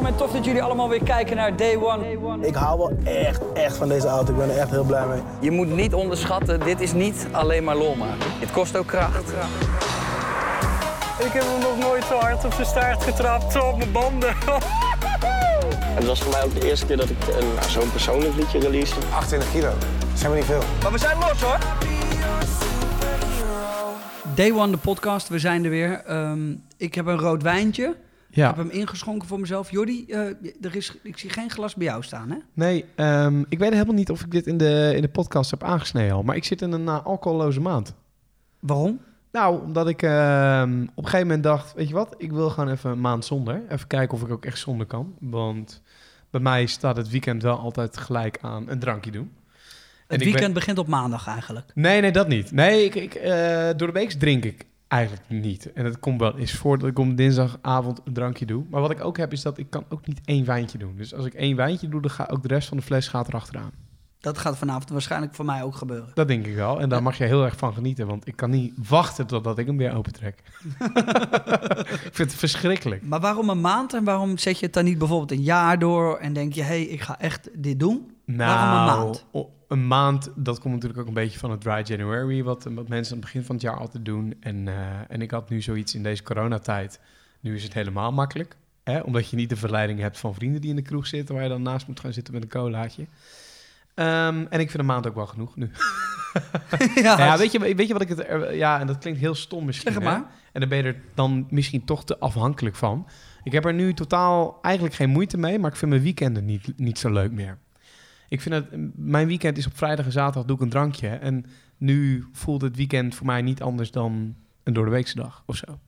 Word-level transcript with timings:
welkom 0.00 0.18
en 0.18 0.26
tof 0.26 0.36
dat 0.36 0.44
jullie 0.44 0.62
allemaal 0.62 0.88
weer 0.88 1.02
kijken 1.02 1.36
naar 1.36 1.56
Day 1.56 1.76
One. 1.76 2.46
Ik 2.46 2.54
hou 2.54 2.78
wel 2.78 2.92
echt, 3.04 3.40
echt 3.54 3.76
van 3.76 3.88
deze 3.88 4.06
auto. 4.06 4.32
Ik 4.32 4.38
ben 4.38 4.50
er 4.50 4.56
echt 4.58 4.70
heel 4.70 4.84
blij 4.84 5.06
mee. 5.06 5.20
Je 5.40 5.50
moet 5.50 5.68
niet 5.74 5.94
onderschatten, 5.94 6.60
dit 6.60 6.80
is 6.80 6.92
niet 6.92 7.26
alleen 7.32 7.64
maar 7.64 7.76
lol 7.76 7.94
maken. 7.94 8.26
Het 8.38 8.50
kost 8.50 8.76
ook 8.76 8.86
kracht. 8.86 9.28
Ik 11.18 11.32
heb 11.32 11.42
hem 11.42 11.60
nog 11.60 11.78
nooit 11.78 12.04
zo 12.04 12.14
hard 12.18 12.44
op 12.44 12.52
zijn 12.52 12.66
staart 12.66 13.02
getrapt, 13.02 13.52
zo 13.52 13.58
op 13.58 13.76
mijn 13.78 13.92
banden. 13.92 14.34
Het 15.98 16.06
was 16.06 16.20
voor 16.22 16.32
mij 16.32 16.44
ook 16.44 16.54
de 16.60 16.68
eerste 16.68 16.86
keer 16.86 16.96
dat 16.96 17.10
ik 17.10 17.16
een- 17.40 17.54
nou, 17.54 17.70
zo'n 17.70 17.90
persoonlijk 17.90 18.34
liedje 18.36 18.58
release. 18.58 18.94
28 19.14 19.52
kilo. 19.52 19.72
Zijn 20.14 20.30
we 20.30 20.36
niet 20.36 20.46
veel. 20.46 20.62
Maar 20.82 20.92
we 20.92 20.98
zijn 20.98 21.18
los 21.18 21.42
hoor. 21.42 21.58
Day 24.34 24.52
One, 24.52 24.70
de 24.70 24.76
podcast, 24.76 25.28
we 25.28 25.38
zijn 25.38 25.64
er 25.64 25.70
weer. 25.70 26.02
Ehm, 26.06 26.40
ik 26.76 26.94
heb 26.94 27.06
een 27.06 27.18
rood 27.18 27.42
wijntje. 27.42 27.94
Ik 28.30 28.42
heb 28.42 28.56
hem 28.56 28.70
ingeschonken 28.70 29.28
voor 29.28 29.40
mezelf. 29.40 29.70
Jordi, 29.70 30.04
eh, 30.06 30.20
er 30.60 30.76
is, 30.76 30.96
ik 31.02 31.18
zie 31.18 31.30
geen 31.30 31.50
glas 31.50 31.74
bij 31.74 31.86
jou 31.86 32.02
staan, 32.02 32.30
hè? 32.30 32.36
nee, 32.52 32.84
ehm, 32.94 33.42
ik 33.48 33.58
weet 33.58 33.72
helemaal 33.72 33.94
niet 33.94 34.10
of 34.10 34.20
ik 34.20 34.30
dit 34.30 34.46
in 34.46 34.56
de, 34.56 34.92
in 34.94 35.02
de 35.02 35.08
podcast 35.08 35.50
heb 35.50 35.62
aangesneden 35.64 36.14
al. 36.14 36.22
Maar 36.22 36.36
ik 36.36 36.44
zit 36.44 36.62
in 36.62 36.72
een 36.72 36.84
uh, 36.84 37.04
alcoholloze 37.06 37.60
maand. 37.60 37.94
Waarom? 38.60 39.00
Nou, 39.32 39.62
omdat 39.62 39.88
ik 39.88 40.02
ehm, 40.02 40.82
op 40.82 41.04
een 41.04 41.04
gegeven 41.04 41.26
moment 41.26 41.42
dacht, 41.42 41.74
weet 41.74 41.88
je 41.88 41.94
wat, 41.94 42.14
ik 42.18 42.32
wil 42.32 42.50
gewoon 42.50 42.70
even 42.70 42.90
een 42.90 43.00
maand 43.00 43.24
zonder. 43.24 43.62
Even 43.68 43.86
kijken 43.86 44.16
of 44.16 44.22
ik 44.22 44.30
ook 44.30 44.44
echt 44.44 44.58
zonder 44.58 44.86
kan. 44.86 45.14
Want 45.20 45.82
bij 46.30 46.40
mij 46.40 46.66
staat 46.66 46.96
het 46.96 47.08
weekend 47.10 47.42
wel 47.42 47.58
altijd 47.58 47.96
gelijk 47.96 48.38
aan 48.40 48.68
een 48.68 48.78
drankje 48.78 49.10
doen. 49.10 49.30
En 50.06 50.16
Het 50.16 50.22
weekend 50.24 50.44
ben- 50.44 50.52
begint 50.52 50.78
op 50.78 50.86
maandag 50.86 51.26
eigenlijk. 51.26 51.70
Nee, 51.74 52.00
nee, 52.00 52.12
dat 52.12 52.28
niet. 52.28 52.52
Nee, 52.52 52.84
ik, 52.84 52.94
ik, 52.94 53.14
eh, 53.14 53.68
door 53.76 53.86
de 53.86 53.92
week 53.92 54.10
drink 54.10 54.44
ik 54.44 54.66
eigenlijk 54.90 55.22
niet. 55.28 55.72
En 55.72 55.84
het 55.84 55.98
komt 55.98 56.20
wel 56.20 56.38
eens 56.38 56.52
voor 56.52 56.78
dat 56.78 56.88
ik 56.88 56.98
op 56.98 57.16
dinsdagavond 57.16 58.00
een 58.04 58.12
drankje 58.12 58.46
doe. 58.46 58.64
Maar 58.70 58.80
wat 58.80 58.90
ik 58.90 59.04
ook 59.04 59.16
heb, 59.16 59.32
is 59.32 59.42
dat 59.42 59.58
ik 59.58 59.70
kan 59.70 59.84
ook 59.88 60.06
niet 60.06 60.20
één 60.24 60.44
wijntje 60.44 60.78
doen. 60.78 60.96
Dus 60.96 61.14
als 61.14 61.24
ik 61.26 61.34
één 61.34 61.56
wijntje 61.56 61.88
doe, 61.88 62.00
dan 62.00 62.10
gaat 62.10 62.30
ook 62.30 62.42
de 62.42 62.48
rest 62.48 62.68
van 62.68 62.76
de 62.76 62.82
fles 62.82 63.08
gaat 63.08 63.28
erachteraan. 63.28 63.70
Dat 64.20 64.38
gaat 64.38 64.56
vanavond 64.58 64.88
waarschijnlijk 64.90 65.34
voor 65.34 65.44
mij 65.44 65.62
ook 65.62 65.74
gebeuren. 65.74 66.10
Dat 66.14 66.28
denk 66.28 66.46
ik 66.46 66.54
wel. 66.54 66.80
En 66.80 66.88
daar 66.88 66.98
Ja. 66.98 67.04
mag 67.04 67.18
je 67.18 67.24
heel 67.24 67.44
erg 67.44 67.56
van 67.56 67.72
genieten. 67.74 68.06
Want 68.06 68.26
ik 68.28 68.36
kan 68.36 68.50
niet 68.50 68.74
wachten 68.88 69.26
totdat 69.26 69.58
ik 69.58 69.66
hem 69.66 69.76
weer 69.76 69.94
opentrek. 69.96 70.42
ik 72.06 72.10
vind 72.12 72.30
het 72.30 72.34
verschrikkelijk. 72.34 73.02
Maar 73.06 73.20
waarom 73.20 73.48
een 73.50 73.60
maand 73.60 73.94
en 73.94 74.04
waarom 74.04 74.38
zet 74.38 74.58
je 74.58 74.64
het 74.64 74.74
dan 74.74 74.84
niet 74.84 74.98
bijvoorbeeld 74.98 75.30
een 75.32 75.42
jaar 75.42 75.78
door 75.78 76.16
en 76.16 76.32
denk 76.32 76.52
je, 76.52 76.60
hé, 76.62 76.66
hey, 76.66 76.82
ik 76.82 77.00
ga 77.00 77.18
echt 77.18 77.48
dit 77.62 77.80
doen? 77.80 78.10
Waarom 78.26 78.78
een 78.78 78.96
maand? 78.96 79.26
Nou, 79.70 79.82
een 79.82 79.86
maand, 79.88 80.30
dat 80.36 80.58
komt 80.60 80.74
natuurlijk 80.74 81.00
ook 81.00 81.06
een 81.08 81.14
beetje 81.14 81.38
van 81.38 81.50
het 81.50 81.60
Dry 81.60 81.82
January, 81.84 82.42
wat, 82.42 82.64
wat 82.74 82.88
mensen 82.88 83.12
aan 83.14 83.20
het 83.20 83.26
begin 83.32 83.44
van 83.44 83.54
het 83.54 83.64
jaar 83.64 83.76
altijd 83.78 84.04
doen. 84.04 84.34
En, 84.40 84.68
eh, 84.68 84.74
en 85.08 85.22
ik 85.22 85.30
had 85.30 85.48
nu 85.50 85.60
zoiets 85.60 85.94
in 85.94 86.02
deze 86.02 86.22
coronatijd. 86.22 87.00
Nu 87.40 87.54
is 87.54 87.62
het 87.62 87.74
helemaal 87.74 88.12
makkelijk. 88.12 88.56
Hè? 88.84 89.00
Omdat 89.00 89.30
je 89.30 89.36
niet 89.36 89.48
de 89.48 89.56
verleiding 89.56 90.00
hebt 90.00 90.18
van 90.18 90.34
vrienden 90.34 90.60
die 90.60 90.70
in 90.70 90.76
de 90.76 90.82
kroeg 90.82 91.06
zitten, 91.06 91.34
waar 91.34 91.44
je 91.44 91.50
dan 91.50 91.62
naast 91.62 91.86
moet 91.86 92.00
gaan 92.00 92.12
zitten 92.12 92.34
met 92.34 92.42
een 92.42 92.48
colaatje. 92.48 93.06
Ehm, 93.94 94.46
en 94.50 94.60
ik 94.60 94.70
vind 94.70 94.78
een 94.78 94.86
maand 94.86 95.06
ook 95.06 95.14
wel 95.14 95.26
genoeg 95.26 95.56
nu. 95.56 95.70
ja, 96.94 97.18
ja, 97.18 97.38
weet, 97.38 97.52
je, 97.52 97.58
weet 97.58 97.86
je 97.86 97.92
wat 97.92 98.02
ik 98.02 98.08
het... 98.08 98.18
er- 98.28 98.54
Ja, 98.54 98.80
en 98.80 98.86
dat 98.86 98.98
klinkt 98.98 99.20
heel 99.20 99.34
stom 99.34 99.64
misschien. 99.64 99.92
Zeg 99.92 100.02
hè? 100.02 100.08
maar. 100.08 100.24
En 100.52 100.60
dan 100.60 100.68
ben 100.68 100.78
je 100.78 100.84
er 100.84 100.96
dan 101.14 101.46
misschien 101.50 101.84
toch 101.84 102.04
te 102.04 102.18
afhankelijk 102.18 102.76
van. 102.76 103.06
Ik 103.42 103.52
heb 103.52 103.64
er 103.64 103.74
nu 103.74 103.94
totaal 103.94 104.58
eigenlijk 104.62 104.94
geen 104.94 105.10
moeite 105.10 105.38
mee, 105.38 105.58
maar 105.58 105.70
ik 105.70 105.76
vind 105.76 105.90
mijn 105.90 106.02
weekenden 106.02 106.44
niet, 106.44 106.72
niet 106.76 106.98
zo 106.98 107.12
leuk 107.12 107.32
meer. 107.32 107.58
Ik 108.30 108.40
vind 108.40 108.54
het, 108.54 108.66
mijn 108.96 109.26
weekend 109.26 109.58
is 109.58 109.66
op 109.66 109.76
vrijdag 109.76 110.04
en 110.04 110.12
zaterdag 110.12 110.44
doe 110.44 110.56
ik 110.56 110.62
een 110.62 110.68
drankje. 110.68 111.08
En 111.08 111.44
nu 111.76 112.26
voelt 112.32 112.62
het 112.62 112.76
weekend 112.76 113.14
voor 113.14 113.26
mij 113.26 113.42
niet 113.42 113.62
anders 113.62 113.90
dan 113.90 114.34
een 114.62 114.72
doordeweekse 114.72 115.16
dag 115.16 115.42
of 115.46 115.56
zo. 115.56 115.78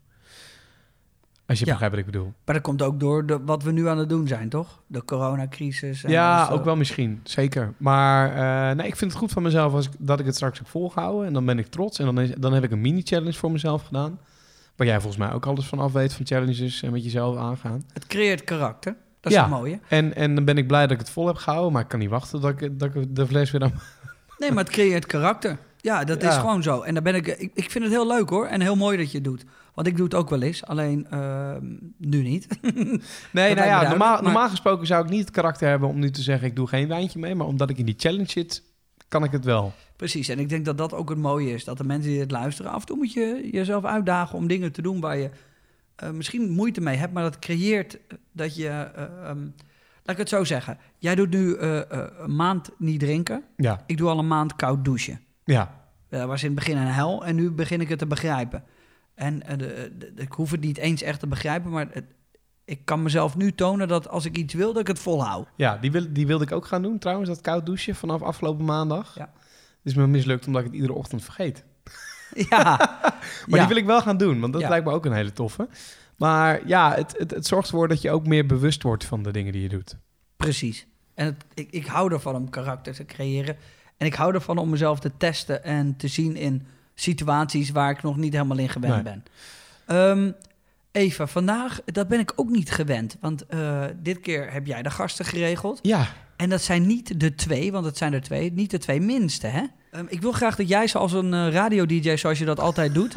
Als 1.46 1.58
je 1.58 1.64
Ja. 1.66 1.70
begrijpt 1.72 1.96
wat 1.96 2.06
ik 2.06 2.12
bedoel. 2.12 2.32
Maar 2.44 2.54
dat 2.54 2.64
komt 2.64 2.82
ook 2.82 3.00
door 3.00 3.26
de, 3.26 3.40
wat 3.44 3.62
we 3.62 3.72
nu 3.72 3.88
aan 3.88 3.98
het 3.98 4.08
doen 4.08 4.26
zijn, 4.26 4.48
toch? 4.48 4.82
De 4.86 5.04
coronacrisis. 5.04 6.04
en 6.04 6.10
Ja, 6.10 6.48
ook 6.48 6.64
wel 6.64 6.76
misschien. 6.76 7.20
Zeker. 7.22 7.74
Maar 7.76 8.30
eh, 8.70 8.76
nee, 8.76 8.86
ik 8.86 8.96
vind 8.96 9.10
het 9.10 9.20
goed 9.20 9.32
van 9.32 9.42
mezelf 9.42 9.72
als 9.72 9.86
ik, 9.86 9.92
dat 9.98 10.20
ik 10.20 10.26
het 10.26 10.34
straks 10.34 10.58
heb 10.58 10.68
volgehouden. 10.68 11.26
En 11.26 11.32
dan 11.32 11.44
ben 11.44 11.58
ik 11.58 11.66
trots. 11.66 11.98
En 11.98 12.04
dan, 12.04 12.20
is, 12.20 12.30
dan 12.38 12.52
heb 12.52 12.64
ik 12.64 12.70
een 12.70 12.80
mini-challenge 12.80 13.32
voor 13.32 13.50
mezelf 13.50 13.82
gedaan. 13.86 14.18
Waar 14.76 14.86
jij 14.86 15.00
volgens 15.00 15.16
mij 15.24 15.32
ook 15.32 15.46
alles 15.46 15.66
van 15.66 15.78
af 15.78 15.92
weet 15.92 16.12
van 16.14 16.26
challenges 16.26 16.82
en 16.82 16.92
met 16.92 17.04
jezelf 17.04 17.36
aangaan. 17.36 17.82
Het 17.92 18.06
creëert 18.06 18.44
karakter. 18.44 18.96
Dat 19.22 19.32
is 19.32 19.38
Ja. 19.38 19.44
het 19.44 19.50
mooie. 19.50 19.78
En, 19.88 20.14
en 20.14 20.34
dan 20.34 20.44
ben 20.44 20.56
ik 20.56 20.66
blij 20.66 20.82
dat 20.82 20.90
ik 20.90 20.98
het 20.98 21.10
vol 21.10 21.26
heb 21.26 21.36
gehouden. 21.36 21.72
Maar 21.72 21.82
ik 21.82 21.88
kan 21.88 21.98
niet 21.98 22.08
wachten 22.10 22.40
dat 22.40 22.60
ik, 22.62 22.78
dat 22.78 22.94
ik 22.94 23.16
de 23.16 23.26
fles 23.26 23.50
weer 23.50 23.62
aan... 23.62 23.72
Nee, 24.38 24.52
maar 24.52 24.64
het 24.64 24.72
creëert 24.72 25.06
karakter. 25.06 25.58
Ja, 25.80 26.04
dat 26.04 26.22
is 26.22 26.34
gewoon 26.34 26.62
zo. 26.62 26.80
En 26.80 26.94
daar 26.94 27.02
ben 27.02 27.14
ik, 27.14 27.26
ik, 27.26 27.50
ik 27.54 27.70
vind 27.70 27.84
het 27.84 27.92
heel 27.92 28.06
leuk 28.06 28.28
hoor. 28.28 28.46
En 28.46 28.60
heel 28.60 28.76
mooi 28.76 28.96
dat 28.96 29.10
je 29.10 29.14
het 29.16 29.24
doet. 29.24 29.44
Want 29.74 29.86
ik 29.86 29.96
doe 29.96 30.04
het 30.04 30.14
ook 30.14 30.30
wel 30.30 30.42
eens. 30.42 30.64
Alleen 30.64 31.06
ehm, 31.10 31.64
nu 31.98 32.22
niet. 32.22 32.46
Nee, 33.32 33.54
nou 33.54 33.66
ja, 33.68 33.88
normaal, 33.88 34.12
maar- 34.14 34.22
normaal 34.22 34.48
gesproken 34.48 34.86
zou 34.86 35.04
ik 35.04 35.10
niet 35.10 35.20
het 35.20 35.30
karakter 35.30 35.68
hebben 35.68 35.88
om 35.88 35.98
nu 35.98 36.10
te 36.10 36.22
zeggen... 36.22 36.48
ik 36.48 36.56
doe 36.56 36.66
geen 36.68 36.88
wijntje 36.88 37.18
mee. 37.18 37.34
Maar 37.34 37.46
omdat 37.46 37.70
ik 37.70 37.78
in 37.78 37.84
die 37.84 37.94
challenge 37.98 38.30
zit, 38.30 38.62
kan 39.08 39.24
ik 39.24 39.30
het 39.32 39.44
wel. 39.44 39.72
Precies. 39.96 40.28
En 40.28 40.38
ik 40.38 40.48
denk 40.48 40.64
dat 40.64 40.78
dat 40.78 40.94
ook 40.94 41.08
het 41.08 41.18
mooie 41.18 41.52
is. 41.54 41.64
Dat 41.64 41.78
de 41.78 41.84
mensen 41.84 42.10
die 42.10 42.20
het 42.20 42.30
luisteren, 42.30 42.72
af 42.72 42.80
en 42.80 42.86
toe 42.86 42.96
moet 42.96 43.12
je 43.12 43.48
jezelf 43.52 43.84
uitdagen 43.84 44.38
om 44.38 44.46
dingen 44.46 44.72
te 44.72 44.82
doen 44.82 45.00
waar 45.00 45.16
je 45.16 45.30
eh, 45.96 46.10
misschien 46.10 46.50
moeite 46.50 46.80
mee 46.80 46.96
hebt. 46.96 47.12
Maar 47.12 47.22
dat 47.22 47.38
creëert 47.38 47.98
dat 48.32 48.56
je. 48.56 48.68
eh, 48.68 49.02
ehm, 49.28 49.40
laat 50.04 50.14
ik 50.14 50.16
het 50.16 50.28
zo 50.28 50.44
zeggen. 50.44 50.78
Jij 50.98 51.14
doet 51.14 51.30
nu 51.30 51.54
eh, 51.56 51.78
eh, 51.90 52.06
een 52.18 52.36
maand 52.36 52.70
niet 52.78 53.00
drinken. 53.00 53.42
Ja, 53.56 53.82
Ik 53.86 53.96
doe 53.96 54.08
al 54.08 54.18
een 54.18 54.26
maand 54.26 54.56
koud 54.56 54.84
douchen. 54.84 55.20
ja. 55.44 55.80
Dat 56.08 56.26
was 56.26 56.40
in 56.42 56.46
het 56.46 56.54
begin 56.58 56.76
een 56.76 56.86
hel 56.86 57.24
en 57.24 57.34
nu 57.34 57.50
begin 57.50 57.80
ik 57.80 57.88
het 57.88 57.98
te 57.98 58.06
begrijpen. 58.06 58.64
En 59.14 59.38
de, 59.56 59.90
ik 60.16 60.32
hoef 60.32 60.50
het 60.50 60.60
niet 60.60 60.78
eens 60.78 61.02
echt 61.02 61.20
te 61.20 61.26
begrijpen, 61.26 61.70
maar 61.70 61.86
het- 61.90 62.04
ik 62.64 62.84
kan 62.84 63.02
mezelf 63.02 63.36
nu 63.36 63.52
tonen 63.52 63.88
dat 63.88 64.08
als 64.08 64.24
ik 64.24 64.36
iets 64.36 64.54
wil, 64.54 64.72
dat 64.72 64.80
ik 64.80 64.86
het 64.86 64.98
volhoud. 64.98 65.48
Ja, 65.56 65.76
die, 65.76 65.92
wil, 65.92 66.06
die 66.10 66.26
wilde 66.26 66.44
ik 66.44 66.52
ook 66.52 66.66
gaan 66.66 66.82
doen 66.82 66.98
trouwens, 66.98 67.28
dat 67.28 67.40
koud 67.40 67.66
douchen 67.66 67.94
vanaf 67.94 68.22
afgelopen 68.22 68.64
maandag. 68.64 69.14
Ja. 69.14 69.30
Het 69.42 69.80
is 69.82 69.94
me 69.94 70.06
mislukt 70.06 70.46
omdat 70.46 70.60
ik 70.60 70.66
het 70.66 70.76
iedere 70.76 70.92
ochtend 70.94 71.24
vergeet. 71.24 71.64
Ja, 72.50 72.76
Maar 73.48 73.58
die 73.58 73.68
wil 73.68 73.76
ik 73.76 73.84
wel 73.86 74.00
gaan 74.00 74.16
doen, 74.16 74.40
want 74.40 74.52
dat 74.52 74.62
Ja. 74.62 74.68
lijkt 74.68 74.86
me 74.86 74.92
ook 74.92 75.04
een 75.06 75.12
hele 75.12 75.32
toffe. 75.32 75.68
Maar 76.16 76.66
ja, 76.66 76.94
het, 76.94 77.14
het, 77.18 77.30
het 77.30 77.46
zorgt 77.46 77.68
ervoor 77.68 77.88
dat 77.88 78.02
je 78.02 78.10
ook 78.10 78.26
meer 78.26 78.46
bewust 78.46 78.82
wordt 78.82 79.04
van 79.04 79.22
de 79.22 79.32
dingen 79.32 79.52
die 79.52 79.62
je 79.62 79.68
doet. 79.68 79.96
precies. 80.36 80.86
En 81.14 81.24
het, 81.26 81.44
ik, 81.54 81.68
ik 81.70 81.86
hou 81.86 82.12
ervan 82.12 82.34
om 82.34 82.50
karakter 82.50 82.94
te 82.94 83.04
creëren. 83.04 83.56
En 83.96 84.06
ik 84.06 84.14
hou 84.14 84.34
ervan 84.34 84.58
om 84.58 84.70
mezelf 84.70 85.00
te 85.00 85.10
testen 85.16 85.64
en 85.64 85.96
te 85.96 86.08
zien 86.08 86.36
in 86.36 86.66
situaties 86.94 87.70
waar 87.70 87.90
ik 87.90 88.02
nog 88.02 88.16
niet 88.16 88.32
helemaal 88.32 88.58
in 88.58 88.68
gewend 88.68 88.94
Nee. 88.94 89.02
ben. 89.02 89.24
Ehm, 89.86 90.32
Eva, 90.92 91.26
vandaag, 91.26 91.80
dat 91.84 92.08
ben 92.08 92.18
ik 92.20 92.32
ook 92.36 92.48
niet 92.48 92.70
gewend. 92.70 93.16
Want 93.20 93.46
eh, 93.46 93.84
dit 93.96 94.20
keer 94.20 94.52
heb 94.52 94.66
jij 94.66 94.82
de 94.82 94.90
gasten 94.90 95.24
geregeld. 95.24 95.78
Ja, 95.82 96.06
En 96.42 96.48
dat 96.48 96.62
zijn 96.62 96.86
niet 96.86 97.20
de 97.20 97.34
twee, 97.34 97.72
want 97.72 97.84
het 97.84 97.96
zijn 97.96 98.12
er 98.12 98.20
twee, 98.22 98.52
niet 98.52 98.70
de 98.70 98.78
twee 98.78 99.00
minste, 99.00 99.46
hè? 99.46 99.62
Ehm, 99.90 100.04
ik 100.08 100.20
wil 100.20 100.32
graag 100.32 100.56
dat 100.56 100.68
jij 100.68 100.86
ze 100.86 100.98
als 100.98 101.12
een 101.12 101.34
eh, 101.34 101.48
radio-dj, 101.52 102.16
zoals 102.16 102.38
je 102.38 102.44
dat 102.44 102.60
altijd 102.60 102.94
doet, 102.94 103.12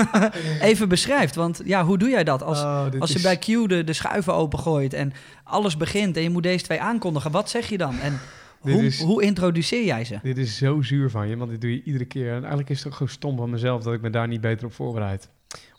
even 0.60 0.88
beschrijft. 0.88 1.34
Want 1.34 1.60
ja, 1.64 1.84
hoe 1.84 1.98
doe 1.98 2.08
jij 2.08 2.24
dat? 2.24 2.42
Als, 2.42 2.58
Oh, 2.60 2.86
als 2.98 3.10
je 3.10 3.16
is- 3.16 3.22
bij 3.22 3.38
Q 3.38 3.44
de, 3.68 3.84
de 3.84 3.92
schuiven 3.92 4.34
opengooit 4.34 4.92
en 4.94 5.12
alles 5.44 5.76
begint 5.76 6.16
en 6.16 6.22
je 6.22 6.30
moet 6.30 6.42
deze 6.42 6.64
twee 6.64 6.80
aankondigen, 6.80 7.30
wat 7.30 7.50
zeg 7.50 7.68
je 7.68 7.78
dan? 7.78 7.98
En 7.98 8.20
hoe, 8.60 8.84
is- 8.86 9.00
hoe 9.02 9.22
introduceer 9.22 9.84
jij 9.84 10.04
ze? 10.04 10.18
dit 10.22 10.38
is 10.38 10.56
zo 10.56 10.82
zuur 10.82 11.10
van 11.10 11.28
je, 11.28 11.36
want 11.36 11.50
dit 11.50 11.60
doe 11.60 11.70
je 11.70 11.82
iedere 11.82 12.04
keer. 12.04 12.28
En 12.32 12.38
eigenlijk 12.40 12.70
is 12.70 12.78
het 12.78 12.86
ook 12.86 12.92
gewoon 12.92 13.12
stom 13.12 13.36
van 13.36 13.50
mezelf 13.50 13.82
dat 13.82 13.94
ik 13.94 14.00
me 14.00 14.10
daar 14.10 14.28
niet 14.28 14.40
beter 14.40 14.66
op 14.66 14.72
voorbereid. 14.72 15.28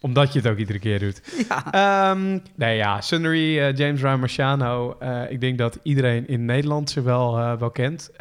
Omdat 0.02 0.34
je 0.34 0.40
het 0.40 0.48
ook 0.48 0.58
iedere 0.58 0.80
keer 0.80 1.00
doet. 1.00 1.22
Ja, 1.50 1.72
Ehm, 2.12 2.40
nee, 2.56 2.78
ja, 2.78 3.02
Sunnery, 3.02 3.60
eh, 3.60 3.76
James 3.76 4.02
Ryan 4.02 4.20
Marciano. 4.20 4.96
eh, 5.00 5.32
ik 5.32 5.42
denk 5.42 5.58
dat 5.58 5.80
iedereen 5.84 6.28
in 6.28 6.46
Nederland 6.46 6.90
ze 6.90 7.02
wel, 7.02 7.38
eh, 7.38 7.58
wel 7.58 7.72
kent. 7.72 8.12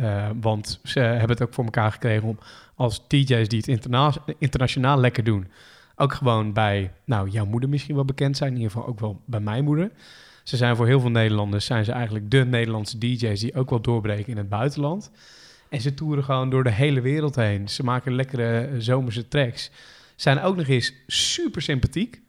want 0.41 0.81
ze 0.85 1.01
hebben 1.01 1.31
het 1.31 1.43
ook 1.43 1.55
voor 1.55 1.65
elkaar 1.65 1.93
gekregen 1.93 2.29
om 2.29 2.39
als 2.75 3.09
DJ's 3.09 3.49
die 3.49 3.59
het 3.59 3.69
interna- 3.69 4.15
internationaal 4.39 4.99
lekker 5.01 5.25
doen... 5.25 5.47
ook 5.97 6.13
gewoon 6.15 6.53
bij, 6.53 6.93
nou, 7.05 7.29
jouw 7.29 7.45
moeder 7.47 7.69
misschien 7.69 7.95
wel 7.95 8.05
bekend 8.05 8.37
zijn. 8.37 8.51
In 8.51 8.57
ieder 8.57 8.73
geval 8.73 8.89
ook 8.89 9.01
wel 9.01 9.21
bij 9.27 9.41
mijn 9.41 9.65
moeder. 9.65 9.91
Ze 10.43 10.57
zijn 10.57 10.77
voor 10.77 10.87
heel 10.87 11.01
veel 11.01 11.11
Nederlanders 11.11 11.65
zijn 11.67 11.85
ze 11.85 11.93
eigenlijk 11.93 12.31
de 12.31 12.45
Nederlandse 12.45 12.99
DJ's... 12.99 13.41
die 13.41 13.55
ook 13.55 13.71
wel 13.71 13.81
doorbreken 13.81 14.31
in 14.31 14.37
het 14.37 14.49
buitenland. 14.49 15.11
En 15.69 15.81
ze 15.81 15.95
toeren 15.95 16.25
gewoon 16.25 16.51
door 16.51 16.65
de 16.65 16.71
hele 16.71 17.01
wereld 17.01 17.37
heen. 17.37 17.69
Ze 17.69 17.85
maken 17.85 18.15
lekkere 18.15 18.69
zomerse 18.79 19.29
tracks. 19.29 19.71
Zijn 20.23 20.43
ook 20.43 20.57
nog 20.57 20.67
eens 20.67 20.93
super 21.07 21.63
sympathiek. 21.63 22.21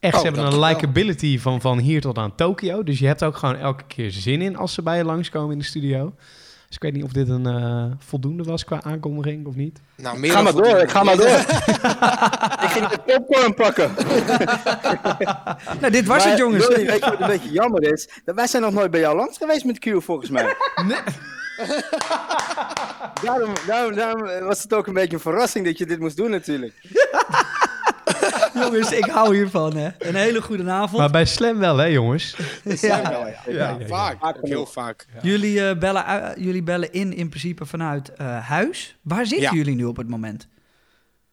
Echt, 0.00 0.14
Oh, 0.14 0.20
ze 0.20 0.26
hebben 0.26 0.44
een 0.44 0.60
likability 0.60 1.38
van, 1.38 1.60
van 1.60 1.78
hier 1.78 2.00
tot 2.00 2.18
aan 2.18 2.34
Tokio. 2.34 2.82
Dus 2.82 2.98
je 2.98 3.06
hebt 3.06 3.24
ook 3.24 3.36
gewoon 3.36 3.56
elke 3.56 3.84
keer 3.86 4.10
zin 4.10 4.42
in 4.42 4.56
als 4.56 4.74
ze 4.74 4.82
bij 4.82 4.96
je 4.96 5.04
langskomen 5.04 5.52
in 5.52 5.58
de 5.58 5.64
studio. 5.64 6.14
Dus 6.66 6.76
ik 6.76 6.82
weet 6.82 6.92
niet 6.92 7.04
of 7.04 7.12
dit 7.12 7.28
een 7.28 7.46
eh, 7.46 7.84
voldoende 7.98 8.42
was 8.42 8.64
qua 8.64 8.82
aankondiging 8.82 9.46
of 9.46 9.54
niet. 9.54 9.80
Nou, 9.96 10.18
meer 10.18 10.30
Ga 10.32 10.42
maar 10.42 10.52
door, 10.52 10.78
ik 10.78 10.90
ga 10.90 11.02
maar 11.02 11.16
door. 11.16 11.26
ik 12.66 12.70
ging 12.70 12.88
de 12.88 12.98
popcorn 13.06 13.54
pakken. 13.54 13.90
nou, 15.80 15.92
dit 15.92 16.06
was 16.06 16.18
Maar, 16.18 16.28
het, 16.28 16.38
jongens. 16.38 16.68
Weet 16.68 16.86
je 16.86 17.00
wat 17.00 17.20
een 17.20 17.26
beetje 17.26 17.52
jammer 17.52 17.92
is? 17.92 18.08
Dat 18.24 18.34
wij 18.34 18.46
zijn 18.46 18.62
nog 18.62 18.72
nooit 18.72 18.90
bij 18.90 19.00
jou 19.00 19.16
langs 19.16 19.38
geweest 19.38 19.64
met 19.64 19.78
Q, 19.78 20.02
volgens 20.02 20.30
mij. 20.30 20.44
daarom, 23.24 23.52
daarom, 23.66 23.94
daarom 23.94 24.44
was 24.46 24.62
het 24.62 24.74
ook 24.74 24.86
een 24.86 24.92
beetje 24.94 25.14
een 25.16 25.22
verrassing 25.22 25.64
dat 25.64 25.78
je 25.78 25.86
dit 25.86 25.98
moest 25.98 26.16
doen, 26.16 26.30
natuurlijk. 26.30 26.74
Jongens, 28.54 28.92
ik 28.92 29.04
hou 29.04 29.34
hiervan, 29.36 29.76
hè. 29.76 29.88
Een 29.98 30.14
hele 30.14 30.42
goede 30.42 30.70
avond. 30.70 30.98
Maar 30.98 31.10
bij 31.10 31.24
Slam 31.24 31.58
wel, 31.58 31.76
hè, 31.76 31.84
jongens? 31.84 32.36
Ja, 32.64 33.02
wel, 33.10 33.26
ja. 33.26 33.42
Ja, 33.46 33.52
Ja, 33.52 33.76
ja, 33.78 33.86
vaak. 33.86 34.36
Heel 34.40 34.66
vaak. 34.66 35.06
Jullie, 35.22 35.68
eh, 35.68 35.78
bellen, 35.78 36.04
ui- 36.06 36.40
jullie 36.40 36.62
bellen 36.62 36.92
in 36.92 37.12
in 37.12 37.28
principe 37.28 37.66
vanuit 37.66 38.12
eh, 38.12 38.46
huis. 38.48 38.96
Waar 39.02 39.26
zitten 39.26 39.48
Ja. 39.50 39.54
jullie 39.56 39.74
nu 39.74 39.84
op 39.84 39.96
het 39.96 40.08
moment? 40.08 40.48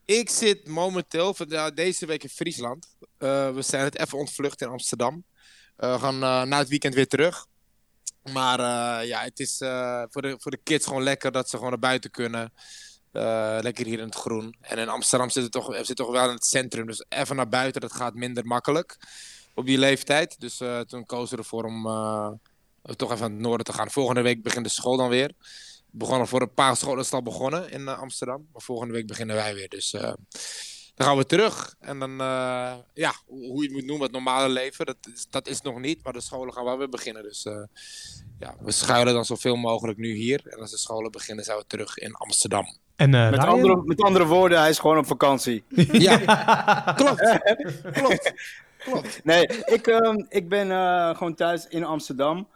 Ik 0.06 0.30
zit 0.30 0.68
momenteel 0.68 1.34
voor 1.34 1.48
de- 1.48 1.72
deze 1.76 2.06
week 2.06 2.24
in 2.24 2.30
Friesland. 2.30 2.88
Eh, 3.18 3.50
we 3.52 3.62
zijn 3.62 3.84
het 3.84 4.00
even 4.00 4.18
ontvlucht 4.18 4.62
in 4.62 4.68
Amsterdam. 4.68 5.24
Eh, 5.76 5.94
we 5.94 6.00
gaan 6.00 6.24
eh, 6.24 6.42
na 6.44 6.58
het 6.58 6.68
weekend 6.68 6.94
weer 6.96 7.08
terug. 7.08 7.46
Maar 8.34 8.60
eh, 8.60 9.08
ja, 9.08 9.22
het 9.22 9.40
is 9.40 9.62
eh, 9.62 10.04
voor, 10.10 10.22
de, 10.22 10.36
voor 10.40 10.52
de 10.52 10.60
kids 10.64 10.88
gewoon 10.88 11.04
lekker 11.04 11.32
dat 11.32 11.50
ze 11.50 11.56
gewoon 11.56 11.72
naar 11.72 11.80
buiten 11.80 12.12
kunnen. 12.12 12.54
Eh, 13.12 13.58
lekker 13.62 13.86
hier 13.86 14.00
in 14.00 14.06
het 14.06 14.16
groen. 14.16 14.56
En 14.62 14.78
in 14.78 14.90
Amsterdam 14.90 15.30
zit 15.30 15.44
het 15.44 15.52
toch, 15.52 15.68
we 15.68 15.76
zitten 15.76 15.96
toch 15.96 16.12
wel 16.12 16.28
in 16.28 16.36
het 16.36 16.46
centrum. 16.46 16.86
Dus 16.88 17.06
even 17.10 17.36
naar 17.36 17.50
buiten, 17.50 17.82
dat 17.82 17.94
gaat 17.94 18.14
minder 18.14 18.46
makkelijk 18.46 18.98
op 19.54 19.66
die 19.66 19.78
leeftijd. 19.78 20.40
Dus 20.40 20.62
toen 20.88 21.06
kozen 21.06 21.36
we 21.36 21.42
ervoor 21.42 21.64
om 21.64 21.84
toch 22.96 23.12
even 23.12 23.22
naar 23.22 23.30
het 23.30 23.40
noorden 23.40 23.66
te 23.66 23.74
gaan. 23.74 23.92
Volgende 23.92 24.22
week 24.22 24.44
begint 24.44 24.66
de 24.66 24.72
school 24.72 24.98
dan 24.98 25.10
weer. 25.10 25.32
Begonnen 25.92 26.28
voor 26.28 26.42
een 26.42 26.54
paar 26.54 26.78
scholen 26.78 27.04
is 27.04 27.12
al 27.12 27.24
begonnen 27.24 27.72
in 27.72 27.88
Amsterdam. 27.88 28.48
Maar 28.52 28.62
volgende 28.62 28.94
week 28.94 29.08
beginnen 29.08 29.36
wij 29.36 29.54
weer. 29.54 29.70
Dus 29.70 29.96
dan 30.98 31.08
gaan 31.08 31.18
we 31.18 31.26
terug. 31.26 31.76
En 31.80 32.00
dan, 32.00 32.12
eh, 32.22 32.74
ja, 32.94 33.14
hoe 33.26 33.62
je 33.62 33.64
het 33.64 33.72
moet 33.72 33.86
noemen, 33.86 34.04
het 34.04 34.12
normale 34.12 34.50
leven. 34.50 34.86
Dat 34.86 34.98
is, 35.14 35.28
dat 35.30 35.48
is 35.48 35.62
nog 35.62 35.80
niet. 35.80 36.04
Maar 36.04 36.14
de 36.14 36.22
scholen 36.22 36.54
gaan 36.54 36.64
wel 36.64 36.78
weer 36.78 36.90
beginnen. 36.90 37.24
Dus 37.24 37.46
eh, 37.46 37.64
ja, 38.40 38.56
we 38.60 38.72
schuilen 38.72 39.14
dan 39.14 39.26
zoveel 39.26 39.56
mogelijk 39.56 39.98
nu 39.98 40.14
hier. 40.14 40.42
En 40.46 40.60
als 40.60 40.72
de 40.72 40.78
scholen 40.78 41.12
beginnen, 41.12 41.46
zijn 41.46 41.58
we 41.58 41.64
terug 41.68 41.98
in 41.98 42.14
Amsterdam. 42.14 42.78
En 42.96 43.14
eh, 43.14 43.30
Met 43.30 43.40
andere, 43.40 43.82
met 43.86 44.02
andere 44.02 44.26
woorden, 44.26 44.60
hij 44.60 44.70
is 44.70 44.80
gewoon 44.80 44.98
op 44.98 45.06
vakantie. 45.06 45.64
Ja, 45.92 46.18
klopt. 46.96 47.40
klopt. 48.78 49.24
Nee, 49.24 49.48
ik, 49.66 49.88
ehm, 49.88 50.24
ik 50.30 50.50
ben 50.50 50.72
eh, 50.72 51.16
gewoon 51.16 51.36
thuis 51.36 51.68
in 51.68 51.84
Amsterdam. 51.84 52.48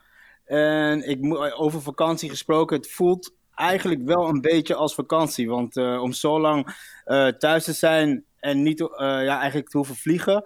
En 0.45 1.09
ik 1.09 1.21
moet 1.21 1.53
over 1.53 1.81
vakantie 1.81 2.29
gesproken, 2.29 2.77
het 2.77 2.91
voelt 2.91 3.33
eigenlijk 3.61 4.01
wel 4.03 4.27
een 4.27 4.41
beetje 4.41 4.75
als 4.75 4.93
vakantie. 4.93 5.49
Want 5.49 5.77
eh, 5.77 6.01
om 6.01 6.11
zo 6.11 6.39
lang 6.39 6.75
eh, 7.05 7.27
thuis 7.27 7.63
te 7.63 7.73
zijn 7.73 8.25
en 8.41 8.63
niet 8.63 8.79
eh, 8.81 8.87
ja, 9.23 9.39
eigenlijk 9.39 9.69
te 9.69 9.77
hoeven 9.77 9.95
vliegen. 9.95 10.43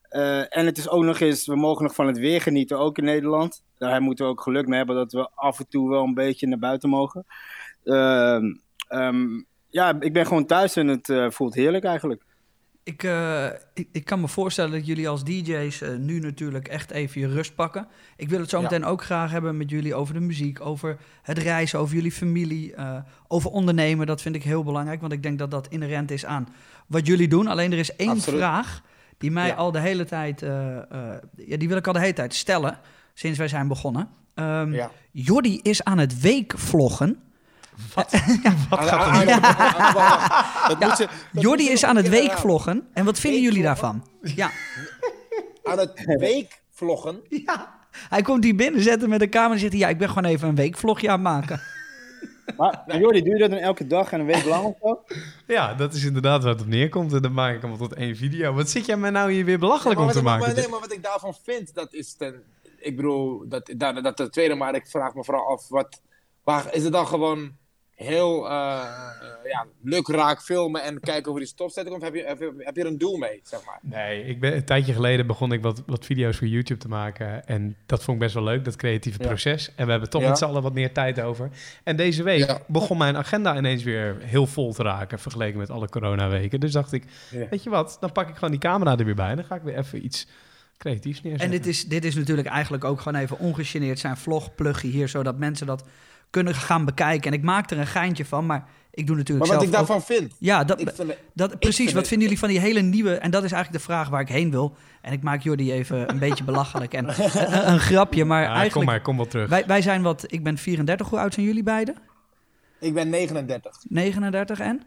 Eh, 0.00 0.56
en 0.56 0.66
het 0.66 0.78
is 0.78 0.88
ook 0.88 1.02
nog 1.02 1.20
eens, 1.20 1.46
we 1.46 1.56
mogen 1.56 1.82
nog 1.82 1.94
van 1.94 2.06
het 2.06 2.18
weer 2.18 2.40
genieten, 2.40 2.78
ook 2.78 2.98
in 2.98 3.04
Nederland. 3.04 3.62
Daar 3.78 4.02
moeten 4.02 4.24
we 4.24 4.30
ook 4.30 4.40
geluk 4.40 4.66
mee 4.66 4.78
hebben 4.78 4.96
dat 4.96 5.12
we 5.12 5.30
af 5.34 5.58
en 5.58 5.68
toe 5.68 5.90
wel 5.90 6.04
een 6.04 6.14
beetje 6.14 6.46
naar 6.46 6.58
buiten 6.58 6.88
mogen. 6.88 7.26
Ehm, 7.84 8.44
ehm, 8.88 9.26
ja, 9.68 10.00
ik 10.00 10.12
ben 10.12 10.26
gewoon 10.26 10.46
thuis 10.46 10.76
en 10.76 10.86
het 10.86 11.08
eh, 11.08 11.30
voelt 11.30 11.54
heerlijk 11.54 11.84
eigenlijk. 11.84 12.22
Ik, 12.90 13.02
eh, 13.02 13.46
ik, 13.74 13.88
ik 13.92 14.04
kan 14.04 14.20
me 14.20 14.28
voorstellen 14.28 14.70
dat 14.72 14.86
jullie 14.86 15.08
als 15.08 15.24
DJ's 15.24 15.80
eh, 15.80 15.96
nu 15.96 16.18
natuurlijk 16.18 16.68
echt 16.68 16.90
even 16.90 17.20
je 17.20 17.26
rust 17.28 17.54
pakken. 17.54 17.86
Ik 18.16 18.28
wil 18.28 18.40
het 18.40 18.48
zo 18.50 18.56
Ja. 18.56 18.62
meteen 18.62 18.84
ook 18.84 19.02
graag 19.02 19.30
hebben 19.30 19.56
met 19.56 19.70
jullie 19.70 19.94
over 19.94 20.14
de 20.14 20.20
muziek, 20.20 20.60
over 20.60 20.96
het 21.22 21.38
reizen, 21.38 21.78
over 21.78 21.94
jullie 21.94 22.12
familie, 22.12 22.74
eh, 22.74 22.96
over 23.28 23.50
ondernemen. 23.50 24.06
Dat 24.06 24.22
vind 24.22 24.34
ik 24.34 24.42
heel 24.42 24.64
belangrijk, 24.64 25.00
want 25.00 25.12
ik 25.12 25.22
denk 25.22 25.38
dat 25.38 25.50
dat 25.50 25.68
inherent 25.68 26.10
is 26.10 26.24
aan 26.24 26.48
wat 26.86 27.06
jullie 27.06 27.28
doen. 27.28 27.46
Alleen 27.46 27.72
er 27.72 27.78
is 27.78 27.96
één 27.96 28.08
Absoluut. 28.08 28.38
vraag 28.40 28.82
die 29.18 29.30
mij 29.30 29.46
Ja. 29.46 29.54
al 29.54 29.72
de 29.72 29.80
hele 29.80 30.04
tijd, 30.04 30.40
ja, 30.40 31.56
die 31.56 31.68
wil 31.68 31.76
ik 31.76 31.86
al 31.86 31.92
de 31.92 32.00
hele 32.00 32.12
tijd 32.12 32.34
stellen, 32.34 32.78
sinds 33.14 33.38
wij 33.38 33.48
zijn 33.48 33.68
begonnen. 33.68 34.08
Ja. 34.70 34.90
Jordi 35.12 35.58
is 35.62 35.84
aan 35.84 35.98
het 35.98 36.20
weekvloggen. 36.20 37.18
Wat 37.94 38.14
gaat 38.88 39.16
er 39.16 39.26
nu? 39.26 40.76
dat 40.78 41.08
Jordi 41.32 41.68
is 41.68 41.84
aan 41.84 41.96
het 41.96 42.08
weekvloggen. 42.08 42.88
En 42.92 43.04
wat 43.04 43.18
vinden 43.18 43.40
jullie 43.42 43.62
daarvan? 43.62 44.06
Ja. 44.22 44.50
Aan 45.62 45.78
het 45.78 46.04
weekvloggen. 46.18 47.20
Ja, 47.46 47.78
hij 47.92 48.22
komt 48.22 48.44
hier 48.44 48.56
binnen, 48.56 48.82
zet 48.82 49.00
hem 49.00 49.10
met 49.10 49.18
de 49.20 49.28
camera 49.28 49.52
en 49.52 49.58
zegt 49.58 49.72
hij... 49.72 49.80
ja, 49.80 49.88
ik 49.88 49.98
ben 49.98 50.08
gewoon 50.08 50.24
even 50.24 50.48
een 50.48 50.54
weekvlogje 50.54 51.08
aan 51.08 51.12
het 51.14 51.22
maken. 51.22 51.60
Maar 52.56 52.98
Jordi, 52.98 53.22
doe 53.22 53.32
je 53.32 53.38
dat 53.38 53.50
dan 53.50 53.58
elke 53.58 53.86
dag 53.86 54.12
en 54.12 54.20
een 54.20 54.26
week 54.26 54.44
lang 54.44 54.64
of 54.64 54.76
zo? 54.82 55.04
Ja, 55.46 55.74
dat 55.74 55.94
is 55.94 56.04
inderdaad 56.04 56.42
waar 56.42 56.52
het 56.52 56.60
op 56.60 56.66
neerkomt. 56.66 57.12
En 57.12 57.22
dan 57.22 57.32
maak 57.32 57.54
ik 57.54 57.62
hem 57.62 57.76
tot 57.76 57.94
één 57.94 58.16
video. 58.16 58.52
Wat 58.52 58.70
zit 58.70 58.86
jij 58.86 58.96
mij 58.96 59.10
nou 59.10 59.32
hier 59.32 59.44
weer 59.44 59.58
belachelijk 59.58 59.98
om 59.98 60.04
wat 60.04 60.14
te 60.14 60.18
ik- 60.20 60.24
maken? 60.24 60.46
Maar, 60.46 60.54
nee, 60.54 60.68
maar 60.68 60.80
wat 60.80 60.92
ik 60.92 61.02
daarvan 61.02 61.34
vind, 61.44 61.74
dat 61.74 61.92
is 61.92 62.14
ten... 62.14 62.42
Ik 62.78 62.96
bedoel, 62.96 63.44
dat, 63.48 63.72
dat, 63.76 64.02
dat 64.04 64.16
de 64.16 64.30
tweede, 64.30 64.54
maar 64.54 64.74
ik 64.74 64.86
vraag 64.86 65.14
me 65.14 65.24
vooral 65.24 65.48
af, 65.48 65.68
wat... 65.68 66.00
Waar, 66.44 66.74
is 66.74 66.82
het 66.82 66.92
dan 66.92 67.06
gewoon 67.06 67.56
heel 68.04 68.48
eh, 68.50 68.52
eh, 68.52 69.50
ja, 69.50 69.66
lukraak 69.82 70.42
filmen 70.42 70.82
en 70.82 71.00
kijken 71.00 71.30
hoe 71.30 71.40
die 71.40 71.48
stopzetting 71.48 71.88
komt? 71.98 72.08
Of 72.08 72.14
heb 72.14 72.22
je, 72.22 72.28
heb, 72.28 72.38
je, 72.38 72.62
heb 72.64 72.76
je 72.76 72.80
er 72.82 72.86
een 72.88 72.98
doel 72.98 73.16
mee, 73.16 73.40
zeg 73.42 73.64
maar? 73.64 73.78
Nee, 73.82 74.24
ik 74.24 74.40
ben, 74.40 74.54
een 74.56 74.64
tijdje 74.64 74.92
geleden 74.92 75.26
begon 75.26 75.52
ik 75.52 75.62
wat, 75.62 75.82
wat 75.86 76.04
video's 76.04 76.36
voor 76.36 76.46
YouTube 76.46 76.80
te 76.80 76.88
maken. 76.88 77.46
En 77.46 77.76
dat 77.86 78.04
vond 78.04 78.16
ik 78.16 78.22
best 78.22 78.34
wel 78.34 78.44
leuk, 78.44 78.64
dat 78.64 78.76
creatieve 78.76 79.22
Ja. 79.22 79.26
proces. 79.28 79.72
En 79.74 79.84
we 79.84 79.90
hebben 79.90 80.10
toch 80.10 80.22
Ja. 80.22 80.28
met 80.28 80.38
z'n 80.38 80.44
allen 80.44 80.62
wat 80.62 80.72
meer 80.74 80.92
tijd 80.92 81.20
over. 81.20 81.50
En 81.84 81.96
deze 81.96 82.22
week 82.22 82.38
Ja. 82.46 82.60
begon 82.66 82.98
mijn 82.98 83.16
agenda 83.16 83.56
ineens 83.56 83.82
weer 83.82 84.16
heel 84.20 84.46
vol 84.46 84.72
te 84.72 84.82
raken... 84.82 85.18
vergeleken 85.18 85.58
met 85.58 85.70
alle 85.70 85.88
coronaweken. 85.88 86.60
Dus 86.60 86.72
dacht 86.72 86.92
ik, 86.92 87.04
Ja. 87.30 87.46
weet 87.50 87.62
je 87.62 87.70
wat, 87.70 87.96
dan 88.00 88.12
pak 88.12 88.28
ik 88.28 88.34
gewoon 88.34 88.50
die 88.50 88.60
camera 88.60 88.98
er 88.98 89.04
weer 89.04 89.14
bij... 89.14 89.30
en 89.30 89.36
dan 89.36 89.44
ga 89.44 89.54
ik 89.54 89.62
weer 89.62 89.78
even 89.78 90.04
iets 90.04 90.26
creatiefs 90.78 91.22
neerzetten. 91.22 91.50
En 91.56 91.62
dit 91.62 91.66
is, 91.66 91.84
dit 91.84 92.04
is 92.04 92.14
natuurlijk 92.14 92.48
eigenlijk 92.48 92.84
ook 92.84 93.00
gewoon 93.00 93.20
even 93.20 93.38
ongegeneerd 93.38 93.98
zijn 93.98 94.16
vlogplugje 94.16 94.88
hier... 94.88 95.08
zodat 95.08 95.38
mensen 95.38 95.66
dat 95.66 95.84
kunnen 96.30 96.54
gaan 96.54 96.84
bekijken. 96.84 97.32
En 97.32 97.38
ik 97.38 97.44
maak 97.44 97.70
er 97.70 97.78
een 97.78 97.86
geintje 97.86 98.24
van, 98.24 98.46
maar 98.46 98.64
ik 98.90 99.06
doe 99.06 99.16
natuurlijk 99.16 99.46
Maar 99.48 99.56
wat 99.56 99.66
zelf 99.66 99.74
ik 99.74 99.80
ook- 99.80 99.86
daarvan 99.88 100.16
vind... 100.16 100.36
Ja, 100.38 100.64
dat, 100.64 100.80
Ik 100.80 100.90
vind, 100.94 101.12
dat, 101.34 101.58
precies. 101.58 101.76
vind 101.76 101.92
Wat 101.92 102.08
vinden 102.08 102.26
jullie 102.26 102.38
van 102.42 102.48
die 102.48 102.60
hele 102.60 102.80
nieuwe... 102.80 103.14
En 103.14 103.30
dat 103.30 103.44
is 103.44 103.52
eigenlijk 103.52 103.84
de 103.84 103.90
vraag 103.92 104.08
waar 104.08 104.20
ik 104.20 104.28
heen 104.28 104.50
wil. 104.50 104.76
En 105.02 105.12
ik 105.12 105.22
maak 105.22 105.42
Jordi 105.42 105.72
even 105.72 106.10
een 106.10 106.18
beetje 106.28 106.44
belachelijk. 106.44 106.94
En 106.94 107.08
een, 107.08 107.72
een 107.72 107.80
grapje, 107.80 108.24
maar 108.24 108.42
Ja, 108.42 108.48
kom 108.48 108.56
eigenlijk... 108.56 108.90
maar, 108.90 109.00
kom 109.00 109.16
wel 109.16 109.26
terug. 109.26 109.48
Wij, 109.48 109.66
wij 109.66 109.82
zijn 109.82 110.02
wat... 110.02 110.24
Ik 110.32 110.42
ben 110.44 110.58
34. 110.58 111.08
Hoe 111.08 111.18
oud 111.18 111.34
zijn 111.34 111.46
jullie 111.46 111.62
beiden? 111.62 111.94
ik 112.80 112.94
ben 112.94 113.08
39. 113.10 113.76
39 113.88 114.60
en? 114.60 114.82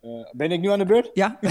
Eh, 0.00 0.10
ben 0.32 0.52
ik 0.52 0.60
nu 0.60 0.70
aan 0.70 0.78
de 0.78 0.84
beurt? 0.84 1.10
Ja? 1.14 1.38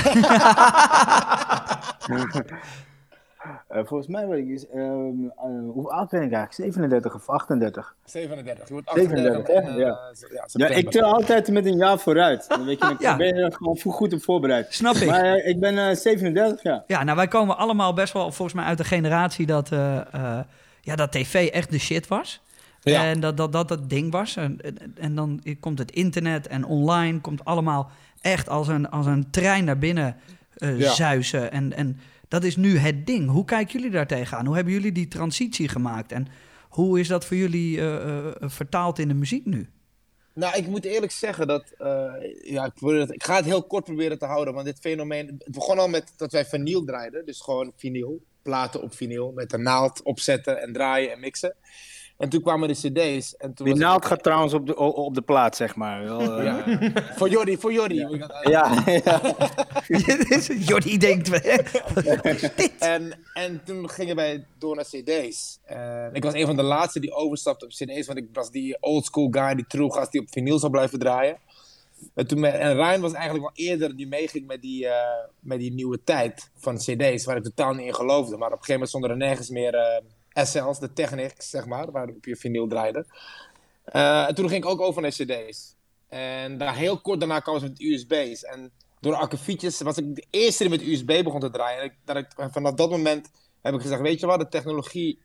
Eh, 3.67 3.85
volgens 3.85 4.07
mij 4.09 4.27
ben 4.27 4.37
ik, 4.37 4.47
is, 4.47 4.65
hoe 5.91 5.99
oud 5.99 6.09
ben 6.09 6.21
ik 6.21 6.31
eigenlijk? 6.31 6.73
37 6.73 7.15
of 7.15 7.29
38? 7.29 7.95
37. 8.05 8.67
Je 8.67 8.73
wordt 8.73 8.89
37, 8.93 9.39
38 9.39 9.55
en, 9.55 9.63
hè? 9.63 9.71
eh, 9.71 9.77
Ja. 9.79 10.67
ja, 10.67 10.67
ik 10.75 10.91
tel 10.91 11.13
altijd 11.13 11.49
met 11.51 11.65
een 11.65 11.77
jaar 11.77 11.99
vooruit. 11.99 12.45
Dan 12.49 12.65
weet 12.65 12.79
je, 12.79 12.85
dan 12.87 12.95
Ja. 12.99 13.15
ben 13.15 13.27
je 13.27 13.33
er 13.33 13.53
gewoon 13.53 13.77
voor- 13.77 13.93
goed 13.93 14.13
op 14.13 14.23
voorbereid. 14.23 14.73
Snap 14.73 14.95
ik. 14.95 15.07
Maar 15.07 15.23
eh, 15.23 15.47
ik 15.49 15.59
ben 15.59 15.77
eh, 15.89 15.95
37, 15.95 16.63
ja. 16.63 16.83
Ja, 16.87 17.03
nou 17.03 17.15
wij 17.17 17.27
komen 17.27 17.57
allemaal 17.57 17.93
best 17.93 18.13
wel 18.13 18.31
volgens 18.31 18.53
mij 18.53 18.65
uit 18.65 18.77
de 18.77 18.83
generatie 18.83 19.45
dat, 19.45 19.71
eh, 19.71 19.97
eh, 20.13 20.39
ja, 20.81 20.95
dat 20.95 21.11
tv 21.11 21.47
echt 21.49 21.71
de 21.71 21.79
shit 21.79 22.07
was. 22.07 22.41
Ja. 22.81 23.03
En 23.03 23.19
dat 23.19 23.37
dat, 23.37 23.51
dat 23.51 23.67
dat 23.67 23.89
ding 23.89 24.11
was. 24.11 24.35
En, 24.35 24.57
en, 24.61 24.77
en 24.99 25.15
dan 25.15 25.43
komt 25.59 25.79
het 25.79 25.91
internet 25.91 26.47
en 26.47 26.65
online 26.65 27.19
komt 27.21 27.45
allemaal 27.45 27.89
echt 28.21 28.49
als 28.49 28.67
een, 28.67 28.89
als 28.89 29.05
een 29.05 29.29
trein 29.31 29.63
naar 29.65 29.77
binnen 29.77 30.15
eh 30.57 30.79
Ja. 30.79 30.91
zuizen. 30.91 31.51
En, 31.51 31.73
en 31.73 31.99
dat 32.31 32.43
is 32.43 32.55
nu 32.55 32.77
het 32.77 33.05
ding. 33.07 33.29
Hoe 33.29 33.45
kijken 33.45 33.73
jullie 33.73 33.91
daar 33.95 34.07
tegenaan? 34.07 34.45
Hoe 34.45 34.55
hebben 34.55 34.73
jullie 34.73 34.91
die 34.91 35.07
transitie 35.07 35.67
gemaakt? 35.67 36.11
En 36.11 36.27
hoe 36.69 36.99
is 36.99 37.07
dat 37.07 37.25
voor 37.25 37.37
jullie 37.37 37.79
eh, 37.79 38.27
eh, 38.27 38.33
vertaald 38.39 38.99
in 38.99 39.07
de 39.07 39.13
muziek 39.13 39.45
nu? 39.45 39.69
Nou, 40.33 40.57
ik 40.57 40.67
moet 40.67 40.85
eerlijk 40.85 41.11
zeggen 41.11 41.47
dat. 41.47 41.71
eh, 41.77 42.13
ja, 42.41 42.65
ik, 42.65 43.09
ik 43.09 43.23
ga 43.23 43.35
het 43.35 43.45
heel 43.45 43.63
kort 43.63 43.83
proberen 43.83 44.19
te 44.19 44.25
houden. 44.25 44.53
Want 44.53 44.65
dit 44.65 44.79
fenomeen. 44.79 45.27
Het 45.27 45.51
begon 45.51 45.79
al 45.79 45.87
met 45.87 46.13
dat 46.17 46.31
wij 46.31 46.45
vinyl 46.45 46.83
draaiden. 46.83 47.25
Dus 47.25 47.41
gewoon 47.41 47.73
vinyl. 47.75 48.23
Platen 48.41 48.81
op 48.81 48.95
vinyl. 48.95 49.31
Met 49.31 49.49
de 49.49 49.57
naald 49.57 50.03
opzetten 50.03 50.61
en 50.61 50.73
draaien 50.73 51.11
en 51.11 51.19
mixen. 51.19 51.55
En 52.21 52.29
toen 52.29 52.41
kwamen 52.41 52.67
de 52.67 52.73
CD's. 52.73 53.35
En 53.35 53.53
toen 53.53 53.65
Die 53.65 53.75
naald 53.75 53.95
het- 53.99 54.05
gaat 54.05 54.23
trouwens 54.23 54.53
op 54.53 54.67
de, 54.67 54.75
op 54.77 55.15
de 55.15 55.21
plaat, 55.21 55.55
zeg 55.55 55.75
maar. 55.75 56.03
Wel, 56.03 56.21
eh, 56.39 56.43
Ja. 56.45 56.63
voor 57.15 57.29
Jordi, 57.29 57.57
voor 57.57 57.73
Jordi. 57.73 57.95
ja. 57.95 58.83
ja. 58.83 58.83
Jordi 60.69 60.97
denkt, 60.97 61.29
En, 62.79 63.13
en 63.33 63.61
toen 63.65 63.89
gingen 63.89 64.15
wij 64.15 64.45
door 64.57 64.75
naar 64.75 64.85
CD's. 64.85 65.59
Ik 66.13 66.23
was 66.23 66.33
een 66.33 66.45
van 66.45 66.55
de 66.55 66.63
laatste 66.63 66.99
die 66.99 67.11
overstapte 67.13 67.65
op 67.65 67.71
CD's. 67.71 68.07
Want 68.07 68.19
ik 68.19 68.27
was 68.33 68.51
die 68.51 68.77
old 68.81 69.05
school 69.05 69.27
guy, 69.31 69.55
die 69.55 69.65
true 69.67 69.91
gast 69.91 70.11
die 70.11 70.21
op 70.21 70.27
vinyl 70.31 70.59
zou 70.59 70.71
blijven 70.71 70.99
draaien. 70.99 71.37
En, 72.13 72.27
toen 72.27 72.39
met- 72.39 72.53
en 72.53 72.73
Ryan 72.75 73.01
was 73.01 73.13
eigenlijk 73.13 73.43
wel 73.55 73.65
eerder 73.67 73.95
die 73.95 74.07
meeging 74.07 74.47
met 74.47 74.61
die, 74.61 74.87
eh, 74.87 75.25
met 75.39 75.59
die 75.59 75.73
nieuwe 75.73 75.99
tijd 76.03 76.49
van 76.57 76.77
CD's. 76.77 77.25
Waar 77.25 77.37
ik 77.37 77.43
totaal 77.43 77.73
niet 77.73 77.85
in 77.85 77.95
geloofde. 77.95 78.37
Maar 78.37 78.51
op 78.51 78.57
een 78.59 78.63
gegeven 78.65 78.71
moment 78.73 78.89
stonden 78.89 79.09
er 79.09 79.17
nergens 79.17 79.49
meer 79.49 79.73
eh, 79.75 80.01
SL's, 80.33 80.79
de 80.79 80.93
Technics, 80.93 81.49
zeg 81.49 81.65
maar. 81.65 81.91
Waarop 81.91 82.25
je 82.25 82.35
vinyl 82.35 82.67
draaide. 82.67 83.05
Eh, 83.83 84.27
en 84.27 84.35
toen 84.35 84.49
ging 84.49 84.63
ik 84.63 84.69
ook 84.69 84.81
over 84.81 85.01
naar 85.01 85.11
CD's. 85.11 85.75
En 86.07 86.57
daar 86.57 86.75
heel 86.75 87.01
kort 87.01 87.19
daarna 87.19 87.39
kwam 87.39 87.59
ze 87.59 87.65
met 87.65 87.81
USB's. 87.81 88.43
En 88.43 88.71
door 88.99 89.15
akkefietjes 89.15 89.81
was 89.81 89.97
ik 89.97 90.15
de 90.15 90.25
eerste 90.29 90.63
die 90.63 90.71
met 90.71 90.87
USB 90.87 91.23
begon 91.23 91.39
te 91.39 91.49
draaien. 91.49 91.81
En 91.81 91.93
dat 92.05 92.15
ik, 92.17 92.27
vanaf 92.35 92.73
dat 92.73 92.89
moment 92.89 93.31
heb 93.61 93.73
ik 93.73 93.81
gezegd, 93.81 94.01
weet 94.01 94.19
je 94.19 94.25
wat, 94.25 94.39
de 94.39 94.47
technologie 94.47 95.19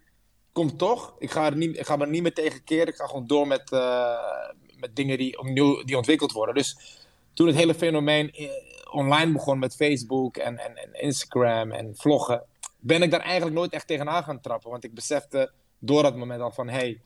komt 0.53 0.79
toch. 0.79 1.15
Ik 1.19 1.31
ga 1.31 1.47
er, 1.47 1.57
niet, 1.57 1.79
ga 1.87 1.97
me 1.97 2.05
er 2.05 2.11
niet 2.11 2.23
meer 2.23 2.35
tegen 2.35 2.65
keren. 2.65 2.87
Ik 2.87 2.95
ga 2.95 3.07
gewoon 3.07 3.27
door 3.27 3.47
met, 3.47 3.73
eh, 3.73 4.51
met 4.77 4.97
dingen 4.97 5.19
die 5.19 5.39
opnieuw 5.39 5.85
die 5.85 5.97
ontwikkeld 5.97 6.33
worden. 6.33 6.55
Dus 6.55 6.99
toen 7.35 7.47
het 7.47 7.57
hele 7.57 7.75
fenomeen 7.75 8.31
eh, 8.31 8.49
online 8.91 9.33
begon 9.33 9.59
met 9.59 9.77
Facebook 9.77 10.37
en, 10.37 10.59
en 10.59 11.01
Instagram 11.01 11.73
en 11.73 11.97
vloggen, 11.97 12.43
ben 12.79 13.03
ik 13.03 13.11
daar 13.11 13.21
eigenlijk 13.21 13.57
nooit 13.57 13.73
echt 13.73 13.87
tegenaan 13.87 14.23
gaan 14.23 14.41
trappen. 14.41 14.71
Want 14.71 14.85
ik 14.85 14.95
besefte 14.95 15.53
door 15.79 16.03
dat 16.03 16.17
moment 16.17 16.41
al 16.41 16.51
van, 16.51 16.69
hey, 16.69 17.01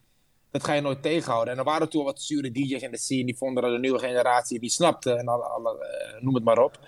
dat 0.50 0.64
ga 0.64 0.72
je 0.72 0.80
nooit 0.80 1.02
tegenhouden. 1.02 1.52
En 1.52 1.58
er 1.58 1.64
waren 1.64 1.88
toen 1.88 2.04
wat 2.04 2.22
zure 2.22 2.50
DJ's 2.50 2.82
in 2.82 2.90
de 2.90 2.98
scene, 2.98 3.24
die 3.24 3.36
vonden 3.36 3.62
dat 3.62 3.72
de 3.72 3.78
nieuwe 3.78 3.98
generatie, 3.98 4.60
die 4.60 4.70
snapte 4.70 5.12
en 5.12 5.28
alle, 5.28 5.86
eh, 5.86 6.22
noem 6.22 6.34
het 6.34 6.44
maar 6.44 6.58
op. 6.58 6.78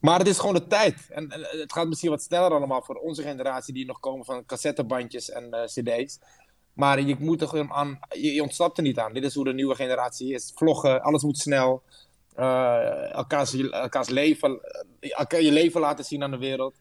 Maar 0.00 0.18
het 0.18 0.28
is 0.28 0.38
gewoon 0.38 0.54
de 0.54 0.66
tijd. 0.66 1.06
En, 1.10 1.32
het 1.32 1.72
gaat 1.72 1.88
misschien 1.88 2.10
wat 2.10 2.22
sneller 2.22 2.50
allemaal 2.50 2.82
voor 2.82 2.94
onze 2.94 3.22
generatie, 3.22 3.74
die 3.74 3.86
nog 3.86 4.00
komen 4.00 4.24
van 4.24 4.46
cassettebandjes 4.46 5.30
en 5.30 5.52
eh, 5.52 5.64
cd's. 5.64 6.18
Maar 6.72 7.00
je 7.00 7.16
moet 7.18 7.42
er 7.42 7.70
aan, 7.70 7.98
je, 8.08 8.34
je 8.34 8.42
ontsnapt 8.42 8.76
er 8.76 8.82
niet 8.82 8.98
aan. 8.98 9.12
Dit 9.12 9.24
is 9.24 9.34
hoe 9.34 9.44
de 9.44 9.52
nieuwe 9.52 9.74
generatie 9.74 10.34
is. 10.34 10.52
Vloggen, 10.54 11.02
alles 11.02 11.22
moet 11.22 11.38
snel. 11.38 11.82
Eh, 12.34 13.12
elkaars, 13.12 14.08
leven, 14.08 14.60
je 15.28 15.52
leven 15.52 15.80
laten 15.80 16.04
zien 16.04 16.22
aan 16.22 16.30
de 16.30 16.38
wereld. 16.38 16.74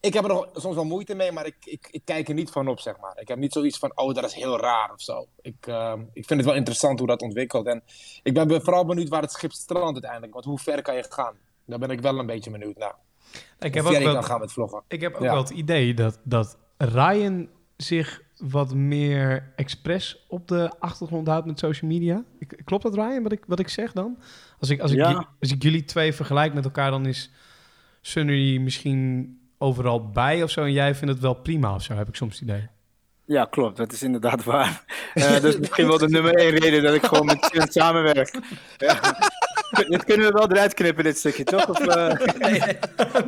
Ik 0.00 0.12
heb 0.14 0.22
er 0.24 0.28
nog 0.28 0.48
soms 0.54 0.74
wel 0.74 0.84
moeite 0.84 1.14
mee, 1.14 1.32
maar 1.32 1.46
ik, 1.46 1.56
ik, 1.64 1.88
ik 1.90 2.02
kijk 2.04 2.28
er 2.28 2.34
niet 2.34 2.50
van 2.50 2.68
op, 2.68 2.80
zeg 2.80 2.98
maar. 3.00 3.12
Ik 3.20 3.28
heb 3.28 3.38
niet 3.38 3.52
zoiets 3.52 3.78
van, 3.78 3.92
oh, 3.94 4.14
dat 4.14 4.24
is 4.24 4.34
heel 4.34 4.58
raar 4.60 4.92
of 4.92 5.00
zo. 5.00 5.26
Ik, 5.42 5.66
eh, 5.66 5.92
ik 6.12 6.24
vind 6.26 6.40
het 6.40 6.48
wel 6.48 6.58
interessant 6.58 6.98
hoe 6.98 7.08
dat 7.08 7.22
ontwikkelt. 7.22 7.66
En 7.66 7.82
ik 8.22 8.34
ben 8.34 8.48
be- 8.48 8.60
vooral 8.60 8.84
benieuwd 8.84 9.08
waar 9.08 9.22
het 9.22 9.32
schip 9.32 9.52
strandt 9.52 9.92
uiteindelijk. 9.92 10.32
Want 10.32 10.44
hoe 10.44 10.58
ver 10.58 10.82
kan 10.82 10.94
je 10.96 11.06
gaan? 11.08 11.34
Daar 11.64 11.78
ben 11.78 11.90
ik 11.90 12.00
wel 12.00 12.18
een 12.18 12.26
beetje 12.26 12.50
benieuwd 12.50 12.76
naar. 12.78 12.94
Ik 13.58 13.74
heb 13.74 13.82
Hoe 13.82 13.82
ook 13.82 13.88
ver 13.88 13.98
je 13.98 14.04
wel, 14.04 14.14
kan 14.14 14.24
gaan 14.24 14.40
met 14.40 14.52
vloggen. 14.52 14.82
ik 14.88 15.00
heb 15.00 15.14
ook 15.14 15.22
Ja. 15.22 15.30
wel 15.32 15.42
het 15.42 15.50
idee 15.50 15.94
dat, 15.94 16.18
dat 16.24 16.58
Ryan 16.78 17.48
zich 17.76 18.22
wat 18.38 18.74
meer 18.74 19.52
expres 19.56 20.24
op 20.28 20.48
de 20.48 20.72
achtergrond 20.78 21.26
houdt 21.26 21.46
met 21.46 21.58
social 21.58 21.90
media. 21.90 22.24
Ik- 22.38 22.60
Klopt 22.64 22.82
dat, 22.82 22.94
Ryan, 22.94 23.22
wat 23.22 23.32
ik, 23.32 23.44
wat 23.46 23.58
ik 23.58 23.68
zeg 23.68 23.92
dan? 23.92 24.18
Als 24.60 24.70
ik, 24.70 24.80
als, 24.80 24.90
ik, 24.90 24.96
Ja. 24.96 25.28
als 25.40 25.52
ik 25.52 25.62
jullie 25.62 25.84
twee 25.84 26.12
vergelijk 26.14 26.54
met 26.54 26.64
elkaar, 26.64 26.90
dan 26.90 27.06
is 27.06 27.30
Sunny 28.00 28.58
misschien 28.58 29.34
overal 29.62 30.10
bij 30.10 30.42
of 30.42 30.50
zo. 30.50 30.62
En 30.62 30.72
jij 30.72 30.94
vindt 30.94 31.12
het 31.12 31.22
wel 31.22 31.34
prima 31.34 31.74
of 31.74 31.82
zo, 31.82 31.94
heb 31.94 32.08
ik 32.08 32.14
soms 32.14 32.32
het 32.32 32.42
idee. 32.42 32.68
Ja, 33.26 33.44
klopt. 33.44 33.76
Dat 33.76 33.92
is 33.92 34.02
inderdaad 34.02 34.44
waar. 34.44 34.82
Eh 35.14 35.40
dus 35.40 35.58
misschien 35.58 35.86
wel 35.86 35.98
de 35.98 36.08
nummer 36.08 36.34
één 36.34 36.50
reden 36.50 36.82
dat 36.82 36.94
ik 36.94 37.04
gewoon 37.04 37.26
met 37.26 37.38
Chen 37.46 37.72
samenwerk. 37.72 38.38
Ja. 38.76 39.00
Dit 39.88 40.04
kunnen 40.04 40.26
we 40.26 40.32
wel 40.32 40.50
eruit 40.50 40.74
knippen, 40.74 41.04
dit 41.04 41.18
stukje, 41.18 41.44
toch? 41.44 41.68
Of, 41.68 41.78
eh, 41.78 42.14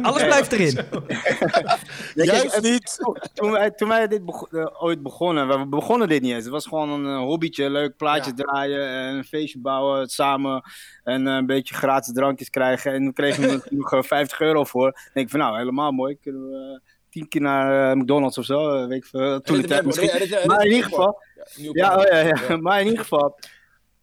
Alles 0.07 0.25
blijft 0.25 0.53
erin. 0.53 0.75
ja, 0.75 0.83
kijk, 1.25 1.79
Juist 2.33 2.63
niet! 2.63 2.99
toen 3.35 3.51
wij, 3.51 3.71
toen 3.71 3.89
wij 3.89 4.09
dit 4.09 4.25
bego- 4.25 4.49
eh, 4.51 4.83
ooit 4.83 5.03
begonnen, 5.03 5.49
we 5.49 5.67
begonnen 5.67 6.09
dit 6.09 6.23
niet 6.23 6.33
eens. 6.33 6.45
Het 6.45 6.53
was 6.53 6.67
gewoon 6.67 6.91
een 6.91 7.07
eh, 7.07 7.19
hobbytje, 7.19 7.71
leuk 7.71 7.97
plaatje 7.97 8.35
draaien 8.35 8.89
en 8.89 9.15
een 9.15 9.25
feestje 9.25 9.59
bouwen 9.59 10.09
samen. 10.09 10.63
En 11.05 11.27
een 11.27 11.47
beetje 11.47 11.75
gratis 11.75 12.13
drankjes 12.13 12.51
krijgen. 12.51 12.93
En 12.93 13.03
toen 13.03 13.13
kregen 13.13 13.43
we 13.43 13.49
er 13.65 13.77
nog 13.77 13.93
eh, 13.93 14.03
50 14.03 14.41
euro 14.41 14.65
voor. 14.65 14.91
Dan 14.93 15.11
denk 15.13 15.27
ik 15.27 15.33
van 15.33 15.41
nou, 15.41 15.59
helemaal 15.59 15.93
mooi. 15.93 16.19
Kunnen 16.23 16.43
we 16.49 16.81
tien 17.11 17.29
keer 17.29 17.41
naar 17.41 17.97
McDonald's 17.97 18.39
of 18.39 18.45
zo. 18.45 18.87
weet 18.89 18.99
ik 18.99 19.05
veel. 19.05 19.41
Toen 19.41 19.61
de 19.61 19.67
tijd 19.67 19.85
misschien. 19.85 20.47
Maar 20.47 20.65
in 20.65 20.71
ieder 20.71 20.85
geval, 20.89 21.23
ja, 21.55 21.97
oh, 21.97 22.03
ja, 22.03 22.19
ja. 22.19 22.57
maar 22.57 22.81
in 22.81 22.87
ieder 22.87 23.01
geval, 23.01 23.39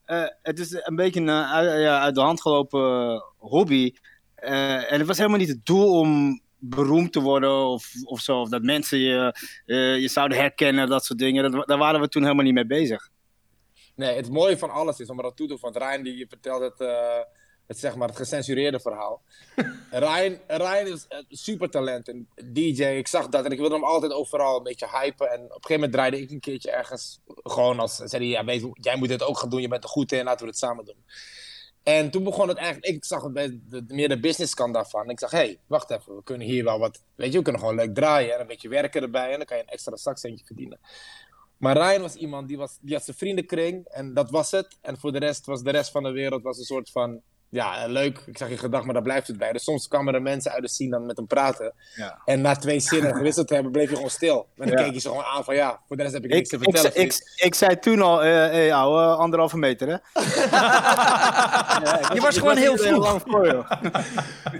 eh, 0.09 0.27
het 0.41 0.59
is 0.59 0.71
een 0.71 0.95
beetje 0.95 1.19
een 1.19 1.29
eh, 1.29 2.01
uit, 2.01 2.15
de 2.15 2.21
hand 2.21 2.41
gelopen 2.41 2.81
eh, 2.81 3.21
hobby. 3.37 3.93
En 4.35 4.97
het 4.97 5.07
was 5.07 5.17
helemaal 5.17 5.39
niet 5.39 5.47
het 5.47 5.65
doel 5.65 5.99
om 5.99 6.41
beroemd 6.57 7.13
te 7.13 7.19
worden 7.19 7.65
of, 7.67 7.91
of 8.03 8.19
zo. 8.19 8.39
Of 8.41 8.49
dat 8.49 8.61
mensen 8.61 8.99
je, 8.99 9.33
je 10.01 10.07
zouden 10.07 10.37
herkennen, 10.37 10.87
dat 10.87 11.05
soort 11.05 11.19
dingen. 11.19 11.51
Dat, 11.51 11.67
daar 11.67 11.77
waren 11.77 12.01
we 12.01 12.07
toen 12.07 12.21
helemaal 12.23 12.43
niet 12.43 12.53
mee 12.53 12.65
bezig. 12.65 13.09
Nee, 13.95 14.15
het 14.15 14.29
mooie 14.29 14.57
van 14.57 14.69
alles 14.69 14.99
is, 14.99 15.09
om 15.09 15.19
er 15.19 15.25
aan 15.25 15.33
toe 15.33 15.47
te 15.47 15.57
voegen, 15.57 15.79
want 15.79 15.91
Ryan 15.91 16.03
die 16.03 16.27
vertelt 16.27 16.61
het, 16.61 16.89
het, 17.69 17.79
zeg 17.79 17.95
maar, 17.95 18.07
het 18.07 18.17
gecensureerde 18.17 18.79
verhaal. 18.79 19.21
Ryan, 19.91 20.37
Ryan 20.47 20.87
is 20.87 21.05
een 21.09 21.25
super 21.29 21.69
talent, 21.69 22.07
een 22.07 22.27
DJ, 22.53 22.83
ik 22.83 23.07
zag 23.07 23.29
dat 23.29 23.45
en 23.45 23.51
ik 23.51 23.59
wilde 23.59 23.75
hem 23.75 23.83
altijd 23.83 24.11
overal 24.11 24.57
een 24.57 24.63
beetje 24.63 24.87
hypen. 24.87 25.31
En 25.31 25.39
op 25.39 25.41
een 25.41 25.51
gegeven 25.51 25.73
moment 25.73 25.91
draaide 25.91 26.21
ik 26.21 26.31
een 26.31 26.39
keertje 26.39 26.71
ergens 26.71 27.19
gewoon 27.25 27.79
als, 27.79 27.95
zei 27.95 28.23
hij, 28.23 28.31
ja, 28.31 28.45
weet, 28.45 28.61
je, 28.61 28.69
jij 28.73 28.95
moet 28.95 29.07
dit 29.07 29.23
ook 29.23 29.37
gaan 29.37 29.49
doen, 29.49 29.61
je 29.61 29.67
bent 29.67 29.83
er 29.83 29.89
goed 29.89 30.11
in, 30.11 30.23
laten 30.23 30.45
we 30.45 30.51
het 30.51 30.57
samen 30.57 30.85
doen. 30.85 31.03
En 31.83 32.09
toen 32.11 32.23
begon 32.23 32.47
het 32.47 32.57
eigenlijk, 32.57 32.95
ik 32.95 33.05
zag 33.05 33.23
het 33.23 33.33
bij 33.33 33.59
de, 33.69 33.83
meer 33.87 34.09
de 34.09 34.19
business 34.19 34.53
kant 34.53 34.73
daarvan. 34.73 35.09
Ik 35.09 35.19
zag, 35.19 35.31
hé, 35.31 35.37
hey, 35.37 35.59
wacht 35.67 35.91
even, 35.91 36.15
we 36.15 36.23
kunnen 36.23 36.47
hier 36.47 36.63
wel 36.63 36.79
wat, 36.79 37.03
weet 37.15 37.31
je, 37.31 37.37
we 37.37 37.43
kunnen 37.43 37.61
gewoon 37.61 37.75
leuk 37.75 37.95
draaien 37.95 38.33
en 38.33 38.39
een 38.39 38.47
beetje 38.47 38.69
werken 38.69 39.01
erbij 39.01 39.31
en 39.31 39.37
dan 39.37 39.45
kan 39.45 39.57
je 39.57 39.63
een 39.63 39.69
extra 39.69 39.95
zakcentje 39.95 40.45
verdienen. 40.45 40.79
Maar 41.57 41.77
Ryan 41.77 42.01
was 42.01 42.15
iemand 42.15 42.47
die, 42.47 42.57
was, 42.57 42.77
die 42.81 42.95
had 42.95 43.03
zijn 43.03 43.17
vriendenkring 43.17 43.85
en 43.85 44.13
dat 44.13 44.29
was 44.29 44.51
het. 44.51 44.77
En 44.81 44.97
voor 44.97 45.11
de 45.11 45.19
rest 45.19 45.45
was 45.45 45.63
de 45.63 45.71
rest 45.71 45.91
van 45.91 46.03
de 46.03 46.11
wereld 46.11 46.43
was 46.43 46.57
een 46.57 46.63
soort 46.63 46.89
van, 46.89 47.21
ja, 47.49 47.83
eh, 47.83 47.89
leuk. 47.89 48.23
Ik 48.25 48.37
zag 48.37 48.49
je 48.49 48.57
gedag, 48.57 48.83
maar 48.83 48.93
daar 48.93 49.03
blijft 49.03 49.27
het 49.27 49.37
bij. 49.37 49.51
Dus 49.51 49.63
soms 49.63 49.87
kwamen 49.87 50.13
er 50.13 50.21
mensen 50.21 50.51
uit 50.51 50.61
de 50.61 50.67
scene 50.69 50.89
dan 50.89 51.05
met 51.05 51.17
hem 51.17 51.27
praten. 51.27 51.73
Ja. 51.95 52.21
En 52.25 52.41
na 52.41 52.55
twee 52.55 52.79
zinnen 52.79 53.15
gewisseld 53.15 53.47
te 53.47 53.53
hebben, 53.53 53.71
bleef 53.71 53.89
je 53.89 53.95
gewoon 53.95 54.09
stil. 54.09 54.47
En 54.57 54.67
dan 54.67 54.77
Ja. 54.77 54.83
keek 54.83 54.93
je 54.93 54.99
ze 54.99 55.07
gewoon 55.07 55.23
aan 55.23 55.43
van, 55.43 55.55
ja, 55.55 55.79
voor 55.87 55.95
de 55.97 56.01
rest 56.01 56.13
heb 56.13 56.23
ik 56.23 56.29
Ik, 56.29 56.35
niks 56.35 56.49
te 56.49 56.55
ik, 56.55 56.63
vertellen. 56.63 56.95
ik, 56.95 57.33
ik, 57.35 57.55
zei 57.55 57.79
toen 57.79 58.01
al, 58.01 58.23
eh 58.23 58.29
hey, 58.31 58.73
ouwe, 58.73 59.01
anderhalve 59.15 59.57
meter, 59.57 59.87
hè? 59.87 59.93
Ja, 60.49 62.09
Je 62.13 62.21
was 62.21 62.37
gewoon 62.37 62.57
heel 62.57 62.77
vroeg. 62.77 63.03
lang 63.07 63.21
voor, 63.25 63.45
joh. 63.47 63.71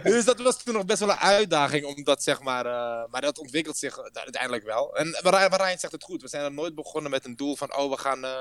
Dus 0.03 0.25
dat 0.25 0.39
was 0.41 0.63
toen 0.63 0.73
nog 0.73 0.85
best 0.85 0.99
wel 0.99 1.09
een 1.09 1.15
uitdaging, 1.17 1.85
omdat 1.85 2.23
zeg 2.23 2.41
maar, 2.41 2.65
eh, 2.65 3.11
maar 3.11 3.21
dat 3.21 3.39
ontwikkelt 3.39 3.77
zich 3.77 3.99
uiteindelijk 4.13 4.63
wel. 4.63 4.95
En 4.95 5.17
Ryan, 5.21 5.77
zegt 5.79 5.91
het 5.93 6.03
goed, 6.03 6.21
we 6.21 6.27
zijn 6.27 6.43
er 6.43 6.51
nooit 6.53 6.75
begonnen 6.75 7.11
met 7.11 7.25
een 7.25 7.35
doel 7.35 7.55
van, 7.55 7.75
oh, 7.77 7.89
we 7.91 7.97
gaan 7.97 8.23
eh, 8.25 8.31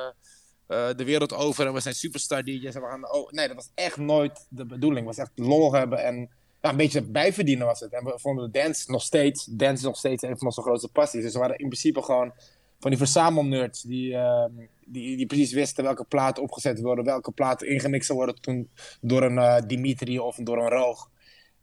eh, 0.69 0.89
de 0.97 1.05
wereld 1.05 1.35
over 1.35 1.67
en 1.67 1.73
we 1.73 1.81
zijn 1.81 1.95
superstar 1.95 2.43
DJ's 2.43 2.75
en 2.75 2.83
we 2.83 2.89
gaan, 2.89 3.13
oh, 3.13 3.31
nee, 3.31 3.47
dat 3.47 3.57
was 3.57 3.71
echt 3.75 3.97
nooit 3.97 4.47
de 4.49 4.67
bedoeling. 4.67 5.07
Het 5.07 5.17
was 5.17 5.27
echt 5.27 5.39
lol 5.39 5.73
hebben 5.73 6.05
en 6.05 6.31
ja, 6.63 6.71
een 6.71 6.77
beetje 6.77 7.03
bijverdienen 7.03 7.67
was 7.67 7.81
het. 7.81 7.93
En 7.93 8.05
we 8.05 8.19
vonden 8.19 8.53
de 8.53 8.59
dance 8.59 8.91
nog 8.91 9.03
steeds, 9.03 9.45
dance 9.45 9.85
nog 9.85 9.97
steeds 9.97 10.23
een 10.23 10.39
van 10.39 10.47
onze 10.47 10.63
grootste 10.63 10.89
passies. 10.89 11.23
Dus 11.23 11.33
we 11.33 11.39
waren 11.39 11.59
in 11.59 11.69
principe 11.69 12.03
gewoon 12.03 12.33
van 12.81 12.91
die 12.91 12.99
verzamelnerds 12.99 13.83
die, 13.83 14.15
ehm, 14.15 14.53
die, 14.85 15.17
die 15.17 15.27
precies 15.27 15.53
wisten 15.53 15.85
welke 15.85 16.05
platen 16.05 16.43
opgezet 16.43 16.81
worden, 16.81 17.05
welke 17.05 17.33
platen 17.33 17.69
ingemixt 17.69 18.09
worden 18.09 18.41
toen 18.41 18.71
door 19.01 19.23
een 19.23 19.39
eh, 19.39 19.63
Dimitri 19.67 20.19
of 20.19 20.37
door 20.37 20.59
een 20.59 20.69
Roog. 20.71 21.11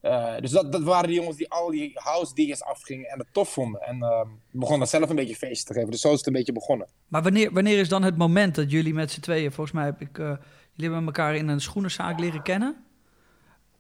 Eh, 0.06 0.40
dus 0.40 0.52
dat, 0.52 0.72
dat 0.72 0.84
waren 0.84 1.08
die 1.08 1.16
jongens 1.16 1.38
die 1.38 1.52
al 1.52 1.72
die 1.72 1.92
house 1.94 2.34
DJ's 2.34 2.62
afgingen 2.62 3.10
en 3.10 3.20
het 3.20 3.28
tof 3.32 3.50
vonden. 3.50 3.82
En 3.82 4.02
ehm 4.02 4.28
begonnen 4.52 4.88
zelf 4.88 5.10
een 5.10 5.16
beetje 5.16 5.36
feest 5.36 5.68
te 5.68 5.74
geven. 5.74 5.92
Dus 5.92 6.02
zo 6.02 6.12
is 6.12 6.18
het 6.18 6.28
een 6.28 6.34
beetje 6.34 6.52
begonnen. 6.52 6.88
Maar 7.08 7.24
wanneer, 7.24 7.54
wanneer 7.54 7.80
is 7.80 7.90
dan 7.90 8.04
het 8.04 8.18
moment 8.18 8.56
dat 8.56 8.72
jullie 8.72 8.94
met 8.94 9.12
z'n 9.12 9.20
tweeën, 9.20 9.52
volgens 9.52 9.76
mij 9.76 9.86
heb 9.86 10.02
ik, 10.02 10.20
eh, 10.20 10.26
jullie 10.74 10.94
hebben 10.94 11.06
elkaar 11.06 11.36
in 11.36 11.48
een 11.48 11.62
schoenenzaak 11.62 12.20
leren 12.20 12.42
kennen? 12.42 12.86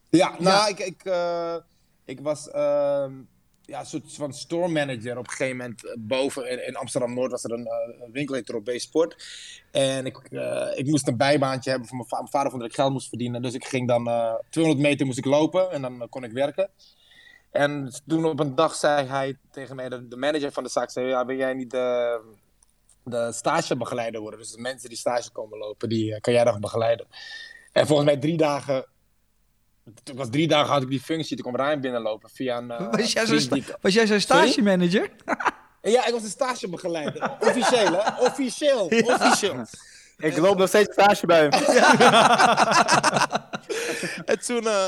Ja, 0.10 0.36
nou, 0.40 0.70
Ik, 0.70 0.80
ik, 0.80 1.06
eh, 1.06 1.56
ik 2.06 2.20
was 2.20 2.52
ehm, 2.52 3.14
ja, 3.66 3.80
een 3.80 3.86
soort 3.86 4.14
van 4.14 4.34
store 4.34 4.68
manager 4.68 5.18
op 5.18 5.24
een 5.24 5.30
gegeven 5.30 5.58
moment. 5.58 5.86
eh, 5.86 5.94
boven 6.00 6.68
in, 6.68 6.76
Amsterdam-Noord 6.76 7.32
was 7.32 7.44
er 7.44 7.52
een 7.52 7.66
eh, 7.66 8.10
winkel 8.12 8.36
heette 8.36 8.56
op 8.56 8.64
B-Sport. 8.64 9.26
En 9.72 10.06
ik, 10.06 10.18
eh, 10.18 10.68
ik 10.76 10.86
moest 10.86 11.08
een 11.08 11.18
bijbaantje 11.18 11.70
hebben 11.70 11.88
voor 11.88 11.98
mijn, 11.98 12.10
va- 12.10 12.18
mijn 12.18 12.30
vader 12.32 12.50
vond 12.50 12.62
dat 12.62 12.72
ik 12.72 12.78
geld 12.78 12.92
moest 12.92 13.10
verdienen. 13.10 13.42
Dus 13.42 13.54
ik 13.54 13.66
ging 13.66 13.88
dan 13.88 14.08
eh 14.08 14.34
200 14.50 14.88
meter 14.88 15.06
moest 15.06 15.18
ik 15.18 15.26
lopen 15.26 15.72
en 15.72 15.82
dan 15.82 16.08
kon 16.10 16.24
ik 16.24 16.32
werken. 16.32 16.70
En 17.52 17.92
toen 18.08 18.26
op 18.26 18.40
een 18.40 18.56
dag 18.56 18.76
zei 18.76 19.08
hij 19.08 19.38
tegen 19.52 19.76
mij, 19.76 19.90
de, 19.90 20.16
manager 20.18 20.52
van 20.52 20.64
de 20.64 20.70
zaak, 20.70 20.90
zei, 20.90 21.08
ja, 21.08 21.26
wil 21.26 21.38
jij 21.38 21.54
niet 21.54 21.72
de, 21.72 22.20
de 23.04 23.32
stagebegeleider 23.32 24.22
worden? 24.22 24.40
Dus 24.40 24.52
de 24.52 24.62
mensen 24.62 24.90
die 24.90 24.98
stage 24.98 25.32
komen 25.32 25.58
lopen, 25.58 25.90
die 25.90 26.20
kan 26.22 26.34
jij 26.34 26.44
dan 26.44 26.60
begeleiden. 26.62 27.08
En 27.72 27.88
volgens 27.88 28.08
mij 28.08 28.18
drie 28.18 28.38
dagen 28.38 28.86
het 29.86 30.12
was 30.16 30.30
drie 30.30 30.48
dagen 30.48 30.74
had 30.74 30.82
ik 30.82 30.90
die 30.90 31.00
functie. 31.02 31.38
Toen 31.38 31.52
kwam 31.54 31.66
Ryan 31.66 31.82
binnenlopen 31.82 32.30
via 32.30 32.58
een. 32.58 32.68
Was 32.68 33.12
jij 33.14 33.26
ik- 33.58 33.78
Was 33.82 33.94
jij 33.94 34.08
zo'n 34.08 34.20
Sorry? 34.20 34.48
stagemanager? 34.48 35.10
Ja, 35.82 36.06
ik 36.06 36.12
was 36.14 36.24
een 36.24 36.30
stagebegeleider. 36.30 37.32
Officieel, 37.40 37.92
hè? 38.04 38.12
Officieel. 38.28 38.86
Officieel. 38.86 39.66
Ik 40.18 40.38
loop 40.38 40.58
nog 40.58 40.68
steeds 40.68 40.92
stage 40.92 41.26
bij 41.26 41.40
hem. 41.40 41.50
En 44.26 44.40
toen, 44.40 44.68
eh, 44.68 44.88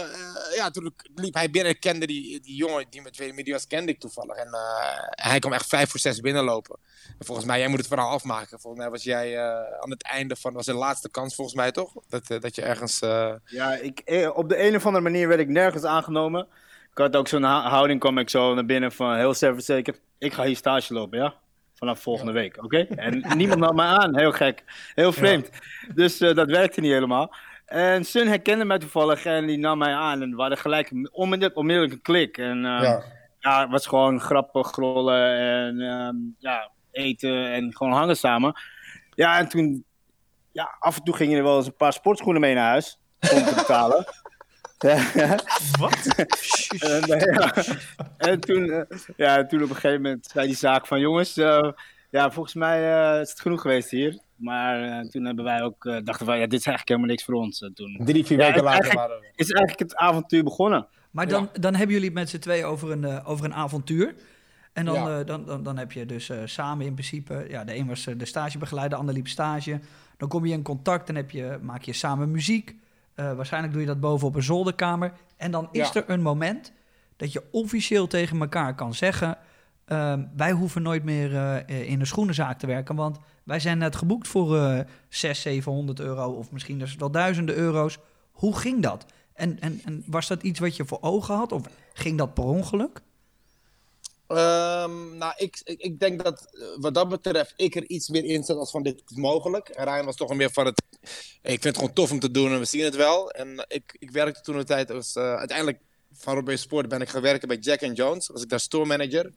ja, 0.55 0.69
toen 0.69 0.93
liep 1.15 1.33
hij 1.33 1.49
binnen. 1.49 1.79
Kende 1.79 2.07
die, 2.07 2.39
die 2.41 2.55
jongen 2.55 2.85
die 2.89 3.01
met 3.01 3.17
wie 3.17 3.43
die 3.43 3.53
was, 3.53 3.67
kende 3.67 3.91
ik 3.91 3.99
toevallig. 3.99 4.35
En 4.35 4.47
eh, 4.53 4.97
hij 5.29 5.39
kwam 5.39 5.53
echt 5.53 5.67
vijf 5.67 5.89
voor 5.89 5.99
zes 5.99 6.19
binnenlopen. 6.19 6.77
En 7.19 7.25
volgens 7.25 7.47
mij, 7.47 7.59
jij 7.59 7.67
moet 7.67 7.77
het 7.79 7.87
verhaal 7.87 8.09
afmaken. 8.09 8.59
Volgens 8.59 8.81
mij 8.83 8.91
was 8.91 9.03
jij 9.03 9.37
eh, 9.37 9.81
aan 9.81 9.89
het 9.89 10.03
einde 10.03 10.35
van, 10.35 10.53
was 10.53 10.65
de 10.65 10.73
laatste 10.73 11.09
kans 11.09 11.35
volgens 11.35 11.55
mij 11.57 11.71
toch? 11.71 11.93
Dat, 12.09 12.27
dat 12.41 12.55
je 12.55 12.61
ergens. 12.61 13.01
eh, 13.01 13.33
Ja, 13.45 13.73
ik, 13.75 14.01
op 14.35 14.49
de 14.49 14.61
een 14.67 14.75
of 14.75 14.85
andere 14.85 15.03
manier 15.03 15.27
werd 15.27 15.39
ik 15.39 15.47
nergens 15.49 15.83
aangenomen. 15.83 16.47
Ik 16.91 16.97
had 16.97 17.15
ook 17.15 17.27
zo'n 17.27 17.43
houding, 17.43 17.99
kwam 17.99 18.17
ik 18.17 18.29
zo 18.29 18.53
naar 18.53 18.65
binnen 18.65 18.91
van 18.91 19.15
heel 19.15 19.33
zelfverzekerd. 19.33 19.99
Ik 20.17 20.33
ga 20.33 20.43
hier 20.43 20.55
stage 20.55 20.93
lopen, 20.93 21.19
ja? 21.19 21.33
Vanaf 21.77 21.99
volgende 21.99 22.31
week, 22.31 22.63
oké? 22.63 22.77
En 22.77 23.23
niemand 23.35 23.59
nam 23.59 23.75
mij 23.75 23.85
aan, 23.85 24.17
heel 24.17 24.31
gek. 24.31 24.63
Heel 24.95 25.11
vreemd. 25.11 25.49
Dus 25.93 26.19
eh, 26.19 26.35
dat 26.35 26.49
werkte 26.49 26.81
niet 26.81 26.91
helemaal. 26.91 27.35
En 27.65 28.05
Sun 28.05 28.27
herkende 28.27 28.65
mij 28.65 28.77
toevallig 28.77 29.25
en 29.25 29.45
die 29.45 29.57
nam 29.57 29.77
mij 29.77 29.93
aan. 29.93 30.21
En 30.21 30.35
we 30.35 30.41
hadden 30.41 30.57
gelijk 30.57 30.91
onmiddellijk, 31.11 31.57
onmiddellijk 31.57 31.93
een 31.93 32.01
klik. 32.01 32.37
En 32.37 32.65
eh, 32.65 32.81
ja. 32.81 33.03
ja, 33.39 33.61
het 33.61 33.69
was 33.69 33.87
gewoon 33.87 34.19
grappig, 34.19 34.67
grollen 34.67 35.37
en 35.37 35.81
ehm, 35.81 36.15
ja, 36.37 36.71
eten 36.91 37.51
en 37.51 37.75
gewoon 37.75 37.93
hangen 37.93 38.17
samen. 38.17 38.53
Ja, 39.15 39.37
en 39.37 39.47
toen, 39.47 39.83
ja, 40.51 40.75
af 40.79 40.97
en 40.97 41.03
toe 41.03 41.15
gingen 41.15 41.37
er 41.37 41.43
wel 41.43 41.57
eens 41.57 41.67
een 41.67 41.75
paar 41.75 41.93
sportschoenen 41.93 42.41
mee 42.41 42.55
naar 42.55 42.69
huis 42.69 42.99
om 43.19 43.43
te 43.43 43.53
betalen. 43.55 44.05
Wat? 45.79 46.05
En, 46.79 47.01
eh, 47.01 47.33
ja. 47.35 47.53
en 48.17 48.39
toen, 48.39 48.71
eh, 48.71 48.81
ja, 49.15 49.45
toen 49.45 49.63
op 49.63 49.69
een 49.69 49.75
gegeven 49.75 50.01
moment 50.01 50.25
zei 50.31 50.47
die 50.47 50.55
zaak 50.55 50.87
van 50.87 50.99
jongens, 50.99 51.37
eh, 51.37 51.71
ja, 52.09 52.31
volgens 52.31 52.55
mij 52.55 52.93
eh, 53.15 53.21
is 53.21 53.29
het 53.29 53.39
genoeg 53.41 53.61
geweest 53.61 53.89
hier. 53.89 54.19
Maar 54.35 54.81
eh, 54.83 55.09
toen 55.09 55.25
hebben 55.25 55.43
wij 55.45 55.61
ook, 55.61 55.85
eh, 55.85 55.97
dachten 56.03 56.25
van 56.25 56.35
ja, 56.39 56.47
dit 56.47 56.59
is 56.59 56.65
eigenlijk 56.65 56.87
helemaal 56.87 57.09
niks 57.09 57.23
voor 57.23 57.33
ons. 57.33 57.61
En 57.61 57.73
toen 57.73 57.99
Drie, 58.05 58.25
vier 58.25 58.37
Ja, 58.39 58.45
weken 58.45 58.63
later 58.63 58.95
waren 58.95 59.19
we. 59.19 59.25
is 59.35 59.51
eigenlijk 59.51 59.79
het 59.91 59.95
avontuur 59.99 60.43
begonnen. 60.43 60.87
Maar 61.11 61.27
dan, 61.27 61.49
dan 61.59 61.75
hebben 61.75 61.93
jullie 61.93 62.09
het 62.09 62.17
met 62.19 62.29
z'n 62.29 62.37
twee 62.39 62.65
over 62.65 62.91
een, 62.91 63.23
over 63.25 63.45
een 63.45 63.53
avontuur. 63.53 64.13
En 64.73 64.85
dan, 64.85 64.93
Ja. 64.95 65.19
eh, 65.19 65.25
dan, 65.25 65.45
dan, 65.45 65.63
dan 65.63 65.77
heb 65.77 65.91
je 65.91 66.05
dus 66.05 66.29
eh, 66.29 66.37
samen 66.45 66.85
in 66.85 66.93
principe... 66.93 67.45
Ja, 67.49 67.63
de 67.63 67.75
een 67.75 67.87
was 67.87 68.03
de 68.17 68.25
stagebegeleider, 68.25 68.93
de 68.93 68.99
ander 68.99 69.15
liep 69.15 69.27
stage. 69.27 69.79
Dan 70.17 70.29
kom 70.29 70.45
je 70.45 70.53
in 70.53 70.61
contact 70.63 71.09
en 71.09 71.15
heb 71.15 71.31
je, 71.31 71.57
maak 71.61 71.81
je 71.81 71.93
samen 71.93 72.31
muziek. 72.31 72.75
Eh, 73.17 73.33
waarschijnlijk 73.33 73.73
doe 73.73 73.81
je 73.81 73.87
dat 73.87 73.99
boven 73.99 74.27
op 74.27 74.35
een 74.35 74.43
zolderkamer. 74.43 75.13
En 75.37 75.51
dan 75.51 75.67
is 75.71 75.87
Ja. 75.87 75.93
er 75.93 76.09
een 76.09 76.21
moment 76.21 76.71
dat 77.15 77.31
je 77.33 77.43
officieel 77.51 78.07
tegen 78.07 78.39
elkaar 78.39 78.75
kan 78.75 78.93
zeggen... 78.93 79.37
ehm, 79.85 80.23
wij 80.35 80.51
hoeven 80.51 80.81
nooit 80.81 81.03
meer 81.03 81.35
eh, 81.35 81.89
in 81.89 81.99
een 81.99 82.07
schoenenzaak 82.07 82.59
te 82.59 82.67
werken... 82.67 82.95
want 82.95 83.17
wij 83.43 83.59
zijn 83.59 83.77
net 83.77 83.95
geboekt 83.95 84.27
voor 84.27 84.57
eh 84.57 84.79
600, 85.09 85.37
700 85.37 85.99
euro... 85.99 86.31
of 86.31 86.51
misschien 86.51 86.79
dus 86.79 86.95
wel 86.95 87.11
duizenden 87.11 87.55
euro's. 87.55 87.97
Hoe 88.31 88.57
ging 88.57 88.81
dat? 88.81 89.05
En, 89.33 89.59
en, 89.59 89.81
en 89.85 90.03
was 90.07 90.27
dat 90.27 90.43
iets 90.43 90.59
wat 90.59 90.75
je 90.75 90.85
voor 90.85 91.01
ogen 91.01 91.35
had? 91.35 91.51
Of 91.51 91.61
ging 91.93 92.17
dat 92.17 92.33
per 92.33 92.43
ongeluk? 92.43 93.01
Ehm, 94.27 95.17
nou, 95.17 95.33
ik, 95.37 95.61
ik, 95.63 95.99
denk 95.99 96.23
dat 96.23 96.47
eh, 96.51 96.67
wat 96.79 96.93
dat 96.93 97.09
betreft 97.09 97.53
ik 97.55 97.75
er 97.75 97.85
iets 97.87 98.09
meer 98.09 98.23
in 98.23 98.43
zat 98.43 98.57
als 98.57 98.71
van 98.71 98.83
dit 98.83 99.03
is 99.07 99.17
mogelijk. 99.17 99.69
En 99.69 99.83
Ryan 99.83 100.05
was 100.05 100.15
toch 100.15 100.33
meer 100.33 100.51
van 100.51 100.65
het, 100.65 100.81
ik 101.41 101.61
vind 101.61 101.63
het 101.63 101.77
gewoon 101.77 101.93
tof 101.93 102.11
om 102.11 102.19
te 102.19 102.31
doen 102.31 102.51
en 102.51 102.59
we 102.59 102.65
zien 102.65 102.83
het 102.83 102.95
wel. 102.95 103.31
En 103.31 103.65
ik, 103.67 103.95
ik 103.99 104.11
werkte 104.11 104.41
toen 104.41 104.55
een 104.55 104.65
tijd 104.65 104.91
als, 104.91 105.15
eh, 105.15 105.35
uiteindelijk 105.35 105.79
van 106.13 106.35
Robin 106.35 106.57
Sport 106.57 106.87
ben 106.87 107.01
ik 107.01 107.09
gaan 107.09 107.21
werken 107.21 107.47
bij 107.47 107.57
Jack 107.57 107.95
Jones. 107.95 108.27
Was 108.27 108.43
ik 108.43 108.49
daar 108.49 108.59
store 108.59 108.85
manager. 108.85 109.33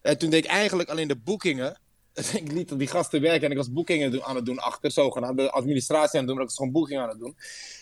En 0.00 0.18
toen 0.18 0.30
deed 0.30 0.44
ik 0.44 0.50
eigenlijk 0.50 0.88
alleen 0.88 1.08
de 1.08 1.16
boekingen. 1.16 1.80
ik 2.42 2.52
liet 2.52 2.78
die 2.78 2.88
gasten 2.88 3.20
werken 3.20 3.44
en 3.44 3.50
ik 3.50 3.56
was 3.56 3.72
boekingen 3.72 4.24
aan 4.24 4.36
het 4.36 4.46
doen 4.46 4.58
achter, 4.58 4.90
zogenaamd. 4.90 5.38
De 5.38 5.50
administratie 5.50 6.12
aan 6.12 6.18
het 6.18 6.26
doen, 6.26 6.34
maar 6.34 6.44
ik 6.44 6.48
was 6.48 6.56
gewoon 6.56 6.72
boekingen 6.72 7.02
aan 7.02 7.08
het 7.08 7.18
doen. 7.18 7.36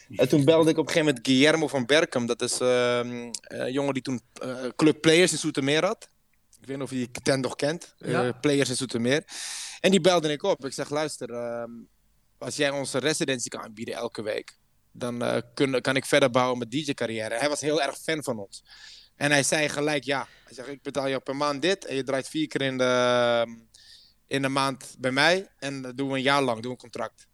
En 0.09 0.29
toen 0.29 0.45
belde 0.45 0.71
ik 0.71 0.79
op 0.79 0.87
een 0.87 0.93
gegeven 0.93 1.07
moment 1.07 1.27
Guillermo 1.27 1.69
van 1.69 1.87
Berkem. 1.87 2.27
Dat 2.27 2.43
is 2.43 2.59
ehm, 2.61 3.31
een 3.43 3.73
jongen 3.73 3.95
die 3.95 4.03
toen 4.03 4.21
eh, 4.43 4.65
Club 4.77 5.01
Players 5.01 5.33
in 5.33 5.39
Zoetermeer 5.39 5.85
had. 5.85 6.09
Ik 6.65 6.71
weet 6.71 6.79
niet 6.79 6.87
of 6.87 6.93
je 6.93 7.09
die 7.13 7.23
tent 7.23 7.43
nog 7.43 7.57
kent. 7.57 7.95
Eh, 7.99 8.11
Ja. 8.11 8.33
players 8.33 8.69
in 8.69 8.77
Zoetermeer. 8.77 9.25
En 9.81 9.91
die 9.91 10.01
belde 10.01 10.33
ik 10.33 10.43
op. 10.43 10.65
Ik 10.65 10.73
zeg, 10.73 10.91
luister, 10.91 11.31
ehm, 11.31 11.71
als 12.39 12.57
jij 12.57 12.71
onze 12.71 12.99
residentie 12.99 13.51
kan 13.51 13.61
aanbieden 13.61 13.95
elke 13.95 14.23
week, 14.23 14.59
dan 14.93 15.43
kun, 15.55 15.81
kan 15.81 15.97
ik 15.97 16.05
verder 16.05 16.31
bouwen 16.31 16.59
met 16.59 16.71
DJ-carrière. 16.71 17.35
Hij 17.39 17.49
was 17.49 17.61
heel 17.61 17.83
erg 17.83 17.99
fan 17.99 18.23
van 18.23 18.39
ons. 18.39 18.65
En 19.17 19.31
hij 19.31 19.43
zei 19.43 19.69
gelijk 19.69 20.05
ja. 20.05 20.27
Hij 20.45 20.55
zegt, 20.55 20.69
ik 20.69 20.83
betaal 20.83 21.07
je 21.07 21.21
per 21.21 21.37
maand 21.37 21.63
dit 21.63 21.85
en 21.85 21.97
je 21.97 22.03
draait 22.03 22.29
vier 22.29 22.47
keer 22.47 22.63
in 22.63 22.79
de, 22.79 23.47
in 24.27 24.43
de 24.43 24.49
maand 24.49 24.95
bij 24.99 25.11
mij. 25.13 25.49
En 25.59 25.83
dat 25.83 25.97
doen 25.97 26.09
we 26.09 26.15
een 26.17 26.23
jaar 26.23 26.43
lang, 26.43 26.55
doen 26.57 26.63
we 26.63 26.69
een 26.71 26.91
contract. 26.91 27.27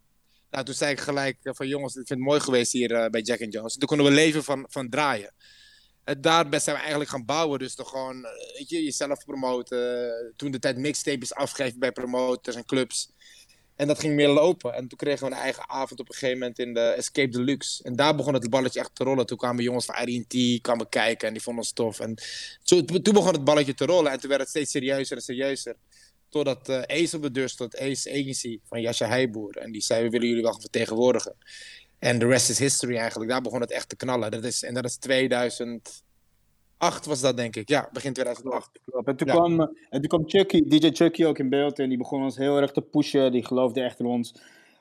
Nou, 0.51 0.65
toen 0.65 0.75
zei 0.75 0.93
ik 0.93 1.01
gelijk 1.01 1.37
eh, 1.43 1.53
van 1.55 1.69
jongens, 1.69 1.95
ik 1.95 2.07
vind 2.07 2.19
het 2.19 2.29
mooi 2.29 2.41
geweest 2.41 2.73
hier 2.73 3.11
bij 3.11 3.21
Jack 3.21 3.39
Jones. 3.39 3.77
Toen 3.77 3.89
konden 3.89 4.07
we 4.07 4.13
leven 4.13 4.45
van, 4.45 4.67
van 4.69 4.89
draaien. 4.89 5.35
En 6.05 6.21
daarbij 6.21 6.59
zijn 6.59 6.75
we 6.75 6.81
eigenlijk 6.81 7.11
gaan 7.11 7.25
bouwen. 7.25 7.59
Dus 7.59 7.75
toch 7.75 7.89
gewoon 7.91 8.25
eh, 8.25 8.57
weet 8.59 8.69
je, 8.69 8.85
jezelf 8.85 9.25
promoten. 9.25 10.09
Eh, 10.09 10.33
Toen 10.37 10.51
de 10.51 10.59
tijd 10.59 10.77
mixtapes 10.77 11.35
afgeven 11.35 11.79
bij 11.79 11.93
promoters 11.93 12.57
en 12.57 12.65
clubs. 12.65 13.11
En 13.77 13.87
dat 13.87 13.99
ging 13.99 14.15
meer 14.15 14.29
lopen. 14.29 14.75
En 14.75 14.89
toen 14.89 14.99
kregen 14.99 15.29
we 15.29 15.35
een 15.35 15.41
eigen 15.41 15.69
avond 15.69 16.01
op 16.01 16.09
een 16.09 16.15
gegeven 16.15 16.39
moment 16.39 16.59
in 16.59 16.75
de 16.75 16.81
Escape 16.81 17.29
Deluxe. 17.29 17.83
En 17.83 17.97
daar 17.97 18.15
begon 18.17 18.35
het 18.35 18.51
balletje 18.51 18.81
echt 18.81 18.95
te 18.95 19.05
rollen. 19.05 19.27
Toen 19.27 19.37
kwamen 19.37 19.63
jongens 19.63 19.85
van 19.85 19.95
R&T 19.95 20.61
kwamen 20.61 20.89
kijken 20.89 21.27
en 21.27 21.33
die 21.33 21.43
vonden 21.43 21.63
ons 21.63 21.73
tof. 21.73 22.01
En 22.01 22.15
zo, 22.63 22.85
toen 22.85 23.15
begon 23.15 23.33
het 23.33 23.45
balletje 23.45 23.75
te 23.75 23.85
rollen. 23.85 24.13
En 24.13 24.21
toen 24.21 24.29
werd 24.29 24.41
het 24.41 24.51
steeds 24.51 24.71
serieuzer 24.71 25.17
en 25.17 25.23
serieuzer. 25.23 25.77
Totdat 26.29 26.69
eh 26.69 26.83
Ace 27.03 27.17
op 27.17 27.23
de 27.23 27.31
deur 27.31 27.49
stond, 27.49 27.79
Ace 27.79 28.11
Agency 28.11 28.61
van 28.69 28.81
Jascha 28.81 29.07
Heijboer. 29.07 29.57
En 29.57 29.73
die 29.73 29.83
zei, 29.83 30.03
we 30.03 30.11
willen 30.11 30.29
jullie 30.29 30.43
wel 30.43 30.53
gaan 30.53 30.61
vertegenwoordigen. 30.61 31.35
En 32.01 32.19
de 32.19 32.27
rest 32.27 32.51
is 32.51 32.59
history 32.59 32.97
eigenlijk. 32.97 33.31
Daar 33.31 33.43
begon 33.43 33.61
het 33.61 33.73
echt 33.73 33.89
te 33.89 33.97
knallen. 33.97 34.31
Dat 34.31 34.45
is, 34.45 34.63
en 34.63 34.75
dat 34.75 34.85
is 34.85 34.97
2008 34.97 37.07
was 37.07 37.21
dat 37.21 37.37
denk 37.37 37.57
ik. 37.57 37.69
Ja, 37.69 37.89
begin 37.93 38.13
2008. 38.13 38.71
Klopt. 38.85 39.09
En 39.09 39.17
toen, 39.17 39.27
Ja. 39.27 39.33
kwam, 39.35 39.61
en 39.61 40.01
toen 40.01 40.07
kwam 40.09 40.29
Chucky, 40.29 40.69
DJ 40.69 40.91
Chucky 40.93 41.25
ook 41.25 41.39
in 41.39 41.49
beeld 41.49 41.79
en 41.79 41.89
die 41.89 41.99
begon 41.99 42.23
ons 42.23 42.37
heel 42.37 42.57
erg 42.61 42.73
te 42.73 42.81
pushen. 42.83 43.33
Die 43.33 43.45
geloofde 43.47 43.81
echt 43.81 43.99
in 43.99 44.07
ons. 44.07 44.35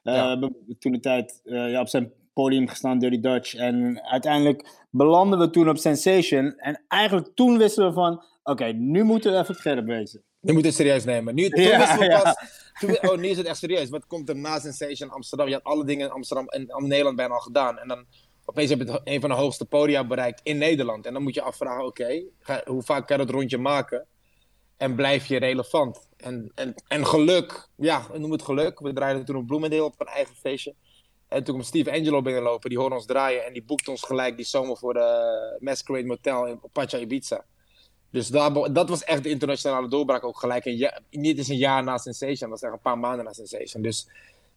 Eh, 0.04 0.14
Ja. 0.14 0.50
Toen 0.80 0.92
de 0.92 1.00
tijd 1.00 1.42
eh, 1.44 1.72
ja, 1.72 1.82
op 1.82 1.88
zijn 1.88 2.12
podium 2.34 2.68
gestaan, 2.68 3.00
Dirty 3.00 3.20
Dutch. 3.20 3.56
En 3.56 4.02
uiteindelijk 4.04 4.70
belanden 4.90 5.40
we 5.40 5.50
toen 5.50 5.70
op 5.70 5.78
Sensation. 5.78 6.54
En 6.58 6.82
eigenlijk 6.88 7.28
toen 7.36 7.58
wisten 7.58 7.88
we 7.88 7.94
van, 7.94 8.24
oké, 8.44 8.66
nu 8.66 9.04
moeten 9.04 9.32
we 9.32 9.38
even 9.38 9.56
scherp 9.56 9.86
wezen. 9.86 10.24
Je 10.40 10.54
moet 10.54 10.66
het 10.66 10.74
serieus 10.74 11.06
nemen. 11.06 11.36
Nu, 11.36 11.50
toen 11.50 11.64
Ja, 11.64 11.98
we 11.98 12.06
ja. 12.06 12.22
pas... 12.22 12.36
Toen, 12.80 13.10
oh, 13.10 13.18
nu 13.18 13.28
is 13.28 13.38
het 13.38 13.46
echt 13.46 13.58
serieus. 13.58 13.90
Wat 13.90 14.08
komt 14.08 14.30
er 14.30 14.36
na 14.36 14.60
Sensation 14.60 15.10
Amsterdam? 15.10 15.48
Je 15.48 15.54
had 15.54 15.64
alle 15.64 15.86
dingen 15.86 16.06
in 16.06 16.12
Amsterdam 16.12 16.48
en 16.48 16.62
in 16.68 16.88
Nederland 16.88 17.16
bijna 17.16 17.34
al 17.34 17.40
gedaan. 17.40 17.78
En 17.78 17.88
dan 17.88 18.06
opeens 18.46 18.70
heb 18.70 18.80
je 18.80 18.92
het, 18.92 19.02
een 19.04 19.22
van 19.22 19.30
de 19.30 19.36
hoogste 19.36 19.66
podia 19.66 20.08
bereikt 20.08 20.42
in 20.44 20.58
Nederland. 20.58 21.06
En 21.06 21.14
dan 21.14 21.24
moet 21.24 21.34
je 21.34 21.42
afvragen, 21.42 21.86
oké, 21.86 22.24
hoe 22.66 22.84
vaak 22.84 23.08
kan 23.08 23.18
je 23.18 23.26
dat 23.26 23.34
rondje 23.34 23.58
maken? 23.58 24.08
En 24.78 24.96
blijf 24.96 25.26
je 25.26 25.38
relevant? 25.38 26.08
En, 26.18 26.52
en, 26.56 26.74
en 26.88 27.06
geluk, 27.06 27.68
ja, 27.76 28.06
noem 28.14 28.32
het 28.32 28.42
geluk. 28.42 28.80
We 28.80 28.94
draaiden 28.94 29.26
toen 29.26 29.36
op 29.36 29.48
Bloemendeel 29.48 29.86
op 29.86 30.02
een 30.02 30.08
eigen 30.08 30.36
feestje. 30.36 30.76
En 31.28 31.44
toen 31.44 31.54
kwam 31.54 31.68
Steve 31.68 31.92
Angelo 31.92 32.22
binnenlopen, 32.22 32.70
die 32.70 32.80
hoorde 32.80 32.96
ons 32.96 33.06
draaien. 33.06 33.46
En 33.46 33.54
die 33.54 33.64
boekte 33.64 33.92
ons 33.92 34.04
gelijk 34.04 34.36
die 34.36 34.46
zomer 34.46 34.78
voor 34.78 34.94
de 34.94 35.58
Masquerade 35.60 36.08
Motel 36.08 36.48
in 36.48 36.60
Pacha 36.72 36.98
Ibiza. 36.98 37.46
Dus 38.12 38.28
daar, 38.28 38.54
dat 38.74 38.90
was 38.90 39.04
echt 39.04 39.24
de 39.24 39.30
internationale 39.30 39.88
doorbraak 39.88 40.24
ook 40.24 40.40
gelijk. 40.40 40.66
Een 40.66 40.78
ja, 40.78 41.00
niet 41.12 41.38
eens 41.38 41.48
een 41.48 41.58
jaar 41.58 41.84
na 41.84 41.98
Sensation, 41.98 42.50
dat 42.50 42.50
was 42.50 42.62
echt 42.62 42.72
een 42.74 42.80
paar 42.80 43.00
maanden 43.00 43.26
na 43.26 43.34
Sensation. 43.34 43.84
Dus 43.84 44.08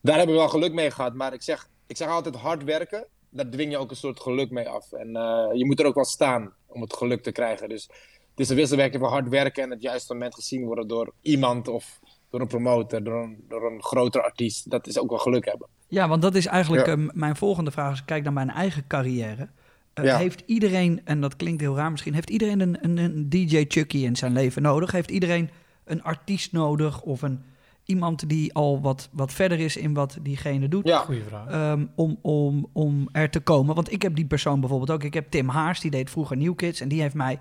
daar 0.00 0.16
hebben 0.16 0.34
we 0.34 0.40
wel 0.40 0.50
geluk 0.50 0.72
mee 0.72 0.90
gehad. 0.90 1.14
Maar 1.14 1.32
ik 1.32 1.42
zeg, 1.42 1.68
ik 1.86 1.96
zeg 1.96 2.08
altijd 2.08 2.34
hard 2.36 2.64
werken, 2.64 3.06
daar 3.30 3.48
dwing 3.50 3.70
je 3.70 3.78
ook 3.78 3.90
een 3.90 3.96
soort 3.96 4.20
geluk 4.20 4.50
mee 4.50 4.68
af. 4.68 4.92
En 4.92 5.16
eh, 5.16 5.48
je 5.52 5.64
moet 5.66 5.80
er 5.80 5.86
ook 5.86 5.94
wel 5.94 6.04
staan 6.04 6.52
om 6.66 6.80
het 6.80 6.96
geluk 6.96 7.22
te 7.22 7.32
krijgen. 7.32 7.68
Dus 7.68 7.82
het 8.30 8.40
is 8.40 8.48
een 8.48 8.56
wisselwerking 8.56 9.02
van 9.02 9.12
hard 9.12 9.28
werken 9.28 9.62
en 9.62 9.70
het 9.70 9.82
juiste 9.82 10.12
moment 10.12 10.34
gezien 10.34 10.64
worden 10.64 10.88
door 10.88 11.12
iemand 11.20 11.68
of 11.68 12.00
door 12.30 12.40
een 12.40 12.46
promotor, 12.46 13.02
door 13.02 13.22
een, 13.22 13.44
door 13.48 13.70
een 13.72 13.82
grotere 13.82 14.24
artiest. 14.24 14.70
Dat 14.70 14.86
is 14.86 14.98
ook 14.98 15.10
wel 15.10 15.18
geluk 15.18 15.44
hebben. 15.44 15.68
Ja, 15.88 16.08
want 16.08 16.22
dat 16.22 16.34
is 16.34 16.46
eigenlijk 16.46 16.86
Ja. 16.86 16.92
eh, 16.92 17.08
mijn 17.12 17.36
volgende 17.36 17.70
vraag. 17.70 17.90
Als 17.90 18.00
ik 18.00 18.06
kijk 18.06 18.22
naar 18.24 18.32
mijn 18.32 18.50
eigen 18.50 18.86
carrière. 18.86 19.48
Eh, 19.94 20.04
Ja. 20.04 20.16
Heeft 20.16 20.42
iedereen, 20.46 21.00
en 21.04 21.20
dat 21.20 21.36
klinkt 21.36 21.60
heel 21.60 21.76
raar 21.76 21.90
misschien, 21.90 22.14
heeft 22.14 22.30
iedereen 22.30 22.60
een, 22.60 22.78
een, 22.80 22.96
een 22.96 23.28
DJ 23.28 23.64
Chucky 23.68 23.98
in 23.98 24.16
zijn 24.16 24.32
leven 24.32 24.62
nodig? 24.62 24.92
Heeft 24.92 25.10
iedereen 25.10 25.50
een 25.84 26.02
artiest 26.02 26.52
nodig 26.52 27.02
of 27.02 27.22
een, 27.22 27.42
iemand 27.84 28.28
die 28.28 28.54
al 28.54 28.80
wat, 28.80 29.08
wat 29.12 29.32
verder 29.32 29.60
is 29.60 29.76
in 29.76 29.94
wat 29.94 30.18
diegene 30.22 30.68
doet? 30.68 30.86
Ja, 30.86 30.98
Goeie 30.98 31.22
vraag. 31.22 31.48
Ehm, 31.48 31.86
om, 31.94 32.18
om, 32.22 32.68
om 32.72 33.08
er 33.12 33.30
te 33.30 33.40
komen. 33.40 33.74
Want 33.74 33.92
ik 33.92 34.02
heb 34.02 34.14
die 34.14 34.26
persoon 34.26 34.60
bijvoorbeeld 34.60 34.90
ook. 34.90 35.04
Ik 35.04 35.14
heb 35.14 35.30
Tim 35.30 35.48
Haars, 35.48 35.80
die 35.80 35.90
deed 35.90 36.10
vroeger 36.10 36.36
New 36.36 36.54
Kids. 36.56 36.80
En 36.80 36.88
die 36.88 37.00
heeft 37.00 37.14
mij 37.14 37.38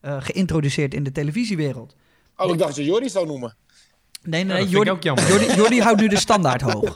eh, 0.00 0.16
geïntroduceerd 0.20 0.94
in 0.94 1.02
de 1.02 1.12
televisiewereld. 1.12 1.96
oh, 2.36 2.50
ik 2.52 2.58
dacht 2.58 2.68
dat 2.76 2.84
je 2.84 2.84
Jordi 2.90 3.08
zou 3.08 3.26
noemen. 3.26 3.54
Nee, 4.26 4.44
nee, 4.44 4.56
vind 4.56 4.70
Jordi, 4.70 4.90
ik 4.90 4.96
ook 4.96 5.02
jammer. 5.02 5.28
Jordi, 5.28 5.54
Jordi 5.54 5.80
houdt 5.80 6.00
nu 6.00 6.08
de 6.08 6.16
standaard 6.18 6.60
hoog. 6.70 6.94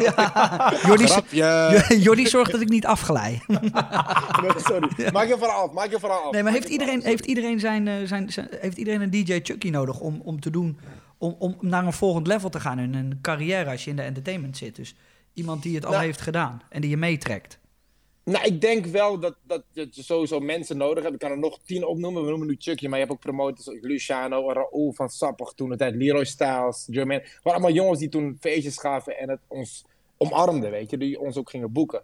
ja, 0.00 0.72
Jordi, 2.06 2.26
zorgt 2.26 2.52
dat 2.52 2.60
ik 2.60 2.68
niet 2.68 2.86
afglij. 2.86 3.42
Nee, 3.46 3.60
sorry. 4.56 4.88
Maak 5.12 5.28
je 5.28 5.36
verhaal 5.38 5.68
af, 5.68 5.72
maak 5.72 5.90
je 5.90 5.98
verhaal 5.98 6.24
af. 6.24 6.32
Nee, 6.32 6.42
maar 6.42 6.52
Maak 6.52 6.60
heeft 6.60 6.72
iedereen, 6.72 7.02
heeft 7.02 7.24
iedereen, 7.26 7.60
zijn, 7.60 7.88
eh, 7.88 7.94
zijn, 8.04 8.32
zijn- 8.32 8.48
heeft 8.60 8.76
iedereen 8.76 9.00
een 9.00 9.10
DJ 9.10 9.40
Chucky 9.42 9.70
nodig 9.70 10.00
om, 10.00 10.20
om 10.24 10.40
te 10.40 10.50
doen, 10.50 10.78
om, 11.18 11.36
om 11.38 11.56
naar 11.60 11.84
een 11.86 11.92
volgend 11.92 12.26
level 12.26 12.48
te 12.50 12.60
gaan 12.60 12.78
in 12.78 12.94
een 12.94 13.18
carrière 13.22 13.70
als 13.70 13.84
je 13.84 13.90
in 13.90 13.96
de 13.96 14.02
entertainment 14.02 14.56
zit? 14.56 14.76
Dus 14.76 14.94
iemand 15.34 15.62
die 15.62 15.74
het 15.74 15.84
al 15.84 15.92
Nou. 15.92 16.04
heeft 16.04 16.20
gedaan 16.20 16.62
en 16.68 16.80
die 16.80 16.90
je 16.90 16.96
meetrekt. 16.96 17.58
Nou, 18.30 18.44
ik 18.44 18.60
denk 18.60 18.86
wel 18.86 19.20
dat, 19.20 19.36
dat, 19.42 19.62
je 19.72 19.88
sowieso 19.90 20.40
mensen 20.40 20.76
nodig 20.76 21.02
hebt. 21.02 21.14
Ik 21.14 21.20
kan 21.20 21.30
er 21.30 21.38
nog 21.38 21.58
tien 21.64 21.86
opnoemen. 21.86 22.22
We 22.22 22.28
noemen 22.28 22.46
nu 22.46 22.56
Chucky, 22.58 22.86
maar 22.86 22.98
je 22.98 23.04
hebt 23.04 23.16
ook 23.16 23.20
promotors 23.20 23.64
zoals 23.64 23.78
Luciano, 23.80 24.52
Raoul 24.52 24.92
van 24.92 25.08
Sappig 25.08 25.52
toen 25.52 25.68
de 25.68 25.76
tijd, 25.76 25.94
Leroy 25.94 26.24
Styles, 26.24 26.86
Jermaine. 26.90 27.24
Waren 27.24 27.60
allemaal 27.60 27.72
jongens 27.72 27.98
die 27.98 28.08
toen 28.08 28.36
feestjes 28.40 28.78
gaven 28.78 29.18
en 29.18 29.28
het 29.28 29.40
ons 29.48 29.84
omarmden, 30.16 30.70
weet 30.70 30.90
je. 30.90 30.96
Die 30.96 31.20
ons 31.20 31.36
ook 31.36 31.50
gingen 31.50 31.72
boeken. 31.72 32.02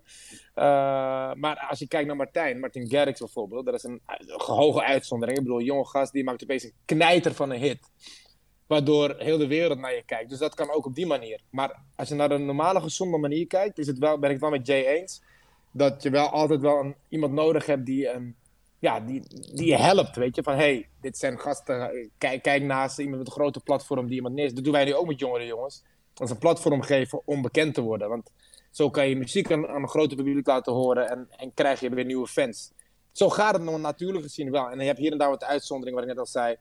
Eh, 0.54 0.64
maar 1.34 1.66
als 1.68 1.78
je 1.78 1.88
kijkt 1.88 2.06
naar 2.06 2.16
Martijn, 2.16 2.60
Martin 2.60 2.88
Garrix 2.88 3.18
bijvoorbeeld, 3.18 3.64
dat 3.64 3.74
is 3.74 3.82
een, 3.82 4.00
een 4.06 4.32
hoge 4.36 4.82
uitzondering. 4.82 5.38
Ik 5.38 5.44
bedoel, 5.44 5.58
een 5.60 5.66
jonge 5.66 5.86
gast 5.86 6.12
die 6.12 6.24
maakt 6.24 6.42
opeens 6.42 6.64
een 6.64 6.72
knijter 6.84 7.34
van 7.34 7.50
een 7.50 7.60
hit. 7.60 7.90
Waardoor 8.66 9.14
heel 9.18 9.38
de 9.38 9.46
wereld 9.46 9.78
naar 9.78 9.94
je 9.94 10.02
kijkt. 10.06 10.30
Dus 10.30 10.38
dat 10.38 10.54
kan 10.54 10.70
ook 10.70 10.86
op 10.86 10.94
die 10.94 11.06
manier. 11.06 11.40
Maar 11.50 11.80
als 11.96 12.08
je 12.08 12.14
naar 12.14 12.30
een 12.30 12.46
normale, 12.46 12.80
gezonde 12.80 13.18
manier 13.18 13.46
kijkt, 13.46 13.78
is 13.78 13.86
het 13.86 13.98
wel, 13.98 14.18
ben 14.18 14.30
ik 14.30 14.40
het 14.40 14.40
wel 14.40 14.58
met 14.58 14.66
Jay 14.66 14.84
eens 14.84 15.22
dat 15.76 16.02
je 16.02 16.10
wel 16.10 16.28
altijd 16.28 16.60
wel 16.60 16.80
een, 16.80 16.94
iemand 17.08 17.32
nodig 17.32 17.66
hebt 17.66 17.86
die, 17.86 18.08
een, 18.08 18.36
ja, 18.78 19.00
die, 19.00 19.22
die 19.54 19.66
je 19.66 19.76
helpt. 19.76 20.16
Weet 20.16 20.36
je, 20.36 20.42
van 20.42 20.54
hey, 20.54 20.88
dit 21.00 21.18
zijn 21.18 21.38
gasten, 21.38 22.10
kijk, 22.18 22.42
kijk 22.42 22.62
naast 22.62 22.98
iemand 22.98 23.18
met 23.18 23.26
een 23.26 23.32
grote 23.32 23.60
platform 23.60 24.06
die 24.06 24.14
iemand 24.14 24.34
neerzet. 24.34 24.54
Dat 24.54 24.64
doen 24.64 24.72
wij 24.72 24.84
nu 24.84 24.94
ook 24.94 25.06
met 25.06 25.18
jongere 25.18 25.46
jongens. 25.46 25.82
Is 26.16 26.30
een 26.30 26.38
platform 26.38 26.82
geven 26.82 27.20
om 27.24 27.42
bekend 27.42 27.74
te 27.74 27.80
worden. 27.80 28.08
Want 28.08 28.30
Zo 28.70 28.90
kan 28.90 29.08
je 29.08 29.16
muziek 29.16 29.52
aan, 29.52 29.68
aan 29.68 29.82
een 29.82 29.88
groter 29.88 30.16
publiek 30.16 30.46
laten 30.46 30.72
horen 30.72 31.08
en, 31.08 31.28
en 31.36 31.54
krijg 31.54 31.80
je 31.80 31.90
weer 31.90 32.04
nieuwe 32.04 32.26
fans. 32.26 32.72
Zo 33.12 33.28
gaat 33.28 33.54
het 33.54 33.62
nog 33.62 33.80
natuurlijk 33.80 34.24
gezien 34.24 34.50
wel. 34.50 34.70
En 34.70 34.78
je 34.78 34.84
hebt 34.84 34.98
hier 34.98 35.12
en 35.12 35.18
daar 35.18 35.30
wat 35.30 35.44
uitzonderingen, 35.44 36.00
wat 36.00 36.10
ik 36.10 36.16
net 36.16 36.26
al 36.26 36.32
zei. 36.32 36.56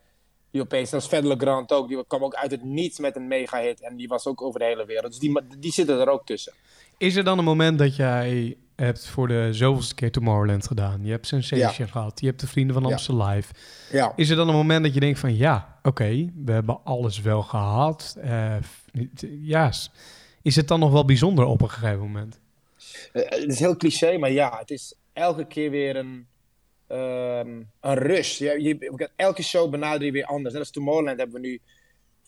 Die 0.51 0.62
opeens, 0.62 0.89
zoals 0.89 1.08
Fedele 1.08 1.36
Grant 1.38 1.71
ook, 1.71 1.88
die 1.88 2.06
kwam 2.08 2.23
ook 2.23 2.36
uit 2.36 2.51
het 2.51 2.63
niets 2.63 2.99
met 2.99 3.15
een 3.15 3.28
mega 3.28 3.62
hit. 3.62 3.82
En 3.82 3.95
die 3.95 4.08
was 4.08 4.28
ook 4.28 4.41
over 4.41 4.60
de 4.60 4.65
hele 4.65 4.86
wereld. 4.86 5.12
Dus 5.12 5.19
die, 5.19 5.41
die 5.60 5.71
zitten 5.71 5.99
er 5.99 6.10
ook 6.10 6.25
tussen. 6.25 6.54
Is 6.97 7.15
er 7.15 7.23
dan 7.23 7.38
een 7.38 7.43
moment 7.43 7.80
dat 7.80 7.95
jij 7.95 8.58
hebt 8.75 9.05
voor 9.05 9.27
de 9.27 9.47
zoveelste 9.51 9.95
keer 9.95 10.11
Tomorrowland 10.11 10.67
gedaan? 10.67 10.99
Je 11.03 11.11
hebt 11.11 11.27
Sensation 11.27 11.88
gehad, 11.88 12.19
je 12.19 12.27
hebt 12.27 12.39
de 12.39 12.47
Vrienden 12.47 12.73
van 12.73 12.83
Ja. 12.83 12.89
Amstel 12.89 13.25
Live. 13.25 13.53
Ja. 13.91 14.13
Is 14.15 14.29
er 14.29 14.35
dan 14.35 14.47
een 14.47 14.55
moment 14.55 14.83
dat 14.83 14.93
je 14.93 14.99
denkt 14.99 15.19
van 15.19 15.35
ja, 15.35 15.79
oké, 15.83 16.31
we 16.45 16.51
hebben 16.51 16.79
alles 16.83 17.21
wel 17.21 17.41
gehad. 17.41 18.17
Eh, 18.21 18.55
ja, 19.41 19.71
is 20.41 20.55
het 20.55 20.67
dan 20.67 20.79
nog 20.79 20.91
wel 20.91 21.05
bijzonder 21.05 21.45
op 21.45 21.61
een 21.61 21.69
gegeven 21.69 21.99
moment? 21.99 22.39
Eh, 23.13 23.23
het 23.29 23.51
is 23.51 23.59
heel 23.59 23.77
cliché, 23.77 24.17
maar 24.17 24.31
ja, 24.31 24.57
het 24.59 24.71
is 24.71 24.95
elke 25.13 25.45
keer 25.45 25.69
weer 25.69 25.95
een, 25.95 26.27
ehm, 26.88 27.61
een 27.81 27.95
rush. 27.95 28.38
Je, 28.38 28.63
je, 28.63 29.09
elke 29.15 29.43
show 29.43 29.69
benader 29.69 30.05
je 30.05 30.11
weer 30.11 30.25
anders. 30.25 30.53
Net 30.53 30.63
als 30.63 30.71
Tomorrowland 30.71 31.17
hebben 31.17 31.41
we 31.41 31.47
nu, 31.47 31.61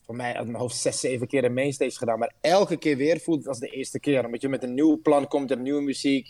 voor 0.08 0.16
mij 0.16 0.34
uit 0.34 0.48
mijn 0.48 0.60
hoofd, 0.60 0.76
zes, 0.76 1.00
zeven 1.00 1.28
keer 1.28 1.44
een 1.44 1.54
mainstage 1.54 1.98
gedaan. 1.98 2.20
Maar 2.20 2.34
elke 2.42 2.78
keer 2.78 2.98
weer 2.98 3.20
voelt 3.20 3.38
het 3.38 3.48
als 3.48 3.60
de 3.60 3.68
eerste 3.68 4.00
keer. 4.00 4.26
Omdat 4.26 4.42
je 4.42 4.50
met 4.50 4.64
een 4.64 4.74
nieuw 4.74 5.02
plan 5.02 5.28
komt, 5.28 5.50
hebt 5.50 5.62
nieuwe 5.62 5.82
muziek. 5.82 6.30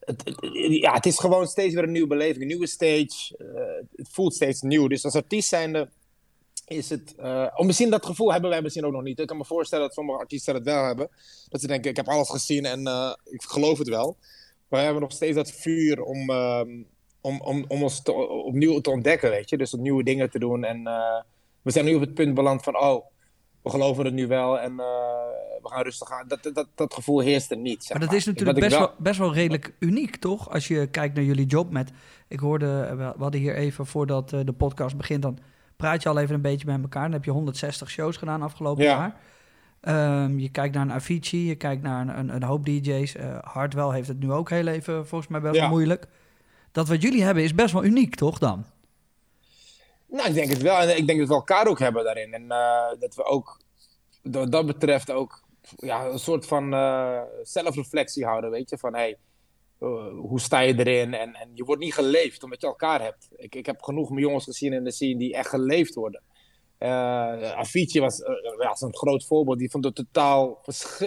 Het, 0.00 0.22
ja, 0.80 0.92
het 0.92 1.06
is 1.06 1.18
gewoon 1.18 1.46
steeds 1.46 1.74
weer 1.74 1.82
een 1.82 1.92
nieuwe 1.92 2.08
beleving, 2.08 2.40
een 2.40 2.46
nieuwe 2.46 2.66
stage. 2.66 3.36
Eh, 3.38 3.86
het 3.96 4.08
voelt 4.10 4.34
steeds 4.34 4.60
nieuw. 4.60 4.86
Dus 4.86 5.04
als 5.04 5.14
artiest 5.14 5.48
zijnde 5.48 5.88
is 6.66 6.90
het... 6.90 7.14
eh, 7.14 7.46
om 7.56 7.66
misschien 7.66 7.90
dat 7.90 8.06
gevoel 8.06 8.32
hebben 8.32 8.50
wij 8.50 8.62
misschien 8.62 8.84
ook 8.84 8.92
nog 8.92 9.02
niet. 9.02 9.18
Ik 9.18 9.26
kan 9.26 9.36
me 9.36 9.44
voorstellen 9.44 9.84
dat 9.84 9.94
sommige 9.94 10.18
artiesten 10.18 10.54
dat 10.54 10.62
wel 10.62 10.84
hebben. 10.84 11.08
Dat 11.48 11.60
ze 11.60 11.66
denken, 11.66 11.90
ik 11.90 11.96
heb 11.96 12.08
alles 12.08 12.30
gezien 12.30 12.64
en 12.64 12.86
eh, 12.86 13.14
ik 13.24 13.42
geloof 13.42 13.78
het 13.78 13.88
wel. 13.88 14.16
Maar 14.68 14.78
we 14.78 14.84
hebben 14.84 15.02
nog 15.02 15.12
steeds 15.12 15.36
dat 15.36 15.50
vuur 15.50 16.02
om, 16.02 16.30
ehm, 16.30 16.82
om, 17.20 17.40
om, 17.40 17.64
om 17.68 17.82
ons 17.82 18.02
opnieuw 18.44 18.80
te 18.80 18.90
ontdekken, 18.90 19.30
weet 19.30 19.50
je. 19.50 19.56
Dus 19.56 19.74
om 19.74 19.82
nieuwe 19.82 20.02
dingen 20.02 20.30
te 20.30 20.38
doen. 20.38 20.64
En 20.64 20.86
we 21.64 21.70
zijn 21.70 21.84
nu 21.84 21.94
op 21.94 22.00
het 22.00 22.14
punt 22.14 22.34
beland 22.34 22.62
van, 22.62 22.78
oh, 22.78 23.04
we 23.62 23.70
geloven 23.70 24.04
het 24.04 24.14
nu 24.14 24.26
wel 24.26 24.58
en 24.60 24.70
eh, 24.70 24.86
we 25.62 25.68
gaan 25.68 25.82
rustig 25.82 26.10
aan. 26.10 26.28
Dat, 26.28 26.50
dat, 26.54 26.66
dat 26.74 26.94
gevoel 26.94 27.20
heerst 27.20 27.50
er 27.50 27.56
niet, 27.56 27.84
zeg 27.84 27.98
Maar 27.98 28.06
dat 28.06 28.16
is 28.16 28.24
natuurlijk 28.24 28.58
best 28.58 28.70
wel- 28.70 28.80
wel, 28.80 28.94
best 28.98 29.18
wel 29.18 29.34
redelijk 29.34 29.74
uniek, 29.78 30.16
toch? 30.16 30.50
Als 30.50 30.68
je 30.68 30.86
kijkt 30.86 31.14
naar 31.14 31.24
jullie 31.24 31.46
job 31.46 31.70
met... 31.70 31.90
Ik 32.28 32.38
hoorde, 32.40 32.80
eh, 32.90 32.96
we 32.96 33.22
hadden 33.22 33.40
hier 33.40 33.54
even 33.54 33.86
voordat 33.86 34.32
eh, 34.32 34.40
de 34.44 34.52
podcast 34.52 34.96
begint... 34.96 35.22
dan 35.22 35.38
praat 35.76 36.02
je 36.02 36.08
al 36.08 36.18
even 36.18 36.34
een 36.34 36.40
beetje 36.40 36.66
met 36.66 36.82
elkaar. 36.82 37.02
Dan 37.02 37.12
heb 37.12 37.24
je 37.24 37.30
160 37.30 37.90
shows 37.90 38.16
gedaan 38.16 38.42
afgelopen 38.42 38.84
Ja. 38.84 38.90
jaar. 38.96 39.16
Ehm, 39.80 40.38
je 40.38 40.48
kijkt 40.48 40.74
naar 40.74 40.82
een 40.82 40.92
Avicii, 40.92 41.46
je 41.46 41.54
kijkt 41.54 41.82
naar 41.82 42.00
een, 42.00 42.18
een, 42.18 42.34
een 42.34 42.42
hoop 42.42 42.64
DJ's. 42.64 43.14
Eh 43.16 43.38
Hardwell 43.42 43.90
heeft 43.94 44.08
het 44.08 44.18
nu 44.20 44.32
ook 44.32 44.50
heel 44.50 44.66
even 44.66 45.06
volgens 45.06 45.30
mij 45.30 45.40
best 45.40 45.54
Ja. 45.54 45.60
wel 45.60 45.70
moeilijk. 45.70 46.06
Dat 46.72 46.88
wat 46.88 47.02
jullie 47.02 47.22
hebben 47.22 47.42
is 47.42 47.54
best 47.54 47.72
wel 47.72 47.84
uniek, 47.84 48.14
toch 48.14 48.38
dan? 48.38 48.64
Nou, 50.14 50.28
ik 50.28 50.34
denk 50.34 50.50
het 50.50 50.62
wel. 50.62 50.78
En 50.78 50.96
ik 50.96 51.06
denk 51.06 51.18
dat 51.18 51.28
we 51.28 51.34
elkaar 51.34 51.66
ook 51.66 51.78
hebben 51.78 52.04
daarin. 52.04 52.32
En 52.32 52.50
eh, 52.50 52.98
dat 52.98 53.14
we 53.14 53.24
ook, 53.24 53.60
wat 54.22 54.52
dat 54.52 54.66
betreft, 54.66 55.10
ook 55.10 55.42
ja, 55.76 56.06
een 56.06 56.18
soort 56.18 56.46
van 56.46 56.74
eh, 56.74 57.22
zelfreflectie 57.42 58.24
houden. 58.24 58.50
Weet 58.50 58.70
je, 58.70 58.78
van 58.78 58.94
hey, 58.94 59.18
eh, 59.78 60.08
hoe 60.18 60.40
sta 60.40 60.60
je 60.60 60.78
erin? 60.78 61.14
En, 61.14 61.34
en 61.34 61.50
je 61.54 61.64
wordt 61.64 61.82
niet 61.82 61.94
geleefd 61.94 62.42
omdat 62.42 62.60
je 62.60 62.66
elkaar 62.66 63.02
hebt. 63.02 63.28
Ik, 63.36 63.54
ik 63.54 63.66
heb 63.66 63.82
genoeg 63.82 64.18
jongens 64.18 64.44
gezien 64.44 64.72
in 64.72 64.84
de 64.84 64.92
scene 64.92 65.18
die 65.18 65.34
echt 65.34 65.48
geleefd 65.48 65.94
worden. 65.94 66.22
Eh 66.78 67.52
Avicii 67.52 68.00
was, 68.00 68.18
is 68.72 68.80
een 68.80 68.96
groot 68.96 69.24
voorbeeld. 69.24 69.58
Die 69.58 69.70
vond 69.70 69.84
het 69.84 69.94
totaal 69.94 70.60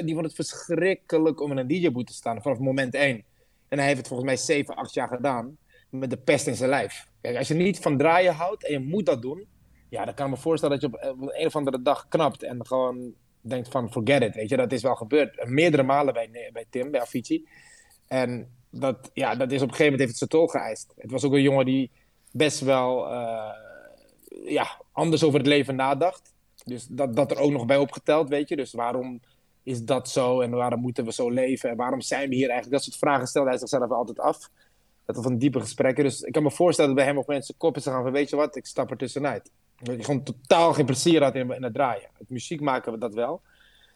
die 0.06 0.14
vond 0.14 0.26
het 0.26 0.36
verschrikkelijk 0.36 1.42
om 1.42 1.52
in 1.52 1.58
een 1.58 1.68
DJ-boot 1.68 2.08
te 2.08 2.14
staan 2.14 2.42
vanaf 2.42 2.60
moment 2.60 2.94
één. 2.94 3.24
En 3.68 3.78
hij 3.78 3.88
heeft 3.88 4.00
het 4.00 4.08
volgens 4.08 4.30
mij 4.30 4.38
7, 4.38 4.76
8 4.76 4.94
jaar 4.94 5.08
gedaan 5.08 5.58
met 5.98 6.10
de 6.10 6.18
pest 6.18 6.48
in 6.48 6.56
zijn 6.56 6.70
lijf. 6.70 7.08
Kijk, 7.22 7.38
als 7.38 7.48
je 7.48 7.54
niet 7.54 7.80
van 7.80 7.98
draaien 7.98 8.34
houdt 8.34 8.66
en 8.66 8.72
je 8.72 8.80
moet 8.80 9.06
dat 9.06 9.22
doen, 9.22 9.48
ja, 9.90 10.06
dan 10.06 10.14
kan 10.14 10.26
ik 10.26 10.32
me 10.32 10.38
voorstellen 10.38 10.80
dat 10.80 10.92
je 10.92 10.98
op 10.98 11.02
eh, 11.02 11.40
een 11.40 11.46
of 11.46 11.56
andere 11.56 11.82
dag 11.82 12.08
knapt 12.08 12.44
en 12.44 12.66
gewoon 12.66 13.14
denkt 13.42 13.70
van 13.70 13.92
forget 13.92 14.22
it, 14.22 14.36
weet 14.36 14.50
je, 14.50 14.58
dat 14.58 14.72
is 14.72 14.82
wel 14.82 14.96
gebeurd. 14.96 15.46
Meerdere 15.46 15.84
malen 15.84 16.14
bij, 16.14 16.50
bij 16.54 16.66
Tim, 16.70 16.92
bij 16.92 17.02
Avicii. 17.02 17.48
En 18.08 18.56
dat, 18.70 19.10
ja, 19.14 19.36
dat 19.36 19.52
is 19.52 19.62
op 19.62 19.68
een 19.68 19.76
gegeven 19.76 19.92
moment 19.92 20.10
heeft 20.10 20.20
het 20.20 20.30
tol 20.30 20.48
geëist. 20.48 20.94
Het 20.98 21.12
was 21.12 21.24
ook 21.24 21.34
een 21.34 21.42
jongen 21.42 21.66
die 21.66 21.92
best 22.32 22.60
wel 22.60 23.12
eh, 23.12 23.50
ja, 24.46 24.82
anders 24.92 25.24
over 25.24 25.40
het 25.40 25.48
leven 25.48 25.76
nadacht. 25.76 26.34
Dus 26.66 26.88
dat, 26.88 27.16
dat 27.16 27.32
er 27.32 27.40
ook 27.40 27.52
nog 27.52 27.66
bij 27.66 27.78
opgeteld, 27.78 28.30
weet 28.30 28.50
je. 28.50 28.56
Dus 28.56 28.74
waarom 28.74 29.22
is 29.64 29.84
dat 29.84 30.10
zo 30.10 30.42
en 30.42 30.52
waarom 30.52 30.82
moeten 30.82 31.06
we 31.06 31.14
zo 31.14 31.30
leven 31.30 31.70
en 31.70 31.76
waarom 31.76 32.02
zijn 32.02 32.30
we 32.30 32.36
hier 32.36 32.50
eigenlijk? 32.50 32.72
Dat 32.72 32.84
soort 32.84 32.98
vragen 32.98 33.28
stelde 33.28 33.50
hij 33.50 33.58
zichzelf 33.58 33.92
altijd 33.92 34.20
af. 34.20 34.50
Dat 35.08 35.24
van 35.24 35.38
diepe 35.38 35.60
gesprekken. 35.60 36.04
Dus 36.04 36.22
ik 36.22 36.32
kan 36.32 36.44
me 36.44 36.52
voorstellen 36.52 36.96
dat 36.96 37.00
bij 37.00 37.10
hem 37.10 37.18
op 37.18 37.28
mensen 37.28 37.58
kop 37.58 37.76
is 37.76 37.84
gegaan 37.84 38.04
van 38.04 38.12
weet 38.12 38.30
je 38.30 38.36
wat, 38.36 38.56
ik 38.56 38.66
stap 38.66 38.92
er 38.92 38.98
tussenuit. 38.98 39.52
Dat 39.78 39.96
hij 39.96 40.04
gewoon 40.04 40.24
totaal 40.24 40.74
geen 40.74 40.86
plezier 40.86 41.24
had 41.24 41.36
in, 41.36 41.52
in 41.52 41.64
het 41.64 41.74
draaien. 41.74 42.10
Het 42.18 42.30
muziek 42.30 42.62
maken 42.62 42.92
we 42.92 42.98
dat 42.98 43.14
wel. 43.14 43.42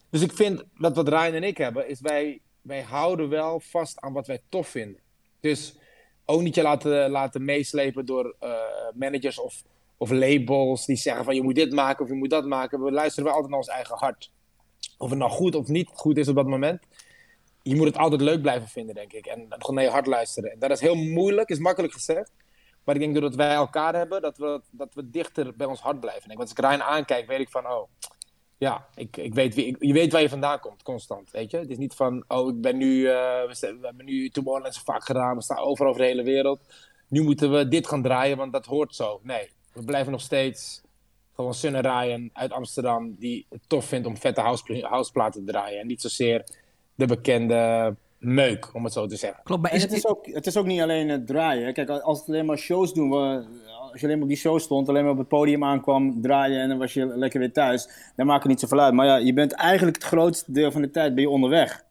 Dus 0.09 0.21
ik 0.21 0.31
vind 0.31 0.63
dat 0.77 0.95
wat 0.95 1.07
Ryan 1.07 1.33
en 1.33 1.43
ik 1.43 1.57
hebben, 1.57 1.87
is 1.87 2.01
wij, 2.01 2.41
wij 2.61 2.81
houden 2.81 3.29
wel 3.29 3.59
vast 3.59 3.99
aan 3.99 4.13
wat 4.13 4.27
wij 4.27 4.39
tof 4.49 4.67
vinden. 4.67 4.99
Dus 5.39 5.75
ook 6.25 6.41
niet 6.41 6.55
je 6.55 6.61
laten, 6.61 7.09
laten 7.09 7.45
meeslepen 7.45 8.05
door 8.05 8.35
eh, 8.39 8.51
managers 8.93 9.39
of, 9.39 9.63
of 9.97 10.09
labels 10.09 10.85
die 10.85 10.95
zeggen 10.95 11.25
van 11.25 11.35
je 11.35 11.43
moet 11.43 11.55
dit 11.55 11.73
maken 11.73 12.03
of 12.03 12.09
je 12.09 12.17
moet 12.17 12.29
dat 12.29 12.45
maken. 12.45 12.83
We 12.83 12.91
luisteren 12.91 13.23
wel 13.23 13.33
altijd 13.33 13.51
naar 13.51 13.59
ons 13.61 13.69
eigen 13.69 13.97
hart. 13.97 14.31
Of 14.97 15.09
het 15.09 15.19
nou 15.19 15.31
goed 15.31 15.55
of 15.55 15.67
niet 15.67 15.89
goed 15.93 16.17
is 16.17 16.27
op 16.27 16.35
dat 16.35 16.47
moment. 16.47 16.81
Je 17.63 17.75
moet 17.75 17.87
het 17.87 17.97
altijd 17.97 18.21
leuk 18.21 18.41
blijven 18.41 18.67
vinden, 18.67 18.95
denk 18.95 19.13
ik. 19.13 19.25
En 19.25 19.45
gewoon 19.49 19.75
naar 19.75 19.83
je 19.83 19.89
hart 19.89 20.07
luisteren. 20.07 20.51
En 20.51 20.59
dat 20.59 20.71
is 20.71 20.79
heel 20.79 20.95
moeilijk, 20.95 21.49
is 21.49 21.59
makkelijk 21.59 21.93
gezegd. 21.93 22.31
Maar 22.83 22.95
ik 22.95 23.01
denk 23.01 23.13
doordat 23.13 23.35
wij 23.35 23.53
elkaar 23.53 23.95
hebben, 23.95 24.21
dat 24.21 24.37
we, 24.37 24.61
dat 24.71 24.93
we 24.93 25.09
dichter 25.09 25.55
bij 25.55 25.67
ons 25.67 25.81
hart 25.81 25.99
blijven. 25.99 26.29
En 26.29 26.37
als 26.37 26.51
ik 26.51 26.59
Ryan 26.59 26.83
aankijk, 26.83 27.27
weet 27.27 27.39
ik 27.39 27.49
van, 27.49 27.67
oh, 27.67 27.89
ja, 28.57 28.87
ik, 28.95 29.17
ik 29.17 29.33
weet 29.33 29.55
wie, 29.55 29.75
je 29.79 29.93
weet 29.93 30.11
waar 30.11 30.21
je 30.21 30.29
vandaan 30.29 30.59
komt, 30.59 30.83
constant, 30.83 31.31
weet 31.31 31.51
je. 31.51 31.57
Het 31.57 31.69
is 31.69 31.77
niet 31.77 31.93
van, 31.93 32.23
oh, 32.27 32.49
ik 32.49 32.61
ben 32.61 32.77
nu, 32.77 33.07
eh, 33.07 33.41
we, 33.47 33.55
we 33.59 33.85
hebben 33.85 34.05
nu 34.05 34.29
Tomorrowland 34.29 34.77
vaak 34.77 35.03
gedaan, 35.03 35.35
we 35.35 35.43
staan 35.43 35.57
overal 35.57 35.89
over 35.89 36.01
de 36.01 36.07
hele 36.07 36.23
wereld. 36.23 36.61
Nu 37.07 37.21
moeten 37.21 37.51
we 37.51 37.67
dit 37.67 37.87
gaan 37.87 38.01
draaien, 38.01 38.37
want 38.37 38.53
dat 38.53 38.65
hoort 38.65 38.95
zo. 38.95 39.19
Nee, 39.23 39.51
we 39.73 39.83
blijven 39.83 40.11
nog 40.11 40.21
steeds 40.21 40.81
gewoon 41.35 41.53
Sun 41.53 41.79
Ryan 41.79 42.29
uit 42.33 42.51
Amsterdam, 42.51 43.15
die 43.19 43.45
het 43.49 43.61
tof 43.67 43.85
vindt 43.85 44.07
om 44.07 44.17
vette 44.17 44.41
house, 44.41 44.85
houseplaten 44.85 45.45
te 45.45 45.51
draaien. 45.51 45.79
En 45.79 45.87
niet 45.87 46.01
zozeer 46.01 46.43
de 46.95 47.05
bekende 47.05 47.95
meuk, 48.17 48.69
om 48.73 48.83
het 48.83 48.93
zo 48.93 49.05
te 49.05 49.15
zeggen. 49.15 49.43
Klopt, 49.43 49.61
maar 49.61 49.71
En 49.71 49.77
is, 49.77 49.83
het, 49.83 49.91
is 49.91 50.07
ook, 50.07 50.25
het 50.25 50.45
is 50.47 50.57
ook 50.57 50.65
niet 50.65 50.81
alleen 50.81 51.09
het 51.09 51.27
draaien. 51.27 51.73
Kijk, 51.73 51.89
als 51.89 52.19
het 52.19 52.27
alleen 52.27 52.45
maar 52.45 52.57
shows 52.57 52.93
doen, 52.93 53.09
we, 53.09 53.43
als 53.91 53.99
je 54.01 54.05
alleen 54.05 54.15
maar 54.15 54.23
op 54.27 54.27
die 54.33 54.37
show 54.37 54.59
stond, 54.59 54.89
alleen 54.89 55.03
maar 55.03 55.11
op 55.11 55.17
het 55.17 55.27
podium 55.27 55.63
aankwam, 55.63 56.21
draaien 56.21 56.61
en 56.61 56.69
dan 56.69 56.77
was 56.77 56.93
je 56.93 57.05
lekker 57.05 57.39
weer 57.39 57.51
thuis, 57.51 57.89
dan 58.15 58.25
maakt 58.25 58.41
het 58.43 58.51
niet 58.51 58.59
zoveel 58.59 58.79
uit. 58.79 58.93
Maar 58.93 59.05
ja, 59.05 59.15
je 59.15 59.33
bent 59.33 59.51
eigenlijk 59.53 59.95
het 59.95 60.05
grootste 60.05 60.51
deel 60.51 60.71
van 60.71 60.81
de 60.81 60.91
tijd 60.91 61.13
ben 61.15 61.23
je 61.23 61.29
onderweg. 61.29 61.83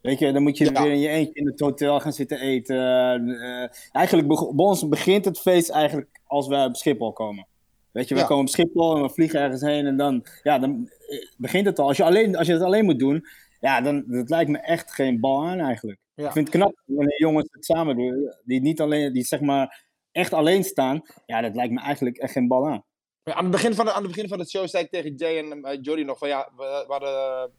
Weet 0.00 0.18
je, 0.18 0.32
dan 0.32 0.42
moet 0.42 0.58
je 0.58 0.64
Ja. 0.64 0.82
weer 0.82 0.92
in 0.92 0.98
je 1.00 1.08
eentje 1.08 1.34
in 1.34 1.46
het 1.46 1.60
hotel 1.60 2.00
gaan 2.00 2.12
zitten 2.12 2.40
eten. 2.40 2.76
Eh, 2.76 3.68
eigenlijk, 3.92 4.28
bij 4.28 4.66
ons 4.66 4.88
begint 4.88 5.24
het 5.24 5.38
feest 5.40 5.70
eigenlijk 5.70 6.20
als 6.26 6.48
wij 6.48 6.64
op 6.64 6.76
Schiphol 6.76 7.12
komen. 7.12 7.46
Weet 7.90 8.08
je, 8.08 8.14
we 8.14 8.20
Ja. 8.20 8.26
komen 8.26 8.42
op 8.44 8.48
Schiphol 8.50 8.96
en 8.96 9.02
we 9.02 9.08
vliegen 9.10 9.40
ergens 9.40 9.60
heen 9.62 9.86
en 9.86 9.96
dan, 9.96 10.24
ja, 10.42 10.58
dan 10.58 10.90
eh, 11.08 11.18
begint 11.36 11.66
het 11.66 11.78
al. 11.78 11.86
Als 11.86 11.96
je, 11.96 12.04
alleen, 12.04 12.36
als 12.36 12.46
je 12.46 12.52
het 12.52 12.62
alleen 12.62 12.84
moet 12.84 12.98
doen, 12.98 13.26
ja, 13.60 13.80
dan 13.80 14.04
dat 14.06 14.30
lijkt 14.30 14.50
me 14.50 14.58
echt 14.58 14.92
geen 14.92 15.20
bal 15.20 15.46
aan 15.46 15.58
eigenlijk. 15.58 15.98
Ja. 16.14 16.26
Ik 16.26 16.32
vind 16.32 16.46
het 16.46 16.56
knap 16.56 16.82
wanneer 16.84 17.20
jongens 17.20 17.48
het 17.50 17.64
samen 17.64 17.96
doen, 17.96 18.34
die 18.44 18.60
niet 18.60 18.80
alleen, 18.80 19.12
die 19.12 19.24
zeg 19.24 19.40
maar 19.40 19.84
echt 20.12 20.32
alleen 20.32 20.64
staan. 20.64 21.02
Ja, 21.26 21.40
dat 21.40 21.54
lijkt 21.54 21.72
me 21.72 21.80
eigenlijk 21.80 22.16
echt 22.16 22.32
geen 22.32 22.48
bal 22.48 22.68
aan. 22.68 22.84
Ja, 23.24 23.34
aan, 23.34 23.42
het 23.42 23.52
begin 23.52 23.74
van 23.74 23.84
de, 23.84 23.92
aan 23.92 24.02
het 24.02 24.10
begin 24.10 24.28
van 24.28 24.38
de 24.38 24.48
show 24.48 24.68
zei 24.68 24.84
ik 24.84 24.90
tegen 24.90 25.14
Jay 25.14 25.38
en 25.38 25.58
uh, 25.58 25.78
Jody 25.80 26.02
nog 26.02 26.18
van 26.18 26.28
ja, 26.28 26.48
we, 26.56 26.84
we 26.86 26.92
hadden 26.92 27.50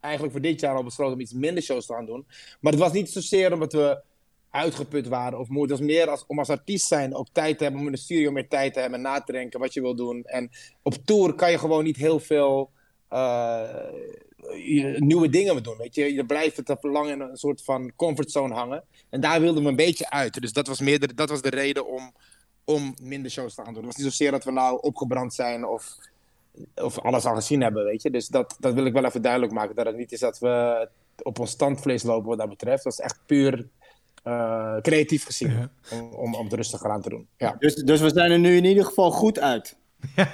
eigenlijk 0.00 0.32
voor 0.32 0.42
dit 0.42 0.60
jaar 0.60 0.74
al 0.74 0.84
besloten 0.84 1.14
om 1.14 1.20
iets 1.20 1.32
minder 1.32 1.62
shows 1.62 1.86
te 1.86 1.94
gaan 1.94 2.06
doen. 2.06 2.26
Maar 2.60 2.72
het 2.72 2.80
was 2.80 2.92
niet 2.92 3.10
zozeer 3.10 3.52
omdat 3.52 3.72
we 3.72 4.02
uitgeput 4.50 5.08
waren 5.08 5.38
of 5.38 5.48
moe. 5.48 5.62
Het 5.62 5.70
was 5.70 5.80
meer 5.80 6.08
als, 6.08 6.24
om 6.26 6.38
als 6.38 6.50
artiest 6.50 6.86
zijn 6.86 7.14
ook 7.14 7.28
tijd 7.32 7.58
te 7.58 7.62
hebben, 7.62 7.80
om 7.80 7.86
in 7.86 7.92
de 7.92 7.98
studio 7.98 8.30
meer 8.30 8.48
tijd 8.48 8.74
te 8.74 8.80
hebben, 8.80 9.00
na 9.00 9.20
te 9.20 9.32
denken 9.32 9.60
wat 9.60 9.74
je 9.74 9.80
wil 9.80 9.94
doen. 9.94 10.24
En 10.24 10.50
op 10.82 10.94
tour 10.94 11.34
kan 11.34 11.50
je 11.50 11.58
gewoon 11.58 11.84
niet 11.84 11.96
heel 11.96 12.18
veel 12.20 12.70
eh, 13.08 13.68
nieuwe 14.96 15.28
dingen 15.28 15.62
doen. 15.62 15.76
Weet 15.76 15.94
je? 15.94 16.14
je 16.14 16.26
blijft 16.26 16.56
het 16.56 16.66
te 16.66 16.88
lang 16.88 17.10
in 17.10 17.20
een 17.20 17.36
soort 17.36 17.62
van 17.62 17.92
comfortzone 17.96 18.54
hangen. 18.54 18.84
En 19.10 19.20
daar 19.20 19.40
wilden 19.40 19.62
we 19.62 19.68
een 19.68 19.76
beetje 19.76 20.10
uit. 20.10 20.40
Dus 20.40 20.52
dat 20.52 20.66
was, 20.66 20.80
meer 20.80 21.00
de, 21.00 21.14
dat 21.14 21.28
was 21.28 21.42
de 21.42 21.50
reden 21.50 21.86
om, 21.86 22.12
om 22.64 22.94
minder 23.02 23.30
shows 23.30 23.54
te 23.54 23.62
gaan 23.62 23.74
doen. 23.74 23.84
Het 23.84 23.92
was 23.92 24.04
niet 24.04 24.12
zozeer 24.12 24.30
dat 24.30 24.44
we 24.44 24.50
nou 24.50 24.78
opgebrand 24.80 25.34
zijn 25.34 25.66
of, 25.66 25.96
of 26.74 26.98
alles 26.98 27.24
al 27.24 27.34
gezien 27.34 27.60
hebben, 27.60 27.84
weet 27.84 28.02
je. 28.02 28.10
Dus 28.10 28.28
dat, 28.28 28.56
dat 28.60 28.74
wil 28.74 28.84
ik 28.84 28.92
wel 28.92 29.04
even 29.04 29.22
duidelijk 29.22 29.52
maken. 29.52 29.74
Dat 29.74 29.86
het 29.86 29.96
niet 29.96 30.12
is 30.12 30.20
dat 30.20 30.38
we 30.38 30.88
op 31.22 31.38
ons 31.38 31.50
standvlees 31.50 32.02
lopen 32.02 32.28
wat 32.28 32.38
dat 32.38 32.48
betreft. 32.48 32.84
Dat 32.84 32.92
is 32.92 32.98
echt 32.98 33.18
puur 33.26 33.68
eh, 34.22 34.76
creatief 34.80 35.24
gezien. 35.24 35.50
Ja. 35.50 35.70
Om, 35.90 36.12
om, 36.12 36.34
om 36.34 36.44
het 36.44 36.52
rustiger 36.52 36.90
aan 36.90 37.02
te 37.02 37.08
doen. 37.08 37.28
Ja. 37.36 37.56
Dus, 37.58 37.74
dus 37.74 38.00
we 38.00 38.10
zijn 38.10 38.30
er 38.30 38.38
nu 38.38 38.56
in 38.56 38.64
ieder 38.64 38.84
geval 38.84 39.10
goed 39.10 39.38
uit. 39.38 39.76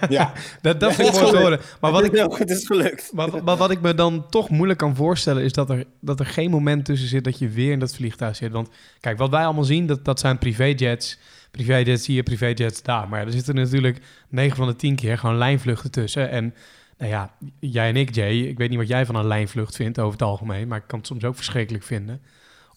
Ja. 0.09 0.33
Dat, 0.63 0.81
dat 0.81 0.91
Ja, 0.91 0.97
vind 0.97 1.09
ik 1.09 1.21
mooi 1.21 1.31
te 1.33 1.37
horen. 1.37 1.61
Maar 1.81 1.93
wat 1.93 2.05
ik, 2.05 2.13
het 2.39 2.51
is 2.51 2.67
gelukt. 2.67 3.11
Maar, 3.13 3.45
maar 3.45 3.57
wat 3.57 3.71
ik 3.71 3.81
me 3.81 3.95
dan 3.95 4.29
toch 4.29 4.49
moeilijk 4.49 4.79
kan 4.79 4.97
voorstellen 4.97 5.43
is 5.43 5.53
dat 5.53 5.71
er, 5.71 5.85
dat 6.01 6.21
er 6.21 6.27
geen 6.27 6.51
moment 6.51 6.85
tussen 6.85 7.09
zit 7.09 7.25
dat 7.25 7.39
je 7.39 7.49
weer 7.49 7.73
in 7.73 7.79
dat 7.79 7.95
vliegtuig 7.95 8.37
zit. 8.37 8.53
Want 8.53 8.69
kijk, 9.01 9.19
wat 9.19 9.31
wij 9.31 9.45
allemaal 9.45 9.65
zien, 9.65 9.87
dat, 9.87 10.05
dat 10.05 10.21
zijn 10.21 10.39
privéjets. 10.39 11.19
Privéjets 11.51 12.07
hier, 12.07 12.23
privéjets 12.23 12.83
daar. 12.83 13.09
Maar 13.09 13.27
er 13.27 13.33
zitten 13.33 13.55
natuurlijk 13.55 14.01
9 14.29 14.57
van 14.57 14.67
de 14.67 14.77
10 14.77 14.97
keer 14.97 15.19
gewoon 15.19 15.39
lijnvluchten 15.39 15.91
tussen. 15.91 16.31
En 16.31 16.55
nou 16.99 17.11
ja, 17.11 17.35
jij 17.61 17.89
en 17.89 17.97
ik, 17.97 18.15
Jay, 18.15 18.39
ik 18.39 18.59
weet 18.59 18.69
niet 18.69 18.79
wat 18.79 18.89
jij 18.89 19.07
van 19.07 19.15
een 19.15 19.27
lijnvlucht 19.27 19.77
vindt 19.77 19.99
over 19.99 20.13
het 20.13 20.23
algemeen. 20.23 20.69
Maar 20.69 20.79
ik 20.79 20.85
kan 20.87 20.99
het 20.99 21.09
soms 21.09 21.25
ook 21.25 21.37
verschrikkelijk 21.37 21.85
vinden 21.85 22.21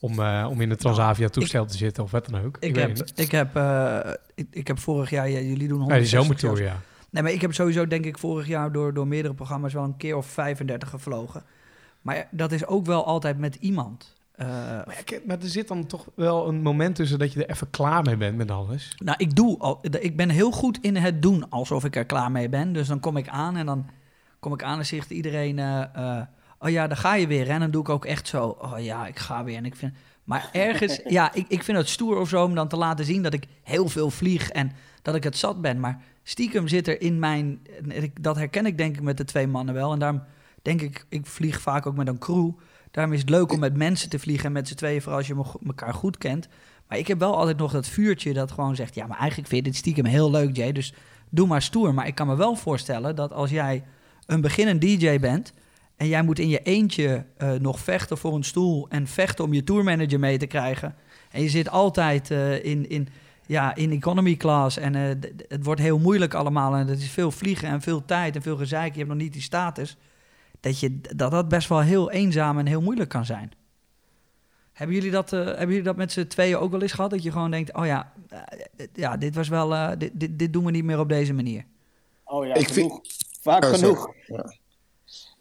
om, 0.01 0.19
eh, 0.19 0.47
om 0.49 0.61
in 0.61 0.69
een 0.71 0.77
Transavia-toestel 0.77 1.65
te 1.65 1.77
zitten 1.77 2.03
of 2.03 2.11
wat 2.11 2.25
dan 2.29 2.41
ook. 2.45 2.57
Ik, 2.59 2.75
heb, 2.75 2.97
ik, 3.15 3.31
heb, 3.31 3.55
eh, 3.55 3.99
ik, 4.35 4.47
ik 4.51 4.67
heb 4.67 4.79
vorig 4.79 5.09
jaar, 5.09 5.29
ja, 5.29 5.39
jullie 5.39 5.67
doen 5.67 5.79
Ja, 5.79 5.85
die 5.85 5.93
160 5.93 6.19
zomertour, 6.19 6.61
ja. 6.63 6.79
Nee, 7.09 7.23
maar 7.23 7.31
ik 7.31 7.41
heb 7.41 7.53
sowieso 7.53 7.87
denk 7.87 8.05
ik 8.05 8.17
vorig 8.17 8.47
jaar 8.47 8.71
door, 8.71 8.93
door 8.93 9.07
meerdere 9.07 9.33
programma's 9.33 9.73
wel 9.73 9.83
een 9.83 9.97
keer 9.97 10.15
of 10.15 10.25
35 10.25 10.89
gevlogen. 10.89 11.43
Maar 12.01 12.27
dat 12.31 12.51
is 12.51 12.65
ook 12.65 12.85
wel 12.85 13.05
altijd 13.05 13.37
met 13.37 13.55
iemand. 13.55 14.15
Eh, 14.31 14.47
Maar, 14.47 15.01
ja, 15.05 15.17
maar 15.25 15.37
er 15.41 15.47
zit 15.47 15.67
dan 15.67 15.85
toch 15.85 16.05
wel 16.15 16.47
een 16.47 16.61
moment 16.61 16.95
tussen 16.95 17.19
dat 17.19 17.33
je 17.33 17.43
er 17.45 17.49
even 17.49 17.69
klaar 17.69 18.03
mee 18.03 18.17
bent 18.17 18.37
met 18.37 18.51
alles. 18.51 18.95
nou, 19.03 19.17
ik, 19.19 19.35
doe 19.35 19.59
al, 19.59 19.79
ik 19.99 20.15
ben 20.17 20.29
heel 20.29 20.51
goed 20.51 20.77
in 20.81 20.95
het 20.95 21.21
doen 21.21 21.49
alsof 21.49 21.85
ik 21.85 21.95
er 21.95 22.05
klaar 22.05 22.31
mee 22.31 22.49
ben. 22.49 22.73
Dus 22.73 22.87
dan 22.87 22.99
kom 22.99 23.17
ik 23.17 23.27
aan 23.27 23.55
en 23.55 23.65
dan 23.65 23.85
kom 24.39 24.53
ik 24.53 24.63
aan 24.63 24.77
en 24.79 24.85
zegt 24.85 25.09
iedereen... 25.09 25.59
eh, 25.59 25.81
eh, 25.93 26.21
oh 26.61 26.69
ja, 26.69 26.87
daar 26.87 26.97
ga 26.97 27.15
je 27.15 27.27
weer. 27.27 27.49
En 27.49 27.59
dan 27.59 27.71
doe 27.71 27.81
ik 27.81 27.89
ook 27.89 28.05
echt 28.05 28.27
zo... 28.27 28.43
Oh 28.61 28.73
ja, 28.79 29.07
ik 29.07 29.19
ga 29.19 29.43
weer. 29.43 29.57
En 29.57 29.65
ik 29.65 29.75
vind... 29.75 29.93
Maar 30.23 30.49
ergens... 30.51 30.99
ja, 31.17 31.33
ik, 31.33 31.45
ik 31.47 31.63
vind 31.63 31.77
het 31.77 31.89
stoer 31.89 32.17
of 32.19 32.29
zo 32.29 32.43
om 32.43 32.55
dan 32.55 32.67
te 32.67 32.77
laten 32.77 33.05
zien 33.05 33.23
dat 33.23 33.33
ik 33.33 33.45
heel 33.63 33.87
veel 33.89 34.09
vlieg... 34.09 34.49
en 34.49 34.71
dat 35.01 35.15
ik 35.15 35.23
het 35.23 35.37
zat 35.37 35.61
ben. 35.61 35.79
Maar 35.79 36.01
stiekem 36.23 36.67
zit 36.67 36.87
er 36.87 37.01
in 37.01 37.19
mijn... 37.19 37.61
ik- 37.87 38.23
Dat 38.23 38.35
herken 38.35 38.65
ik 38.65 38.77
denk 38.77 38.95
ik 38.95 39.01
met 39.01 39.17
de 39.17 39.25
twee 39.25 39.47
mannen 39.47 39.73
wel. 39.73 39.91
En 39.93 39.99
daarom 39.99 40.23
denk 40.61 40.81
ik... 40.81 41.05
Ik 41.09 41.25
vlieg 41.25 41.61
vaak 41.61 41.85
ook 41.85 41.95
met 41.95 42.07
een 42.07 42.17
crew... 42.19 42.49
Daarom 42.91 43.13
is 43.13 43.19
het 43.19 43.29
leuk 43.29 43.51
om 43.51 43.59
met 43.59 43.77
mensen 43.77 44.09
te 44.09 44.19
vliegen 44.19 44.45
en 44.45 44.51
met 44.51 44.67
z'n 44.67 44.75
tweeën, 44.75 45.01
vooral 45.01 45.17
als 45.17 45.27
je 45.27 45.43
elkaar 45.65 45.93
goed 45.93 46.17
kent. 46.17 46.47
Maar 46.87 46.97
ik 46.97 47.07
heb 47.07 47.19
wel 47.19 47.37
altijd 47.37 47.57
nog 47.57 47.71
dat 47.71 47.87
vuurtje 47.87 48.33
dat 48.33 48.51
gewoon 48.51 48.75
zegt: 48.75 48.95
Ja, 48.95 49.07
maar 49.07 49.17
eigenlijk 49.17 49.49
vind 49.49 49.65
je 49.65 49.71
dit 49.71 49.79
stiekem 49.79 50.05
heel 50.05 50.31
leuk, 50.31 50.55
Jay. 50.55 50.71
Dus 50.71 50.93
doe 51.29 51.47
maar 51.47 51.61
stoer. 51.61 51.93
Maar 51.93 52.07
ik 52.07 52.15
kan 52.15 52.27
me 52.27 52.35
wel 52.35 52.55
voorstellen 52.55 53.15
dat 53.15 53.33
als 53.33 53.49
jij 53.49 53.83
een 54.25 54.41
beginnend 54.41 54.81
DJ 54.81 55.19
bent. 55.19 55.53
En 56.01 56.07
jij 56.07 56.23
moet 56.23 56.39
in 56.39 56.49
je 56.49 56.59
eentje 56.59 57.25
eh, 57.37 57.51
nog 57.51 57.79
vechten 57.79 58.17
voor 58.17 58.35
een 58.35 58.43
stoel. 58.43 58.85
en 58.89 59.07
vechten 59.07 59.45
om 59.45 59.53
je 59.53 59.63
tourmanager 59.63 60.19
mee 60.19 60.37
te 60.37 60.47
krijgen. 60.47 60.95
en 61.31 61.41
je 61.41 61.49
zit 61.49 61.69
altijd 61.69 62.31
eh, 62.31 62.65
in, 62.65 62.89
in, 62.89 63.07
ja, 63.45 63.75
in 63.75 63.91
economy 63.91 64.35
class. 64.35 64.77
en 64.77 64.95
eh, 64.95 65.31
het 65.47 65.63
wordt 65.63 65.81
heel 65.81 65.99
moeilijk 65.99 66.33
allemaal. 66.33 66.75
en 66.75 66.87
het 66.87 66.99
is 66.99 67.09
veel 67.09 67.31
vliegen 67.31 67.69
en 67.69 67.81
veel 67.81 68.05
tijd 68.05 68.35
en 68.35 68.41
veel 68.41 68.57
gezeik. 68.57 68.91
Je 68.91 68.97
hebt 68.97 69.09
nog 69.09 69.21
niet 69.21 69.33
die 69.33 69.41
status 69.41 69.97
dat, 70.59 70.79
je, 70.79 71.01
dat 71.15 71.31
dat 71.31 71.47
best 71.47 71.69
wel 71.69 71.79
heel 71.81 72.11
eenzaam 72.11 72.59
en 72.59 72.65
heel 72.65 72.81
moeilijk 72.81 73.09
kan 73.09 73.25
zijn. 73.25 73.51
Hebben 74.73 74.95
jullie 74.95 75.11
dat, 75.11 75.33
eh, 75.33 75.45
hebben 75.45 75.67
jullie 75.67 75.83
dat 75.83 75.95
met 75.95 76.11
z'n 76.11 76.27
tweeën 76.27 76.57
ook 76.57 76.71
wel 76.71 76.81
eens 76.81 76.91
gehad? 76.91 77.09
Dat 77.09 77.23
je 77.23 77.31
gewoon 77.31 77.51
denkt, 77.51 77.73
oh 77.73 77.85
ja, 77.85 78.13
ja 78.93 79.17
dit 79.17 79.35
was 79.35 79.47
wel, 79.47 79.75
eh, 79.75 79.91
dit, 79.97 80.11
dit, 80.13 80.39
dit 80.39 80.53
doen 80.53 80.65
we 80.65 80.71
niet 80.71 80.83
meer 80.83 80.99
op 80.99 81.09
deze 81.09 81.33
manier. 81.33 81.65
Oh 82.23 82.45
ja, 82.45 82.53
Ik 82.53 82.67
genoeg. 82.67 83.01
Vaak 83.41 83.63
Oh, 83.63 83.73
sorry. 83.73 83.85
genoeg. 83.85 84.13
Ja. 84.27 84.59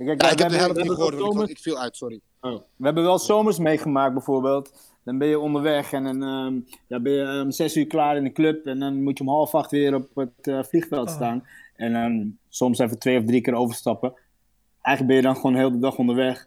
Kijk, 0.06 0.22
Ja, 0.22 0.30
ik 0.30 0.38
heb 0.38 0.48
de 0.48 0.56
hebben- 0.56 0.58
helft 0.76 0.88
niet 0.88 0.90
gehoord, 0.96 1.14
want 1.14 1.26
ik, 1.26 1.32
zomers- 1.32 1.50
ik 1.50 1.58
viel 1.58 1.78
uit, 1.78 1.96
sorry. 1.96 2.20
Oh. 2.40 2.52
We 2.76 2.84
hebben 2.84 3.02
wel 3.04 3.18
zomers 3.18 3.58
meegemaakt 3.58 4.12
bijvoorbeeld. 4.12 4.92
Dan 5.04 5.18
ben 5.18 5.28
je 5.28 5.38
onderweg 5.38 5.92
en 5.92 6.04
dan 6.04 6.22
ehm, 6.22 6.60
ja, 6.88 7.00
ben 7.00 7.12
je 7.12 7.40
om 7.44 7.50
zes 7.50 7.76
uur 7.76 7.86
klaar 7.86 8.16
in 8.16 8.24
de 8.24 8.32
club. 8.32 8.66
En 8.66 8.78
dan 8.78 9.02
moet 9.02 9.18
je 9.18 9.24
om 9.24 9.30
half 9.30 9.54
acht 9.54 9.70
weer 9.70 9.94
op 9.94 10.08
het 10.14 10.46
eh, 10.46 10.62
vliegveld 10.62 11.08
Oh. 11.08 11.14
staan. 11.14 11.46
En 11.76 11.92
dan 11.92 12.36
soms 12.48 12.78
even 12.78 12.98
twee 12.98 13.18
of 13.18 13.24
drie 13.24 13.40
keer 13.40 13.54
overstappen. 13.54 14.12
Eigenlijk 14.82 15.06
ben 15.06 15.16
je 15.16 15.34
dan 15.34 15.42
gewoon 15.42 15.56
heel 15.56 15.70
de 15.70 15.78
dag 15.78 15.96
onderweg. 15.98 16.46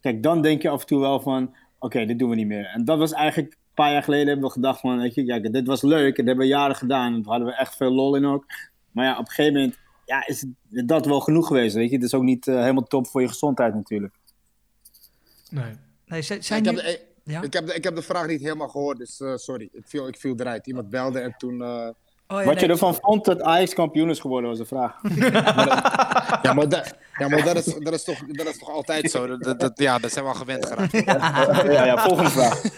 Kijk, 0.00 0.22
dan 0.22 0.42
denk 0.42 0.62
je 0.62 0.68
af 0.68 0.80
en 0.80 0.86
toe 0.86 1.00
wel 1.00 1.20
van... 1.20 1.54
Oké, 1.78 2.04
dit 2.06 2.18
doen 2.18 2.30
we 2.30 2.36
niet 2.36 2.46
meer. 2.46 2.64
En 2.64 2.84
dat 2.84 2.98
was 2.98 3.12
eigenlijk... 3.12 3.52
Een 3.52 3.84
paar 3.84 3.92
jaar 3.92 4.02
geleden 4.02 4.26
hebben 4.26 4.46
we 4.46 4.52
gedacht 4.52 4.80
van... 4.80 4.98
Weet 4.98 5.14
je, 5.14 5.24
kijk, 5.24 5.52
dit 5.52 5.66
was 5.66 5.82
leuk. 5.82 6.18
En 6.18 6.24
dat 6.24 6.26
hebben 6.26 6.44
we 6.44 6.50
jaren 6.52 6.76
gedaan. 6.76 7.14
En 7.14 7.22
daar 7.22 7.30
hadden 7.30 7.48
we 7.48 7.54
echt 7.54 7.76
veel 7.76 7.90
lol 7.92 8.14
in 8.16 8.24
ook. 8.26 8.44
Maar 8.90 9.04
ja, 9.04 9.12
op 9.12 9.18
een 9.18 9.26
gegeven 9.26 9.52
moment... 9.60 9.78
Ja, 10.12 10.26
is 10.26 10.44
dat 10.68 11.06
wel 11.06 11.20
genoeg 11.20 11.46
geweest, 11.46 11.74
weet 11.74 11.88
je. 11.90 11.94
Het 11.96 12.04
is 12.04 12.14
ook 12.14 12.22
niet 12.22 12.46
eh, 12.48 12.54
helemaal 12.54 12.82
top 12.82 13.06
voor 13.06 13.20
je 13.20 13.28
gezondheid 13.28 13.74
natuurlijk. 13.74 14.14
Nee. 15.50 15.64
Nee, 16.06 16.22
Ja, 16.28 16.40
zijn 16.40 16.58
ik, 16.60 16.66
heb 16.66 16.74
de, 16.76 17.00
ja? 17.24 17.42
ik, 17.42 17.52
heb 17.52 17.66
de, 17.66 17.74
ik 17.74 17.84
heb 17.84 17.94
de 17.94 18.02
vraag 18.02 18.26
niet 18.26 18.40
helemaal 18.40 18.68
gehoord, 18.68 18.98
dus 18.98 19.20
eh, 19.20 19.36
sorry. 19.36 19.68
Ik 19.72 19.82
viel, 19.86 20.08
ik 20.08 20.16
viel 20.16 20.34
eruit. 20.36 20.66
Iemand 20.66 20.90
belde 20.90 21.20
en 21.20 21.34
toen... 21.38 21.62
eh, 21.62 21.88
Oh, 22.26 22.38
ja, 22.38 22.44
Wat 22.44 22.54
nee. 22.54 22.64
je 22.64 22.70
ervan 22.70 22.94
vond 22.94 23.24
dat 23.24 23.42
Ajax 23.42 23.74
kampioen 23.74 24.10
is 24.10 24.20
geworden, 24.20 24.50
was 24.50 24.58
de 24.58 24.66
vraag. 24.66 25.00
Ja, 26.42 26.52
maar, 26.52 26.68
dat, 26.68 26.94
ja, 27.18 27.28
maar 27.28 27.44
dat, 27.44 27.56
is, 27.56 27.64
dat, 27.78 27.92
is 27.94 28.04
toch, 28.04 28.18
dat 28.26 28.46
is 28.46 28.58
toch 28.58 28.70
altijd 28.70 29.10
zo? 29.10 29.26
Dat, 29.26 29.42
dat, 29.42 29.60
dat- 29.60 29.78
ja, 29.78 29.98
dat 29.98 30.12
zijn 30.12 30.24
we 30.24 30.30
al 30.30 30.36
gewend 30.36 30.66
geraakt. 30.66 30.92
ja, 31.72 31.84
ja, 31.84 32.04
volgende 32.04 32.30
vraag. 32.30 32.62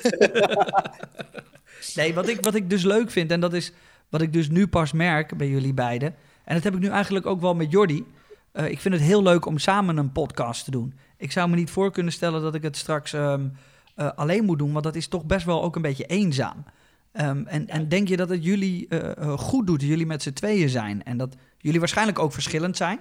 Nee, 1.94 2.14
wat 2.14 2.28
ik, 2.28 2.44
wat 2.44 2.54
ik 2.54 2.70
dus 2.70 2.84
leuk 2.84 3.10
vind, 3.10 3.30
en 3.30 3.40
dat 3.40 3.52
is 3.52 3.72
wat 4.08 4.20
ik 4.20 4.32
dus 4.32 4.48
nu 4.48 4.66
pas 4.66 4.92
merk 4.92 5.36
bij 5.36 5.48
jullie 5.48 5.74
beiden. 5.74 6.14
En 6.44 6.54
dat 6.54 6.64
heb 6.64 6.74
ik 6.74 6.80
nu 6.80 6.88
eigenlijk 6.88 7.26
ook 7.26 7.40
wel 7.40 7.54
met 7.54 7.70
Jordi. 7.70 8.04
Eh, 8.52 8.70
ik 8.70 8.80
vind 8.80 8.94
het 8.94 9.02
heel 9.02 9.22
leuk 9.22 9.46
om 9.46 9.58
samen 9.58 9.96
een 9.96 10.12
podcast 10.12 10.64
te 10.64 10.70
doen. 10.70 10.94
Ik 11.16 11.32
zou 11.32 11.48
me 11.50 11.56
niet 11.56 11.70
voor 11.70 11.92
kunnen 11.92 12.12
stellen 12.12 12.42
dat 12.42 12.54
ik 12.54 12.62
het 12.62 12.76
straks 12.76 13.12
ehm, 13.12 13.46
eh, 13.94 14.10
alleen 14.14 14.44
moet 14.44 14.58
doen, 14.58 14.72
want 14.72 14.84
dat 14.84 14.94
is 14.96 15.08
toch 15.08 15.24
best 15.24 15.46
wel 15.46 15.62
ook 15.62 15.76
een 15.76 15.82
beetje 15.82 16.06
eenzaam. 16.06 16.64
Ehm, 17.12 17.46
en, 17.46 17.68
en 17.68 17.88
denk 17.88 18.08
je 18.08 18.16
dat 18.16 18.28
het 18.28 18.44
jullie 18.44 18.88
eh, 18.88 19.38
goed 19.38 19.66
doet, 19.66 19.82
jullie 19.82 20.06
met 20.06 20.22
z'n 20.22 20.32
tweeën 20.32 20.68
zijn? 20.68 21.04
En 21.04 21.16
dat 21.16 21.34
jullie 21.58 21.78
waarschijnlijk 21.78 22.18
ook 22.18 22.32
verschillend 22.32 22.76
zijn? 22.76 22.98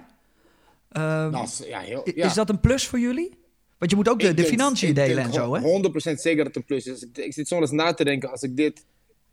Ehm, 0.88 1.30
Nou, 1.30 1.48
ja, 1.68 1.78
heel, 1.78 2.02
ja. 2.14 2.24
Is 2.26 2.34
dat 2.34 2.48
een 2.50 2.60
plus 2.60 2.86
voor 2.86 2.98
jullie? 2.98 3.38
Want 3.78 3.90
je 3.90 3.96
moet 3.96 4.08
ook 4.08 4.20
de, 4.20 4.24
Ik 4.28 4.36
de 4.36 4.42
denk- 4.42 4.48
financiën 4.48 4.94
delen 4.94 5.24
en 5.24 5.32
zo, 5.32 5.54
hè? 5.54 5.60
100% 5.60 6.20
zeker 6.20 6.36
dat 6.36 6.46
het 6.46 6.56
een 6.56 6.64
plus 6.64 6.86
is. 6.86 7.02
Ik, 7.02 7.18
ik 7.18 7.32
zit 7.32 7.48
soms 7.48 7.70
na 7.70 7.94
te 7.94 8.04
denken, 8.04 8.30
als 8.30 8.42
ik 8.42 8.56
dit... 8.56 8.84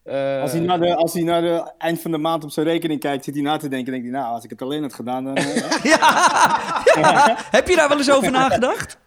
eh, 0.03 0.41
Als 0.41 0.51
hij, 0.51 0.59
naar 0.61 0.79
de, 0.79 0.95
als 0.95 1.13
hij 1.13 1.23
naar 1.23 1.41
de 1.41 1.71
eind 1.77 2.01
van 2.01 2.11
de 2.11 2.17
maand 2.17 2.43
op 2.43 2.51
zijn 2.51 2.65
rekening 2.65 2.99
kijkt, 2.99 3.23
zit 3.23 3.33
hij 3.33 3.43
na 3.43 3.57
te 3.57 3.67
denken. 3.67 3.91
denkt 3.91 4.07
hij, 4.09 4.19
nou, 4.19 4.33
als 4.33 4.43
ik 4.43 4.49
het 4.49 4.61
alleen 4.61 4.81
had 4.81 4.93
gedaan, 4.93 5.23
dan... 5.23 5.35
eh, 5.35 5.83
Ja. 5.91 7.37
Heb 7.57 7.67
je 7.67 7.75
daar 7.75 7.89
wel 7.89 7.97
eens 7.97 8.11
over 8.11 8.31
nagedacht? 8.31 8.97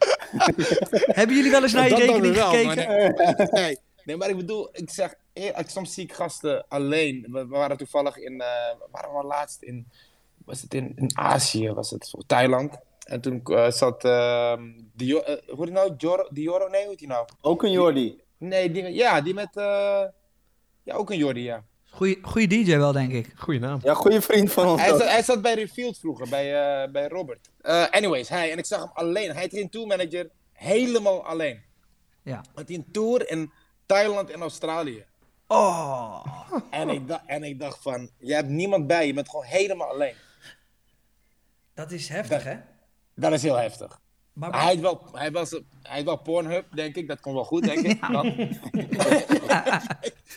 Hebben 1.18 1.36
jullie 1.36 1.50
wel 1.50 1.62
eens 1.62 1.72
naar 1.72 1.88
je 1.88 1.94
rekening 1.94 2.34
wel, 2.34 2.50
gekeken? 2.50 2.66
maar 2.86 3.48
nee, 3.52 3.78
nee, 4.04 4.16
maar 4.16 4.28
ik 4.28 4.36
bedoel, 4.36 4.68
ik 4.72 4.90
zeg, 4.90 5.14
ik- 5.32 5.54
soms 5.66 5.94
zie 5.94 6.04
ik 6.04 6.12
gasten 6.12 6.64
alleen. 6.68 7.26
We, 7.30 7.38
we 7.38 7.46
waren 7.56 7.76
toevallig 7.76 8.16
in, 8.16 8.40
eh 8.40 8.46
waar 8.90 9.02
waren 9.02 9.18
we 9.20 9.24
laatst 9.26 9.62
in, 9.62 9.86
was 10.44 10.60
het 10.62 10.74
in, 10.74 10.92
in 10.96 11.10
Azië, 11.18 11.72
was 11.72 11.90
het, 11.90 12.08
voor 12.10 12.22
Thailand. 12.26 12.78
En 13.02 13.20
toen 13.20 13.40
eh, 13.44 13.70
zat, 13.70 14.04
ehm 14.04 14.62
Dio, 14.94 15.18
eh, 15.20 15.34
hoe 15.46 15.56
heet 15.56 15.64
die 15.64 15.70
nou, 15.74 15.96
Dioro, 15.96 16.28
Dioro, 16.30 16.68
nee, 16.68 16.80
hoe 16.80 16.90
heet 16.90 16.98
die 16.98 17.08
nou? 17.08 17.26
ook 17.40 17.62
een 17.62 17.72
Jordi. 17.72 18.20
Nee, 18.38 18.70
die, 18.70 18.92
ja, 18.94 19.20
die 19.20 19.34
met, 19.34 19.56
eh, 19.56 20.02
ja, 20.82 20.94
ook 20.94 21.10
een 21.10 21.16
Jordi, 21.16 21.42
ja. 21.42 21.64
Goeie, 21.90 22.18
goeie 22.22 22.48
DJ 22.48 22.76
wel, 22.76 22.92
denk 22.92 23.12
ik. 23.12 23.32
Goeie 23.36 23.60
naam. 23.60 23.80
Ja, 23.82 23.94
goede 23.94 24.20
vriend 24.20 24.52
van 24.52 24.66
ons. 24.66 24.80
Hij 24.80 24.92
ook. 24.92 24.98
zat, 24.98 25.08
hij 25.08 25.22
zat 25.22 25.42
bij 25.42 25.54
Refield 25.54 25.98
vroeger, 25.98 26.28
bij, 26.28 26.82
eh, 26.82 26.90
bij 26.90 27.08
Robert. 27.08 27.50
Eh, 27.60 27.88
anyways, 27.90 28.28
hij, 28.28 28.52
en 28.52 28.58
ik 28.58 28.66
zag 28.66 28.80
hem 28.80 28.90
alleen. 28.92 29.30
Hij 29.30 29.42
had 29.42 29.50
geen 29.50 29.70
tourmanager, 29.70 30.30
helemaal 30.52 31.24
alleen. 31.24 31.62
Ja. 32.22 32.44
Had 32.54 32.68
hij 32.68 32.76
een 32.76 32.88
tour 32.92 33.30
in 33.30 33.52
Thailand 33.86 34.30
en 34.30 34.40
Australië. 34.40 35.04
Oh. 35.46 36.26
En 36.70 36.88
ik, 36.88 37.08
dacht, 37.08 37.22
en 37.26 37.42
ik 37.42 37.60
dacht 37.60 37.82
van, 37.82 38.10
je 38.18 38.34
hebt 38.34 38.48
niemand 38.48 38.86
bij, 38.86 39.06
je 39.06 39.14
bent 39.14 39.28
gewoon 39.28 39.44
helemaal 39.44 39.88
alleen. 39.88 40.14
Dat 41.74 41.90
is 41.90 42.08
heftig, 42.08 42.44
hè? 42.44 42.56
Dat 43.14 43.32
is 43.32 43.42
heel 43.42 43.56
heftig. 43.56 44.00
Maar, 44.32 44.50
Hij 44.60 44.60
had 44.74 44.80
wel, 44.80 45.02
hij 45.12 45.30
was, 45.30 45.50
hij 45.82 45.96
had 45.96 46.04
wel 46.04 46.16
Pornhub, 46.16 46.64
denk 46.74 46.96
ik. 46.96 47.08
Dat 47.08 47.20
komt 47.20 47.34
wel 47.34 47.44
goed, 47.44 47.62
denk 47.64 47.78
ik. 47.78 48.00
Dan. 48.12 48.32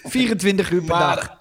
24 0.03 0.71
uur 0.71 0.79
per 0.83 0.97
dag. 0.97 1.35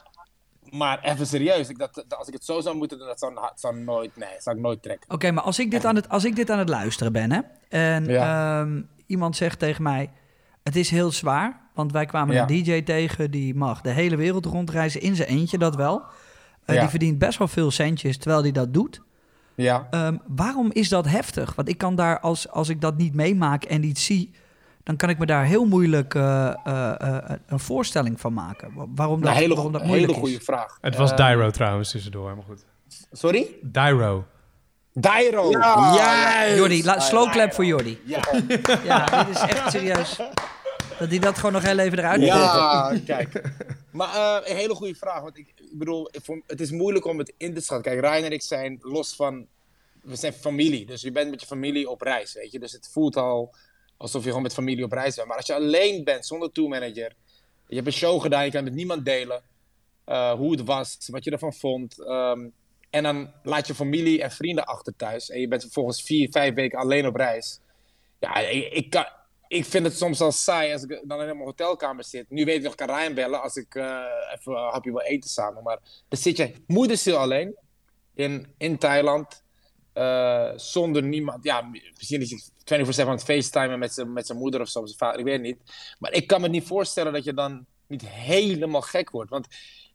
Maar, 0.70 0.98
even 1.02 1.26
serieus, 1.26 1.68
ik 1.68 1.78
dat 1.78 2.04
als 2.18 2.28
ik 2.28 2.34
het 2.34 2.44
zo 2.44 2.60
zou 2.60 2.76
moeten 2.76 2.98
doen, 2.98 3.06
dat 3.06 3.18
zou, 3.18 3.34
dat 3.34 3.52
zou 3.54 3.76
nooit, 3.78 4.16
nee, 4.16 4.28
dat 4.32 4.42
zou 4.42 4.56
ik 4.56 4.62
nooit 4.62 4.82
trekken. 4.82 5.10
Oké, 5.10 5.30
maar 5.30 5.44
als 5.44 5.58
ik, 5.58 5.70
dit 5.70 5.84
aan 5.84 5.94
het, 5.96 6.08
als 6.08 6.24
ik 6.24 6.36
dit 6.36 6.50
aan 6.50 6.58
het 6.58 6.68
luisteren 6.68 7.12
ben, 7.12 7.32
hè? 7.32 7.40
En 7.68 8.04
Ja. 8.04 8.60
ehm, 8.60 8.82
iemand 9.06 9.36
zegt 9.36 9.58
tegen 9.58 9.82
mij... 9.82 10.10
Het 10.62 10.76
is 10.76 10.90
heel 10.90 11.12
zwaar, 11.12 11.60
want 11.74 11.92
wij 11.92 12.06
kwamen 12.06 12.34
Ja. 12.34 12.40
een 12.48 12.62
DJ 12.62 12.82
tegen... 12.82 13.30
die 13.30 13.54
mag 13.54 13.80
de 13.80 13.90
hele 13.90 14.16
wereld 14.16 14.44
rondreizen 14.46 15.00
in 15.00 15.16
zijn 15.16 15.28
eentje, 15.28 15.58
dat 15.58 15.76
wel. 15.76 16.02
Eh, 16.64 16.74
Ja. 16.74 16.80
Die 16.80 16.90
verdient 16.90 17.18
best 17.18 17.38
wel 17.38 17.48
veel 17.48 17.70
centjes, 17.70 18.18
terwijl 18.18 18.42
hij 18.42 18.52
dat 18.52 18.74
doet. 18.74 19.00
Ja. 19.54 19.86
Ehm, 19.90 20.16
waarom 20.26 20.70
is 20.72 20.88
dat 20.88 21.06
heftig? 21.06 21.54
Want 21.54 21.68
ik 21.68 21.78
kan 21.78 21.94
daar, 21.94 22.20
als, 22.20 22.48
als 22.48 22.68
ik 22.68 22.80
dat 22.80 22.96
niet 22.96 23.14
meemaak 23.14 23.64
en 23.64 23.80
niet 23.80 23.98
zie... 23.98 24.30
dan 24.82 24.96
kan 24.96 25.08
ik 25.08 25.18
me 25.18 25.26
daar 25.26 25.44
heel 25.44 25.64
moeilijk 25.64 26.14
eh, 26.14 26.46
eh, 26.64 26.94
eh, 27.00 27.36
een 27.46 27.58
voorstelling 27.60 28.20
van 28.20 28.32
maken. 28.32 28.74
Wa- 28.74 28.86
Waarom 28.94 29.20
dat, 29.20 29.30
Een 29.30 29.36
hele, 29.36 29.54
waarom 29.54 29.72
dat 29.72 29.80
een 29.80 29.86
moeilijk 29.86 30.12
hele 30.12 30.22
goede 30.24 30.38
is. 30.38 30.44
vraag. 30.44 30.78
Het 30.80 30.96
was 30.96 31.16
Dyro 31.16 31.50
trouwens 31.50 31.90
tussendoor, 31.90 32.34
maar 32.34 32.44
goed. 32.44 32.64
Sorry? 33.12 33.46
Dyro. 33.62 34.24
Dyro! 34.92 35.50
Ja! 35.50 36.54
Jordi, 36.54 36.84
la- 36.84 36.98
slow 37.00 37.30
clap 37.30 37.52
voor 37.54 37.64
Jordi. 37.64 37.98
Ja, 38.04 38.20
Ja, 38.84 39.24
dit 39.24 39.34
is 39.36 39.40
echt 39.42 39.70
serieus. 39.70 40.16
Dat 40.98 41.08
hij 41.08 41.18
dat 41.18 41.36
gewoon 41.36 41.52
nog 41.52 41.62
heel 41.62 41.78
even 41.78 41.98
eruit 41.98 42.20
ja 42.20 42.92
kijk. 43.06 43.42
Maar 43.90 44.08
eh, 44.14 44.50
een 44.50 44.56
hele 44.56 44.74
goede 44.74 44.94
vraag. 44.94 45.20
Want 45.20 45.38
ik, 45.38 45.53
ik 45.74 45.80
bedoel, 45.80 46.08
het 46.46 46.60
is 46.60 46.70
moeilijk 46.70 47.04
om 47.04 47.18
het 47.18 47.32
in 47.36 47.54
te 47.54 47.60
schatten. 47.60 47.92
Kijk, 47.92 48.04
Ryan 48.04 48.24
en 48.24 48.32
ik 48.32 48.42
zijn 48.42 48.78
los 48.82 49.14
van, 49.14 49.46
we 50.02 50.16
zijn 50.16 50.32
familie. 50.32 50.86
Dus 50.86 51.02
je 51.02 51.12
bent 51.12 51.30
met 51.30 51.40
je 51.40 51.46
familie 51.46 51.90
op 51.90 52.00
reis, 52.00 52.34
weet 52.34 52.52
je. 52.52 52.58
Dus 52.58 52.72
het 52.72 52.88
voelt 52.92 53.16
al 53.16 53.54
alsof 53.96 54.22
je 54.22 54.28
gewoon 54.28 54.42
met 54.42 54.54
familie 54.54 54.84
op 54.84 54.92
reis 54.92 55.14
bent. 55.14 55.28
Maar 55.28 55.36
als 55.36 55.46
je 55.46 55.54
alleen 55.54 56.04
bent, 56.04 56.26
zonder 56.26 56.52
tourmanager, 56.52 57.14
je 57.68 57.74
hebt 57.74 57.86
een 57.86 57.92
show 57.92 58.20
gedaan, 58.20 58.44
je 58.44 58.50
kan 58.50 58.64
met 58.64 58.74
niemand 58.74 59.04
delen 59.04 59.42
eh, 60.04 60.32
hoe 60.32 60.50
het 60.50 60.64
was, 60.64 60.98
wat 61.06 61.24
je 61.24 61.30
ervan 61.30 61.54
vond. 61.54 62.00
ehm, 62.04 62.48
en 62.90 63.02
dan 63.02 63.32
laat 63.42 63.66
je 63.66 63.74
familie 63.74 64.22
en 64.22 64.30
vrienden 64.30 64.64
achter 64.64 64.96
thuis. 64.96 65.30
En 65.30 65.40
je 65.40 65.48
bent 65.48 65.62
vervolgens 65.62 66.02
vier, 66.02 66.30
vijf 66.30 66.54
weken 66.54 66.78
alleen 66.78 67.06
op 67.06 67.16
reis. 67.16 67.60
Ja, 68.20 68.38
ik, 68.38 68.90
kan, 68.90 69.06
ik 69.48 69.64
vind 69.64 69.84
het 69.84 69.96
soms 69.96 70.20
al 70.20 70.32
saai 70.32 70.72
als 70.72 70.82
ik 70.82 70.88
dan 70.88 71.20
in 71.20 71.26
mijn 71.26 71.38
hotelkamer 71.38 72.04
zit. 72.04 72.30
Nu 72.30 72.44
weet 72.44 72.56
ik 72.56 72.62
nog, 72.62 72.74
kan 72.74 72.88
Ryan 72.90 73.14
bellen 73.14 73.42
als 73.42 73.56
ik 73.56 73.74
eh, 73.74 73.84
even 74.34 74.52
een 74.52 74.70
hapje 74.72 74.90
wil 74.90 75.00
eten 75.00 75.30
samen. 75.30 75.62
Maar 75.62 75.78
dan 76.08 76.18
zit 76.18 76.36
je 76.36 76.54
moederstil 76.66 77.16
alleen 77.16 77.56
in, 78.14 78.54
in 78.58 78.78
Thailand. 78.78 79.42
eh, 79.92 80.50
zonder 80.56 81.02
niemand. 81.02 81.44
Ja, 81.44 81.70
misschien 81.96 82.20
is 82.20 82.30
hij 82.64 82.84
24-7 82.84 83.00
aan 83.00 83.10
het 83.10 83.24
facetimen 83.24 83.78
met 83.78 83.92
zijn 83.92 84.12
met 84.12 84.26
zijn 84.26 84.38
moeder 84.38 84.60
of 84.60 84.68
zo, 84.68 84.86
zijn 84.86 84.98
vader, 84.98 85.18
ik 85.18 85.24
weet 85.24 85.34
het 85.34 85.42
niet. 85.42 85.58
Maar 85.98 86.12
ik 86.12 86.26
kan 86.26 86.40
me 86.40 86.48
niet 86.48 86.66
voorstellen 86.66 87.12
dat 87.12 87.24
je 87.24 87.34
dan 87.34 87.66
niet 87.86 88.08
helemaal 88.08 88.80
gek 88.82 89.10
wordt. 89.10 89.30
Want 89.30 89.46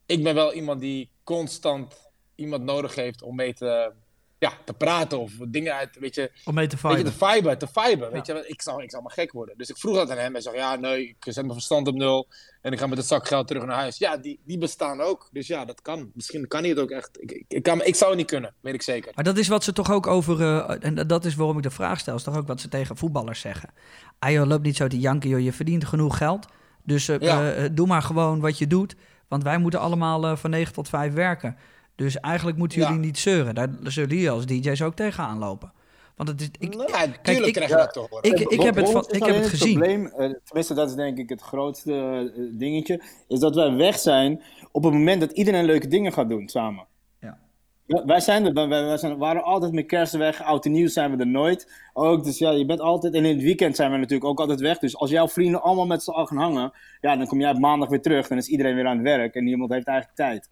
ik 0.06 0.22
ben 0.22 0.34
wel 0.34 0.52
iemand 0.52 0.80
die 0.80 1.10
constant 1.24 1.94
iemand 2.34 2.64
nodig 2.64 2.94
heeft 2.94 3.22
om 3.22 3.34
mee 3.36 3.54
te, 3.54 3.92
ja, 4.40 4.52
te 4.64 4.72
praten 4.72 5.18
of 5.18 5.32
dingen 5.48 5.74
uit, 5.74 5.98
weet 5.98 6.14
je, 6.14 6.30
Om 6.44 6.54
mee 6.54 6.66
te 6.66 6.76
weet 6.82 6.96
je, 6.96 7.02
te 7.02 7.12
viben, 7.12 7.58
te 7.58 7.66
viben. 7.72 8.12
Weet 8.12 8.26
je, 8.26 8.44
ik 8.46 8.62
zou, 8.62 8.82
ik 8.82 8.90
zou 8.90 9.02
maar 9.02 9.12
gek 9.12 9.32
worden. 9.32 9.58
Dus 9.58 9.68
ik 9.68 9.76
vroeg 9.76 9.96
dat 9.96 10.10
aan 10.10 10.18
hem. 10.18 10.32
Hij 10.32 10.40
zei, 10.42 10.56
ja, 10.56 10.76
nee, 10.76 11.08
ik 11.08 11.16
zet 11.18 11.34
mijn 11.42 11.52
verstand 11.52 11.88
op 11.88 11.94
nul 11.94 12.28
en 12.62 12.72
ik 12.72 12.78
ga 12.78 12.86
met 12.86 12.98
het 12.98 13.06
zak 13.06 13.26
geld 13.26 13.46
terug 13.46 13.64
naar 13.64 13.76
huis. 13.76 13.98
Ja, 13.98 14.16
die, 14.16 14.40
die 14.44 14.58
bestaan 14.58 15.00
ook. 15.00 15.28
Dus 15.32 15.46
ja, 15.46 15.64
dat 15.64 15.82
kan. 15.82 16.10
Misschien 16.14 16.48
kan 16.48 16.60
hij 16.60 16.68
het 16.68 16.78
ook 16.78 16.90
echt. 16.90 17.10
Ik, 17.22 17.30
ik, 17.32 17.44
ik 17.48 17.62
kan, 17.62 17.84
ik 17.84 17.94
zou 17.94 18.10
het 18.10 18.18
niet 18.18 18.28
kunnen, 18.28 18.54
weet 18.60 18.74
ik 18.74 18.82
zeker. 18.82 19.12
Maar 19.14 19.24
dat 19.24 19.36
is 19.38 19.48
wat 19.48 19.64
ze 19.64 19.72
toch 19.72 19.90
ook 19.90 20.06
over, 20.06 20.40
eh, 20.40 20.76
en 20.80 21.06
dat 21.06 21.24
is 21.24 21.34
waarom 21.34 21.56
ik 21.56 21.62
de 21.62 21.70
vraag 21.70 21.98
stel, 21.98 22.14
is 22.16 22.22
toch 22.22 22.36
ook 22.36 22.46
wat 22.46 22.60
ze 22.60 22.68
tegen 22.68 22.96
voetballers 22.96 23.40
zeggen. 23.40 23.70
Ah 24.18 24.30
joh, 24.30 24.46
loop 24.46 24.62
niet 24.62 24.76
zo 24.76 24.86
te 24.86 24.98
janken, 24.98 25.28
joh, 25.28 25.40
je 25.40 25.52
verdient 25.52 25.84
genoeg 25.84 26.16
geld. 26.16 26.46
Dus 26.84 27.08
eh, 27.08 27.18
Ja. 27.20 27.52
eh, 27.52 27.68
doe 27.72 27.86
maar 27.86 28.02
gewoon 28.02 28.40
wat 28.40 28.58
je 28.58 28.66
doet, 28.66 28.94
want 29.28 29.42
wij 29.42 29.58
moeten 29.58 29.80
allemaal 29.80 30.36
van 30.36 30.50
9 30.50 30.72
tot 30.74 30.88
5 30.88 31.12
werken. 31.12 31.56
Dus 32.04 32.20
eigenlijk 32.20 32.56
moeten 32.58 32.80
Ja. 32.80 32.86
jullie 32.88 33.04
niet 33.04 33.18
zeuren. 33.18 33.54
Daar 33.54 33.68
zullen 33.82 34.08
jullie 34.08 34.30
als 34.30 34.46
DJ's 34.46 34.82
ook 34.82 34.94
tegenaan 34.94 35.38
lopen. 35.38 35.72
Want 36.16 36.28
het 36.28 36.40
is, 36.40 36.48
ik, 36.58 36.76
nou, 36.76 36.90
ja, 36.90 37.06
tuurlijk 37.22 37.46
ik- 37.46 37.52
krijg 37.52 37.70
je 37.70 37.76
ja, 37.76 37.82
dat 37.84 37.92
toch 37.92 38.08
hoor. 38.10 38.24
ik, 38.24 38.38
ik 38.38 38.60
heb 38.62 38.74
het, 38.76 38.90
van, 38.90 39.04
ik 39.10 39.24
heb 39.24 39.34
het 39.34 39.46
gezien. 39.46 39.78
probleem, 39.78 40.06
eh, 40.06 40.30
tenminste, 40.44 40.74
dat 40.74 40.88
is 40.88 40.94
denk 40.94 41.18
ik 41.18 41.28
het 41.28 41.40
grootste 41.40 41.92
eh, 42.36 42.42
dingetje, 42.52 43.02
is 43.28 43.38
dat 43.38 43.54
wij 43.54 43.72
weg 43.72 43.98
zijn 43.98 44.42
op 44.72 44.84
het 44.84 44.92
moment 44.92 45.20
dat 45.20 45.32
iedereen 45.32 45.64
leuke 45.64 45.86
dingen 45.88 46.12
gaat 46.12 46.28
doen 46.28 46.48
samen. 46.48 46.86
Ja. 47.20 47.38
Ja, 47.86 48.04
wij 48.04 48.20
zijn 48.20 48.46
er, 48.46 48.52
wij, 48.54 48.68
wij 48.68 48.96
zijn, 48.96 49.18
waren 49.18 49.42
altijd 49.42 49.72
met 49.72 49.86
kerst 49.86 50.12
weg, 50.16 50.42
oud 50.42 50.64
en 50.64 50.72
nieuw 50.72 50.88
zijn 50.88 51.10
we 51.10 51.16
er 51.16 51.26
nooit. 51.26 51.72
Ook, 51.92 52.24
dus 52.24 52.38
ja, 52.38 52.50
je 52.50 52.66
bent 52.66 52.80
altijd, 52.80 53.14
en 53.14 53.24
in 53.24 53.34
het 53.34 53.44
weekend 53.44 53.76
zijn 53.76 53.90
we 53.90 53.96
natuurlijk 53.96 54.30
ook 54.30 54.40
altijd 54.40 54.60
weg. 54.60 54.78
Dus 54.78 54.96
als 54.96 55.10
jouw 55.10 55.28
vrienden 55.28 55.62
allemaal 55.62 55.86
met 55.86 56.02
z'n 56.02 56.10
allen 56.10 56.26
gaan 56.28 56.36
hangen, 56.38 56.72
ja, 57.00 57.16
dan 57.16 57.26
kom 57.26 57.40
jij 57.40 57.50
op 57.50 57.58
maandag 57.58 57.88
weer 57.88 58.02
terug, 58.02 58.28
dan 58.28 58.38
is 58.38 58.48
iedereen 58.48 58.74
weer 58.74 58.86
aan 58.86 58.96
het 58.96 59.06
werk 59.06 59.34
en 59.34 59.44
niemand 59.44 59.72
heeft 59.72 59.86
eigenlijk 59.86 60.16
tijd. 60.16 60.48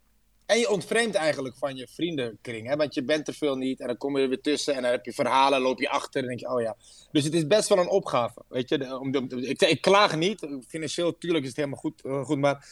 En 0.49 0.59
je 0.59 0.69
ontvreemdt 0.69 1.15
eigenlijk 1.15 1.57
van 1.57 1.75
je 1.75 1.87
vriendenkring. 1.87 2.67
Hè? 2.67 2.75
Want 2.75 2.93
je 2.93 3.03
bent 3.03 3.27
er 3.27 3.33
veel 3.33 3.55
niet. 3.55 3.79
En 3.79 3.87
dan 3.87 3.97
kom 3.97 4.17
je 4.17 4.23
er 4.23 4.29
weer 4.29 4.41
tussen. 4.41 4.75
En 4.75 4.81
dan 4.81 4.91
heb 4.91 5.05
je 5.05 5.13
verhalen. 5.13 5.61
loop 5.61 5.79
je 5.79 5.89
achter. 5.89 6.21
En 6.21 6.27
denk 6.27 6.39
je, 6.39 6.49
oh 6.49 6.61
ja. 6.61 6.75
Dus 7.11 7.23
het 7.23 7.33
is 7.33 7.47
best 7.47 7.69
wel 7.69 7.77
een 7.77 7.89
opgave. 7.89 8.43
Weet 8.47 8.69
je? 8.69 9.47
Ik, 9.47 9.61
ik 9.61 9.81
klaag 9.81 10.15
niet. 10.15 10.47
Financieel, 10.67 11.17
tuurlijk 11.17 11.43
is 11.43 11.49
het 11.49 11.57
helemaal 11.57 11.79
goed. 11.79 12.01
eh, 12.01 12.23
goed 12.23 12.37
maar 12.37 12.67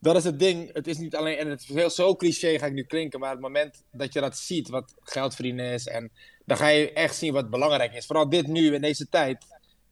dat 0.00 0.16
is 0.16 0.24
het 0.24 0.38
ding. 0.38 0.72
Het 0.72 0.86
is 0.86 0.98
niet 0.98 1.16
alleen. 1.16 1.36
En 1.36 1.50
het 1.50 1.60
is 1.60 1.68
heel 1.68 1.90
zo 1.90 2.16
cliché 2.16 2.58
ga 2.58 2.66
ik 2.66 2.72
nu 2.72 2.82
klinken. 2.82 3.20
Maar 3.20 3.30
het 3.30 3.40
moment 3.40 3.82
dat 3.92 4.12
je 4.12 4.20
dat 4.20 4.36
ziet. 4.36 4.68
Wat 4.68 4.94
geld 5.02 5.40
is. 5.40 5.86
En 5.86 6.10
dan 6.44 6.56
ga 6.56 6.68
je 6.68 6.92
echt 6.92 7.16
zien 7.16 7.32
wat 7.32 7.50
belangrijk 7.50 7.94
is. 7.94 8.06
Vooral 8.06 8.28
dit 8.28 8.46
nu 8.46 8.74
in 8.74 8.80
deze 8.80 9.08
tijd. 9.08 9.46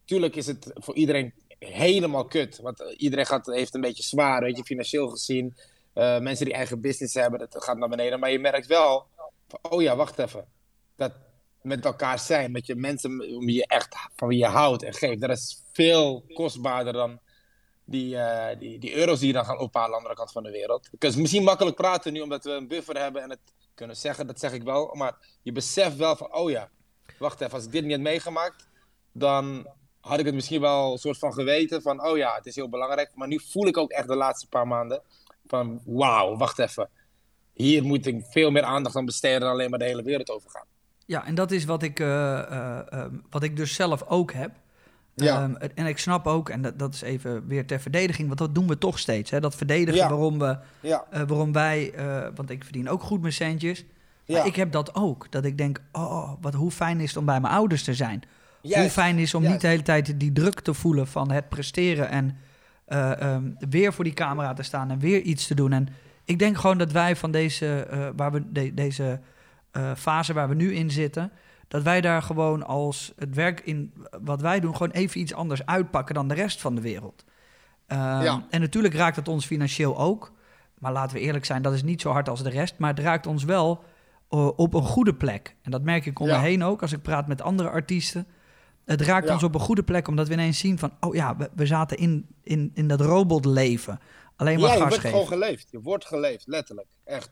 Tuurlijk 0.05 0.37
is 0.37 0.47
het 0.47 0.70
voor 0.75 0.94
iedereen 0.94 1.33
helemaal 1.59 2.25
kut. 2.25 2.59
Want 2.62 2.94
iedereen 2.97 3.27
gaat, 3.27 3.47
heeft 3.47 3.75
een 3.75 3.81
beetje 3.81 4.03
zwaar. 4.03 4.42
Weet 4.42 4.57
je, 4.57 4.64
financieel 4.64 5.09
gezien. 5.09 5.55
Eh, 5.94 6.18
mensen 6.18 6.44
die 6.44 6.54
eigen 6.54 6.80
business 6.80 7.14
hebben, 7.14 7.38
dat 7.38 7.64
gaat 7.64 7.78
naar 7.78 7.88
beneden. 7.88 8.20
Maar 8.20 8.30
je 8.30 8.38
merkt 8.38 8.66
wel, 8.66 9.07
oh 9.62 9.83
ja, 9.83 9.96
wacht 9.96 10.18
even. 10.18 10.46
Dat 10.96 11.12
met 11.62 11.85
elkaar 11.85 12.18
zijn, 12.18 12.52
met 12.52 12.66
je 12.66 12.74
mensen 12.74 13.11
om 13.37 13.48
je 13.48 13.66
echt 13.66 13.96
van 14.16 14.28
wie 14.28 14.38
je 14.38 14.46
houdt 14.46 14.83
en 14.83 14.94
geeft, 14.94 15.20
dat 15.20 15.30
is 15.30 15.62
veel 15.72 16.24
kostbaarder 16.35 16.92
dan 16.92 17.20
die, 17.85 18.16
eh, 18.16 18.59
die, 18.59 18.78
die 18.78 18.94
euro's 18.94 19.18
die 19.18 19.26
je 19.26 19.33
dan 19.33 19.44
gaan 19.44 19.59
ophalen 19.59 19.87
aan 19.87 19.90
de 19.90 19.96
andere 19.96 20.14
kant 20.14 20.33
van 20.33 20.42
de 20.42 20.50
wereld. 20.50 20.88
Het 20.90 21.04
is 21.04 21.16
misschien 21.16 21.42
makkelijk 21.42 21.76
praten 21.76 22.12
nu 22.12 22.20
omdat 22.20 22.44
we 22.44 22.50
een 22.50 22.68
buffer 22.68 22.98
hebben 22.98 23.22
en 23.22 23.30
het 23.30 23.40
kunnen 23.74 23.96
zeggen, 23.96 24.26
dat 24.26 24.40
zeg 24.40 24.52
ik 24.52 24.62
wel. 24.62 24.94
Maar 24.94 25.16
je 25.42 25.52
beseft 25.52 25.96
wel 25.96 26.16
van, 26.16 26.35
oh 26.35 26.50
ja, 26.50 26.70
wacht 27.18 27.40
even, 27.40 27.54
als 27.54 27.64
ik 27.64 27.72
dit 27.72 27.83
niet 27.83 27.92
had 27.92 28.00
meegemaakt, 28.00 28.66
dan 29.12 29.66
had 30.00 30.18
ik 30.18 30.24
het 30.24 30.35
misschien 30.35 30.61
wel 30.61 30.92
een 30.92 30.98
soort 30.98 31.18
van 31.18 31.33
geweten 31.33 31.83
van, 31.83 32.07
oh 32.07 32.16
ja, 32.16 32.35
het 32.35 32.46
is 32.46 32.54
heel 32.54 32.68
belangrijk. 32.68 33.11
Maar 33.14 33.28
nu 33.28 33.40
voel 33.40 33.66
ik 33.66 33.76
ook 33.76 33.90
echt 33.90 34.09
de 34.09 34.16
laatste 34.16 34.48
paar 34.48 34.66
maanden 34.66 35.02
van, 35.46 35.80
wauw, 35.85 36.37
wacht 36.37 36.59
even. 36.59 36.88
Hier 37.52 37.83
moet 37.83 38.07
ik 38.07 38.24
veel 38.30 38.50
meer 38.50 38.62
aandacht 38.62 38.96
aan 38.96 39.04
besteden 39.04 39.40
dan 39.40 39.50
alleen 39.50 39.70
maar 39.70 39.78
de 39.78 39.85
hele 39.85 40.02
wereld 40.02 40.30
overgaan. 40.30 40.66
Ja, 41.07 41.26
en 41.26 41.35
dat 41.35 41.50
is 41.50 41.64
wat 41.64 41.83
ik, 41.83 42.00
eh, 42.00 42.38
eh, 42.38 42.92
ehm, 42.92 43.11
wat 43.30 43.42
ik 43.42 43.57
dus 43.57 43.74
zelf 43.74 44.02
ook 44.02 44.33
heb. 44.33 44.50
Ja. 45.14 45.42
Ehm, 45.42 45.54
en 45.74 45.87
ik 45.87 45.98
snap 45.98 46.26
ook, 46.26 46.48
en 46.48 46.62
dat, 46.62 46.78
dat 46.78 46.94
is 46.94 47.02
even 47.02 47.46
weer 47.46 47.66
ter 47.66 47.80
verdediging, 47.80 48.26
want 48.26 48.38
dat 48.38 48.54
doen 48.54 48.68
we 48.68 48.78
toch 48.78 48.98
steeds. 48.98 49.30
Hè? 49.30 49.40
Dat 49.40 49.54
verdedigen 49.54 50.00
Ja. 50.00 50.09
waarom, 50.09 50.38
we, 50.38 50.59
Ja, 50.80 51.04
eh, 51.11 51.22
waarom 51.26 51.52
wij, 51.52 51.94
want 52.35 52.50
ik 52.50 52.64
verdien 52.64 52.88
ook 52.88 53.02
goed 53.02 53.20
mijn 53.20 53.33
centjes. 53.33 53.85
Maar 54.26 54.46
ik 54.46 54.57
heb 54.57 54.72
dat 54.72 54.94
ook. 54.94 55.26
Dat 55.30 55.44
ik 55.44 55.59
denk, 55.59 55.80
oh, 55.92 56.33
wat, 56.40 56.54
hoe 56.54 56.70
fijn 56.70 57.00
is 57.00 57.09
het 57.09 57.16
om 57.16 57.24
bij 57.24 57.40
mijn 57.40 57.54
ouders 57.54 57.85
te 57.85 57.94
zijn. 57.94 58.22
hoe 58.62 58.90
fijn 58.90 59.18
is 59.18 59.35
om 59.35 59.42
juist. 59.42 59.54
niet 59.54 59.62
de 59.62 59.68
hele 59.68 59.83
tijd 59.83 60.20
die 60.20 60.33
druk 60.33 60.61
te 60.61 60.74
voelen 60.74 61.07
van 61.07 61.30
het 61.30 61.48
presteren 61.48 62.09
en 62.09 62.37
eh, 62.85 63.20
ehm, 63.20 63.51
weer 63.68 63.92
voor 63.92 64.05
die 64.05 64.12
camera 64.12 64.53
te 64.53 64.62
staan 64.62 64.90
en 64.90 64.99
weer 64.99 65.20
iets 65.20 65.47
te 65.47 65.55
doen. 65.55 65.73
En 65.73 65.88
ik 66.25 66.38
denk 66.38 66.57
gewoon 66.57 66.79
dat 66.79 66.92
wij 66.92 67.16
van 67.16 67.31
deze, 67.31 67.81
eh, 67.83 68.09
waar 68.16 68.33
we 68.33 68.53
de- 68.53 68.75
deze 68.75 69.20
eh, 69.70 69.90
fase 69.97 70.33
waar 70.33 70.49
we 70.49 70.55
nu 70.55 70.75
in 70.75 70.90
zitten, 70.90 71.33
dat 71.68 71.83
wij 71.83 72.01
daar 72.01 72.23
gewoon 72.23 72.66
als 72.66 73.12
het 73.16 73.35
werk 73.35 73.61
in 73.61 73.92
wat 74.23 74.40
wij 74.40 74.61
doen, 74.61 74.73
gewoon 74.77 74.90
even 74.92 75.20
iets 75.20 75.35
anders 75.35 75.66
uitpakken 75.66 76.14
dan 76.14 76.29
de 76.29 76.35
rest 76.35 76.61
van 76.61 76.75
de 76.75 76.81
wereld. 76.81 77.25
Ehm, 77.87 78.23
Ja. 78.23 78.47
En 78.51 78.61
natuurlijk 78.61 78.94
raakt 78.94 79.16
het 79.16 79.29
ons 79.29 79.47
financieel 79.47 79.99
ook. 79.99 80.33
Maar 80.79 80.92
laten 80.92 81.16
we 81.16 81.23
eerlijk 81.23 81.44
zijn, 81.44 81.62
dat 81.62 81.73
is 81.73 81.83
niet 81.83 82.01
zo 82.01 82.11
hard 82.11 82.29
als 82.29 82.42
de 82.42 82.51
rest. 82.51 82.79
Maar 82.79 82.90
het 82.90 82.99
raakt 82.99 83.27
ons 83.27 83.44
wel 83.44 83.85
op 84.57 84.75
een 84.75 84.83
goede 84.83 85.14
plek. 85.14 85.57
En 85.62 85.70
dat 85.70 85.83
merk 85.83 86.07
ik 86.07 86.18
om 86.20 86.27
me 86.27 86.33
Ja. 86.33 86.40
heen 86.40 86.62
ook 86.64 86.83
als 86.83 86.92
ik 86.92 87.03
praat 87.03 87.27
met 87.27 87.42
andere 87.42 87.68
artiesten. 87.70 88.27
Het 88.85 89.01
raakt 89.01 89.27
Ja. 89.27 89.33
ons 89.35 89.42
op 89.42 89.55
een 89.55 89.61
goede 89.61 89.83
plek, 89.83 90.09
omdat 90.09 90.29
we 90.29 90.33
ineens 90.33 90.59
zien 90.59 90.79
van... 90.79 90.92
oh 91.01 91.14
ja, 91.14 91.37
we, 91.37 91.51
we 91.55 91.66
zaten 91.66 91.97
in, 91.97 92.27
in, 92.42 92.70
in 92.75 92.88
dat 92.88 93.01
robotleven. 93.01 93.99
Alleen 94.37 94.61
maar 94.61 94.68
Ja, 94.68 94.75
je 94.75 94.81
wordt 94.81 94.94
geven. 94.94 95.11
gewoon 95.11 95.27
geleefd. 95.27 95.68
Je 95.70 95.81
wordt 95.81 96.05
geleefd, 96.05 96.47
letterlijk. 96.47 96.88
Echt. 97.05 97.31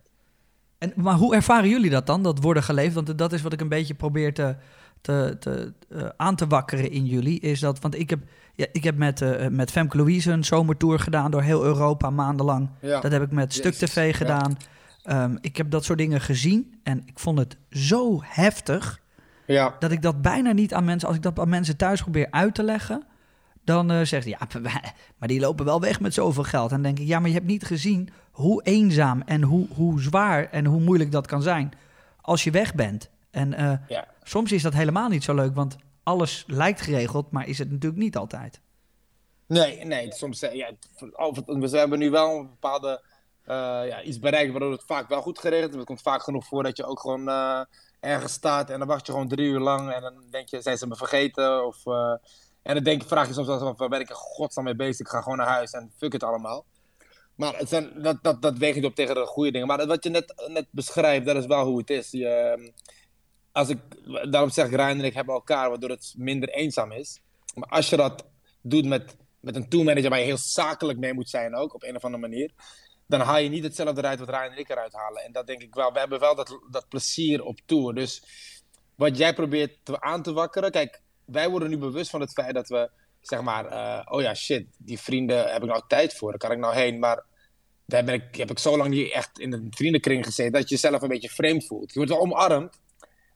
En, 0.78 0.92
maar 0.96 1.14
hoe 1.14 1.34
ervaren 1.34 1.68
jullie 1.68 1.90
dat 1.90 2.06
dan, 2.06 2.22
dat 2.22 2.42
worden 2.42 2.62
geleefd? 2.62 2.94
Want 2.94 3.18
dat 3.18 3.32
is 3.32 3.42
wat 3.42 3.52
ik 3.52 3.60
een 3.60 3.68
beetje 3.68 3.94
probeer 3.94 4.34
te, 4.34 4.56
te, 5.00 5.36
te, 5.40 5.72
eh, 5.88 6.08
aan 6.16 6.36
te 6.36 6.46
wakkeren 6.46 6.90
in 6.90 7.06
jullie. 7.06 7.40
Is 7.40 7.60
dat, 7.60 7.80
want 7.80 7.98
ik 7.98 8.10
heb, 8.10 8.20
ja, 8.54 8.66
ik 8.72 8.84
heb 8.84 8.96
met, 8.96 9.20
eh, 9.22 9.48
met 9.48 9.70
Femke 9.70 9.96
Louise 9.96 10.30
een 10.32 10.44
zomertour 10.44 10.98
gedaan 10.98 11.30
door 11.30 11.42
heel 11.42 11.64
Europa 11.64 12.10
maandenlang. 12.10 12.70
Ja. 12.80 13.00
Dat 13.00 13.12
heb 13.12 13.22
ik 13.22 13.30
met 13.30 13.52
Stuk 13.52 13.72
Jezus, 13.72 13.90
TV 13.90 14.06
ja. 14.06 14.12
gedaan. 14.16 14.56
Ehm, 15.02 15.36
ik 15.40 15.56
heb 15.56 15.70
dat 15.70 15.84
soort 15.84 15.98
dingen 15.98 16.20
gezien 16.20 16.80
en 16.82 17.02
ik 17.06 17.18
vond 17.18 17.38
het 17.38 17.56
zo 17.70 18.20
heftig 18.22 19.00
Ja. 19.46 19.76
dat 19.78 19.90
ik 19.90 20.02
dat 20.02 20.22
bijna 20.22 20.52
niet 20.52 20.74
aan 20.74 20.84
mensen, 20.84 21.08
als 21.08 21.16
ik 21.16 21.22
dat 21.22 21.38
aan 21.38 21.48
mensen 21.48 21.76
thuis 21.76 22.00
probeer 22.02 22.26
uit 22.30 22.54
te 22.54 22.62
leggen, 22.62 23.06
dan 23.64 23.90
eh 23.90 23.96
zeggen 23.96 24.22
ze 24.22 24.28
ja, 24.28 24.70
maar 25.18 25.28
die 25.28 25.40
lopen 25.40 25.64
wel 25.64 25.80
weg 25.80 26.00
met 26.00 26.14
zoveel 26.14 26.42
geld. 26.42 26.70
En 26.70 26.74
dan 26.74 26.82
denk 26.82 26.98
ik, 26.98 27.06
ja, 27.06 27.18
maar 27.18 27.28
je 27.28 27.34
hebt 27.34 27.46
niet 27.46 27.64
gezien 27.64 28.08
hoe 28.30 28.62
eenzaam 28.62 29.22
en 29.26 29.42
hoe, 29.42 29.66
hoe 29.74 30.00
zwaar 30.00 30.50
en 30.50 30.64
hoe 30.64 30.80
moeilijk 30.80 31.12
dat 31.12 31.26
kan 31.26 31.42
zijn 31.42 31.72
als 32.20 32.44
je 32.44 32.50
weg 32.50 32.74
bent. 32.74 33.10
En 33.30 33.54
eh, 33.54 33.72
Ja. 33.88 34.06
soms 34.22 34.52
is 34.52 34.62
dat 34.62 34.72
helemaal 34.72 35.08
niet 35.08 35.24
zo 35.24 35.34
leuk, 35.34 35.54
want 35.54 35.76
alles 36.02 36.44
lijkt 36.46 36.80
geregeld, 36.80 37.30
maar 37.30 37.48
is 37.48 37.58
het 37.58 37.70
natuurlijk 37.70 38.02
niet 38.02 38.16
altijd. 38.16 38.60
Nee, 39.46 39.84
nee, 39.84 40.12
soms 40.12 40.42
eh, 40.42 40.54
ja, 40.54 40.70
we 41.46 41.78
hebben 41.78 41.98
nu 41.98 42.10
wel 42.10 42.38
een 42.38 42.46
bepaalde 42.48 43.02
ja, 43.44 44.02
iets 44.02 44.18
bereikt 44.18 44.50
waardoor 44.50 44.72
het 44.72 44.84
vaak 44.86 45.08
wel 45.08 45.22
goed 45.22 45.38
geregeld 45.38 45.70
is. 45.70 45.76
Het 45.76 45.86
komt 45.86 46.02
vaak 46.02 46.22
genoeg 46.22 46.46
voor 46.46 46.62
dat 46.62 46.76
je 46.76 46.84
ook 46.84 47.00
gewoon 47.00 47.28
ergens 48.02 48.32
staat 48.32 48.70
en 48.70 48.78
dan 48.78 48.88
wacht 48.88 49.06
je 49.06 49.12
gewoon 49.12 49.28
drie 49.28 49.46
uur 49.46 49.60
lang 49.60 49.92
en 49.92 50.02
dan 50.02 50.14
denk 50.30 50.48
je, 50.48 50.62
zijn 50.62 50.78
ze 50.78 50.86
me 50.86 50.96
vergeten? 50.96 51.66
Of, 51.66 51.86
eh, 51.86 52.14
en 52.62 52.74
dan 52.74 52.82
denk 52.82 53.02
je, 53.02 53.08
vraag 53.08 53.26
je 53.26 53.32
soms 53.32 53.76
waar 53.76 53.88
ben 53.88 54.00
ik 54.00 54.08
in 54.08 54.14
godsnaam 54.14 54.64
mee 54.64 54.74
bezig? 54.74 55.06
Ik 55.06 55.12
ga 55.12 55.20
gewoon 55.20 55.38
naar 55.38 55.46
huis 55.46 55.72
en 55.72 55.92
fuck 55.96 56.12
het 56.12 56.22
allemaal. 56.22 56.64
Maar 57.34 57.56
het 57.56 57.68
zijn, 57.68 58.02
dat, 58.02 58.18
dat, 58.22 58.42
dat 58.42 58.58
weeg 58.58 58.74
niet 58.74 58.84
op 58.84 58.94
tegen 58.94 59.14
de 59.14 59.26
goede 59.26 59.50
dingen. 59.50 59.66
Maar 59.66 59.86
wat 59.86 60.04
je 60.04 60.10
net, 60.10 60.44
net 60.46 60.66
beschrijft, 60.70 61.26
dat 61.26 61.36
is 61.36 61.46
wel 61.46 61.64
hoe 61.64 61.78
het 61.78 61.90
is. 61.90 62.10
Je, 62.10 62.26
ehm, 62.26 62.70
als 63.52 63.68
ik, 63.68 63.78
daarom 64.30 64.50
zeg 64.50 64.66
ik, 64.66 64.74
Ryan 64.74 64.98
en 64.98 65.04
ik 65.04 65.14
hebben 65.14 65.34
elkaar, 65.34 65.68
waardoor 65.68 65.90
het 65.90 66.14
minder 66.16 66.48
eenzaam 66.48 66.92
is. 66.92 67.20
Maar 67.54 67.68
als 67.68 67.90
je 67.90 67.96
dat 67.96 68.26
doet 68.62 68.86
met, 68.86 69.16
met 69.40 69.56
een 69.56 69.68
toolmanager 69.68 70.10
waar 70.10 70.18
je 70.18 70.24
heel 70.24 70.38
zakelijk 70.38 70.98
mee 70.98 71.12
moet 71.12 71.30
zijn 71.30 71.54
ook, 71.54 71.74
op 71.74 71.82
een 71.82 71.96
of 71.96 72.04
andere 72.04 72.22
manier. 72.28 72.50
Dan 73.06 73.20
haal 73.20 73.38
je 73.38 73.48
niet 73.48 73.64
hetzelfde 73.64 74.00
eruit 74.00 74.18
wat 74.18 74.28
Ryan 74.28 74.50
en 74.50 74.58
ik 74.58 74.68
eruit 74.68 74.92
halen. 74.92 75.22
En 75.22 75.32
dat 75.32 75.46
denk 75.46 75.62
ik 75.62 75.74
wel. 75.74 75.92
We 75.92 75.98
hebben 75.98 76.20
wel 76.20 76.34
dat, 76.34 76.58
dat 76.70 76.88
plezier 76.88 77.44
op 77.44 77.60
tour. 77.66 77.94
Dus 77.94 78.22
wat 78.94 79.16
jij 79.16 79.34
probeert 79.34 79.78
te, 79.82 80.00
aan 80.00 80.22
te 80.22 80.32
wakkeren. 80.32 80.70
Kijk, 80.70 81.02
wij 81.24 81.50
worden 81.50 81.70
nu 81.70 81.78
bewust 81.78 82.10
van 82.10 82.20
het 82.20 82.32
feit 82.32 82.54
dat 82.54 82.68
we, 82.68 82.90
zeg 83.20 83.40
maar, 83.40 83.66
eh, 83.66 84.12
oh 84.12 84.20
ja, 84.20 84.34
shit, 84.34 84.66
die 84.78 84.98
vrienden 85.00 85.52
heb 85.52 85.62
ik 85.62 85.68
nou 85.68 85.82
tijd 85.88 86.14
voor. 86.14 86.30
Daar 86.30 86.38
kan 86.38 86.52
ik 86.52 86.58
nou 86.58 86.74
heen. 86.74 86.98
Maar 86.98 87.24
daar 87.84 88.04
ben 88.04 88.14
ik, 88.14 88.36
heb 88.36 88.50
ik 88.50 88.58
zo 88.58 88.76
lang 88.76 88.90
niet 88.90 89.12
echt 89.12 89.38
in 89.38 89.52
een 89.52 89.66
vriendenkring 89.70 90.24
gezeten 90.24 90.52
dat 90.52 90.68
je 90.68 90.74
jezelf 90.74 91.02
een 91.02 91.08
beetje 91.08 91.28
vreemd 91.28 91.66
voelt. 91.66 91.92
Je 91.92 91.98
wordt 91.98 92.12
wel 92.12 92.20
omarmd. 92.20 92.80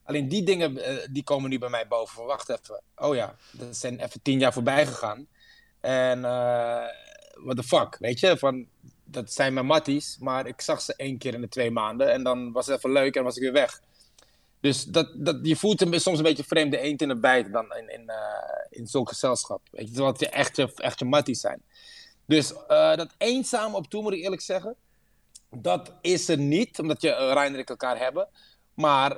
Alleen 0.03 0.27
die 0.27 0.43
dingen, 0.43 0.77
eh, 0.77 1.07
die 1.11 1.23
komen 1.23 1.49
nu 1.49 1.57
bij 1.57 1.69
mij 1.69 1.87
boven. 1.87 2.25
Wacht 2.25 2.49
even. 2.49 2.81
Oh 2.95 3.15
ja, 3.15 3.35
dat 3.51 3.75
zijn 3.75 3.99
even 3.99 4.21
tien 4.21 4.39
jaar 4.39 4.53
voorbij 4.53 4.85
gegaan. 4.85 5.27
En 5.79 6.19
uh, 6.19 6.85
what 7.33 7.55
the 7.55 7.63
fuck, 7.63 7.97
weet 7.99 8.19
je? 8.19 8.37
Van, 8.37 8.67
dat 9.09 9.33
zijn 9.33 9.53
mijn 9.53 9.65
matties, 9.65 10.17
maar 10.19 10.47
ik 10.47 10.61
zag 10.61 10.81
ze 10.81 10.93
één 10.95 11.17
keer 11.17 11.33
in 11.33 11.41
de 11.41 11.49
twee 11.49 11.71
maanden. 11.71 12.11
En 12.11 12.23
dan 12.23 12.51
was 12.51 12.65
het 12.65 12.77
even 12.77 12.91
leuk 12.91 13.15
en 13.15 13.23
was 13.23 13.35
ik 13.35 13.41
weer 13.41 13.51
weg. 13.51 13.81
Dus 14.59 14.83
dat, 14.83 15.11
dat, 15.15 15.39
je 15.41 15.55
voelt 15.55 15.79
hem 15.79 15.99
soms 15.99 16.17
een 16.17 16.23
beetje 16.23 16.43
vreemd 16.43 16.71
de 16.71 16.79
eend 16.79 17.01
in 17.01 17.07
de 17.07 17.15
bijt 17.15 17.51
dan 17.53 17.75
in, 17.75 17.89
in, 17.93 18.03
uh, 18.07 18.15
in 18.69 18.87
zo'n 18.87 19.07
gezelschap. 19.07 19.61
Weet 19.71 19.87
je, 19.87 19.93
terwijl 19.93 20.13
het 20.13 20.29
echt, 20.29 20.75
echt 20.75 20.99
je 20.99 21.05
matties 21.05 21.39
zijn. 21.39 21.61
Dus 22.25 22.51
uh, 22.51 22.95
dat 22.95 23.13
eenzaam 23.17 23.75
op 23.75 23.87
toe, 23.87 24.01
moet 24.01 24.13
ik 24.13 24.23
eerlijk 24.23 24.41
zeggen. 24.41 24.75
Dat 25.49 25.93
is 26.01 26.29
er 26.29 26.37
niet, 26.37 26.79
omdat 26.79 27.01
je 27.01 27.09
uh, 27.09 27.43
en 27.43 27.55
ik 27.55 27.69
elkaar 27.69 27.97
hebben. 27.97 28.27
Maar 28.73 29.09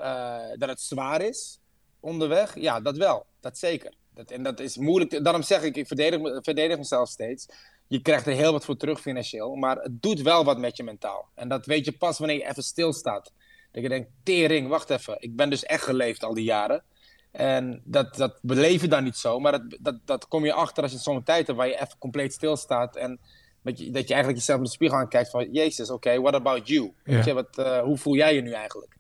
dat 0.58 0.70
het 0.70 0.82
zwaar 0.82 1.22
is 1.22 1.60
onderweg, 2.00 2.60
ja, 2.60 2.80
dat 2.80 2.98
wel. 2.98 3.26
Dat 3.40 3.58
zeker. 3.58 3.94
Dat, 4.14 4.32
en 4.32 4.44
dat 4.44 4.60
is 4.60 4.78
moeilijk. 4.78 5.24
Daarom 5.24 5.42
zeg 5.42 5.62
ik, 5.62 5.76
ik 5.76 5.88
verdedig, 5.88 6.44
verdedig 6.44 6.78
mezelf 6.78 7.10
steeds. 7.10 7.46
Je 7.90 8.02
krijgt 8.02 8.28
er 8.28 8.34
heel 8.34 8.52
wat 8.52 8.66
voor 8.66 8.78
terug 8.78 9.02
financieel. 9.02 9.56
Maar 9.56 9.78
het 9.78 10.02
doet 10.02 10.22
wel 10.22 10.44
wat 10.44 10.58
met 10.58 10.78
je 10.78 10.84
mentaal. 10.84 11.30
En 11.36 11.50
dat 11.50 11.66
weet 11.66 11.86
je 11.86 11.92
pas 11.92 12.20
wanneer 12.20 12.38
je 12.38 12.48
even 12.48 12.64
stilstaat. 12.64 13.34
Dat 13.72 13.84
je 13.84 13.90
denkt, 13.90 14.10
tering, 14.24 14.68
wacht 14.68 14.90
even. 14.90 15.16
Ik 15.20 15.36
ben 15.36 15.50
dus 15.50 15.64
echt 15.64 15.84
geleefd 15.84 16.24
al 16.24 16.34
die 16.34 16.44
jaren. 16.44 16.84
En 17.32 17.82
dat, 17.86 18.16
dat 18.16 18.40
beleef 18.42 18.82
je 18.82 18.88
dan 18.88 19.04
niet 19.04 19.16
zo. 19.16 19.40
Maar 19.40 19.52
dat, 19.52 19.78
dat, 19.80 19.96
dat 20.06 20.28
kom 20.28 20.46
je 20.46 20.54
achter 20.54 20.84
als 20.84 20.92
je 20.92 20.98
zo'n 20.98 21.24
tijd 21.24 21.48
hebt 21.48 21.58
waar 21.60 21.68
je 21.68 21.82
even 21.82 21.98
compleet 22.00 22.34
stilstaat. 22.34 22.96
En 22.96 23.20
dat 23.64 23.80
je, 23.80 23.92
dat 23.92 24.08
je 24.08 24.14
eigenlijk 24.14 24.38
jezelf 24.38 24.58
in 24.58 24.66
de 24.66 24.72
spiegel 24.72 24.98
aankijkt 24.98 25.30
van... 25.30 25.52
Jezus, 25.52 25.90
oké, 25.90 26.08
okay, 26.08 26.20
what 26.20 26.34
about 26.34 26.68
you? 26.68 26.94
Ja. 27.04 27.14
Weet 27.16 27.26
je, 27.26 27.34
wat, 27.34 27.58
uh, 27.60 27.82
hoe 27.82 27.98
voel 27.98 28.16
jij 28.16 28.36
je 28.36 28.42
nu 28.42 28.52
eigenlijk? 28.52 28.96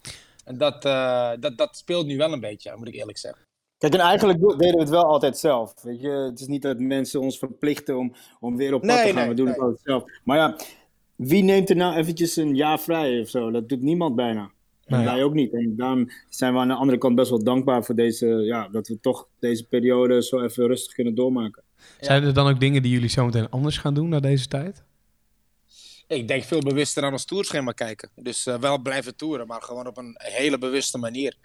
En 0.46 0.58
dat, 0.58 0.86
uh, 0.86 1.32
dat, 1.40 1.58
dat 1.58 1.78
speelt 1.78 2.06
nu 2.06 2.18
wel 2.18 2.34
een 2.34 2.40
beetje, 2.40 2.76
moet 2.76 2.88
ik 2.88 2.94
eerlijk 2.94 3.18
zeggen. 3.18 3.49
Kijk, 3.80 3.94
en 3.94 4.00
eigenlijk 4.00 4.40
deden 4.40 4.74
we 4.74 4.80
het 4.80 4.90
wel 4.90 5.06
altijd 5.06 5.38
zelf. 5.38 5.74
Weet 5.82 6.02
je? 6.02 6.10
Het 6.10 6.40
is 6.40 6.48
niet 6.48 6.62
dat 6.62 6.80
mensen 6.80 7.22
ons 7.22 7.38
verplichten 7.38 7.98
om, 7.98 8.14
om 8.40 8.58
weer 8.58 8.74
op 8.74 8.82
pad 8.82 8.90
nee, 8.90 9.06
te 9.06 9.14
gaan. 9.14 9.16
Nee, 9.16 9.28
we 9.28 9.34
doen 9.34 9.46
nee. 9.46 9.54
het 9.54 9.64
altijd 9.64 9.82
zelf. 9.84 10.04
Maar 10.24 10.38
ja, 10.38 10.58
wie 11.16 11.44
neemt 11.44 11.70
er 11.70 11.76
nou 11.76 11.96
eventjes 11.96 12.36
een 12.36 12.56
jaar 12.56 12.80
vrij 12.80 13.20
of 13.20 13.30
zo? 13.30 13.52
Dat 13.52 13.70
doet 13.70 13.82
niemand 13.82 14.16
bijna. 14.16 14.52
En 14.86 15.04
wij 15.04 15.24
ook 15.24 15.34
niet. 15.34 15.54
En 15.54 15.76
daarom 15.76 16.10
zijn 16.30 16.54
we 16.54 16.60
aan 16.60 16.68
de 16.68 16.74
andere 16.74 16.98
kant 16.98 17.16
best 17.16 17.30
wel 17.30 17.44
dankbaar 17.44 17.84
voor 17.84 17.96
deze, 17.96 18.28
ja, 18.28 18.68
dat 18.68 18.88
we 18.88 19.00
toch 19.00 19.28
deze 19.40 19.68
periode 19.68 20.24
zo 20.24 20.42
even 20.42 20.68
rustig 20.68 20.94
kunnen 20.94 21.16
doormaken. 21.16 21.64
Zijn 22.00 22.24
er 22.24 22.34
dan 22.34 22.48
ook 22.48 22.60
dingen 22.60 22.82
die 22.82 22.92
jullie 22.92 23.10
zometeen 23.10 23.50
anders 23.50 23.78
gaan 23.78 23.94
doen 23.94 24.10
na 24.10 24.20
deze 24.20 24.48
tijd? 24.48 24.84
Ik 26.08 26.28
denk 26.28 26.44
veel 26.44 26.62
bewuster 26.62 27.04
aan 27.04 27.12
ons 27.12 27.26
toerschema 27.26 27.72
kijken. 27.72 28.10
Dus 28.16 28.48
uh, 28.48 28.60
wel 28.60 28.80
blijven 28.80 29.16
toeren, 29.16 29.48
maar 29.48 29.62
gewoon 29.62 29.88
op 29.88 29.98
een 29.98 30.16
hele 30.18 30.58
bewuste 30.58 30.98
manier. 30.98 31.36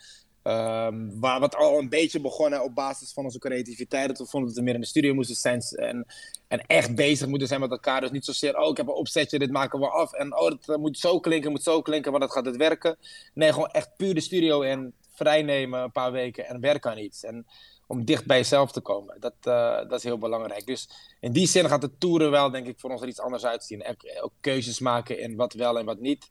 Um, 0.46 1.20
waar 1.20 1.40
wat 1.40 1.56
al 1.56 1.78
een 1.78 1.88
beetje 1.88 2.20
begonnen 2.20 2.64
op 2.64 2.74
basis 2.74 3.12
van 3.12 3.24
onze 3.24 3.38
creativiteit. 3.38 4.08
Dat 4.08 4.18
we 4.18 4.26
vonden 4.26 4.48
dat 4.48 4.58
we 4.58 4.64
meer 4.64 4.74
in 4.74 4.80
de 4.80 4.86
studio 4.86 5.14
moesten 5.14 5.36
zijn. 5.36 5.60
En, 5.60 6.06
en 6.48 6.66
echt 6.66 6.94
bezig 6.94 7.28
moeten 7.28 7.48
zijn 7.48 7.60
met 7.60 7.70
elkaar. 7.70 8.00
Dus 8.00 8.10
niet 8.10 8.24
zozeer, 8.24 8.56
oh 8.56 8.70
ik 8.70 8.76
heb 8.76 8.86
een 8.86 8.94
opzetje, 8.94 9.38
dit 9.38 9.50
maken 9.50 9.80
we 9.80 9.88
af. 9.88 10.12
En 10.12 10.38
oh 10.38 10.50
dat 10.66 10.78
moet 10.78 10.98
zo 10.98 11.20
klinken, 11.20 11.50
moet 11.50 11.62
zo 11.62 11.82
klinken, 11.82 12.10
want 12.10 12.22
dat 12.22 12.32
gaat 12.32 12.46
het 12.46 12.56
werken. 12.56 12.96
Nee, 13.34 13.52
gewoon 13.52 13.70
echt 13.70 13.96
puur 13.96 14.14
de 14.14 14.20
studio 14.20 14.60
in. 14.60 14.92
Vrijnemen 15.14 15.82
een 15.82 15.92
paar 15.92 16.12
weken 16.12 16.46
en 16.46 16.60
werken 16.60 16.90
aan 16.90 16.98
iets. 16.98 17.24
En 17.24 17.46
om 17.86 18.04
dicht 18.04 18.26
bij 18.26 18.36
jezelf 18.36 18.72
te 18.72 18.80
komen. 18.80 19.16
Dat, 19.20 19.34
uh, 19.44 19.76
dat 19.76 19.92
is 19.92 20.02
heel 20.02 20.18
belangrijk. 20.18 20.66
Dus 20.66 20.88
in 21.20 21.32
die 21.32 21.46
zin 21.46 21.68
gaat 21.68 21.80
de 21.80 21.98
toeren 21.98 22.30
wel, 22.30 22.50
denk 22.50 22.66
ik, 22.66 22.80
voor 22.80 22.90
ons 22.90 23.02
er 23.02 23.08
iets 23.08 23.20
anders 23.20 23.44
uitzien. 23.44 23.84
Ook 24.20 24.32
keuzes 24.40 24.78
maken 24.78 25.18
in 25.18 25.36
wat 25.36 25.52
wel 25.52 25.78
en 25.78 25.84
wat 25.84 26.00
niet. 26.00 26.28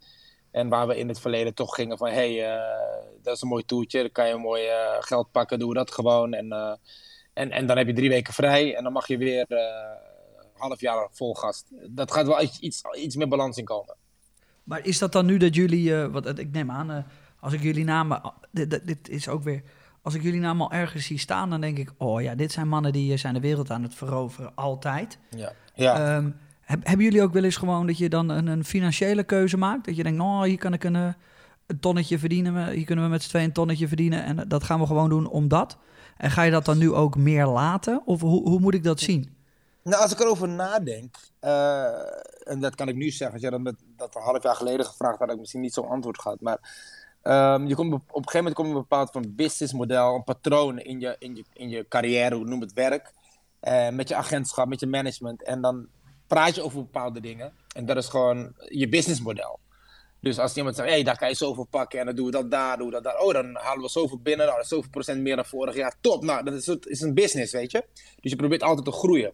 En 0.53 0.69
waar 0.69 0.87
we 0.87 0.97
in 0.97 1.07
het 1.07 1.19
verleden 1.19 1.53
toch 1.53 1.75
gingen 1.75 1.97
van, 1.97 2.07
hé, 2.07 2.35
hey, 2.35 2.55
uh, 2.55 3.21
dat 3.21 3.35
is 3.35 3.41
een 3.41 3.47
mooi 3.47 3.65
toertje, 3.65 3.99
dan 3.99 4.11
kan 4.11 4.27
je 4.27 4.35
mooi 4.35 4.63
uh, 4.63 4.95
geld 4.99 5.31
pakken, 5.31 5.59
doe 5.59 5.73
dat 5.73 5.91
gewoon. 5.91 6.33
En, 6.33 6.45
uh, 6.45 6.73
en, 7.33 7.51
en 7.51 7.65
dan 7.65 7.77
heb 7.77 7.87
je 7.87 7.93
drie 7.93 8.09
weken 8.09 8.33
vrij 8.33 8.75
en 8.75 8.83
dan 8.83 8.93
mag 8.93 9.07
je 9.07 9.17
weer 9.17 9.45
een 9.47 9.97
half 10.57 10.79
jaar 10.79 11.07
vol 11.11 11.33
gast. 11.33 11.67
Dat 11.89 12.11
gaat 12.11 12.27
wel 12.27 12.41
iets, 12.41 12.83
iets, 12.95 13.15
meer 13.15 13.27
balans 13.27 13.57
in 13.57 13.65
komen. 13.65 13.95
Maar 14.63 14.85
is 14.85 14.97
dat 14.97 15.11
dan 15.11 15.25
nu 15.25 15.37
dat 15.37 15.55
jullie, 15.55 15.95
wat 15.95 16.39
ik 16.39 16.51
neem 16.51 16.71
aan, 16.71 17.05
als 17.39 17.53
ik 17.53 17.61
jullie 17.61 17.83
namen, 17.83 18.33
dit, 18.51 18.87
dit, 18.87 19.09
is 19.09 19.27
ook 19.27 19.43
weer, 19.43 19.63
als 20.01 20.13
ik 20.13 20.21
jullie 20.21 20.39
namen 20.39 20.65
al 20.65 20.77
ergens 20.77 21.05
zie 21.05 21.19
staan, 21.19 21.49
dan 21.49 21.61
denk 21.61 21.77
ik, 21.77 21.91
oh 21.97 22.21
ja, 22.21 22.35
dit 22.35 22.51
zijn 22.51 22.67
mannen 22.67 22.91
die 22.91 23.17
zijn 23.17 23.33
de 23.33 23.39
wereld 23.39 23.71
aan 23.71 23.83
het 23.83 23.95
veroveren, 23.95 24.51
altijd. 24.55 25.17
Ja, 25.29 25.53
ja. 25.73 26.15
Um, 26.15 26.35
hebben 26.81 27.05
jullie 27.05 27.21
ook 27.21 27.33
wel 27.33 27.43
eens 27.43 27.57
gewoon 27.57 27.87
dat 27.87 27.97
je 27.97 28.09
dan 28.09 28.29
een, 28.29 28.47
een 28.47 28.65
financiële 28.65 29.23
keuze 29.23 29.57
maakt? 29.57 29.85
Dat 29.85 29.95
je 29.95 30.03
denkt, 30.03 30.17
nou, 30.17 30.47
hier 30.47 30.57
kan 30.57 30.73
ik 30.73 30.83
een, 30.83 30.95
een 30.95 31.79
tonnetje 31.79 32.19
verdienen. 32.19 32.69
Hier 32.69 32.85
kunnen 32.85 33.05
we 33.05 33.11
met 33.11 33.23
z'n 33.23 33.29
tweeën 33.29 33.45
een 33.45 33.53
tonnetje 33.53 33.87
verdienen. 33.87 34.23
En 34.23 34.47
dat 34.47 34.63
gaan 34.63 34.79
we 34.79 34.85
gewoon 34.85 35.09
doen 35.09 35.29
omdat. 35.29 35.77
En 36.17 36.31
ga 36.31 36.41
je 36.41 36.51
dat 36.51 36.65
dan 36.65 36.77
nu 36.77 36.93
ook 36.93 37.17
meer 37.17 37.45
laten? 37.45 38.01
Of 38.05 38.21
hoe, 38.21 38.49
hoe 38.49 38.59
moet 38.59 38.73
ik 38.73 38.83
dat 38.83 38.99
zien? 38.99 39.35
Nou, 39.83 40.01
als 40.01 40.11
ik 40.11 40.19
erover 40.19 40.49
nadenk, 40.49 41.15
uh, 41.41 41.85
en 42.43 42.59
dat 42.59 42.75
kan 42.75 42.87
ik 42.87 42.95
nu 42.95 43.09
zeggen, 43.09 43.31
als 43.31 43.41
jij 43.41 43.49
dat, 43.49 43.61
met, 43.61 43.75
dat 43.97 44.15
een 44.15 44.21
half 44.21 44.43
jaar 44.43 44.55
geleden 44.55 44.85
gevraagd 44.85 45.19
had, 45.19 45.27
had 45.27 45.35
ik 45.35 45.39
misschien 45.39 45.61
niet 45.61 45.73
zo'n 45.73 45.87
antwoord 45.87 46.19
gehad. 46.19 46.41
Maar 46.41 46.59
um, 47.23 47.67
je 47.67 47.75
komt 47.75 47.93
op, 47.93 48.01
op 48.01 48.07
een 48.07 48.13
gegeven 48.13 48.37
moment 48.37 48.55
kom 48.55 48.65
je 48.65 48.71
een 48.71 48.79
bepaald 48.79 49.11
van 49.11 49.35
businessmodel, 49.35 50.15
een 50.15 50.23
patroon 50.23 50.79
in 50.79 50.99
je, 50.99 51.15
in 51.19 51.35
je, 51.35 51.43
in 51.53 51.69
je 51.69 51.85
carrière, 51.87 52.35
hoe 52.35 52.45
noem 52.45 52.61
het 52.61 52.73
werk. 52.73 53.13
Uh, 53.61 53.89
met 53.89 54.09
je 54.09 54.15
agentschap, 54.15 54.67
met 54.67 54.79
je 54.79 54.87
management. 54.87 55.43
En 55.43 55.61
dan 55.61 55.87
praat 56.33 56.55
je 56.55 56.61
over 56.61 56.79
bepaalde 56.79 57.19
dingen. 57.19 57.53
En 57.75 57.85
dat 57.85 57.97
is 57.97 58.07
gewoon 58.07 58.53
je 58.67 58.89
businessmodel. 58.89 59.59
Dus 60.19 60.39
als 60.39 60.55
iemand 60.55 60.75
zegt, 60.75 60.87
hé, 60.87 60.93
hey, 60.93 61.03
daar 61.03 61.17
kan 61.17 61.29
je 61.29 61.35
zoveel 61.35 61.67
pakken 61.69 61.99
en 61.99 62.05
dan 62.05 62.15
doen 62.15 62.25
we 62.25 62.31
dat 62.31 62.51
daar, 62.51 62.77
doen 62.77 62.85
we 62.85 62.93
dat 62.93 63.03
daar. 63.03 63.19
Oh, 63.19 63.33
dan 63.33 63.55
halen 63.55 63.81
we 63.81 63.89
zoveel 63.89 64.19
binnen, 64.19 64.45
nou, 64.45 64.57
dat 64.57 64.65
is 64.65 64.71
zoveel 64.71 64.89
procent 64.89 65.21
meer 65.21 65.35
dan 65.35 65.45
vorig 65.45 65.75
jaar. 65.75 65.95
Top, 66.01 66.23
nou, 66.23 66.43
dat 66.43 66.53
is, 66.53 66.67
is 66.67 67.01
een 67.01 67.13
business, 67.13 67.51
weet 67.51 67.71
je. 67.71 67.85
Dus 68.21 68.31
je 68.31 68.35
probeert 68.35 68.63
altijd 68.63 68.85
te 68.85 68.91
groeien. 68.91 69.33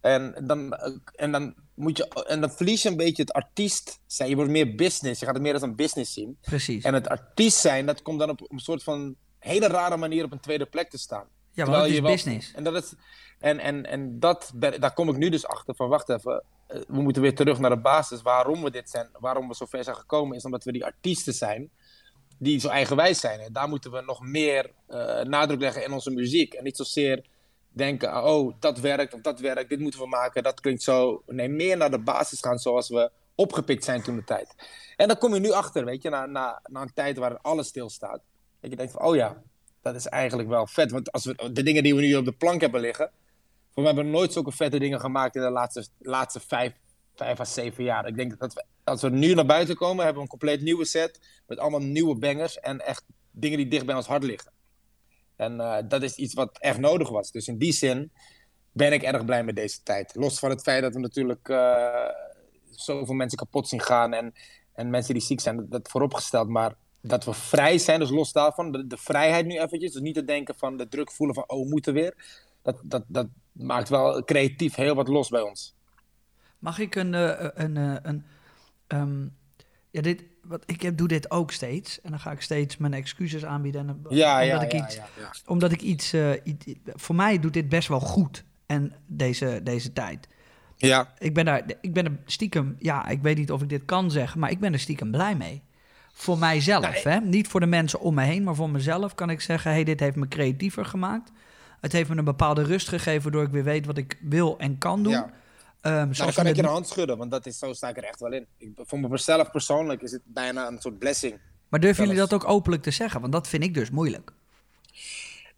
En 0.00 0.34
dan, 0.46 0.72
en 1.14 1.32
dan 1.32 1.54
moet 1.74 1.96
je, 1.96 2.08
en 2.08 2.40
dan 2.40 2.50
verlies 2.50 2.82
je 2.82 2.88
een 2.88 2.96
beetje 2.96 3.22
het 3.22 3.32
artiest 3.32 4.00
zijn. 4.06 4.28
Je 4.28 4.34
wordt 4.36 4.50
meer 4.50 4.74
business, 4.74 5.20
je 5.20 5.26
gaat 5.26 5.34
het 5.34 5.42
meer 5.42 5.52
als 5.52 5.62
een 5.62 5.76
business 5.76 6.12
zien. 6.12 6.38
Precies. 6.40 6.84
En 6.84 6.94
het 6.94 7.08
artiest 7.08 7.58
zijn, 7.58 7.86
dat 7.86 8.02
komt 8.02 8.18
dan 8.18 8.30
op 8.30 8.50
een 8.50 8.58
soort 8.58 8.82
van 8.82 9.16
hele 9.38 9.66
rare 9.66 9.96
manier 9.96 10.24
op 10.24 10.32
een 10.32 10.40
tweede 10.40 10.66
plek 10.66 10.90
te 10.90 10.98
staan. 10.98 11.26
Ja, 11.52 11.66
maar 11.66 11.82
het 11.82 11.90
is 11.90 12.00
business. 12.00 12.52
En 12.54 12.64
dat 12.64 12.74
is, 12.74 12.94
en, 13.38 13.58
en, 13.58 13.86
en 13.86 14.20
dat, 14.20 14.52
daar 14.54 14.94
kom 14.94 15.08
ik 15.08 15.16
nu 15.16 15.28
dus 15.28 15.46
achter 15.46 15.74
van, 15.74 15.88
wacht 15.88 16.08
even, 16.08 16.44
eh, 16.66 16.80
we 16.88 17.02
moeten 17.02 17.22
weer 17.22 17.34
terug 17.34 17.58
naar 17.58 17.70
de 17.70 17.80
basis. 17.80 18.22
Waarom 18.22 18.62
we 18.62 18.70
dit 18.70 18.90
zijn, 18.90 19.08
waarom 19.18 19.48
we 19.48 19.54
zo 19.54 19.66
ver 19.66 19.84
zijn 19.84 19.96
gekomen, 19.96 20.36
is 20.36 20.44
omdat 20.44 20.64
we 20.64 20.72
die 20.72 20.84
artiesten 20.84 21.34
zijn 21.34 21.70
die 22.42 22.60
zo 22.60 22.68
eigenwijs 22.68 23.20
zijn. 23.20 23.40
En 23.40 23.52
daar 23.52 23.68
moeten 23.68 23.90
we 23.90 24.00
nog 24.00 24.20
meer 24.20 24.70
uh, 24.88 25.20
nadruk 25.20 25.60
leggen 25.60 25.84
in 25.84 25.92
onze 25.92 26.10
muziek. 26.10 26.54
En 26.54 26.64
niet 26.64 26.76
zozeer 26.76 27.24
denken, 27.68 28.24
oh, 28.24 28.54
dat 28.58 28.78
werkt 28.78 29.14
of 29.14 29.20
dat 29.20 29.40
werkt, 29.40 29.68
dit 29.68 29.80
moeten 29.80 30.00
we 30.00 30.06
maken, 30.06 30.42
dat 30.42 30.60
klinkt 30.60 30.82
zo. 30.82 31.22
Nee, 31.26 31.48
meer 31.48 31.76
naar 31.76 31.90
de 31.90 31.98
basis 31.98 32.40
gaan 32.40 32.58
zoals 32.58 32.88
we 32.88 33.10
opgepikt 33.34 33.84
zijn 33.84 34.02
toen 34.02 34.16
de 34.16 34.24
tijd. 34.24 34.54
En 34.96 35.08
dan 35.08 35.18
kom 35.18 35.34
je 35.34 35.40
nu 35.40 35.50
achter, 35.50 35.84
weet 35.84 36.02
je, 36.02 36.10
na, 36.10 36.26
na, 36.26 36.60
na 36.66 36.80
een 36.80 36.94
tijd 36.94 37.16
waar 37.16 37.38
alles 37.38 37.66
stilstaat. 37.66 38.20
Dat 38.60 38.70
je 38.70 38.76
denkt 38.76 38.92
van, 38.92 39.02
oh 39.02 39.14
ja, 39.14 39.42
dat 39.82 39.94
is 39.94 40.06
eigenlijk 40.06 40.48
wel 40.48 40.66
vet. 40.66 40.90
Want 40.90 41.12
als 41.12 41.24
we, 41.24 41.50
de 41.52 41.62
dingen 41.62 41.82
die 41.82 41.94
we 41.94 42.00
nu 42.00 42.16
op 42.16 42.24
de 42.24 42.32
plank 42.32 42.60
hebben 42.60 42.80
liggen, 42.80 43.10
we 43.74 43.82
hebben 43.82 44.10
nooit 44.10 44.32
zulke 44.32 44.52
vette 44.52 44.78
dingen 44.78 45.00
gemaakt 45.00 45.34
in 45.34 45.42
de 45.42 45.50
laatste, 45.50 45.86
laatste 45.98 46.40
vijf, 46.40 46.72
vijf 47.14 47.40
à 47.40 47.44
zeven 47.44 47.84
jaar. 47.84 48.06
Ik 48.06 48.16
denk 48.16 48.38
dat 48.38 48.54
we, 48.54 48.64
als 48.84 49.02
we 49.02 49.10
nu 49.10 49.34
naar 49.34 49.46
buiten 49.46 49.76
komen, 49.76 50.04
hebben 50.04 50.14
we 50.14 50.22
een 50.22 50.38
compleet 50.38 50.62
nieuwe 50.62 50.84
set. 50.84 51.20
Met 51.46 51.58
allemaal 51.58 51.80
nieuwe 51.80 52.14
bangers 52.14 52.58
en 52.58 52.86
echt 52.86 53.04
dingen 53.30 53.58
die 53.58 53.68
dicht 53.68 53.86
bij 53.86 53.94
ons 53.94 54.06
hart 54.06 54.22
liggen. 54.22 54.52
En 55.36 55.56
uh, 55.56 55.76
dat 55.88 56.02
is 56.02 56.14
iets 56.14 56.34
wat 56.34 56.58
echt 56.58 56.78
nodig 56.78 57.08
was. 57.08 57.30
Dus 57.30 57.48
in 57.48 57.58
die 57.58 57.72
zin 57.72 58.12
ben 58.72 58.92
ik 58.92 59.02
erg 59.02 59.24
blij 59.24 59.44
met 59.44 59.56
deze 59.56 59.82
tijd. 59.82 60.14
Los 60.14 60.38
van 60.38 60.50
het 60.50 60.62
feit 60.62 60.82
dat 60.82 60.94
we 60.94 61.00
natuurlijk 61.00 61.48
uh, 61.48 62.08
zoveel 62.70 63.14
mensen 63.14 63.38
kapot 63.38 63.68
zien 63.68 63.80
gaan 63.80 64.12
en, 64.12 64.32
en 64.72 64.90
mensen 64.90 65.14
die 65.14 65.22
ziek 65.22 65.40
zijn, 65.40 65.56
dat, 65.56 65.70
dat 65.70 65.88
vooropgesteld. 65.88 66.48
Maar 66.48 66.74
dat 67.02 67.24
we 67.24 67.32
vrij 67.32 67.78
zijn, 67.78 67.98
dus 67.98 68.10
los 68.10 68.32
daarvan, 68.32 68.72
de, 68.72 68.86
de, 68.86 68.96
vrijheid 68.96 69.46
nu 69.46 69.58
eventjes. 69.58 69.92
Dus 69.92 70.00
niet 70.00 70.14
te 70.14 70.24
denken 70.24 70.54
van 70.54 70.76
de 70.76 70.88
druk 70.88 71.12
voelen 71.12 71.34
van, 71.34 71.44
oh, 71.46 71.62
we 71.62 71.68
moeten 71.68 71.92
weer. 71.94 72.14
Dat, 72.62 72.80
dat, 72.84 73.04
dat 73.06 73.26
maakt 73.52 73.88
wel 73.88 74.24
creatief 74.24 74.74
heel 74.74 74.94
wat 74.94 75.08
los 75.08 75.28
bij 75.28 75.40
ons. 75.40 75.74
Mag 76.58 76.78
ik 76.78 76.94
een, 76.94 77.12
uh, 77.12 77.48
een, 77.54 77.76
uh, 77.76 77.96
een 78.02 78.24
um, 78.88 79.36
ja, 79.90 80.00
dit, 80.00 80.24
wat, 80.42 80.62
ik 80.66 80.82
heb, 80.82 80.96
doe 80.96 81.08
dit 81.08 81.30
ook 81.30 81.50
steeds. 81.50 82.00
En 82.00 82.10
dan 82.10 82.20
ga 82.20 82.30
ik 82.30 82.40
steeds 82.40 82.76
mijn 82.76 82.94
excuses 82.94 83.44
aanbieden. 83.44 83.80
En, 83.80 83.86
ja, 83.86 83.94
omdat, 83.94 84.12
ja, 84.18 84.40
ik 84.62 84.72
ja, 84.72 84.86
iets, 84.86 85.00
omdat 85.46 85.72
ik 85.72 85.80
iets, 85.80 86.14
uh, 86.14 86.30
iets... 86.44 86.66
Voor 86.84 87.14
mij 87.14 87.38
doet 87.38 87.52
dit 87.52 87.68
best 87.68 87.88
wel 87.88 88.00
goed. 88.00 88.44
En 88.66 88.92
deze, 89.06 89.60
deze 89.62 89.92
tijd. 89.92 90.28
Ja. 90.76 91.12
Ik 91.18 91.34
ben, 91.34 91.44
daar, 91.44 91.62
ik 91.80 91.92
ben 91.92 92.04
er 92.04 92.18
stiekem, 92.24 92.76
ja, 92.78 93.08
ik 93.08 93.22
weet 93.22 93.36
niet 93.36 93.52
of 93.52 93.62
ik 93.62 93.68
dit 93.68 93.84
kan 93.84 94.10
zeggen, 94.10 94.40
maar 94.40 94.50
ik 94.50 94.60
ben 94.60 94.72
er 94.72 94.78
stiekem 94.78 95.10
blij 95.10 95.36
mee. 95.36 95.62
Voor 96.12 96.38
mijzelf, 96.38 97.02
hè? 97.02 97.20
niet 97.20 97.48
voor 97.48 97.60
de 97.60 97.66
mensen 97.66 98.00
om 98.00 98.14
me 98.14 98.22
heen, 98.22 98.42
maar 98.42 98.54
voor 98.54 98.70
mezelf 98.70 99.14
kan 99.14 99.30
ik 99.30 99.40
zeggen: 99.40 99.70
hey, 99.70 99.84
dit 99.84 100.00
heeft 100.00 100.16
me 100.16 100.28
creatiever 100.28 100.84
gemaakt. 100.84 101.30
Het 101.80 101.92
heeft 101.92 102.08
me 102.08 102.16
een 102.16 102.24
bepaalde 102.24 102.62
rust 102.62 102.88
gegeven, 102.88 103.22
waardoor 103.22 103.42
ik 103.42 103.50
weer 103.50 103.64
weet 103.64 103.86
wat 103.86 103.96
ik 103.98 104.18
wil 104.20 104.58
en 104.58 104.78
kan 104.78 105.02
doen. 105.02 105.12
Ja. 105.12 105.30
Ehm, 105.80 105.94
Nou, 105.94 106.14
dan 106.14 106.32
kan 106.32 106.46
ik 106.46 106.56
je 106.56 106.62
een 106.62 106.68
hand 106.68 106.88
schudden, 106.88 107.18
want 107.18 107.30
dat 107.30 107.46
is, 107.46 107.58
zo 107.58 107.72
sta 107.72 107.88
ik 107.88 107.96
er 107.96 108.04
echt 108.04 108.20
wel 108.20 108.32
in. 108.32 108.46
Ik, 108.56 108.70
voor 108.76 109.00
mezelf 109.00 109.50
persoonlijk 109.50 110.02
is 110.02 110.12
het 110.12 110.22
bijna 110.24 110.66
een 110.66 110.78
soort 110.80 110.98
blessing. 110.98 111.38
Maar 111.68 111.80
durven 111.80 112.04
jullie 112.04 112.18
dat 112.18 112.32
ook 112.32 112.48
openlijk 112.48 112.82
te 112.82 112.90
zeggen? 112.90 113.20
Want 113.20 113.32
dat 113.32 113.48
vind 113.48 113.64
ik 113.64 113.74
dus 113.74 113.90
moeilijk. 113.90 114.32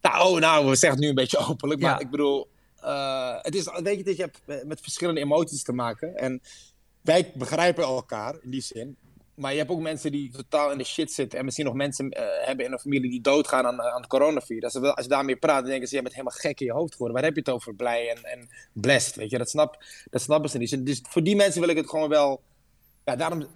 Nou, 0.03 0.29
oh, 0.35 0.41
nou, 0.41 0.65
we 0.69 0.77
zeggen 0.77 0.91
het 0.91 1.01
nu 1.01 1.09
een 1.09 1.15
beetje 1.15 1.39
openlijk, 1.49 1.81
maar 1.81 1.91
Ja. 1.91 1.99
ik 1.99 2.11
bedoel, 2.11 2.49
eh, 2.81 3.37
het 3.43 3.55
is, 3.55 3.71
weet 3.83 3.97
je, 3.99 4.05
dat 4.05 4.17
je 4.17 4.23
hebt 4.23 4.67
met 4.67 4.81
verschillende 4.81 5.21
emoties 5.21 5.63
te 5.63 5.73
maken. 5.73 6.17
En 6.17 6.43
wij 7.01 7.33
begrijpen 7.35 7.85
elkaar 7.85 8.35
in 8.43 8.51
die 8.51 8.61
zin. 8.61 8.97
Maar 9.35 9.53
je 9.53 9.59
hebt 9.59 9.71
ook 9.71 9.81
mensen 9.81 10.13
die 10.13 10.31
totaal 10.31 10.73
in 10.73 10.79
de 10.79 10.85
shit 10.85 11.13
zitten. 11.13 11.39
En 11.39 11.45
misschien 11.45 11.67
nog 11.67 11.75
mensen 11.75 12.11
eh, 12.11 12.47
hebben 12.47 12.65
in 12.65 12.73
een 12.73 12.79
familie 12.79 13.11
die 13.11 13.21
doodgaan 13.21 13.67
aan, 13.67 13.83
aan 13.83 14.01
het 14.01 14.11
coronavirus. 14.11 14.75
Als, 14.75 14.95
als 14.95 15.05
je 15.05 15.11
daarmee 15.11 15.37
praat, 15.37 15.61
dan 15.61 15.71
denken 15.71 15.89
ze, 15.89 15.97
je 15.97 16.03
bent 16.03 16.15
helemaal 16.15 16.39
gek 16.39 16.61
in 16.61 16.67
je 16.67 16.73
hoofd 16.73 16.93
geworden. 16.93 17.17
Waar 17.17 17.25
heb 17.25 17.35
je 17.35 17.41
het 17.41 17.51
over? 17.51 17.75
Blij 17.75 18.11
en, 18.11 18.25
en 18.25 18.49
blessed, 18.73 19.15
weet 19.15 19.31
je. 19.31 19.39
Dat, 19.39 19.51
snap, 19.51 19.85
dat 20.11 20.23
snappen 20.23 20.51
ze 20.51 20.59
niet. 20.59 20.87
Dus 20.87 21.01
voor 21.09 21.23
die 21.23 21.37
mensen 21.37 21.61
wil 21.61 21.71
ik 21.71 21.77
het 21.77 21.89
gewoon 21.89 22.09
wel... 22.09 22.43
Ja, 23.05 23.17
daarom 23.17 23.47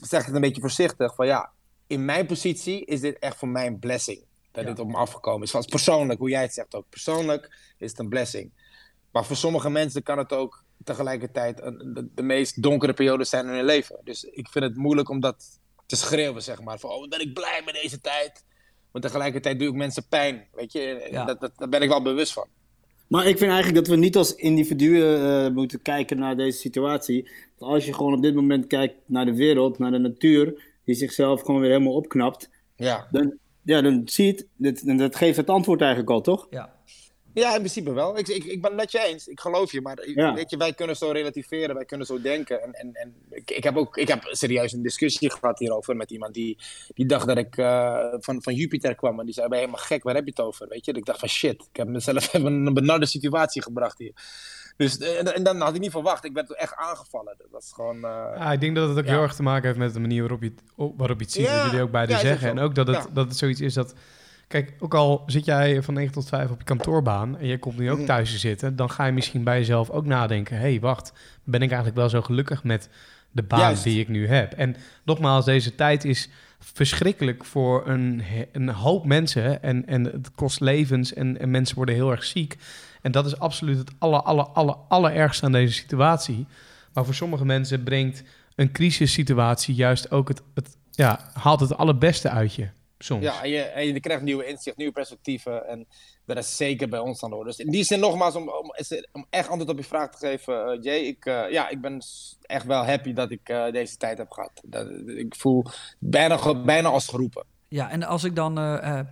zeg 0.00 0.20
ik 0.20 0.26
het 0.26 0.34
een 0.34 0.40
beetje 0.40 0.60
voorzichtig. 0.60 1.14
Van 1.14 1.26
ja, 1.26 1.50
in 1.86 2.04
mijn 2.04 2.26
positie 2.26 2.84
is 2.84 3.00
dit 3.00 3.18
echt 3.18 3.36
voor 3.36 3.48
mij 3.48 3.66
een 3.66 3.78
blessing. 3.78 4.24
Dat 4.52 4.66
dit 4.66 4.78
op 4.78 4.88
me 4.88 4.96
afgekomen 4.96 5.42
is. 5.42 5.50
Van 5.50 5.64
persoonlijk, 5.64 6.18
hoe 6.18 6.30
jij 6.30 6.42
het 6.42 6.54
zegt 6.54 6.74
ook. 6.74 6.84
Persoonlijk 6.88 7.74
is 7.78 7.90
het 7.90 7.98
een 7.98 8.08
blessing. 8.08 8.52
Maar 9.16 9.24
voor 9.24 9.36
sommige 9.36 9.70
mensen 9.70 10.02
kan 10.02 10.18
het 10.18 10.32
ook 10.32 10.64
tegelijkertijd 10.84 11.62
een, 11.62 11.92
de, 11.94 12.08
de 12.14 12.22
meest 12.22 12.62
donkere 12.62 12.92
periode 12.92 13.24
zijn 13.24 13.46
in 13.46 13.52
hun 13.52 13.64
leven. 13.64 14.00
Dus 14.04 14.24
ik 14.24 14.48
vind 14.48 14.64
het 14.64 14.76
moeilijk 14.76 15.08
om 15.08 15.20
dat 15.20 15.44
te 15.86 15.96
schreeuwen, 15.96 16.42
zeg 16.42 16.62
maar. 16.62 16.78
Van, 16.78 16.90
oh, 16.90 17.08
ben 17.08 17.20
ik 17.20 17.34
blij 17.34 17.62
met 17.64 17.78
deze 17.82 18.00
tijd. 18.00 18.44
Maar 18.92 19.02
tegelijkertijd 19.02 19.58
doe 19.58 19.68
ik 19.68 19.74
mensen 19.74 20.06
pijn, 20.08 20.46
weet 20.54 20.72
je. 20.72 21.08
Ja. 21.10 21.24
Dat, 21.24 21.40
dat, 21.40 21.52
daar 21.56 21.68
ben 21.68 21.82
ik 21.82 21.88
wel 21.88 22.02
bewust 22.02 22.32
van. 22.32 22.46
Maar 23.06 23.26
ik 23.26 23.38
vind 23.38 23.50
eigenlijk 23.50 23.84
dat 23.86 23.94
we 23.94 24.00
niet 24.00 24.16
als 24.16 24.34
individuen 24.34 25.44
eh, 25.46 25.52
moeten 25.54 25.82
kijken 25.82 26.18
naar 26.18 26.36
deze 26.36 26.58
situatie. 26.58 27.30
Want 27.58 27.72
als 27.72 27.84
je 27.86 27.94
gewoon 27.94 28.14
op 28.14 28.22
dit 28.22 28.34
moment 28.34 28.66
kijkt 28.66 28.94
naar 29.06 29.24
de 29.24 29.34
wereld, 29.34 29.78
naar 29.78 29.90
de 29.90 29.98
natuur, 29.98 30.62
die 30.84 30.94
zichzelf 30.94 31.40
gewoon 31.40 31.60
weer 31.60 31.70
helemaal 31.70 31.94
opknapt, 31.94 32.50
Ja. 32.76 33.08
dan, 33.10 33.38
ja, 33.62 33.80
dan 33.80 34.02
zie 34.04 34.26
je 34.26 34.32
het, 34.32 34.46
dit, 34.56 34.82
en 34.86 34.96
dat 34.96 35.16
geeft 35.16 35.36
het 35.36 35.50
antwoord 35.50 35.80
eigenlijk 35.80 36.10
al, 36.10 36.20
toch? 36.20 36.46
Ja. 36.50 36.75
Ja, 37.42 37.48
in 37.52 37.58
principe 37.58 37.92
wel. 37.92 38.18
Ik, 38.18 38.28
ik, 38.28 38.44
ik 38.44 38.60
ben 38.60 38.70
het 38.70 38.80
met 38.80 38.92
je 38.92 39.04
eens. 39.04 39.26
Ik 39.28 39.40
geloof 39.40 39.72
je. 39.72 39.80
Maar 39.80 40.08
Ja. 40.08 40.34
weet 40.34 40.50
je, 40.50 40.56
wij 40.56 40.72
kunnen 40.72 40.96
zo 40.96 41.10
relativeren. 41.10 41.74
Wij 41.74 41.84
kunnen 41.84 42.06
zo 42.06 42.20
denken. 42.20 42.62
En, 42.62 42.72
en, 42.72 42.90
en 42.94 43.14
ik, 43.30 43.50
ik 43.50 43.64
heb 43.64 43.76
ook 43.76 43.96
ik 43.96 44.08
heb 44.08 44.22
serieus 44.30 44.72
een 44.72 44.82
discussie 44.82 45.30
gehad 45.30 45.58
hierover 45.58 45.96
met 45.96 46.10
iemand 46.10 46.34
die, 46.34 46.58
die 46.94 47.06
dacht 47.06 47.26
dat 47.26 47.36
ik 47.38 47.56
eh, 47.56 48.04
van, 48.18 48.42
van 48.42 48.54
Jupiter 48.54 48.94
kwam. 48.94 49.18
En 49.20 49.24
die 49.24 49.34
zei, 49.34 49.48
ben 49.48 49.58
je 49.58 49.64
helemaal 49.64 49.86
gek? 49.86 50.02
Waar 50.02 50.14
heb 50.14 50.24
je 50.24 50.30
het 50.30 50.40
over? 50.40 50.68
Weet 50.68 50.84
je? 50.84 50.92
Ik 50.92 51.04
dacht 51.04 51.18
van 51.18 51.28
shit. 51.28 51.62
Ik 51.70 51.76
heb 51.76 51.88
mezelf 51.88 52.32
in 52.34 52.44
een 52.46 52.74
benarde 52.74 53.06
situatie 53.06 53.62
gebracht 53.62 53.98
hier. 53.98 54.12
Dus, 54.76 54.98
en, 54.98 55.34
en 55.34 55.42
dan 55.42 55.60
had 55.60 55.74
ik 55.74 55.80
niet 55.80 55.90
verwacht. 55.90 56.24
Ik 56.24 56.32
werd 56.32 56.54
echt 56.54 56.74
aangevallen. 56.74 57.34
Dat 57.38 57.46
was 57.50 57.72
gewoon... 57.72 57.96
eh, 57.96 58.32
Ja, 58.36 58.52
ik 58.52 58.60
denk 58.60 58.76
dat 58.76 58.88
het 58.88 58.98
ook 58.98 59.04
Ja. 59.04 59.10
heel 59.12 59.22
erg 59.22 59.34
te 59.34 59.42
maken 59.42 59.66
heeft 59.66 59.78
met 59.78 59.92
de 59.92 60.00
manier 60.00 60.20
waarop 60.20 60.42
je 60.42 60.48
het, 60.48 60.62
op- 60.76 60.98
waarop 60.98 61.18
je 61.18 61.24
het 61.24 61.32
ziet. 61.34 61.44
Ja, 61.44 61.56
wat 61.62 61.64
jullie 61.70 61.82
ook 61.84 61.90
beide 61.90 62.12
ja, 62.12 62.18
is 62.18 62.24
ook 62.24 62.30
zeggen. 62.30 62.48
En 62.50 62.58
ook 62.58 62.74
dat 62.74 62.86
het, 62.86 62.96
Ja. 62.96 63.06
dat 63.12 63.26
het 63.28 63.36
zoiets 63.36 63.60
is 63.60 63.74
dat... 63.74 63.94
Kijk, 64.48 64.74
ook 64.78 64.94
al 64.94 65.22
zit 65.26 65.44
jij 65.44 65.82
van 65.82 65.94
9 65.94 66.12
tot 66.12 66.28
5 66.28 66.50
op 66.50 66.58
je 66.58 66.64
kantoorbaan... 66.64 67.38
en 67.38 67.46
je 67.46 67.58
komt 67.58 67.78
nu 67.78 67.90
ook 67.90 67.96
Mhm. 67.96 68.06
thuis 68.06 68.30
te 68.32 68.38
zitten... 68.38 68.76
dan 68.76 68.90
ga 68.90 69.06
je 69.06 69.12
misschien 69.12 69.44
bij 69.44 69.58
jezelf 69.58 69.90
ook 69.90 70.04
nadenken... 70.04 70.56
hé, 70.56 70.62
hey, 70.62 70.80
wacht, 70.80 71.12
ben 71.44 71.60
ik 71.62 71.68
eigenlijk 71.68 71.96
wel 71.98 72.08
zo 72.08 72.22
gelukkig 72.22 72.64
met 72.64 72.88
de 73.30 73.42
baan 73.42 73.60
Juist. 73.60 73.84
die 73.84 74.00
ik 74.00 74.08
nu 74.08 74.26
heb? 74.28 74.52
En 74.52 74.76
nogmaals, 75.04 75.44
deze 75.44 75.74
tijd 75.74 76.04
is 76.04 76.28
verschrikkelijk 76.58 77.44
voor 77.44 77.88
een, 77.88 78.22
een 78.52 78.68
hoop 78.68 79.04
mensen... 79.04 79.62
en, 79.62 79.86
en 79.86 80.04
het 80.04 80.30
kost 80.34 80.60
levens 80.60 81.14
en, 81.14 81.40
en 81.40 81.50
mensen 81.50 81.76
worden 81.76 81.94
heel 81.94 82.10
erg 82.10 82.24
ziek... 82.24 82.56
En 83.02 83.12
dat 83.12 83.26
is 83.26 83.38
absoluut 83.38 83.78
het 83.78 83.90
aller, 83.98 84.22
aller, 84.22 84.44
aller, 84.44 84.74
allerergste 84.88 85.44
aan 85.44 85.52
deze 85.52 85.72
situatie. 85.72 86.46
Maar 86.92 87.04
voor 87.04 87.14
sommige 87.14 87.44
mensen 87.44 87.82
brengt 87.82 88.22
een 88.54 88.72
crisissituatie 88.72 89.74
juist 89.74 90.10
ook 90.10 90.28
het, 90.28 90.42
het 90.54 90.76
ja, 90.90 91.30
haalt 91.32 91.60
het 91.60 91.76
allerbeste 91.76 92.30
uit 92.30 92.54
je. 92.54 92.68
Soms. 92.98 93.22
Ja, 93.22 93.42
en 93.42 93.48
je, 93.50 93.60
en 93.62 93.86
je 93.86 94.00
krijgt 94.00 94.22
nieuwe 94.22 94.46
inzicht, 94.46 94.76
nieuwe 94.76 94.92
perspectieven. 94.92 95.66
En 95.68 95.86
dat 96.24 96.36
is 96.36 96.56
zeker 96.56 96.88
bij 96.88 96.98
ons 96.98 97.20
dan 97.20 97.32
hoor. 97.32 97.44
Dus 97.44 97.58
in 97.58 97.70
die 97.70 97.84
zin 97.84 98.00
nogmaals, 98.00 98.34
om, 98.34 98.48
om, 98.48 98.72
om 99.12 99.26
echt 99.30 99.48
antwoord 99.48 99.70
op 99.70 99.78
je 99.78 99.84
vraag 99.84 100.10
te 100.10 100.26
geven, 100.26 100.66
eh, 100.72 100.82
Jay. 100.82 100.98
Ik, 100.98 101.24
eh, 101.26 101.50
ja, 101.50 101.68
ik 101.68 101.80
ben 101.80 102.02
echt 102.42 102.64
wel 102.66 102.84
happy 102.84 103.12
dat 103.12 103.30
ik 103.30 103.48
eh, 103.48 103.72
deze 103.72 103.96
tijd 103.96 104.18
heb 104.18 104.30
gehad. 104.30 104.62
Dat, 104.64 104.90
ik 105.06 105.34
voel 105.34 105.64
bijna, 105.98 106.36
ge- 106.36 106.62
bijna 106.62 106.88
als 106.88 107.08
geroepen. 107.08 107.44
Ja, 107.68 107.90
en 107.90 108.02
als 108.02 108.24
ik 108.24 108.34
dan, 108.36 108.58
eh, 108.58 108.98
eh, 108.98 109.06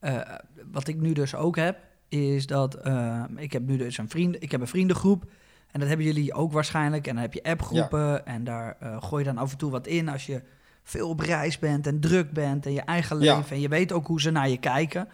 eh, 0.00 0.38
wat 0.72 0.88
ik 0.88 0.96
nu 1.00 1.12
dus 1.12 1.34
ook 1.34 1.56
heb, 1.56 1.78
is 2.08 2.46
dat 2.46 2.74
eh, 2.74 3.24
ik 3.36 3.52
heb 3.52 3.62
nu 3.62 3.76
dus 3.76 3.98
een 3.98 4.08
vriend, 4.08 4.42
ik 4.42 4.50
heb 4.50 4.60
een 4.60 4.66
vriendengroep. 4.66 5.24
En 5.70 5.80
dat 5.80 5.88
hebben 5.88 6.06
jullie 6.06 6.34
ook 6.34 6.52
waarschijnlijk. 6.52 7.06
En 7.06 7.12
dan 7.14 7.22
heb 7.22 7.32
je 7.34 7.42
appgroepen 7.42 8.26
en 8.26 8.44
daar 8.44 8.76
eh, 8.80 9.02
gooi 9.02 9.24
je 9.24 9.28
dan 9.32 9.38
af 9.42 9.52
en 9.52 9.58
toe 9.58 9.70
wat 9.70 9.86
in 9.86 10.08
als 10.08 10.26
je 10.26 10.42
veel 10.88 11.08
op 11.08 11.20
reis 11.20 11.58
bent 11.58 11.86
en 11.86 12.00
druk 12.00 12.32
bent 12.32 12.66
en 12.66 12.72
je 12.72 12.80
eigen 12.80 13.20
Ja. 13.20 13.36
leven. 13.36 13.56
En 13.56 13.60
je 13.60 13.68
weet 13.68 13.92
ook 13.92 14.06
hoe 14.06 14.20
ze 14.20 14.30
naar 14.30 14.48
je 14.48 14.56
kijken. 14.58 15.08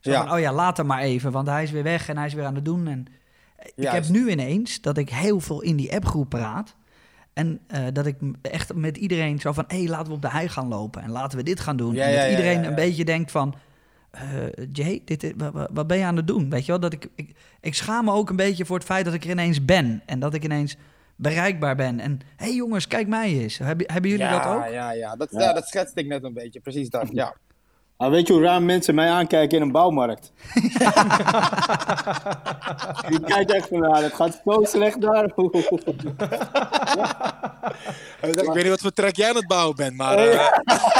Zo 0.00 0.10
Ja. 0.10 0.24
van, 0.26 0.32
oh 0.34 0.40
ja, 0.40 0.52
laat 0.52 0.76
hem 0.76 0.86
maar 0.86 1.00
even, 1.00 1.32
want 1.32 1.48
hij 1.48 1.62
is 1.62 1.70
weer 1.70 1.82
weg 1.82 2.08
en 2.08 2.16
hij 2.16 2.26
is 2.26 2.34
weer 2.34 2.44
aan 2.44 2.54
het 2.54 2.64
doen. 2.64 2.86
En 2.88 3.06
ik 3.74 3.88
heb 3.88 4.08
nu 4.08 4.30
ineens 4.30 4.80
dat 4.80 4.98
ik 4.98 5.10
heel 5.10 5.40
veel 5.40 5.60
in 5.62 5.76
die 5.76 5.94
appgroep 5.94 6.28
praat. 6.28 6.74
En 7.32 7.60
eh, 7.66 7.84
dat 7.92 8.06
ik 8.06 8.16
echt 8.42 8.74
met 8.74 8.96
iedereen 8.96 9.38
zo 9.40 9.52
van, 9.52 9.64
hé, 9.68 9.78
hey, 9.78 9.88
laten 9.88 10.06
we 10.06 10.12
op 10.14 10.22
de 10.22 10.30
hei 10.30 10.48
gaan 10.48 10.68
lopen 10.68 11.02
en 11.02 11.10
laten 11.10 11.38
we 11.38 11.44
dit 11.44 11.60
gaan 11.60 11.76
doen. 11.76 11.94
Ja, 11.94 12.04
en 12.04 12.16
dat 12.20 12.30
iedereen 12.30 12.64
een 12.64 12.74
beetje 12.74 13.04
denkt 13.04 13.30
van, 13.30 13.54
eh, 14.10 14.22
Jay, 14.72 15.02
dit, 15.04 15.22
is- 15.22 15.32
wa- 15.36 15.50
wa- 15.52 15.68
wat 15.72 15.86
ben 15.86 15.98
je 15.98 16.04
aan 16.04 16.16
het 16.16 16.26
doen? 16.26 16.50
Weet 16.50 16.64
je 16.64 16.70
wel, 16.72 16.80
dat 16.80 16.92
ik, 16.92 17.08
ik, 17.14 17.34
ik 17.60 17.74
schaam 17.74 18.04
me 18.04 18.12
ook 18.12 18.30
een 18.30 18.36
beetje 18.36 18.64
voor 18.64 18.76
het 18.76 18.86
feit 18.86 19.04
dat 19.04 19.14
ik 19.14 19.24
er 19.24 19.30
ineens 19.30 19.64
ben. 19.64 20.02
En 20.06 20.18
dat 20.18 20.34
ik 20.34 20.44
ineens 20.44 20.76
bereikbaar 21.16 21.76
ben. 21.76 22.00
En, 22.00 22.20
hé 22.36 22.46
hey 22.46 22.54
jongens, 22.54 22.86
kijk 22.86 23.08
mij 23.08 23.32
eens. 23.32 23.58
Hebben, 23.58 23.92
hebben 23.92 24.10
jullie 24.10 24.26
ja, 24.26 24.38
dat 24.38 24.46
ook? 24.56 24.72
Ja, 24.72 24.90
ja. 24.90 25.16
Dat, 25.16 25.28
Ja. 25.30 25.40
ja, 25.40 25.52
dat 25.52 25.66
schetste 25.66 26.00
ik 26.00 26.06
net 26.06 26.24
een 26.24 26.34
beetje. 26.34 26.60
Precies 26.60 26.90
dat, 26.90 27.08
ja. 27.12 27.34
Ah, 27.98 28.10
weet 28.10 28.26
je 28.26 28.32
hoe 28.32 28.42
raar 28.42 28.62
mensen 28.62 28.94
mij 28.94 29.10
aankijken 29.10 29.56
in 29.56 29.62
een 29.62 29.72
bouwmarkt? 29.72 30.32
Die 33.08 33.20
kijkt 33.20 33.52
echt 33.52 33.68
van, 33.68 33.80
nou, 33.80 34.00
dat 34.00 34.14
gaat 34.14 34.40
zo 34.44 34.62
slecht 34.62 35.00
daar. 35.00 35.24
Ik 38.20 38.52
weet 38.52 38.54
niet 38.54 38.68
wat 38.68 38.80
voor 38.80 38.92
trek 38.92 39.16
jij 39.16 39.28
aan 39.28 39.36
het 39.36 39.46
bouwen 39.46 39.76
bent, 39.76 39.96
maar... 39.96 40.18
Eh, 40.18 40.50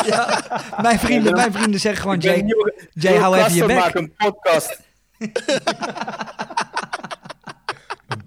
Ja, 0.07 0.43
mijn, 0.83 0.99
vrienden, 0.99 1.33
mijn 1.33 1.53
vrienden 1.53 1.81
zeggen 1.81 2.03
gewoon, 2.03 2.19
Jay, 2.19 2.45
Jay 2.93 3.17
hou 3.17 3.37
even 3.37 3.55
je 3.55 3.65
bek. 3.65 3.77
maken, 3.79 4.03
een 4.03 4.15
podcast. 4.17 4.81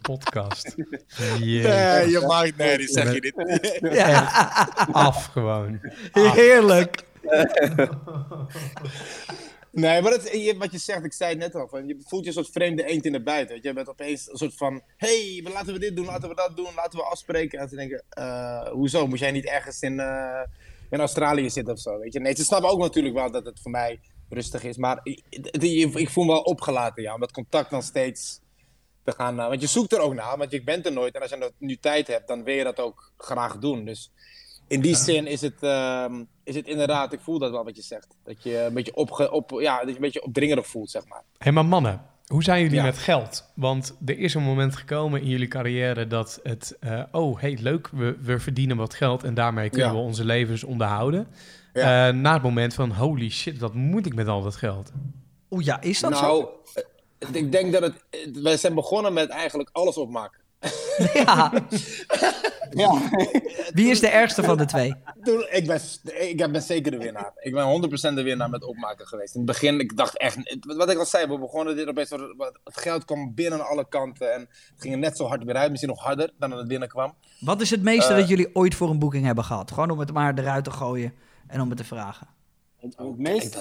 Podcast. 0.09 0.75
nee, 1.19 2.09
je 2.09 2.23
maakt... 2.27 2.57
Nee, 2.57 2.77
die 2.77 2.87
zeg 2.87 3.13
je 3.13 3.19
niet. 3.81 3.93
Ja, 3.95 4.21
Af 4.91 5.25
gewoon. 5.25 5.79
heerlijk. 6.13 7.03
Nee, 9.71 10.01
maar 10.01 10.11
dat, 10.11 10.29
je- 10.31 10.55
wat 10.57 10.71
je 10.71 10.77
zegt, 10.77 11.03
ik 11.05 11.13
zei 11.13 11.29
het 11.29 11.39
net 11.39 11.55
al, 11.55 11.67
van, 11.67 11.87
je 11.87 11.95
voelt 12.07 12.21
je 12.23 12.27
een 12.27 12.33
soort 12.35 12.49
vreemde 12.49 12.85
eend 12.85 13.05
in 13.05 13.11
de 13.11 13.21
bijt. 13.23 13.49
Weet 13.49 13.61
je? 13.61 13.67
je 13.67 13.73
bent 13.73 13.89
opeens 13.89 14.29
een 14.31 14.37
soort 14.37 14.55
van, 14.55 14.81
hey, 14.97 15.41
we- 15.43 15.49
laten 15.53 15.73
we 15.73 15.79
dit 15.79 15.95
doen, 15.95 16.05
laten 16.05 16.29
we 16.29 16.35
dat 16.35 16.55
doen, 16.55 16.67
laten 16.75 16.99
we 16.99 17.05
afspreken. 17.05 17.59
En 17.59 17.69
ze 17.69 17.75
denken, 17.75 18.03
eh, 18.09 18.67
hoezo, 18.71 19.07
moet 19.07 19.19
jij 19.19 19.31
niet 19.31 19.45
ergens 19.45 19.81
in, 19.81 19.99
eh, 19.99 20.41
in 20.89 20.99
Australië 20.99 21.49
zitten 21.49 21.73
of 21.73 21.79
zo, 21.79 21.99
weet 21.99 22.13
je? 22.13 22.19
Nee, 22.19 22.35
ze 22.35 22.43
snappen 22.43 22.69
ook 22.69 22.79
natuurlijk 22.79 23.15
wel 23.15 23.31
dat 23.31 23.45
het 23.45 23.59
voor 23.61 23.71
mij 23.71 23.99
rustig 24.29 24.63
is, 24.63 24.77
maar 24.77 24.99
ik, 25.03 25.21
ik, 25.95 26.09
voel 26.09 26.23
me 26.23 26.31
wel 26.31 26.41
opgelaten, 26.41 27.03
ja, 27.03 27.13
om 27.13 27.19
dat 27.19 27.31
contact 27.31 27.69
dan 27.69 27.83
steeds 27.83 28.39
te 29.09 29.15
gaan, 29.15 29.39
eh, 29.39 29.47
want 29.47 29.61
je 29.61 29.67
zoekt 29.67 29.93
er 29.93 29.99
ook 29.99 30.13
naar, 30.13 30.37
want 30.37 30.51
je 30.51 30.63
bent 30.63 30.85
er 30.85 30.91
nooit. 30.91 31.15
En 31.15 31.21
als 31.21 31.29
je 31.29 31.51
nu 31.57 31.75
tijd 31.77 32.07
hebt, 32.07 32.27
dan 32.27 32.43
wil 32.43 32.55
je 32.55 32.63
dat 32.63 32.79
ook 32.79 33.11
graag 33.17 33.57
doen, 33.57 33.85
dus... 33.85 34.11
In 34.67 34.81
die 34.81 34.95
zin 34.95 35.27
is 35.27 35.41
het, 35.41 35.63
ehm, 35.63 36.23
is 36.43 36.55
het 36.55 36.67
inderdaad, 36.67 37.13
ik 37.13 37.19
voel 37.19 37.39
dat 37.39 37.51
wel 37.51 37.63
wat 37.63 37.75
je 37.75 37.81
zegt. 37.81 38.07
Dat 38.23 38.43
je 38.43 38.57
een 38.57 38.73
beetje, 38.73 38.95
opge, 38.95 39.31
op, 39.31 39.51
ja, 39.59 39.77
dat 39.79 39.87
je 39.87 39.95
een 39.95 40.01
beetje 40.01 40.23
opdringerig 40.23 40.67
voelt, 40.67 40.89
zeg 40.89 41.07
maar. 41.07 41.23
Hé, 41.37 41.51
maar 41.51 41.65
mannen, 41.65 42.01
hoe 42.27 42.43
zijn 42.43 42.61
jullie 42.61 42.77
Ja. 42.77 42.83
met 42.83 42.97
geld? 42.97 43.51
Want 43.55 43.97
er 44.05 44.19
is 44.19 44.33
een 44.33 44.43
moment 44.43 44.75
gekomen 44.75 45.21
in 45.21 45.27
jullie 45.27 45.47
carrière 45.47 46.07
dat 46.07 46.39
het... 46.43 46.77
eh, 46.79 47.03
oh, 47.11 47.39
hey, 47.39 47.57
leuk, 47.61 47.87
we, 47.87 48.17
we 48.21 48.39
verdienen 48.39 48.77
wat 48.77 48.93
geld 48.93 49.23
en 49.23 49.33
daarmee 49.33 49.69
kunnen 49.69 49.87
Ja. 49.87 49.93
we 49.95 49.99
onze 50.01 50.25
levens 50.25 50.63
onderhouden. 50.63 51.27
Ja. 51.73 52.07
Eh, 52.07 52.13
na 52.13 52.33
het 52.33 52.43
moment 52.43 52.73
van, 52.73 52.91
holy 52.91 53.29
shit, 53.29 53.57
wat 53.59 53.73
moet 53.73 54.05
ik 54.05 54.15
met 54.15 54.27
al 54.27 54.41
dat 54.41 54.55
geld? 54.55 54.91
Oeh 55.49 55.63
ja, 55.63 55.81
is 55.81 55.99
dat 55.99 56.11
nou, 56.11 56.23
zo? 56.25 56.61
Ik 57.31 57.51
denk 57.51 57.71
dat 57.71 57.81
het, 57.81 58.41
wij 58.41 58.57
zijn 58.57 58.73
begonnen 58.73 59.13
met 59.13 59.29
eigenlijk 59.29 59.69
alles 59.71 59.97
opmaken. 59.97 60.41
Ja. 61.13 61.51
Ja. 62.71 63.01
Wie 63.73 63.89
is 63.89 63.99
de 63.99 64.07
ergste 64.07 64.43
van 64.43 64.57
de 64.57 64.65
twee? 64.65 64.93
Toen, 65.23 65.45
ik, 65.49 65.67
ben, 65.67 65.81
ik 66.29 66.51
ben 66.51 66.61
zeker 66.61 66.91
de 66.91 66.97
winnaar. 66.97 67.31
Ik 67.39 67.53
ben 67.53 67.89
100% 68.11 68.13
de 68.13 68.23
winnaar 68.23 68.49
met 68.49 68.63
opmaken 68.63 69.07
geweest. 69.07 69.33
In 69.33 69.41
het 69.41 69.49
begin, 69.49 69.79
ik 69.79 69.97
dacht 69.97 70.17
echt, 70.17 70.37
wat 70.59 70.89
ik 70.89 70.97
al 70.97 71.05
zei, 71.05 71.27
we 71.27 71.39
begonnen 71.39 71.75
dit 71.75 71.87
opeens, 71.87 72.09
het 72.09 72.57
geld 72.63 73.05
kwam 73.05 73.33
binnen 73.33 73.59
aan 73.59 73.67
alle 73.67 73.87
kanten 73.89 74.33
en 74.33 74.39
het 74.39 74.73
ging 74.81 74.93
er 74.93 74.99
net 74.99 75.17
zo 75.17 75.25
hard 75.25 75.43
weer 75.43 75.55
uit, 75.55 75.69
misschien 75.69 75.89
nog 75.91 76.03
harder 76.03 76.31
dan 76.37 76.51
het 76.51 76.67
binnenkwam. 76.67 77.13
Wat 77.39 77.61
is 77.61 77.69
het 77.69 77.83
meeste 77.83 78.13
Eh. 78.13 78.19
dat 78.19 78.27
jullie 78.27 78.55
ooit 78.55 78.75
voor 78.75 78.89
een 78.89 78.99
boeking 78.99 79.25
hebben 79.25 79.43
gehad? 79.43 79.71
Gewoon 79.71 79.89
om 79.91 79.99
het 79.99 80.13
maar 80.13 80.37
eruit 80.37 80.63
te 80.63 80.71
gooien 80.71 81.13
en 81.47 81.61
om 81.61 81.69
het 81.69 81.77
te 81.77 81.83
vragen. 81.83 82.27
Het, 82.77 82.95
het 82.97 83.17
meest... 83.17 83.57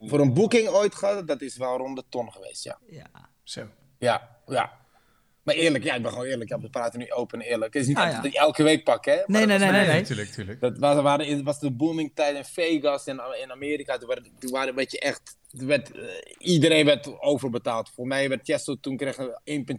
Voor 0.00 0.20
een 0.20 0.34
boeking 0.34 0.68
ooit 0.68 0.94
gehad, 0.94 1.26
dat 1.28 1.40
is 1.40 1.56
wel 1.56 1.76
rond 1.76 1.96
de 1.96 2.04
ton 2.08 2.32
geweest, 2.32 2.64
ja. 2.64 2.78
Ja. 2.86 3.06
Zo. 3.42 3.66
Ja, 3.98 4.36
ja. 4.46 4.72
Maar 5.42 5.54
eerlijk, 5.56 5.84
ja, 5.84 5.94
ik 5.94 6.02
ben 6.02 6.10
gewoon 6.10 6.26
eerlijk. 6.26 6.50
Ja, 6.50 6.60
we 6.60 6.70
praten 6.70 6.98
nu 6.98 7.12
open 7.12 7.40
en 7.40 7.46
eerlijk. 7.46 7.72
Het 7.72 7.82
is 7.82 7.88
niet 7.88 7.96
Ah, 7.96 8.02
altijd 8.02 8.22
ja. 8.22 8.28
dat 8.28 8.32
je 8.32 8.38
elke 8.46 8.62
week 8.62 8.84
pak, 8.84 9.04
hè? 9.04 9.14
Maar 9.14 9.24
Nee, 9.26 9.46
dat 9.46 9.58
nee, 9.58 9.70
nee, 9.70 9.80
nee, 9.80 9.90
nee. 9.92 10.02
Tuurlijk, 10.02 10.30
tuurlijk. 10.30 10.60
Dat 10.60 10.78
was, 10.78 11.02
waren, 11.02 11.26
het 11.26 11.42
was 11.42 11.58
de 11.60 11.70
booming 11.70 12.10
tijd 12.14 12.36
in 12.36 12.44
Vegas 12.44 13.06
en 13.06 13.20
in 13.42 13.50
Amerika. 13.52 13.98
Toen, 13.98 14.08
waren, 14.08 14.26
toen 14.38 14.50
waren, 14.50 14.74
werd 14.74 14.90
je 14.90 14.98
echt, 15.00 15.36
werd, 15.50 15.92
eh, 15.92 16.02
iedereen 16.38 16.84
werd 16.84 17.20
overbetaald. 17.20 17.90
Voor 17.90 18.06
mij 18.06 18.28
werd 18.28 18.40
Chesto 18.44 18.76
toen 18.80 18.96
kreeg 18.96 19.16
1,2 19.16 19.24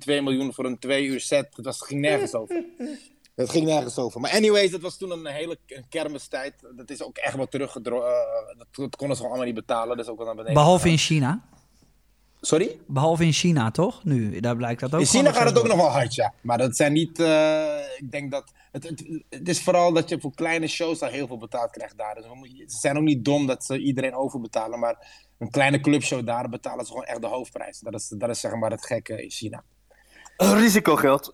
miljoen 0.06 0.54
voor 0.54 0.66
een 0.66 0.80
twee 0.80 1.06
uur 1.06 1.20
set. 1.20 1.56
Het 1.56 1.66
was, 1.66 1.82
ging 1.82 2.02
nergens 2.02 2.34
over. 2.34 2.64
Het 3.40 3.50
ging 3.50 3.66
nergens 3.66 3.98
over. 3.98 4.22
Maar 4.22 4.32
anyways, 4.32 4.72
dat 4.72 4.82
was 4.82 4.98
toen 4.98 5.12
een 5.12 5.26
hele 5.26 5.58
kermistijd. 5.90 6.54
Dat 6.76 6.90
is 6.90 7.04
ook 7.04 7.18
echt 7.18 7.36
wel 7.36 7.48
teruggedrongen. 7.48 8.10
dat, 8.58 8.68
dat 8.72 8.96
konden 8.96 9.16
ze 9.16 9.22
gewoon 9.22 9.38
allemaal 9.38 9.54
niet 9.54 9.66
betalen. 9.68 9.98
Is 9.98 10.08
ook 10.08 10.18
wel 10.18 10.26
naar 10.26 10.36
beneden. 10.36 10.56
Behalve 10.58 10.90
in 10.90 10.98
China. 10.98 11.42
Sorry? 12.42 12.80
Behalve 12.88 13.24
in 13.26 13.32
China, 13.34 13.72
toch? 13.72 14.04
Nu, 14.04 14.40
daar 14.40 14.56
blijkt 14.56 14.80
dat 14.80 14.94
ook 14.94 15.00
In 15.00 15.06
China 15.06 15.32
gaat 15.32 15.50
het 15.50 15.58
ook 15.58 15.68
nog 15.68 15.76
wel 15.76 15.90
hard, 15.90 16.16
ja. 16.16 16.34
Maar 16.42 16.58
dat 16.58 16.76
zijn 16.76 16.94
niet. 16.94 17.20
eh, 17.20 17.80
ik 17.98 18.12
denk 18.12 18.32
dat. 18.32 18.52
Het, 18.72 18.84
het, 18.84 19.24
het 19.30 19.50
is 19.50 19.62
vooral 19.64 19.94
dat 19.94 20.10
je 20.10 20.20
voor 20.20 20.34
kleine 20.34 20.68
shows 20.68 21.00
daar 21.00 21.12
heel 21.12 21.28
veel 21.28 21.38
betaald 21.38 21.72
krijgt 21.72 21.98
daar. 21.98 22.16
Dus 22.16 22.26
ze 22.74 22.80
zijn 22.80 22.98
ook 22.98 23.04
niet 23.04 23.26
dom 23.26 23.48
dat 23.48 23.66
ze 23.66 23.80
iedereen 23.80 24.16
overbetalen. 24.16 24.80
Maar 24.80 25.08
een 25.38 25.50
kleine 25.50 25.80
clubshow 25.80 26.26
daar 26.26 26.50
betalen 26.50 26.86
ze 26.86 26.92
gewoon 26.92 27.06
echt 27.06 27.22
de 27.22 27.28
hoofdprijs. 27.28 27.80
Dat 27.80 27.94
is, 27.94 28.08
dat 28.08 28.30
is 28.30 28.40
zeg 28.40 28.56
maar 28.56 28.72
het 28.72 28.86
gekke 28.86 29.24
in 29.24 29.30
China. 29.30 29.64
Risicogeld. 30.40 31.34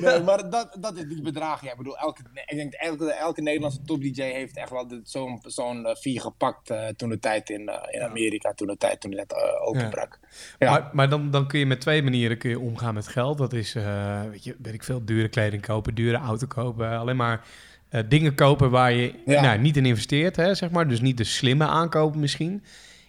Nee, 0.00 0.20
maar 0.20 0.50
dat, 0.50 0.76
dat 0.80 0.96
is 0.96 1.04
die 1.08 1.22
bedragen. 1.22 1.66
Ja, 1.66 1.70
ik 1.72 1.78
bedoel, 1.78 1.98
elke, 1.98 2.22
ik 2.46 2.56
denk 2.56 2.72
elke, 2.72 3.12
elke 3.12 3.42
Nederlandse 3.42 3.82
top 3.82 4.00
DJ 4.00 4.22
heeft 4.22 4.56
echt 4.56 4.70
wel 4.70 4.86
dit- 4.88 5.10
zo'n 5.10 5.38
zo'n 5.42 5.86
eh, 5.86 5.94
vier 5.94 6.20
gepakt 6.20 6.70
eh, 6.70 6.86
toen 6.96 7.08
de 7.08 7.18
tijd 7.18 7.50
in, 7.50 7.68
eh, 7.68 7.94
in 8.00 8.02
Amerika. 8.08 8.52
Toen 8.52 8.66
de 8.66 8.76
tijd 8.76 9.00
toen 9.00 9.10
het 9.10 9.18
net 9.20 9.32
eh, 9.32 9.66
openbrak. 9.68 10.18
Ja. 10.58 10.70
Maar, 10.70 10.90
maar 10.92 11.08
dan, 11.08 11.30
dan 11.30 11.46
kun 11.48 11.58
je 11.58 11.66
met 11.66 11.80
twee 11.80 12.02
manieren 12.02 12.38
kun 12.38 12.50
je 12.50 12.58
omgaan 12.60 12.94
met 12.94 13.08
geld. 13.08 13.38
Dat 13.38 13.52
is, 13.52 13.74
eh, 13.74 14.20
weet, 14.30 14.44
je, 14.44 14.56
weet 14.62 14.74
ik 14.74 14.84
veel, 14.84 15.04
dure 15.04 15.28
kleding 15.28 15.62
kopen, 15.62 15.94
dure 15.94 16.16
auto 16.16 16.46
kopen. 16.46 16.98
Alleen 16.98 17.16
maar 17.16 17.44
eh, 17.88 18.00
dingen 18.08 18.34
kopen 18.34 18.70
waar 18.70 18.92
je 18.92 19.14
Ja. 19.26 19.42
nou, 19.42 19.58
niet 19.58 19.76
in 19.76 19.86
investeert, 19.86 20.36
hè, 20.36 20.54
zeg 20.54 20.70
maar. 20.70 20.88
Dus 20.88 21.00
niet 21.00 21.16
de 21.16 21.24
slimme 21.24 21.66
aankopen 21.66 22.20
misschien. 22.20 22.64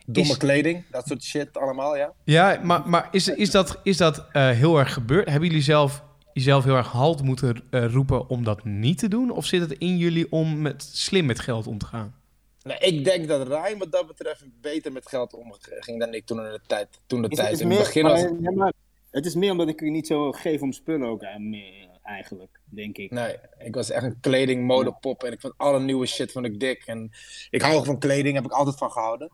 Domme 0.06 0.32
is- 0.32 0.38
kleding, 0.38 0.84
dat 0.92 1.08
soort 1.08 1.24
shit 1.24 1.58
allemaal, 1.58 1.96
ja. 1.98 2.14
Ja, 2.24 2.60
maar, 2.64 2.90
maar 2.90 3.08
is, 3.12 3.28
is 3.28 3.52
dat, 3.52 3.80
is 3.84 3.98
dat 3.98 4.26
eh, 4.32 4.50
heel 4.50 4.78
erg 4.80 4.94
gebeurd? 4.94 5.30
Hebben 5.30 5.48
jullie 5.48 5.64
zelf 5.64 6.04
jezelf 6.34 6.64
heel 6.64 6.76
erg 6.76 6.92
halt 6.92 7.22
moeten 7.24 7.64
eh, 7.70 7.94
roepen 7.94 8.30
om 8.30 8.44
dat 8.44 8.64
niet 8.64 8.98
te 8.98 9.08
doen? 9.08 9.30
Of 9.32 9.46
zit 9.46 9.62
het 9.62 9.72
in 9.72 9.98
jullie 9.98 10.32
om 10.32 10.62
met, 10.62 10.84
slim 10.94 11.26
met 11.26 11.40
geld 11.40 11.68
om 11.68 11.78
te 11.78 11.86
gaan? 11.86 12.16
Nou, 12.64 12.80
ik 12.80 13.04
denk 13.04 13.28
dat 13.28 13.48
Ryan 13.48 13.78
wat 13.78 13.92
dat 13.92 14.08
betreft 14.08 14.44
beter 14.62 14.92
met 14.92 15.08
geld 15.08 15.34
omging 15.34 16.00
dan 16.00 16.14
ik 16.14 16.26
toen 16.26 16.38
in 16.46 16.52
de 16.52 16.60
tijd. 16.68 16.88
Toen 17.08 17.22
de 17.22 17.28
Is- 17.30 17.38
tijd. 17.38 17.52
is 17.54 17.60
in 17.60 17.68
meer- 17.68 17.78
het 17.78 17.86
begin 17.86 18.04
maar- 18.04 18.12
was... 18.12 18.22
ja, 18.42 18.52
maar 18.52 18.74
het 19.12 19.26
is 19.26 19.36
meer 19.36 19.52
omdat 19.52 19.68
ik 19.68 19.82
niet 19.82 20.08
zo 20.08 20.32
geef 20.32 20.62
om 20.62 20.72
spullen 20.72 21.08
ook 21.08 21.24
meer, 21.38 21.88
eigenlijk, 22.04 22.60
denk 22.66 22.98
ik. 22.98 23.12
Nee, 23.12 23.36
ik 23.60 23.76
was 23.76 23.90
echt 23.90 24.04
een 24.04 24.20
kleding, 24.22 24.66
modepop 24.66 25.24
en 25.24 25.32
ik 25.32 25.40
vond 25.42 25.54
alle 25.58 25.80
nieuwe 25.80 26.06
shit 26.06 26.32
vond 26.32 26.46
ik 26.46 26.60
dik. 26.60 26.84
En 26.86 27.12
ik 27.50 27.62
hou 27.62 27.86
van 27.86 28.00
kleding, 28.00 28.36
heb 28.36 28.46
ik 28.46 28.52
altijd 28.52 28.78
van 28.78 28.92
gehouden. 28.92 29.32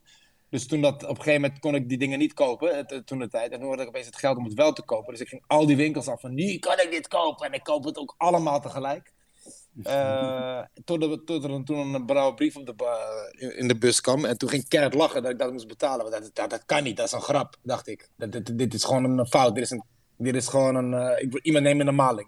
Dus 0.50 0.68
toen 0.68 0.82
dat, 0.82 1.04
op 1.04 1.10
een 1.10 1.16
gegeven 1.16 1.42
moment 1.42 1.60
kon 1.60 1.76
ik 1.76 1.90
die 1.90 1.98
dingen 1.98 2.20
niet 2.20 2.34
kopen, 2.34 2.78
het, 2.78 3.02
toen 3.06 3.20
de 3.20 3.28
tijd. 3.28 3.52
En 3.52 3.60
toen 3.60 3.70
had 3.70 3.80
ik 3.80 3.88
opeens 3.88 4.06
het 4.06 4.16
geld 4.16 4.38
om 4.38 4.44
het 4.44 4.54
wel 4.54 4.74
te 4.74 4.82
kopen. 4.84 5.12
Dus 5.14 5.22
ik 5.22 5.28
ging 5.28 5.44
al 5.48 5.66
die 5.66 5.76
winkels 5.76 6.08
af 6.08 6.22
van, 6.22 6.34
nu 6.34 6.58
kan 6.58 6.80
ik 6.80 6.92
dit 6.92 7.08
kopen. 7.08 7.46
En 7.48 7.54
ik 7.54 7.64
koop 7.64 7.84
het 7.84 7.98
ook 7.98 8.16
allemaal 8.18 8.62
tegelijk. 8.62 9.12
Eh, 9.84 10.62
tot, 10.86 11.04
er, 11.04 11.42
er 11.52 11.64
toen 11.64 11.94
een 11.94 12.06
blauwe 12.06 12.34
brief 12.34 12.56
op 12.56 12.66
de, 12.66 12.74
in, 13.38 13.58
in 13.58 13.68
de 13.68 13.78
bus 13.78 14.02
kwam. 14.02 14.26
En 14.26 14.38
toen 14.38 14.50
ging 14.50 14.68
Kenneth 14.68 14.94
lachen 14.94 15.22
dat 15.22 15.32
ik 15.32 15.40
dat 15.40 15.52
moest 15.52 15.68
betalen. 15.68 16.10
Want 16.10 16.24
dat, 16.24 16.36
dat, 16.36 16.50
dat 16.50 16.66
kan 16.66 16.84
niet, 16.84 16.98
dat 16.98 17.06
is 17.06 17.12
een 17.12 17.22
grap, 17.22 17.56
dacht 17.64 17.88
ik. 17.88 18.10
Dat, 18.16 18.32
dit, 18.32 18.58
dit 18.58 18.74
is 18.74 18.84
gewoon 18.84 19.20
een 19.20 19.28
fout. 19.28 19.56
Dit 19.56 19.64
is, 19.64 19.70
een, 19.70 19.84
dit 20.18 20.36
is 20.36 20.48
gewoon 20.48 20.76
een... 20.76 20.94
eh, 20.94 21.24
ik, 21.24 21.40
iemand 21.42 21.64
neemt 21.64 21.78
me 21.78 21.86
een 21.86 21.96
maling. 21.96 22.28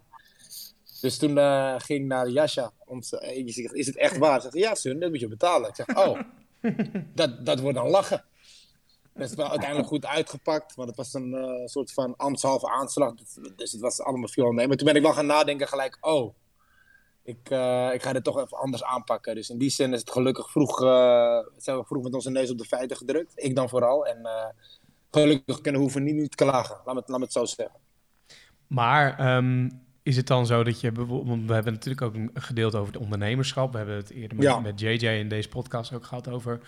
Dus 1.01 1.17
toen 1.17 1.38
eh, 1.38 1.76
ging 1.78 1.99
ik 1.99 2.05
naar 2.05 2.30
Jascha. 2.30 2.72
Om 2.86 3.01
te- 3.01 3.69
is 3.74 3.86
het 3.88 3.97
echt 3.97 4.17
waar? 4.17 4.41
Ze 4.41 4.49
zegt, 4.51 4.65
ja, 4.65 4.76
Sun, 4.76 4.99
dat 4.99 5.09
moet 5.09 5.19
je 5.19 5.28
betalen. 5.28 5.69
Ik 5.69 5.76
zeg, 5.76 5.88
oh, 5.97 6.19
dat, 7.16 7.45
dat 7.45 7.59
wordt 7.59 7.78
dan 7.78 7.89
lachen. 7.89 8.24
Dat 9.14 9.30
is 9.30 9.36
wel 9.36 9.49
uiteindelijk 9.49 9.88
goed 9.88 10.05
uitgepakt, 10.05 10.76
want 10.76 10.88
het 10.88 10.97
was 10.97 11.14
een 11.14 11.34
eh, 11.34 11.66
soort 11.66 11.93
van 11.93 12.16
ambtshalve 12.18 12.70
aanslag. 12.70 13.14
Dus, 13.16 13.38
dus 13.55 13.72
het 13.72 13.82
was 13.82 14.01
allemaal 14.01 14.28
veel 14.28 14.51
mee. 14.51 14.68
Maar 14.68 14.78
toen 14.78 14.88
ben 14.88 14.95
ik 14.95 15.01
wel 15.01 15.14
gaan 15.14 15.26
nadenken 15.26 15.68
gelijk, 15.68 15.97
oh, 16.01 16.36
ik, 17.24 17.49
eh, 17.49 17.93
ik 17.93 18.03
ga 18.03 18.14
dit 18.14 18.24
toch 18.24 18.39
even 18.39 18.57
anders 18.57 18.84
aanpakken. 18.84 19.36
Dus 19.36 19.49
in 19.49 19.57
die 19.57 19.70
zin 19.70 19.93
is 19.93 19.99
het 19.99 20.12
gelukkig 20.12 20.51
vroeg, 20.51 20.84
eh, 20.84 21.39
zijn 21.57 21.78
we 21.78 21.84
vroeg 21.86 22.03
met 22.03 22.14
onze 22.14 22.30
neus 22.32 22.51
op 22.51 22.57
de 22.57 22.66
feiten 22.66 22.97
gedrukt. 22.97 23.32
Ik 23.36 23.55
dan 23.55 23.70
vooral. 23.70 24.05
En 24.05 24.30
gelukkig 25.12 25.62
kunnen 25.62 25.74
we 25.82 25.86
hoeven 25.88 26.03
niet, 26.03 26.16
niet 26.16 26.36
klagen. 26.36 26.76
Laat 26.86 26.93
me, 26.93 26.99
het- 26.99 27.09
laat 27.09 27.18
me 27.20 27.24
het 27.24 27.34
zo 27.34 27.45
zeggen. 27.45 27.80
Maar 28.68 29.20
ehm, 29.20 29.70
is 30.04 30.16
het 30.16 30.28
dan 30.28 30.45
zo 30.45 30.64
dat 30.64 30.80
je 30.80 30.91
bijvoorbeeld... 30.91 31.47
We 31.47 31.54
hebben 31.54 31.74
natuurlijk 31.74 32.02
ook 32.02 32.14
een 32.14 32.32
gedeelte 32.34 32.78
over 32.78 32.93
het 32.93 33.02
ondernemerschap. 33.02 33.72
We 33.72 33.78
hebben 33.78 33.95
het 33.95 34.10
eerder 34.10 34.38
met, 34.38 34.45
Ja. 34.45 34.60
met 34.60 34.80
JJ 34.80 35.08
in 35.08 35.30
deze 35.30 35.49
podcast 35.49 35.93
ook 35.93 36.06
gehad 36.06 36.28
over... 36.28 36.60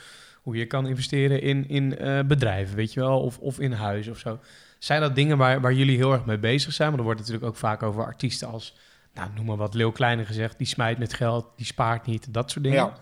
hoe 0.41 0.55
je 0.55 0.67
kan 0.67 0.87
investeren 0.87 1.41
in, 1.41 1.67
in 1.69 1.97
eh, 1.97 2.19
bedrijven, 2.23 2.75
weet 2.75 2.93
je 2.93 2.99
wel? 2.99 3.21
Of, 3.21 3.39
of 3.39 3.59
in 3.59 3.71
huis 3.71 4.07
of 4.07 4.17
zo. 4.17 4.39
Zijn 4.79 5.01
dat 5.01 5.15
dingen 5.15 5.37
waar, 5.37 5.61
waar 5.61 5.73
jullie 5.73 5.97
heel 5.97 6.11
erg 6.11 6.25
mee 6.25 6.39
bezig 6.39 6.73
zijn? 6.73 6.87
Want 6.87 6.99
er 6.99 7.05
wordt 7.05 7.19
natuurlijk 7.19 7.47
ook 7.47 7.55
vaak 7.55 7.83
over 7.83 8.05
artiesten 8.05 8.47
als... 8.47 8.75
Nou, 9.13 9.29
noem 9.35 9.45
maar 9.45 9.57
wat, 9.57 9.73
Leeuw 9.73 9.91
Kleine 9.91 10.25
gezegd. 10.25 10.57
Die 10.57 10.67
smijt 10.67 10.97
met 10.97 11.13
geld, 11.13 11.45
die 11.55 11.65
spaart 11.65 12.05
niet, 12.05 12.33
dat 12.33 12.51
soort 12.51 12.63
dingen. 12.63 12.79
Ja. 12.79 12.97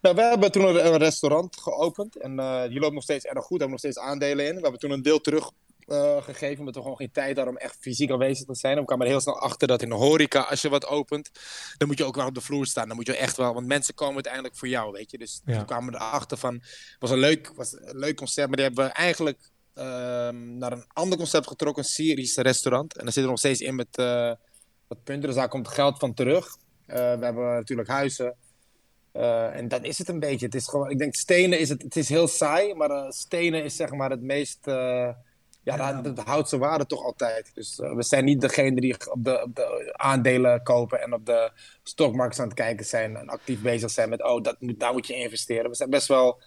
Nou, 0.00 0.14
we 0.14 0.22
hebben 0.22 0.52
toen 0.52 0.86
een, 0.86 0.96
restaurant 0.96 1.60
geopend. 1.60 2.16
En 2.16 2.38
eh, 2.38 2.68
die 2.68 2.80
loopt 2.80 2.94
nog 2.94 3.02
steeds 3.02 3.24
erg 3.24 3.44
goed. 3.44 3.58
Daar 3.58 3.68
hebben 3.68 3.78
we 3.80 3.86
nog 3.86 3.92
steeds 3.94 3.98
aandelen 3.98 4.46
in. 4.46 4.54
We 4.54 4.60
hebben 4.60 4.80
toen 4.80 4.90
een 4.90 5.02
deel 5.02 5.20
teruggegeven. 5.86 6.58
omdat 6.58 6.74
we 6.74 6.80
gewoon 6.80 6.96
geen 6.96 7.10
tijd 7.12 7.36
hadden 7.36 7.54
om 7.54 7.60
echt 7.60 7.76
fysiek 7.80 8.10
aanwezig 8.10 8.46
te 8.46 8.54
zijn. 8.54 8.78
We 8.78 8.84
kwamen 8.84 9.04
er 9.06 9.12
heel 9.12 9.20
snel 9.20 9.38
achter 9.40 9.68
dat 9.68 9.82
in 9.82 9.88
de 9.88 9.94
horeca, 9.94 10.40
als 10.40 10.62
je 10.62 10.68
wat 10.68 10.86
opent, 10.86 11.30
dan 11.76 11.88
moet 11.88 11.98
je 11.98 12.04
ook 12.04 12.16
wel 12.16 12.26
op 12.26 12.34
de 12.34 12.40
vloer 12.40 12.66
staan. 12.66 12.86
Dan 12.88 12.96
moet 12.96 13.06
je 13.06 13.16
echt 13.16 13.36
wel, 13.36 13.54
want 13.54 13.66
mensen 13.66 13.94
komen 13.94 14.14
uiteindelijk 14.14 14.56
voor 14.56 14.68
jou, 14.68 14.92
weet 14.92 15.10
je. 15.10 15.18
Dus 15.18 15.40
Ja. 15.44 15.56
toen 15.56 15.64
kwamen 15.66 15.92
we 15.92 15.98
erachter 15.98 16.36
van, 16.36 16.54
het 16.54 16.96
was 16.98 17.10
een 17.10 17.18
leuk, 17.18 17.52
was 17.56 17.72
een 17.72 17.98
leuk 17.98 18.16
concept. 18.16 18.46
Maar 18.46 18.56
die 18.56 18.66
hebben 18.66 18.84
we 18.84 18.90
eigenlijk 18.90 19.38
ehm, 19.74 20.58
naar 20.58 20.72
een 20.72 20.84
ander 20.92 21.18
concept 21.18 21.46
getrokken. 21.46 21.82
Een 21.82 21.88
Syrisch 21.88 22.36
restaurant. 22.36 22.96
En 22.96 23.04
daar 23.04 23.12
zit 23.12 23.22
er 23.22 23.28
nog 23.28 23.38
steeds 23.38 23.60
in 23.60 23.74
met 23.74 23.96
eh, 23.96 24.32
wat 24.86 25.04
punten. 25.04 25.26
Dus 25.28 25.34
daar 25.36 25.48
komt 25.48 25.68
geld 25.68 25.98
van 25.98 26.14
terug. 26.14 26.56
Eh, 26.86 26.96
we 26.96 27.24
hebben 27.24 27.44
natuurlijk 27.54 27.88
huizen. 27.88 28.36
En 29.52 29.68
dat 29.68 29.84
is 29.84 29.98
het 29.98 30.08
een 30.08 30.18
beetje. 30.20 30.46
Het 30.46 30.54
is 30.54 30.68
gewoon, 30.68 30.90
ik 30.90 30.98
denk 30.98 31.14
stenen 31.14 31.58
is 31.58 31.68
het, 31.68 31.82
het 31.82 31.96
is 31.96 32.08
heel 32.08 32.28
saai, 32.28 32.74
maar 32.74 33.12
stenen 33.12 33.64
is 33.64 33.76
zeg 33.76 33.90
maar 33.90 34.10
het 34.10 34.22
meest, 34.22 34.58
ja, 35.62 36.02
dat, 36.02 36.16
dat 36.16 36.26
houdt 36.26 36.48
zijn 36.48 36.60
waarde 36.60 36.86
toch 36.86 37.04
altijd. 37.04 37.50
Dus 37.54 37.80
eh, 37.80 37.94
we 37.94 38.02
zijn 38.02 38.24
niet 38.24 38.40
degene 38.40 38.80
die 38.80 38.94
op 39.10 39.24
de, 39.24 39.42
op 39.42 39.54
de 39.54 39.94
aandelen 39.96 40.62
kopen 40.62 41.02
en 41.02 41.12
op 41.14 41.26
de 41.26 41.50
stockmarkt 41.82 42.38
aan 42.38 42.44
het 42.44 42.54
kijken 42.54 42.86
zijn 42.86 43.16
en 43.16 43.28
actief 43.28 43.62
bezig 43.62 43.90
zijn 43.90 44.08
met, 44.08 44.22
oh, 44.24 44.42
dat 44.42 44.56
moet, 44.60 44.80
daar 44.80 44.92
moet 44.92 45.06
je 45.06 45.14
investeren. 45.14 45.70
We 45.70 45.76
zijn 45.76 45.90
best 45.90 46.08
wel 46.08 46.40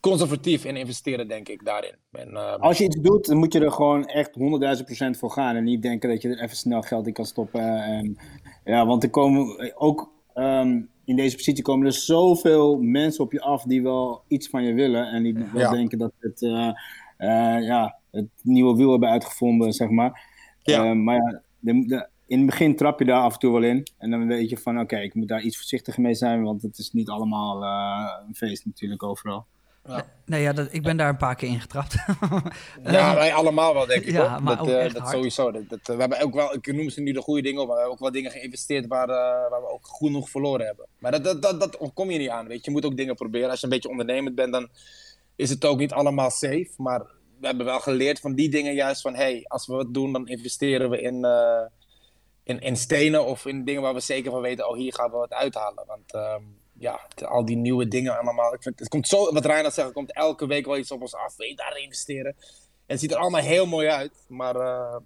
conservatief 0.00 0.64
in 0.64 0.76
investeren, 0.76 1.28
denk 1.28 1.48
ik, 1.48 1.64
daarin. 1.64 1.94
En, 2.12 2.36
eh, 2.36 2.56
Als 2.56 2.78
je 2.78 2.84
iets 2.84 3.00
doet, 3.00 3.26
dan 3.26 3.36
moet 3.36 3.52
je 3.52 3.60
er 3.60 3.72
gewoon 3.72 4.06
echt 4.06 4.34
100.000 4.34 4.84
procent 4.84 5.16
voor 5.18 5.30
gaan. 5.30 5.56
En 5.56 5.64
niet 5.64 5.82
denken 5.82 6.08
dat 6.08 6.22
je 6.22 6.28
er 6.28 6.42
even 6.42 6.56
snel 6.56 6.82
geld 6.82 7.06
in 7.06 7.12
kan 7.12 7.24
stoppen. 7.26 7.82
En, 7.82 8.18
ja, 8.64 8.86
want 8.86 9.02
er 9.02 9.10
komen 9.10 9.72
ook 9.76 10.10
ehm, 10.34 10.80
in 11.04 11.16
deze 11.16 11.36
positie 11.36 11.62
komen 11.62 11.86
er 11.86 11.92
zoveel 11.92 12.78
mensen 12.78 13.24
op 13.24 13.32
je 13.32 13.40
af 13.40 13.62
die 13.62 13.82
wel 13.82 14.22
iets 14.28 14.48
van 14.48 14.64
je 14.64 14.72
willen. 14.72 15.06
En 15.06 15.22
die 15.22 15.34
wel 15.34 15.60
Ja. 15.60 15.70
denken 15.70 15.98
dat 15.98 16.12
het, 16.18 16.42
eh, 16.42 16.68
eh, 17.16 17.66
ja, 17.66 17.98
het 18.10 18.28
nieuwe 18.42 18.76
wiel 18.76 18.90
hebben 18.90 19.08
uitgevonden, 19.08 19.72
zeg 19.72 19.88
maar. 19.88 20.22
Ja. 20.62 20.84
Eh, 20.84 20.92
maar 20.92 21.16
ja, 21.16 21.42
de, 21.58 21.86
de- 21.86 22.08
in 22.26 22.36
het 22.38 22.46
begin 22.46 22.76
trap 22.76 22.98
je 22.98 23.04
daar 23.04 23.20
af 23.22 23.32
en 23.32 23.38
toe 23.38 23.52
wel 23.52 23.62
in. 23.62 23.86
En 23.98 24.10
dan 24.10 24.26
weet 24.26 24.50
je 24.50 24.56
van, 24.56 24.80
oké, 24.80 24.96
ik 24.98 25.14
moet 25.14 25.28
daar 25.28 25.42
iets 25.42 25.56
voorzichtiger 25.56 26.02
mee 26.02 26.14
zijn. 26.14 26.42
Want 26.42 26.62
het 26.62 26.78
is 26.78 26.90
niet 26.92 27.08
allemaal 27.08 27.62
eh, 27.62 28.26
een 28.28 28.34
feest 28.34 28.66
natuurlijk 28.66 29.02
overal. 29.02 29.46
Nee, 30.26 30.42
ja, 30.42 30.52
dat, 30.52 30.68
ik 30.72 30.82
ben 30.82 30.96
daar 30.96 31.08
een 31.08 31.16
paar 31.16 31.34
keer 31.34 31.48
ingetrapt. 31.48 31.94
Ja, 32.82 33.14
wij 33.14 33.34
allemaal 33.34 33.74
wel, 33.74 33.86
denk 33.86 34.02
ik. 34.02 34.10
Ja, 34.12 34.30
hoor. 34.32 34.42
maar 34.42 34.56
dat 34.56 34.66
ook 34.66 34.72
eh, 34.72 34.84
echt 34.84 34.92
dat 34.94 35.02
hard. 35.02 35.14
sowieso. 35.14 35.50
Dat, 35.50 35.68
dat, 35.68 35.80
we 35.86 35.94
hebben 35.94 36.20
ook 36.20 36.34
wel, 36.34 36.54
ik 36.54 36.72
noem 36.74 36.88
ze 36.90 37.00
nu 37.00 37.12
de 37.12 37.20
goede 37.20 37.42
dingen 37.42 37.60
op, 37.60 37.66
maar 37.66 37.76
we 37.76 37.82
hebben 37.82 37.98
ook 37.98 38.12
wel 38.12 38.22
dingen 38.22 38.30
geïnvesteerd 38.30 38.86
waar, 38.86 39.08
eh, 39.08 39.50
waar 39.50 39.60
we 39.60 39.70
ook 39.72 39.86
genoeg 39.86 40.30
verloren 40.30 40.66
hebben. 40.66 40.86
Maar 40.98 41.10
dat, 41.10 41.24
dat, 41.24 41.42
dat, 41.42 41.60
dat 41.60 41.90
kom 41.94 42.10
je 42.10 42.18
niet 42.18 42.28
aan, 42.28 42.46
weet 42.46 42.56
je. 42.64 42.70
Je 42.70 42.76
moet 42.76 42.84
ook 42.84 42.96
dingen 42.96 43.14
proberen. 43.14 43.50
Als 43.50 43.58
je 43.60 43.66
een 43.66 43.72
beetje 43.72 43.88
ondernemend 43.88 44.34
bent, 44.34 44.52
dan 44.52 44.68
is 45.36 45.50
het 45.50 45.64
ook 45.64 45.78
niet 45.78 45.92
allemaal 45.92 46.30
safe. 46.30 46.70
Maar 46.76 47.02
we 47.40 47.46
hebben 47.46 47.66
wel 47.66 47.80
geleerd 47.80 48.20
van 48.20 48.34
die 48.34 48.50
dingen 48.50 48.74
juist 48.74 49.00
van... 49.00 49.14
hey, 49.14 49.44
als 49.46 49.66
we 49.66 49.74
wat 49.74 49.94
doen, 49.94 50.12
dan 50.12 50.28
investeren 50.28 50.90
we 50.90 51.00
in, 51.00 51.24
eh, 51.24 51.62
in, 52.42 52.60
in 52.60 52.76
stenen 52.76 53.24
of 53.24 53.46
in 53.46 53.64
dingen 53.64 53.82
waar 53.82 53.94
we 53.94 54.00
zeker 54.00 54.30
van 54.30 54.40
weten... 54.40 54.68
oh, 54.68 54.76
hier 54.76 54.94
gaan 54.94 55.10
we 55.10 55.16
wat 55.16 55.32
uithalen. 55.32 55.84
Want 55.86 56.12
ehm, 56.12 56.42
ja, 56.78 57.00
al 57.24 57.44
die 57.44 57.56
nieuwe 57.56 57.88
dingen 57.88 58.18
allemaal... 58.18 58.54
Ik 58.54 58.62
vind, 58.62 58.78
het 58.78 58.88
komt 58.88 59.08
zo, 59.08 59.32
wat 59.32 59.44
Reinhard 59.44 59.74
zegt, 59.74 59.88
er 59.88 59.94
komt 59.94 60.12
elke 60.12 60.46
week 60.46 60.66
wel 60.66 60.76
iets 60.76 60.90
op 60.90 61.00
ons 61.00 61.14
af. 61.14 61.36
Wil 61.36 61.46
je 61.46 61.56
daar 61.56 61.78
investeren? 61.78 62.34
En 62.36 62.96
het 62.96 63.00
ziet 63.00 63.10
er 63.10 63.16
allemaal 63.18 63.40
heel 63.40 63.66
mooi 63.66 63.88
uit. 63.88 64.24
Maar 64.28 64.56
eh, 64.56 64.96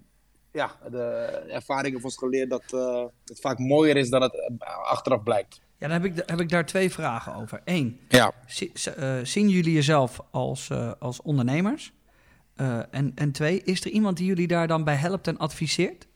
ja, 0.51 0.75
de 0.91 1.03
ervaring 1.47 1.93
heeft 1.93 2.05
ons 2.05 2.17
geleerd 2.17 2.49
dat 2.49 2.73
eh, 2.73 3.05
het 3.25 3.39
vaak 3.39 3.59
mooier 3.59 3.97
is 3.97 4.09
dan 4.09 4.21
het 4.21 4.41
achteraf 4.83 5.23
blijkt. 5.23 5.61
Ja, 5.77 5.87
dan 5.87 6.01
heb 6.01 6.11
ik, 6.11 6.23
heb 6.25 6.39
ik 6.39 6.49
daar 6.49 6.65
twee 6.65 6.91
vragen 6.91 7.35
over. 7.35 7.61
Eén, 7.65 7.99
Ja. 8.07 8.33
zien 9.23 9.49
jullie 9.49 9.73
jezelf 9.73 10.19
als, 10.31 10.69
als 10.99 11.21
ondernemers? 11.21 11.93
Eh, 12.55 12.79
en, 12.91 13.11
en 13.15 13.31
twee, 13.31 13.61
is 13.63 13.85
er 13.85 13.91
iemand 13.91 14.17
die 14.17 14.25
jullie 14.25 14.47
daar 14.47 14.67
dan 14.67 14.83
bij 14.83 14.95
helpt 14.95 15.27
en 15.27 15.37
adviseert? 15.37 16.07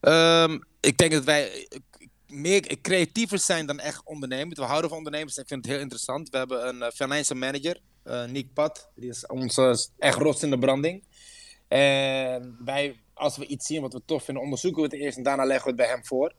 Ehm, 0.00 0.58
ik 0.80 0.98
denk 0.98 1.12
dat 1.12 1.24
wij 1.24 1.66
eh, 1.68 1.78
meer 2.26 2.80
creatiever 2.82 3.38
zijn 3.38 3.66
dan 3.66 3.78
echt 3.78 4.04
ondernemers. 4.04 4.58
We 4.58 4.64
houden 4.64 4.88
van 4.88 4.98
ondernemers. 4.98 5.36
Ik 5.36 5.48
vind 5.48 5.64
het 5.64 5.74
heel 5.74 5.82
interessant. 5.82 6.28
We 6.30 6.38
hebben 6.38 6.68
een 6.68 6.92
uh, 6.98 7.30
manager, 7.40 7.80
uh, 8.04 8.24
Nick 8.24 8.52
Pat. 8.52 8.88
Die 8.94 9.08
is 9.08 9.26
onze 9.26 9.88
echt 9.98 10.18
rots 10.18 10.42
in 10.42 10.50
de 10.50 10.58
branding. 10.58 11.04
En 11.68 12.56
wij, 12.64 13.00
als 13.14 13.36
we 13.36 13.46
iets 13.46 13.66
zien 13.66 13.80
wat 13.80 13.92
we 13.92 14.02
tof 14.04 14.24
vinden, 14.24 14.42
onderzoeken 14.42 14.82
we 14.82 14.88
het 14.88 14.98
eerst 14.98 15.16
en 15.16 15.22
daarna 15.22 15.44
leggen 15.44 15.64
we 15.64 15.70
het 15.70 15.76
bij 15.76 15.88
hem 15.88 16.04
voor. 16.04 16.34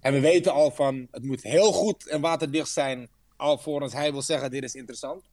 En 0.00 0.12
we 0.12 0.20
weten 0.20 0.52
al 0.52 0.70
van, 0.70 1.08
het 1.10 1.24
moet 1.24 1.42
heel 1.42 1.72
goed 1.72 2.08
en 2.08 2.20
waterdicht 2.20 2.70
zijn, 2.70 3.08
alvorens 3.36 3.92
hij 3.92 4.12
wil 4.12 4.22
zeggen, 4.22 4.50
dit 4.50 4.62
is 4.62 4.74
interessant. 4.74 5.24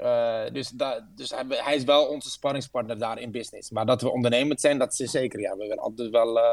Uh, 0.00 0.40
dus 0.52 0.68
da, 0.68 1.08
dus 1.14 1.30
hij, 1.30 1.44
hij, 1.48 1.74
is 1.74 1.84
wel 1.84 2.06
onze 2.06 2.30
sparringspartner 2.30 2.98
daar 2.98 3.18
in 3.18 3.30
business. 3.30 3.70
Maar 3.70 3.86
dat 3.86 4.02
we 4.02 4.12
ondernemend 4.12 4.60
zijn, 4.60 4.78
dat 4.78 5.00
is 5.00 5.10
zeker. 5.10 5.40
Ja, 5.40 5.52
we 5.52 5.58
willen 5.58 5.78
altijd 5.78 6.10
wel 6.10 6.36
uh, 6.36 6.44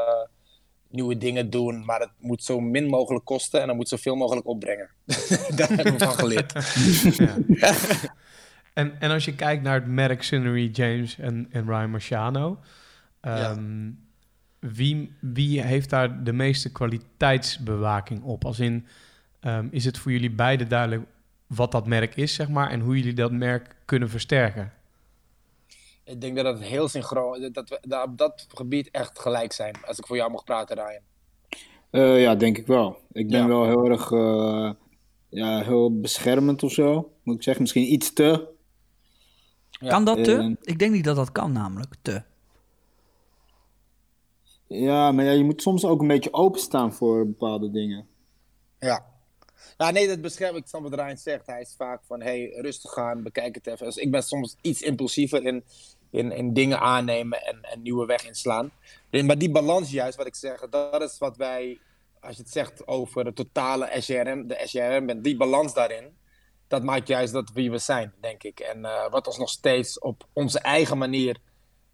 nieuwe 0.88 1.18
dingen 1.18 1.50
doen, 1.50 1.84
maar 1.84 2.00
het 2.00 2.10
moet 2.18 2.44
zo 2.44 2.60
min 2.60 2.86
mogelijk 2.86 3.24
kosten 3.24 3.60
en 3.60 3.66
dan 3.66 3.76
moet 3.76 3.88
zoveel 3.88 4.16
mogelijk 4.16 4.46
opbrengen. 4.46 4.90
daar 5.56 5.68
hebben 5.68 5.92
we 5.92 6.04
van 6.04 6.14
geleerd. 6.14 6.52
en, 8.72 9.00
en 9.00 9.10
als 9.10 9.24
je 9.24 9.34
kijkt 9.34 9.62
naar 9.62 9.74
het 9.74 9.86
merk 9.86 10.22
Sunnery 10.22 10.70
James 10.72 11.18
en, 11.18 11.48
en 11.50 11.66
Ryan 11.66 11.90
Marciano, 11.90 12.58
um, 13.20 13.86
ja. 14.60 14.68
wie, 14.68 15.12
wie 15.20 15.62
heeft 15.62 15.90
daar 15.90 16.24
de 16.24 16.32
meeste 16.32 16.72
kwaliteitsbewaking 16.72 18.22
op? 18.22 18.44
Als 18.44 18.58
in, 18.58 18.86
um, 19.40 19.68
is 19.70 19.84
het 19.84 19.98
voor 19.98 20.12
jullie 20.12 20.30
beiden 20.30 20.68
duidelijk 20.68 21.02
wat 21.54 21.72
dat 21.72 21.86
merk 21.86 22.16
is, 22.16 22.34
zeg 22.34 22.48
maar, 22.48 22.70
en 22.70 22.80
hoe 22.80 22.96
jullie 22.96 23.14
dat 23.14 23.32
merk 23.32 23.76
kunnen 23.84 24.08
versterken? 24.08 24.72
Ik 26.04 26.20
denk 26.20 26.36
dat 26.36 26.44
het 26.44 26.62
heel 26.62 26.88
synchroon 26.88 27.52
dat 27.52 27.68
we 27.68 27.78
dat 27.80 28.06
op 28.06 28.18
dat 28.18 28.46
gebied 28.54 28.90
echt 28.90 29.18
gelijk 29.18 29.52
zijn. 29.52 29.74
Als 29.86 29.98
ik 29.98 30.06
voor 30.06 30.16
jou 30.16 30.30
mag 30.30 30.44
praten, 30.44 30.76
Ryan. 30.76 31.02
Uh, 31.90 32.22
ja, 32.22 32.34
denk 32.34 32.58
ik 32.58 32.66
wel. 32.66 32.98
Ik 33.12 33.28
ben 33.28 33.40
ja. 33.40 33.46
wel 33.46 33.64
heel 33.64 33.84
erg 33.84 34.10
uh, 34.10 34.70
ja, 35.28 35.62
heel 35.62 36.00
beschermend 36.00 36.62
of 36.62 36.72
zo, 36.72 37.12
moet 37.22 37.36
ik 37.36 37.42
zeggen. 37.42 37.62
Misschien 37.62 37.92
iets 37.92 38.12
te. 38.12 38.48
Ja. 39.70 39.88
Kan 39.88 40.04
dat 40.04 40.24
te? 40.24 40.32
Uh, 40.32 40.54
ik 40.60 40.78
denk 40.78 40.92
niet 40.92 41.04
dat 41.04 41.16
dat 41.16 41.32
kan, 41.32 41.52
namelijk 41.52 41.94
te. 42.02 42.22
Ja, 44.66 45.12
maar 45.12 45.24
ja, 45.24 45.30
je 45.30 45.44
moet 45.44 45.62
soms 45.62 45.84
ook 45.84 46.00
een 46.00 46.06
beetje 46.06 46.32
openstaan 46.32 46.92
voor 46.92 47.26
bepaalde 47.26 47.70
dingen. 47.70 48.06
Ja, 48.78 49.11
ja, 49.76 49.90
nee, 49.90 50.08
dat 50.08 50.20
bescherm 50.20 50.56
ik. 50.56 50.66
snap 50.66 50.82
wat 50.82 50.94
Ryan 50.94 51.16
zegt. 51.16 51.46
Hij 51.46 51.60
is 51.60 51.74
vaak 51.76 52.00
van, 52.04 52.22
hey, 52.22 52.52
rustig 52.56 52.96
aan, 52.96 53.22
bekijk 53.22 53.54
het 53.54 53.66
even. 53.66 53.86
Dus 53.86 53.96
ik 53.96 54.10
ben 54.10 54.22
soms 54.22 54.56
iets 54.60 54.82
impulsiever 54.82 55.44
in, 55.44 55.64
in, 56.10 56.32
in 56.32 56.52
dingen 56.52 56.80
aannemen 56.80 57.42
en 57.42 57.58
een 57.60 57.82
nieuwe 57.82 58.06
weg 58.06 58.26
inslaan. 58.26 58.70
Maar 59.10 59.38
die 59.38 59.50
balans 59.50 59.90
juist, 59.90 60.16
wat 60.16 60.26
ik 60.26 60.34
zeg, 60.34 60.68
dat 60.68 61.02
is 61.02 61.18
wat 61.18 61.36
wij, 61.36 61.78
als 62.20 62.36
je 62.36 62.42
het 62.42 62.52
zegt 62.52 62.86
over 62.86 63.24
de 63.24 63.32
totale 63.32 63.90
SRM, 63.98 64.46
de 64.46 64.60
SRM 64.64 65.22
die 65.22 65.36
balans 65.36 65.74
daarin, 65.74 66.16
dat 66.68 66.82
maakt 66.82 67.08
juist 67.08 67.32
dat 67.32 67.50
wie 67.52 67.70
we 67.70 67.78
zijn, 67.78 68.12
denk 68.20 68.42
ik. 68.42 68.60
En 68.60 68.78
uh, 68.78 69.10
wat 69.10 69.26
ons 69.26 69.38
nog 69.38 69.48
steeds 69.48 69.98
op 69.98 70.26
onze 70.32 70.58
eigen 70.58 70.98
manier 70.98 71.36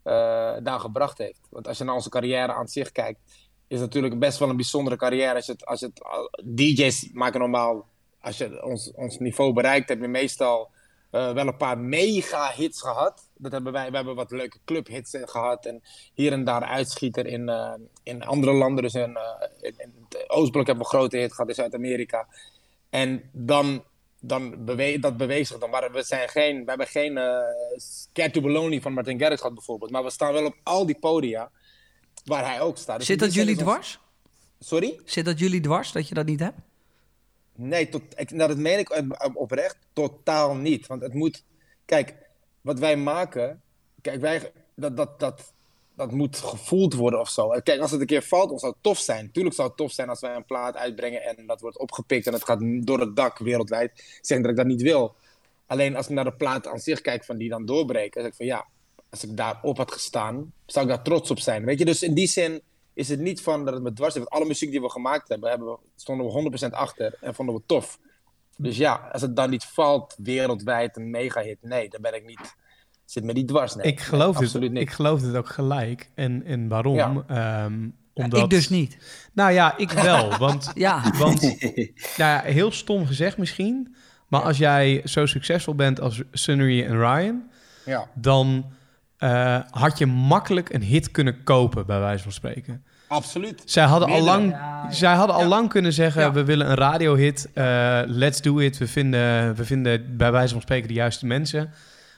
uh, 0.03 0.13
daar 0.63 0.79
gebracht 0.79 1.17
heeft. 1.17 1.39
Want 1.49 1.67
als 1.67 1.77
je 1.77 1.83
naar 1.83 1.95
onze 1.95 2.09
carrière 2.09 2.53
aan 2.53 2.67
zich 2.67 2.91
kijkt, 2.91 3.19
is 3.69 3.79
natuurlijk 3.79 4.19
best 4.19 4.39
wel 4.39 4.49
een 4.49 4.55
bijzondere 4.55 4.95
carrière. 4.95 5.35
Als 5.35 5.45
je 5.45 5.51
het, 5.51 5.65
als 5.65 5.79
je 5.79 5.85
het, 5.85 6.01
DJ's 6.43 7.09
maken 7.13 7.39
normaal, 7.39 7.87
als 8.21 8.37
je 8.37 8.63
ons, 8.63 8.91
ons 8.91 9.17
niveau 9.17 9.53
bereikt, 9.53 9.89
heb 9.89 10.01
je 10.01 10.07
meestal 10.07 10.69
uh, 11.11 11.33
wel 11.33 11.47
een 11.47 11.57
paar 11.57 11.77
mega 11.77 12.51
hits 12.55 12.81
gehad. 12.81 13.29
Dat 13.37 13.51
hebben 13.51 13.71
wij, 13.71 13.89
we 13.89 13.95
hebben 13.95 14.15
wat 14.15 14.31
leuke 14.31 14.57
clubhits 14.65 15.17
gehad 15.21 15.65
en 15.65 15.81
hier 16.13 16.31
en 16.31 16.43
daar 16.43 16.63
uitschieter 16.63 17.25
in, 17.25 17.51
in 18.03 18.23
andere 18.23 18.53
landen. 18.53 18.83
Dus 18.83 18.93
in, 18.93 19.17
in, 19.61 19.93
het 20.09 20.29
Oostblok 20.29 20.67
hebben 20.67 20.85
we 20.85 20.93
een 20.93 20.99
grote 20.99 21.17
hit 21.17 21.31
gehad 21.33 21.49
in 21.49 21.55
Zuid-Amerika. 21.55 22.27
En 22.89 23.29
dan, 23.31 23.83
dan 24.19 24.65
bewe 24.65 24.99
dat 24.99 25.13
zich 25.17 25.57
dan. 25.57 25.69
Maar 25.69 25.91
we, 25.91 26.03
zijn 26.03 26.29
geen, 26.29 26.59
we 26.59 26.69
hebben 26.69 26.87
geen 26.87 27.17
uh, 28.13 28.27
to 28.27 28.41
Bologna 28.41 28.79
van 28.79 28.93
Martin 28.93 29.19
Garrix 29.19 29.41
gehad 29.41 29.55
bijvoorbeeld. 29.55 29.91
Maar 29.91 30.03
we 30.03 30.09
staan 30.09 30.33
wel 30.33 30.45
op 30.45 30.55
al 30.63 30.85
die 30.85 30.99
podia 30.99 31.51
waar 32.29 32.45
hij 32.45 32.61
ook 32.61 32.77
staat. 32.77 32.97
Dus 32.97 33.07
Zit 33.07 33.19
dat 33.19 33.33
jullie 33.33 33.55
dwars? 33.55 33.99
Ons... 34.59 34.69
Sorry? 34.69 34.99
Zit 35.05 35.25
dat 35.25 35.39
jullie 35.39 35.61
dwars, 35.61 35.91
dat 35.91 36.07
je 36.07 36.13
dat 36.13 36.25
niet 36.25 36.39
hebt? 36.39 36.59
Nee, 37.55 37.89
tot, 37.89 38.01
ik, 38.15 38.31
nou, 38.31 38.49
dat 38.49 38.57
meen 38.57 38.79
ik 38.79 39.15
oprecht 39.33 39.77
totaal 39.93 40.55
niet. 40.55 40.87
Want 40.87 41.01
het 41.01 41.13
moet... 41.13 41.43
Kijk, 41.85 42.15
wat 42.61 42.79
wij 42.79 42.97
maken... 42.97 43.61
Kijk, 44.01 44.21
wij, 44.21 44.51
dat, 44.75 44.97
dat, 44.97 45.19
dat, 45.19 45.53
dat 45.95 46.11
moet 46.11 46.37
gevoeld 46.37 46.93
worden 46.93 47.19
of 47.19 47.29
zo. 47.29 47.49
Kijk, 47.63 47.81
als 47.81 47.91
het 47.91 48.01
een 48.01 48.07
keer 48.07 48.23
valt, 48.23 48.49
dan 48.49 48.59
zou 48.59 48.71
het 48.71 48.83
tof 48.83 48.97
zijn. 48.97 49.31
Tuurlijk 49.31 49.55
zou 49.55 49.67
het 49.67 49.77
tof 49.77 49.91
zijn 49.91 50.09
als 50.09 50.19
wij 50.19 50.35
een 50.35 50.45
plaat 50.45 50.75
uitbrengen... 50.75 51.23
en 51.23 51.45
dat 51.45 51.61
wordt 51.61 51.77
opgepikt 51.79 52.27
en 52.27 52.33
het 52.33 52.43
gaat 52.43 52.59
door 52.61 52.99
het 52.99 53.15
dak 53.15 53.37
wereldwijd. 53.37 54.19
Zeg 54.21 54.41
dat 54.41 54.49
ik 54.49 54.57
dat 54.57 54.65
niet 54.65 54.81
wil. 54.81 55.15
Alleen 55.65 55.95
als 55.95 56.07
ik 56.07 56.13
naar 56.13 56.23
de 56.23 56.35
plaat 56.35 56.67
aan 56.67 56.79
zich 56.79 57.01
kijk 57.01 57.25
van 57.25 57.37
die 57.37 57.49
dan 57.49 57.65
doorbreken... 57.65 58.11
dan 58.11 58.21
zeg 58.21 58.31
ik 58.31 58.37
van 58.37 58.45
ja, 58.45 58.67
als 59.09 59.23
ik 59.23 59.37
daarop 59.37 59.77
had 59.77 59.91
gestaan, 59.91 60.53
zou 60.65 60.85
ik 60.85 60.91
daar 60.91 61.03
trots 61.03 61.31
op 61.31 61.39
zijn. 61.39 61.65
Weet 61.65 61.79
je, 61.79 61.85
dus 61.85 62.03
in 62.03 62.13
die 62.13 62.27
zin 62.27 62.61
is 62.93 63.09
het 63.09 63.19
niet 63.19 63.41
van 63.41 63.65
dat 63.65 63.73
het 63.73 63.83
me 63.83 63.93
dwars 63.93 64.13
heeft. 64.13 64.29
Alle 64.29 64.45
muziek 64.45 64.71
die 64.71 64.81
we 64.81 64.89
gemaakt 64.89 65.29
hebben, 65.29 65.49
hebben 65.49 65.67
we, 65.67 65.77
stonden 65.95 66.25
we 66.25 66.67
100% 66.67 66.69
achter 66.69 67.17
en 67.21 67.35
vonden 67.35 67.55
we 67.55 67.61
tof. 67.65 67.99
Dus 68.57 68.77
ja, 68.77 69.09
als 69.11 69.21
het 69.21 69.35
dan 69.35 69.49
niet 69.49 69.63
valt 69.63 70.15
wereldwijd 70.17 70.97
een 70.97 71.09
mega 71.09 71.41
hit, 71.41 71.57
nee, 71.61 71.89
dan 71.89 72.01
ben 72.01 72.15
ik 72.15 72.25
niet, 72.25 72.55
zit 73.05 73.23
me 73.23 73.33
niet 73.33 73.47
dwars. 73.47 73.75
Nee, 73.75 73.85
ik, 73.85 73.99
geloof 73.99 74.39
nee, 74.39 74.49
dit, 74.61 74.71
niet. 74.71 74.81
ik 74.81 74.89
geloof 74.89 75.21
dit 75.21 75.35
ook 75.35 75.49
gelijk. 75.49 76.09
En, 76.15 76.43
en 76.45 76.67
waarom? 76.67 76.95
Ja. 76.95 77.65
Um, 77.65 77.97
omdat... 78.13 78.39
Ja, 78.39 78.43
ik 78.43 78.49
dus 78.49 78.69
niet. 78.69 78.97
Nou 79.33 79.51
ja, 79.51 79.77
ik 79.77 79.91
wel. 79.91 80.37
Want, 80.37 80.71
ja. 80.73 81.13
want 81.17 81.41
nou 82.17 82.31
ja, 82.31 82.41
heel 82.41 82.71
stom 82.71 83.05
gezegd 83.05 83.37
misschien. 83.37 83.95
Maar 84.27 84.41
als 84.41 84.57
jij 84.57 85.01
zo 85.05 85.25
succesvol 85.25 85.75
bent 85.75 85.99
als 85.99 86.21
Sunnery 86.31 86.83
en 86.83 86.97
Ryan, 86.97 87.49
ja. 87.85 88.09
dan 88.15 88.65
uh, 89.19 89.59
had 89.69 89.97
je 89.97 90.05
makkelijk 90.05 90.73
een 90.73 90.81
hit 90.81 91.11
kunnen 91.11 91.43
kopen, 91.43 91.85
bij 91.85 91.99
wijze 91.99 92.23
van 92.23 92.31
spreken. 92.31 92.83
Absoluut. 93.07 93.61
Zij 93.65 93.85
hadden 93.85 94.09
al 94.09 94.21
lang, 94.21 94.51
ja, 94.51 94.91
zij 94.91 95.13
hadden 95.13 95.35
ja. 95.35 95.41
al 95.41 95.47
lang 95.47 95.69
kunnen 95.69 95.93
zeggen: 95.93 96.21
ja. 96.21 96.31
we 96.31 96.43
willen 96.43 96.69
een 96.69 96.75
radiohit, 96.75 97.49
uh, 97.55 98.01
let's 98.05 98.41
do 98.41 98.57
it. 98.57 98.77
We 98.77 98.87
vinden, 98.87 99.55
we 99.55 99.65
vinden 99.65 100.17
bij 100.17 100.31
wijze 100.31 100.53
van 100.53 100.61
spreken 100.61 100.87
de 100.87 100.93
juiste 100.93 101.25
mensen. 101.25 101.71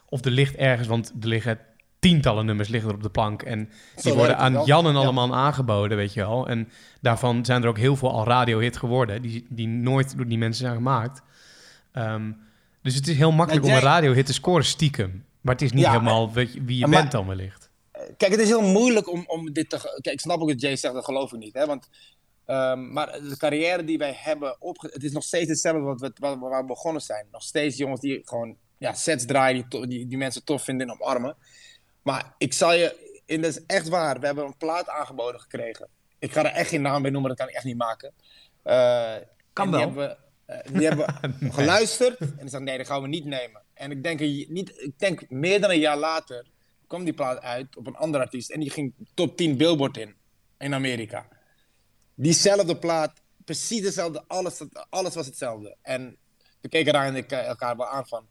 Of 0.09 0.25
er 0.25 0.31
ligt 0.31 0.55
ergens, 0.55 0.87
want 0.87 1.13
er 1.21 1.27
liggen 1.27 1.59
tientallen 1.99 2.45
nummers 2.45 2.69
liggen 2.69 2.89
er 2.89 2.95
op 2.95 3.03
de 3.03 3.09
plank 3.09 3.41
en 3.41 3.69
die 3.95 4.11
Zo 4.11 4.15
worden 4.15 4.37
aan 4.37 4.61
Jan 4.65 4.87
en 4.87 4.95
allemaal 4.95 5.35
aangeboden, 5.35 5.97
weet 5.97 6.13
je 6.13 6.19
wel. 6.19 6.47
En 6.47 6.69
daarvan 7.01 7.45
zijn 7.45 7.61
er 7.61 7.67
ook 7.67 7.77
heel 7.77 7.95
veel 7.95 8.11
al 8.11 8.25
radiohit 8.25 8.77
geworden, 8.77 9.21
die, 9.21 9.45
die 9.49 9.67
nooit 9.67 10.17
door 10.17 10.27
die 10.27 10.37
mensen 10.37 10.65
zijn 10.65 10.75
gemaakt. 10.75 11.21
Um, 11.93 12.37
dus 12.81 12.95
het 12.95 13.07
is 13.07 13.17
heel 13.17 13.31
makkelijk 13.31 13.65
om 13.65 13.71
een 13.71 13.79
radiohit 13.79 14.25
te 14.25 14.33
scoren 14.33 14.65
stiekem. 14.65 15.23
Maar 15.41 15.53
het 15.53 15.63
is 15.63 15.71
niet 15.71 15.83
ja, 15.83 15.91
helemaal 15.91 16.33
wie 16.33 16.53
je, 16.53 16.63
wie 16.63 16.77
je 16.77 16.87
bent 16.87 17.11
dan 17.11 17.27
wellicht. 17.27 17.69
Kijk, 18.17 18.31
het 18.31 18.39
is 18.39 18.47
heel 18.47 18.61
moeilijk 18.61 19.11
om, 19.11 19.23
om 19.27 19.53
dit 19.53 19.69
te... 19.69 19.77
Kijk, 19.77 20.15
ik 20.15 20.19
snap 20.19 20.41
ook 20.41 20.47
dat 20.47 20.61
Jay 20.61 20.75
zegt, 20.75 20.93
dat 20.93 21.05
geloof 21.05 21.33
ik 21.33 21.39
niet. 21.39 21.53
Hè? 21.53 21.65
Want, 21.65 21.89
um, 22.45 22.93
maar 22.93 23.11
de 23.11 23.37
carrière 23.37 23.83
die 23.83 23.97
wij 23.97 24.13
hebben 24.15 24.61
opge... 24.61 24.89
Het 24.93 25.03
is 25.03 25.11
nog 25.11 25.23
steeds 25.23 25.49
hetzelfde 25.49 25.81
wat 25.81 25.99
we, 25.99 26.11
waar, 26.19 26.39
waar 26.39 26.61
we 26.61 26.67
begonnen 26.67 27.01
zijn. 27.01 27.27
Nog 27.31 27.43
steeds 27.43 27.77
jongens 27.77 28.01
die 28.01 28.21
gewoon 28.23 28.57
ja, 28.77 28.93
sets 28.93 29.25
draaien, 29.25 29.65
die, 29.69 29.87
die, 29.87 30.07
die 30.07 30.17
mensen 30.17 30.43
tof 30.43 30.63
vinden 30.63 30.89
en 30.89 31.01
omarmen. 31.01 31.35
Maar 32.01 32.33
ik 32.37 32.53
zal 32.53 32.73
je... 32.73 33.19
En 33.25 33.41
dat 33.41 33.51
is 33.51 33.65
echt 33.65 33.89
waar. 33.89 34.19
We 34.19 34.25
hebben 34.25 34.45
een 34.45 34.57
plaat 34.57 34.89
aangeboden 34.89 35.41
gekregen. 35.41 35.87
Ik 36.19 36.31
ga 36.31 36.45
er 36.45 36.51
echt 36.51 36.69
geen 36.69 36.81
naam 36.81 37.01
bij 37.01 37.11
noemen, 37.11 37.29
dat 37.29 37.39
kan 37.39 37.49
ik 37.49 37.55
echt 37.55 37.65
niet 37.65 37.77
maken. 37.77 38.13
Uh, 38.63 39.15
kan 39.53 39.71
wel. 39.71 39.79
Die 39.79 39.87
hebben, 39.87 40.17
uh, 40.47 40.57
die 40.73 40.87
hebben 40.87 41.35
nee. 41.39 41.51
geluisterd 41.51 42.19
en 42.19 42.27
die 42.27 42.35
zeiden, 42.37 42.63
nee, 42.63 42.77
dat 42.77 42.87
gaan 42.87 43.01
we 43.01 43.07
niet 43.07 43.25
nemen. 43.25 43.61
En 43.81 43.91
ik 43.91 44.03
denk, 44.03 44.19
niet, 44.49 44.81
ik 44.81 44.99
denk 44.99 45.29
meer 45.29 45.61
dan 45.61 45.69
een 45.69 45.79
jaar 45.79 45.97
later 45.97 46.45
kwam 46.87 47.03
die 47.03 47.13
plaat 47.13 47.41
uit 47.41 47.77
op 47.77 47.87
een 47.87 47.95
andere 47.95 48.23
artiest. 48.23 48.49
En 48.49 48.59
die 48.59 48.69
ging 48.69 48.93
top 49.13 49.37
10 49.37 49.57
Billboard 49.57 49.97
in, 49.97 50.15
in 50.57 50.73
Amerika. 50.73 51.27
Diezelfde 52.15 52.77
plaat, 52.77 53.21
precies 53.45 53.81
dezelfde, 53.81 54.23
alles, 54.27 54.61
alles 54.89 55.15
was 55.15 55.25
hetzelfde. 55.25 55.77
En 55.81 56.17
we 56.61 56.69
keken 56.69 56.93
daar 56.93 57.05
en 57.05 57.15
ik 57.15 57.31
elkaar 57.31 57.77
wel 57.77 57.87
aan 57.87 58.07
van, 58.07 58.27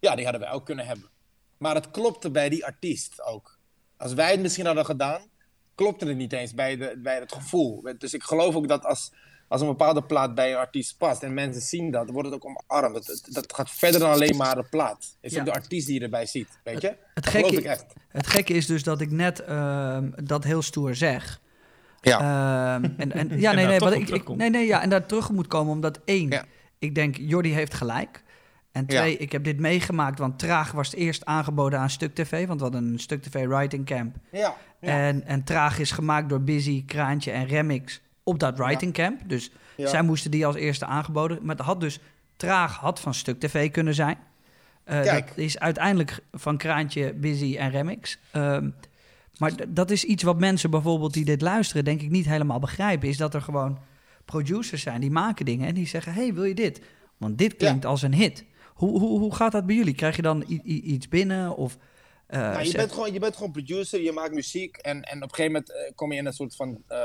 Ja, 0.00 0.14
die 0.14 0.24
hadden 0.24 0.42
wij 0.42 0.52
ook 0.52 0.66
kunnen 0.66 0.86
hebben. 0.86 1.10
Maar 1.58 1.74
het 1.74 1.90
klopte 1.90 2.30
bij 2.30 2.48
die 2.48 2.64
artiest 2.64 3.22
ook. 3.22 3.58
Als 3.96 4.12
wij 4.12 4.30
het 4.30 4.40
misschien 4.40 4.66
hadden 4.66 4.84
gedaan, 4.84 5.30
klopte 5.74 6.06
het 6.06 6.16
niet 6.16 6.32
eens 6.32 6.54
bij, 6.54 6.76
de, 6.76 6.98
bij 7.02 7.18
het 7.20 7.32
gevoel. 7.32 7.82
Dus 7.98 8.14
ik 8.14 8.22
geloof 8.22 8.54
ook 8.54 8.68
dat 8.68 8.84
als, 8.84 9.12
als 9.48 9.60
een 9.60 9.66
bepaalde 9.66 10.02
plaat 10.02 10.34
bij 10.34 10.50
een 10.50 10.56
artiest 10.58 10.98
past 10.98 11.22
en 11.22 11.34
mensen 11.34 11.62
zien 11.62 11.90
dat, 11.90 12.10
wordt 12.10 12.30
het 12.30 12.42
ook 12.42 12.54
omarmd. 12.68 13.32
Dat, 13.34 13.54
gaat 13.54 13.70
verder 13.70 14.00
dan 14.00 14.10
alleen 14.10 14.36
maar 14.36 14.54
de 14.54 14.64
plaat. 14.70 14.98
Het 14.98 15.30
is 15.30 15.32
Ja. 15.32 15.38
ook 15.38 15.44
de 15.46 15.52
artiest 15.52 15.86
die 15.86 15.98
je 15.98 16.04
erbij 16.04 16.26
ziet, 16.26 16.48
weet 16.64 16.80
je? 16.80 16.86
Het 16.88 16.96
dat 17.14 17.26
geloof 17.26 17.46
gekke, 17.48 17.62
ik 17.62 17.68
echt. 17.70 17.84
het 18.08 18.26
gekke 18.26 18.52
is 18.52 18.66
dus 18.66 18.82
dat 18.82 19.00
ik 19.00 19.10
net 19.10 19.40
ehm, 19.44 20.10
dat 20.24 20.44
heel 20.44 20.62
stoer 20.62 20.94
zeg. 20.94 21.40
Ja. 22.00 22.18
Ehm, 22.18 22.90
en, 22.96 23.12
en, 23.12 23.28
ja, 23.40 23.40
daar 23.40 23.54
nee, 23.54 23.66
nee, 23.66 23.78
wat 23.78 23.92
ik, 23.92 24.28
nee, 24.36 24.50
nee, 24.50 24.66
ja, 24.66 24.82
en 24.82 24.88
daar 24.90 25.06
terug 25.06 25.30
moet 25.30 25.46
komen, 25.46 25.72
omdat 25.72 26.00
één, 26.04 26.30
Ja. 26.30 26.44
ik 26.78 26.94
denk, 26.94 27.16
Jordi 27.18 27.52
heeft 27.52 27.74
gelijk. 27.74 28.22
En 28.72 28.84
Ja. 28.86 29.00
twee, 29.00 29.16
ik 29.16 29.32
heb 29.32 29.44
dit 29.44 29.58
meegemaakt, 29.60 30.18
want 30.18 30.38
Traag 30.38 30.72
was 30.72 30.86
het 30.90 30.96
eerst 30.96 31.24
aangeboden 31.24 31.78
aan 31.78 31.90
Stuk 31.90 32.14
TV, 32.14 32.46
want 32.46 32.58
we 32.60 32.64
hadden 32.64 32.92
een 32.92 32.98
Stuk 32.98 33.22
TV 33.22 33.46
writing 33.46 33.86
camp. 33.86 34.16
Ja, 34.30 34.54
ja. 34.80 34.88
En, 34.88 35.26
en 35.26 35.44
Traag 35.44 35.78
is 35.78 35.90
gemaakt 35.90 36.28
door 36.28 36.40
Busy, 36.42 36.84
Kraantje 36.84 37.30
en 37.30 37.46
Remix 37.46 38.00
op 38.24 38.38
dat 38.38 38.58
writing 38.58 38.92
camp. 38.92 39.20
Dus 39.26 39.50
Ja. 39.76 39.88
zij 39.88 40.02
moesten 40.02 40.30
die 40.30 40.46
als 40.46 40.56
eerste 40.56 40.86
aangeboden. 40.86 41.38
Maar 41.42 41.56
het 41.56 41.64
had 41.64 41.80
dus, 41.80 41.98
Traag 42.36 42.76
had 42.76 43.00
van 43.00 43.14
Stuk 43.14 43.40
TV 43.40 43.70
kunnen 43.70 43.94
zijn. 43.94 44.16
Kijk. 44.84 45.28
dat 45.28 45.36
is 45.38 45.58
uiteindelijk 45.58 46.20
van 46.32 46.56
Kraantje, 46.56 47.12
Busy 47.14 47.56
en 47.56 47.70
Remix. 47.70 48.18
Ehm, 48.30 48.70
maar 49.38 49.52
dat 49.68 49.90
is 49.90 50.04
iets 50.04 50.22
wat 50.22 50.38
mensen 50.38 50.70
bijvoorbeeld 50.70 51.12
die 51.12 51.24
dit 51.24 51.40
luisteren, 51.40 51.84
denk 51.84 52.02
ik 52.02 52.10
niet 52.10 52.26
helemaal 52.26 52.58
begrijpen. 52.58 53.08
Is 53.08 53.16
dat 53.16 53.34
er 53.34 53.42
gewoon 53.42 53.78
producers 54.24 54.82
zijn 54.82 55.00
die 55.00 55.10
maken 55.10 55.44
dingen 55.44 55.68
en 55.68 55.74
die 55.74 55.86
zeggen: 55.86 56.12
hey, 56.12 56.34
wil 56.34 56.44
je 56.44 56.54
dit? 56.54 56.80
Want 57.16 57.38
dit 57.38 57.56
klinkt 57.56 57.84
als 57.86 58.02
een 58.02 58.14
hit. 58.14 58.44
Hoe, 58.74 58.98
hoe, 58.98 59.18
hoe 59.18 59.34
gaat 59.34 59.52
dat 59.52 59.66
bij 59.66 59.74
jullie? 59.76 59.94
Krijg 59.94 60.16
je 60.16 60.22
dan 60.22 60.44
iets 60.64 61.08
binnen? 61.08 61.56
Of, 61.56 61.78
eh, 62.26 62.40
Nou, 62.40 62.64
je, 62.64 62.72
bent 62.72 62.92
gewoon, 62.92 63.12
je 63.12 63.18
bent 63.18 63.36
gewoon 63.36 63.52
producer, 63.52 64.00
je 64.00 64.12
maakt 64.12 64.34
muziek. 64.34 64.76
En, 64.76 65.02
en 65.02 65.16
op 65.16 65.22
een 65.22 65.34
gegeven 65.34 65.52
moment 65.52 65.72
eh, 65.72 65.94
kom 65.94 66.12
je 66.12 66.18
in 66.18 66.26
een 66.26 66.32
soort 66.32 66.56
van 66.56 66.82
eh, 66.88 66.98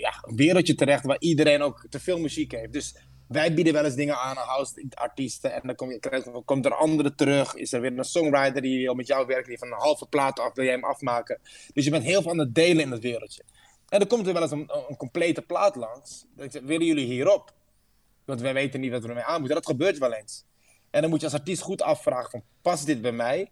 ja, 0.00 0.24
wereldje 0.34 0.74
terecht 0.74 1.04
waar 1.04 1.16
iedereen 1.20 1.62
ook 1.62 1.86
te 1.90 2.00
veel 2.00 2.18
muziek 2.18 2.52
heeft. 2.52 2.72
Dus 2.72 2.96
wij 3.28 3.54
bieden 3.54 3.72
wel 3.72 3.84
eens 3.84 3.94
dingen 3.94 4.18
aan 4.18 4.36
aan 4.36 4.46
house 4.46 4.86
artiesten. 4.94 5.52
En 5.52 5.60
dan 5.62 5.74
kom 5.74 5.90
je, 5.90 6.42
komt 6.44 6.64
er 6.64 6.74
andere 6.74 7.14
terug. 7.14 7.54
Is 7.54 7.72
er 7.72 7.80
weer 7.80 7.98
een 7.98 8.04
songwriter 8.04 8.62
die 8.62 8.88
al 8.88 8.94
met 8.94 9.06
jou 9.06 9.26
werkt, 9.26 9.48
die 9.48 9.58
van 9.58 9.68
een 9.68 9.78
halve 9.78 10.06
plaat 10.06 10.40
af 10.40 10.54
wil 10.54 10.64
jij 10.64 10.74
hem 10.74 10.84
afmaken. 10.84 11.40
Dus 11.72 11.84
je 11.84 11.90
bent 11.90 12.04
heel 12.04 12.22
veel 12.22 12.30
aan 12.30 12.38
het 12.38 12.54
delen 12.54 12.84
in 12.84 12.90
het 12.90 13.02
wereldje. 13.02 13.42
En 13.88 13.98
dan 13.98 14.08
komt 14.08 14.26
er 14.26 14.32
wel 14.32 14.42
eens 14.42 14.50
een, 14.50 14.70
een 14.88 14.96
complete 14.96 15.42
plaat 15.42 15.76
langs. 15.76 16.26
Dan 16.36 16.50
zeg 16.50 16.62
willen 16.62 16.86
jullie 16.86 17.06
hierop? 17.06 17.54
Want 18.24 18.40
wij 18.40 18.54
weten 18.54 18.80
niet 18.80 18.90
wat 18.90 19.02
we 19.02 19.08
ermee 19.08 19.24
aan 19.24 19.38
moeten. 19.38 19.56
Dat 19.56 19.66
gebeurt 19.66 19.98
wel 19.98 20.12
eens. 20.12 20.44
En 20.90 21.00
dan 21.00 21.10
moet 21.10 21.20
je 21.20 21.26
als 21.26 21.34
artiest 21.34 21.62
goed 21.62 21.82
afvragen 21.82 22.30
van, 22.30 22.42
past 22.62 22.86
dit 22.86 23.00
bij 23.00 23.12
mij? 23.12 23.50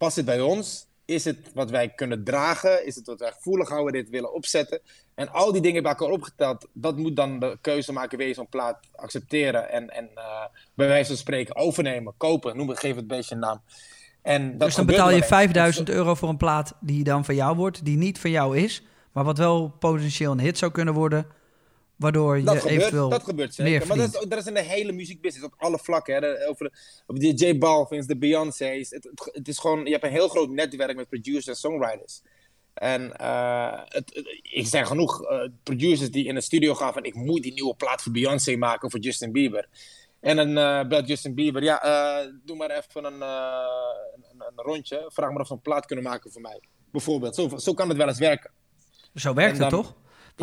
Past 0.00 0.16
dit 0.16 0.24
bij 0.24 0.40
ons? 0.40 0.86
Is 1.04 1.24
het 1.24 1.38
wat 1.54 1.70
wij 1.70 1.88
kunnen 1.88 2.24
dragen? 2.24 2.86
Is 2.86 2.96
het 2.96 3.06
wat 3.06 3.20
wij 3.20 3.32
gevoelig 3.32 3.68
houden, 3.68 3.92
dit 3.92 4.10
willen 4.10 4.34
opzetten? 4.34 4.80
En 5.14 5.28
al 5.32 5.52
die 5.52 5.60
dingen 5.60 5.82
bij 5.82 5.90
elkaar 5.90 6.08
opgeteld, 6.08 6.66
dat 6.72 6.96
moet 6.96 7.16
dan 7.16 7.38
de 7.38 7.58
keuze 7.60 7.92
maken, 7.92 8.18
wil 8.18 8.26
je 8.26 8.34
zo'n 8.34 8.48
plaat 8.48 8.78
accepteren 8.94 9.70
en, 9.70 9.90
en 9.90 10.10
eh, 10.14 10.44
bij 10.74 10.88
wijze 10.88 11.06
van 11.06 11.16
spreken 11.16 11.56
overnemen, 11.56 12.14
kopen, 12.16 12.56
noem 12.56 12.68
het, 12.68 12.78
geef 12.78 12.96
het 12.96 13.06
beestje 13.06 13.34
een 13.34 13.40
naam. 13.40 13.60
En 14.22 14.50
dat 14.50 14.66
dus 14.66 14.76
dan 14.76 14.86
betaal 14.86 15.10
je 15.10 15.16
eens. 15.16 15.26
5000 15.26 15.88
euro 15.88 16.14
voor 16.14 16.28
een 16.28 16.36
plaat 16.36 16.74
die 16.80 17.04
dan 17.04 17.24
van 17.24 17.34
jou 17.34 17.56
wordt, 17.56 17.84
die 17.84 17.96
niet 17.96 18.18
van 18.18 18.30
jou 18.30 18.58
is, 18.58 18.82
maar 19.12 19.24
wat 19.24 19.38
wel 19.38 19.68
potentieel 19.78 20.32
een 20.32 20.40
hit 20.40 20.58
zou 20.58 20.72
kunnen 20.72 20.94
worden, 20.94 21.26
waardoor 22.00 22.38
je 22.38 22.44
Dat 22.44 22.56
gebeurt, 22.60 22.78
eventueel 22.78 23.08
dat 23.08 23.22
gebeurt 23.24 23.58
meer 23.58 23.66
zeker. 23.68 23.86
Maar 23.86 23.96
dat 23.96 24.14
is, 24.22 24.28
dat 24.28 24.38
is 24.38 24.46
in 24.46 24.54
de 24.54 24.62
hele 24.62 24.92
muziekbusiness, 24.92 25.52
op 25.52 25.62
alle 25.62 25.78
vlakken. 25.78 26.14
Hè. 26.14 26.20
De- 26.20 26.46
over 26.48 26.64
de, 26.70 26.78
over 27.06 27.22
de 27.22 27.46
J 27.46 27.58
Balvin's, 27.58 28.06
de 28.06 28.16
Beyoncé's. 28.16 28.90
Het, 28.90 29.04
het, 29.04 29.28
het 29.32 29.48
is 29.48 29.58
gewoon, 29.58 29.84
je 29.84 29.90
hebt 29.90 30.04
een 30.04 30.10
heel 30.10 30.28
groot 30.28 30.48
netwerk 30.50 30.96
met 30.96 31.08
producers 31.08 31.46
en 31.46 31.56
songwriters. 31.56 32.22
En 32.74 33.16
eh, 33.16 33.78
het, 33.84 34.14
het- 34.14 34.38
ik 34.42 34.66
zijn 34.66 34.86
genoeg 34.86 35.24
eh, 35.24 35.48
producers 35.62 36.10
die 36.10 36.24
in 36.26 36.34
de 36.34 36.40
studio 36.40 36.74
gaan 36.74 36.92
van... 36.92 37.04
ik 37.04 37.14
moet 37.14 37.42
die 37.42 37.52
nieuwe 37.52 37.74
plaat 37.74 38.02
voor 38.02 38.12
Beyoncé 38.12 38.56
maken 38.56 38.84
of 38.84 38.90
voor 38.90 39.00
Justin 39.00 39.32
Bieber. 39.32 39.68
En 40.20 40.36
dan 40.36 40.58
eh 40.58 40.88
belt 40.88 41.08
Justin 41.08 41.34
Bieber, 41.34 41.62
ja, 41.62 41.82
eh, 41.82 42.32
doe 42.44 42.56
maar 42.56 42.70
even 42.70 43.04
een, 43.04 43.22
eh, 43.22 43.64
een, 44.32 44.44
een 44.46 44.64
rondje. 44.64 45.04
Vraag 45.12 45.30
maar 45.30 45.40
of 45.40 45.46
ze 45.46 45.52
een 45.52 45.60
plaat 45.60 45.86
kunnen 45.86 46.04
maken 46.04 46.32
voor 46.32 46.40
mij. 46.40 46.60
Bijvoorbeeld, 46.92 47.34
zo, 47.34 47.50
zo 47.56 47.74
kan 47.74 47.88
het 47.88 47.96
wel 47.96 48.08
eens 48.08 48.18
werken. 48.18 48.50
Zo 49.14 49.34
werkt 49.34 49.58
het 49.58 49.68
toch? 49.68 49.94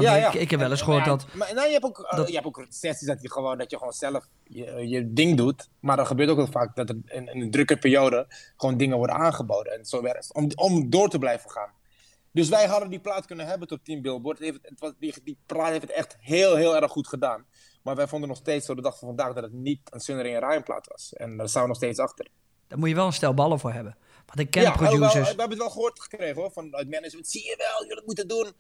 Want 0.04 0.36
ik, 0.36 0.42
ik 0.42 0.50
heb 0.50 0.60
wel 0.60 0.70
En- 0.70 0.72
eens 0.72 0.80
en- 0.80 0.86
gehoord 0.86 1.06
ja, 1.06 1.12
dat... 1.12 1.34
Maar 1.34 1.54
nou, 1.54 1.68
je, 1.68 1.74
hebt 1.74 1.86
ook, 1.86 2.00
eh, 2.00 2.18
dat- 2.18 2.28
je 2.28 2.34
hebt 2.34 2.46
ook 2.46 2.66
sessies 2.70 3.08
dat 3.08 3.22
je 3.22 3.32
gewoon, 3.32 3.58
dat 3.58 3.72
je 3.72 3.78
gewoon 3.78 3.94
zelf 3.94 4.28
je, 4.44 4.88
je 4.88 5.14
ding 5.14 5.38
doet. 5.38 5.70
Maar 5.80 6.00
er 6.00 6.06
gebeurt 6.06 6.30
ook 6.30 6.38
wel 6.38 6.48
vaak 6.48 6.76
dat 6.76 6.90
er 6.90 6.98
in, 7.06 7.28
in 7.28 7.42
een 7.42 7.52
drukke 7.52 7.78
periode 7.78 8.28
gewoon 8.58 8.78
dingen 8.78 8.98
worden 8.98 9.16
aangeboden. 9.16 9.74
En 9.74 9.86
zo 9.86 10.02
werkt 10.02 10.28
het. 10.28 10.34
Om, 10.36 10.52
om 10.56 10.90
door 10.90 11.10
te 11.10 11.20
blijven 11.20 11.50
gaan. 11.50 11.72
Dus 12.32 12.50
wij 12.50 12.66
hadden 12.66 12.90
die 12.90 13.00
plaat 13.00 13.26
kunnen 13.26 13.46
hebben 13.46 13.68
tot 13.68 13.86
10 13.86 14.02
Billboard. 14.02 14.38
Het 14.38 14.48
heeft, 14.48 14.60
het 14.62 14.80
was, 14.80 14.92
die, 15.00 15.14
die 15.24 15.38
plaat 15.46 15.70
heeft 15.70 15.82
het 15.82 15.92
echt 15.92 16.18
heel, 16.20 16.56
heel 16.56 16.76
erg 16.76 16.92
goed 16.92 17.08
gedaan. 17.08 17.46
Maar 17.84 17.96
wij 17.96 18.08
vonden 18.08 18.30
nog 18.30 18.38
steeds, 18.38 18.66
zo 18.66 18.76
de 18.76 18.82
dag 18.82 18.98
van 18.98 19.08
vandaag, 19.08 19.34
dat 19.34 19.44
het 19.44 19.54
niet 19.54 19.80
een 19.84 20.00
Sunnery 20.00 20.34
en 20.34 20.48
Ryan 20.50 20.64
plaat 20.64 20.88
was. 20.88 21.14
En 21.14 21.38
daar 21.38 21.50
staan 21.50 21.62
we 21.62 21.68
nog 21.68 21.78
steeds 21.78 22.00
achter. 22.00 22.28
Daar 22.68 22.80
moet 22.80 22.90
je 22.90 22.96
wel 22.96 23.06
een 23.06 23.14
stel 23.14 23.34
ballen 23.34 23.60
voor 23.60 23.72
hebben. 23.72 23.98
Want 24.26 24.40
ik 24.40 24.52
ken 24.52 24.62
ja, 24.62 24.72
producers... 24.72 25.14
we 25.14 25.20
hebben 25.28 25.50
het 25.50 25.58
wel 25.58 25.70
gehoord 25.70 26.00
gekregen 26.02 26.36
hoor, 26.36 26.52
van 26.52 26.76
uit 26.76 26.90
management. 26.90 27.28
Zie 27.28 27.44
je 27.46 27.56
wel, 27.58 27.82
jullie 27.82 27.96
het 27.96 28.06
moeten 28.06 28.28
doen. 28.28 28.52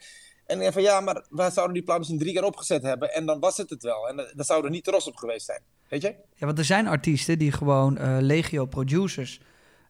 En 0.47 0.61
ik 0.61 0.71
van 0.73 0.81
ja, 0.81 0.99
maar 1.01 1.25
wij 1.29 1.49
zouden 1.51 1.73
die 1.75 1.83
plaat 1.83 1.97
misschien 1.97 2.19
drie 2.19 2.33
keer 2.33 2.43
opgezet 2.43 2.81
hebben. 2.83 3.13
En 3.13 3.25
dan 3.25 3.39
was 3.39 3.57
het 3.57 3.69
het 3.69 3.83
wel. 3.83 4.07
En 4.09 4.15
dan 4.15 4.25
dan 4.35 4.45
zouden 4.45 4.69
we 4.69 4.75
niet 4.75 4.85
trots 4.85 5.07
op 5.07 5.15
geweest 5.15 5.45
zijn. 5.45 5.61
Weet 5.89 6.01
je? 6.01 6.15
Ja, 6.35 6.45
want 6.45 6.57
er 6.57 6.65
zijn 6.65 6.87
artiesten 6.87 7.37
die 7.39 7.51
gewoon 7.51 7.97
eh, 7.97 8.17
legio 8.19 8.65
producers 8.65 9.39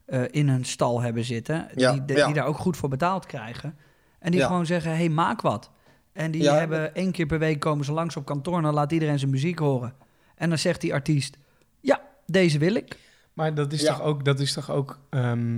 eh, 0.05 0.21
in 0.31 0.49
hun 0.49 0.65
stal 0.65 1.01
hebben 1.01 1.23
zitten. 1.23 1.67
Ja, 1.75 1.91
die, 1.91 2.05
de- 2.05 2.13
ja. 2.13 2.25
die 2.25 2.33
daar 2.35 2.45
ook 2.45 2.57
goed 2.57 2.77
voor 2.77 2.89
betaald 2.89 3.25
krijgen. 3.25 3.77
En 4.19 4.31
die 4.31 4.39
Ja. 4.39 4.47
gewoon 4.47 4.65
zeggen, 4.65 4.91
hey, 4.95 5.09
maak 5.09 5.41
wat. 5.41 5.71
En 6.13 6.31
die 6.31 6.41
Ja. 6.43 6.55
hebben 6.55 6.95
één 6.95 7.11
keer 7.11 7.25
per 7.25 7.39
week 7.39 7.59
komen 7.59 7.85
ze 7.85 7.91
langs 7.91 8.15
op 8.15 8.25
kantoor... 8.25 8.57
en 8.57 8.63
dan 8.63 8.73
laat 8.73 8.91
iedereen 8.91 9.19
zijn 9.19 9.31
muziek 9.31 9.59
horen. 9.59 9.93
En 10.35 10.49
dan 10.49 10.57
zegt 10.57 10.81
die 10.81 10.93
artiest, 10.93 11.37
ja, 11.79 12.01
deze 12.25 12.57
wil 12.57 12.75
ik. 12.75 12.97
Maar 13.33 13.53
dat 13.55 13.73
is 13.73 13.81
Ja. 13.81 13.93
toch 13.95 14.01
ook... 14.01 14.25
Dat 14.25 14.39
is 14.39 14.53
toch 14.53 14.71
ook 14.71 14.99
ehm, 15.09 15.57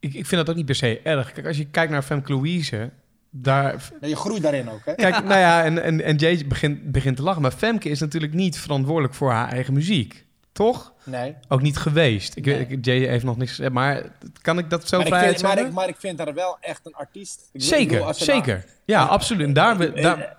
ik, 0.00 0.14
ik 0.14 0.26
vind 0.26 0.30
dat 0.30 0.50
ook 0.50 0.56
niet 0.56 0.66
per 0.66 0.74
se 0.74 1.00
erg. 1.00 1.32
Kijk, 1.32 1.46
als 1.46 1.56
je 1.56 1.64
kijkt 1.70 1.92
naar 1.92 2.02
Femke 2.02 2.32
Louise... 2.32 2.90
Daar, 3.30 3.88
Nee, 4.00 4.10
je 4.10 4.16
groeit 4.16 4.42
daarin 4.42 4.70
ook. 4.70 4.80
Hè? 4.84 4.94
Kijk, 4.94 5.14
nou 5.24 5.38
ja, 5.40 5.64
en, 5.64 5.82
en, 5.82 6.04
en 6.04 6.16
Jay 6.16 6.46
begint, 6.46 6.92
begint 6.92 7.16
te 7.16 7.22
lachen. 7.22 7.42
Maar 7.42 7.50
Femke 7.52 7.88
is 7.88 8.00
natuurlijk 8.00 8.32
niet 8.32 8.58
verantwoordelijk 8.58 9.14
voor 9.14 9.30
haar 9.30 9.48
eigen 9.52 9.74
muziek. 9.74 10.26
Toch? 10.52 10.92
Nee. 11.04 11.34
Ook 11.48 11.62
niet 11.62 11.76
geweest. 11.76 12.36
Ik, 12.36 12.44
Nee. 12.46 12.66
ik, 12.68 12.84
Jay 12.84 12.98
heeft 12.98 13.24
nog 13.24 13.36
niks 13.36 13.50
gezegd. 13.50 13.72
Maar 13.72 14.02
kan 14.42 14.58
ik 14.58 14.70
dat 14.70 14.88
zo 14.88 14.96
Maar 14.96 15.06
ik, 15.06 15.12
vrij 15.12 15.28
vind, 15.28 15.42
maar, 15.42 15.58
ik, 15.58 15.72
maar 15.72 15.88
ik 15.88 15.96
vind 15.98 16.18
haar 16.18 16.34
wel 16.34 16.56
echt 16.60 16.86
een 16.86 16.94
artiest. 16.94 17.48
Ik 17.52 17.62
Zeker, 17.62 17.88
bedoel, 17.88 18.06
als 18.06 18.18
je 18.18 18.24
nou- 18.26 18.38
zeker. 18.44 18.64
Ja, 18.84 19.04
absoluut. 19.04 19.46
En 19.46 19.52
daar, 19.52 19.76
we- 19.76 19.92
daar, 19.92 20.36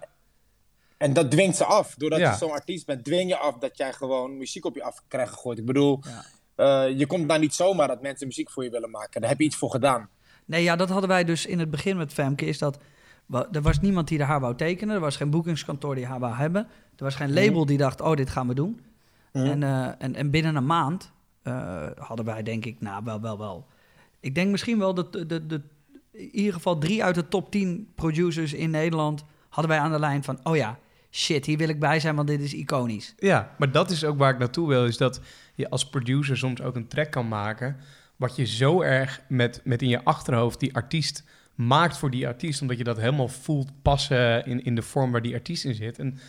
En 0.97 1.13
dat 1.13 1.31
dwingt 1.31 1.57
ze 1.57 1.63
af. 1.65 1.95
Doordat 1.97 2.19
Ja. 2.19 2.31
je 2.31 2.37
zo'n 2.37 2.51
artiest 2.51 2.85
bent, 2.85 3.03
dwing 3.05 3.29
je 3.29 3.37
af 3.37 3.57
dat 3.57 3.77
jij 3.77 3.93
gewoon 3.93 4.37
muziek 4.37 4.65
op 4.65 4.75
je 4.75 4.83
af 4.83 5.01
krijgt 5.07 5.33
gegooid. 5.33 5.57
Ik 5.57 5.65
bedoel, 5.65 5.99
Ja. 6.55 6.85
eh, 6.87 6.97
je 6.97 7.05
komt 7.05 7.29
daar 7.29 7.39
niet 7.39 7.53
zomaar 7.53 7.87
dat 7.87 8.01
mensen 8.01 8.27
muziek 8.27 8.51
voor 8.51 8.63
je 8.63 8.69
willen 8.69 8.89
maken. 8.89 9.21
Daar 9.21 9.29
heb 9.29 9.39
je 9.39 9.45
iets 9.45 9.55
voor 9.55 9.71
gedaan. 9.71 10.09
Nee, 10.49 10.63
ja, 10.63 10.75
dat 10.75 10.89
hadden 10.89 11.09
wij 11.09 11.23
dus 11.23 11.45
in 11.45 11.59
het 11.59 11.71
begin 11.71 11.97
met 11.97 12.13
Femke. 12.13 12.45
Is 12.45 12.57
dat, 12.57 12.79
er 13.51 13.61
was 13.61 13.79
niemand 13.79 14.07
die 14.07 14.23
haar 14.23 14.39
wou 14.39 14.55
tekenen. 14.55 14.95
Er 14.95 15.01
was 15.01 15.17
geen 15.17 15.29
boekingskantoor 15.29 15.95
die 15.95 16.05
haar 16.05 16.19
wou 16.19 16.35
hebben. 16.35 16.67
Er 16.95 17.03
was 17.03 17.15
geen 17.15 17.33
label 17.33 17.65
die 17.65 17.77
dacht, 17.77 18.01
oh, 18.01 18.15
dit 18.15 18.29
gaan 18.29 18.47
we 18.47 18.53
doen. 18.53 18.79
En, 19.31 19.63
eh, 19.63 19.87
en, 19.97 20.15
en 20.15 20.29
binnen 20.29 20.55
een 20.55 20.65
maand 20.65 21.11
eh, 21.41 21.87
hadden 21.97 22.25
wij, 22.25 22.43
denk 22.43 22.65
ik, 22.65 22.81
nou, 22.81 23.03
wel, 23.03 23.21
wel, 23.21 23.37
wel. 23.37 23.67
Ik 24.19 24.35
denk 24.35 24.51
misschien 24.51 24.79
wel 24.79 24.93
dat 24.93 25.13
de, 25.13 25.25
de, 25.25 25.47
de, 25.47 25.61
in 26.11 26.35
ieder 26.35 26.53
geval 26.53 26.77
drie 26.77 27.03
uit 27.03 27.15
de 27.15 27.27
top 27.27 27.51
10 27.51 27.91
producers 27.95 28.53
in 28.53 28.69
Nederland... 28.69 29.25
hadden 29.49 29.71
wij 29.71 29.81
aan 29.81 29.91
de 29.91 29.99
lijn 29.99 30.23
van, 30.23 30.39
oh 30.43 30.55
ja, 30.55 30.79
shit, 31.11 31.45
hier 31.45 31.57
wil 31.57 31.69
ik 31.69 31.79
bij 31.79 31.99
zijn, 31.99 32.15
want 32.15 32.27
dit 32.27 32.41
is 32.41 32.53
iconisch. 32.53 33.15
ja, 33.17 33.55
maar 33.57 33.71
dat 33.71 33.91
is 33.91 34.05
ook 34.05 34.17
waar 34.17 34.33
ik 34.33 34.39
naartoe 34.39 34.67
wil. 34.67 34.85
Is 34.85 34.97
dat 34.97 35.21
je 35.55 35.69
als 35.69 35.89
producer 35.89 36.37
soms 36.37 36.61
ook 36.61 36.75
een 36.75 36.87
track 36.87 37.11
kan 37.11 37.27
maken... 37.27 37.77
wat 38.19 38.35
je 38.35 38.45
zo 38.45 38.81
erg 38.81 39.21
met, 39.27 39.61
met 39.63 39.81
in 39.81 39.89
je 39.89 40.03
achterhoofd 40.03 40.59
die 40.59 40.75
artiest 40.75 41.23
maakt 41.55 41.97
voor 41.97 42.11
die 42.11 42.27
artiest... 42.27 42.61
omdat 42.61 42.77
je 42.77 42.83
dat 42.83 42.97
helemaal 42.97 43.27
voelt 43.27 43.71
passen 43.81 44.45
in, 44.45 44.63
in 44.63 44.75
de 44.75 44.81
vorm 44.81 45.11
waar 45.11 45.21
die 45.21 45.33
artiest 45.33 45.65
in 45.65 45.75
zit. 45.75 45.99
En 45.99 46.19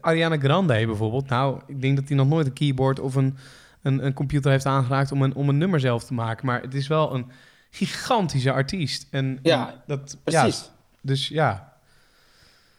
Ariana 0.00 0.38
Grande 0.38 0.86
bijvoorbeeld... 0.86 1.28
nou, 1.28 1.60
ik 1.66 1.80
denk 1.80 1.96
dat 1.96 2.08
hij 2.08 2.16
nog 2.16 2.28
nooit 2.28 2.46
een 2.46 2.52
keyboard 2.52 3.00
of 3.00 3.14
een, 3.14 3.36
een, 3.82 4.04
een 4.04 4.12
computer 4.12 4.50
heeft 4.50 4.66
aangeraakt... 4.66 5.12
Om 5.12 5.22
een, 5.22 5.34
om 5.34 5.48
een 5.48 5.58
nummer 5.58 5.80
zelf 5.80 6.04
te 6.04 6.14
maken. 6.14 6.46
Maar 6.46 6.62
het 6.62 6.74
is 6.74 6.86
wel 6.86 7.14
een 7.14 7.26
gigantische 7.70 8.52
artiest. 8.52 9.06
En, 9.10 9.38
Ja, 9.42 9.68
en 9.68 9.80
dat, 9.86 10.18
Precies. 10.24 10.60
Ja, 10.60 10.70
dus 11.00 11.28
ja... 11.28 11.72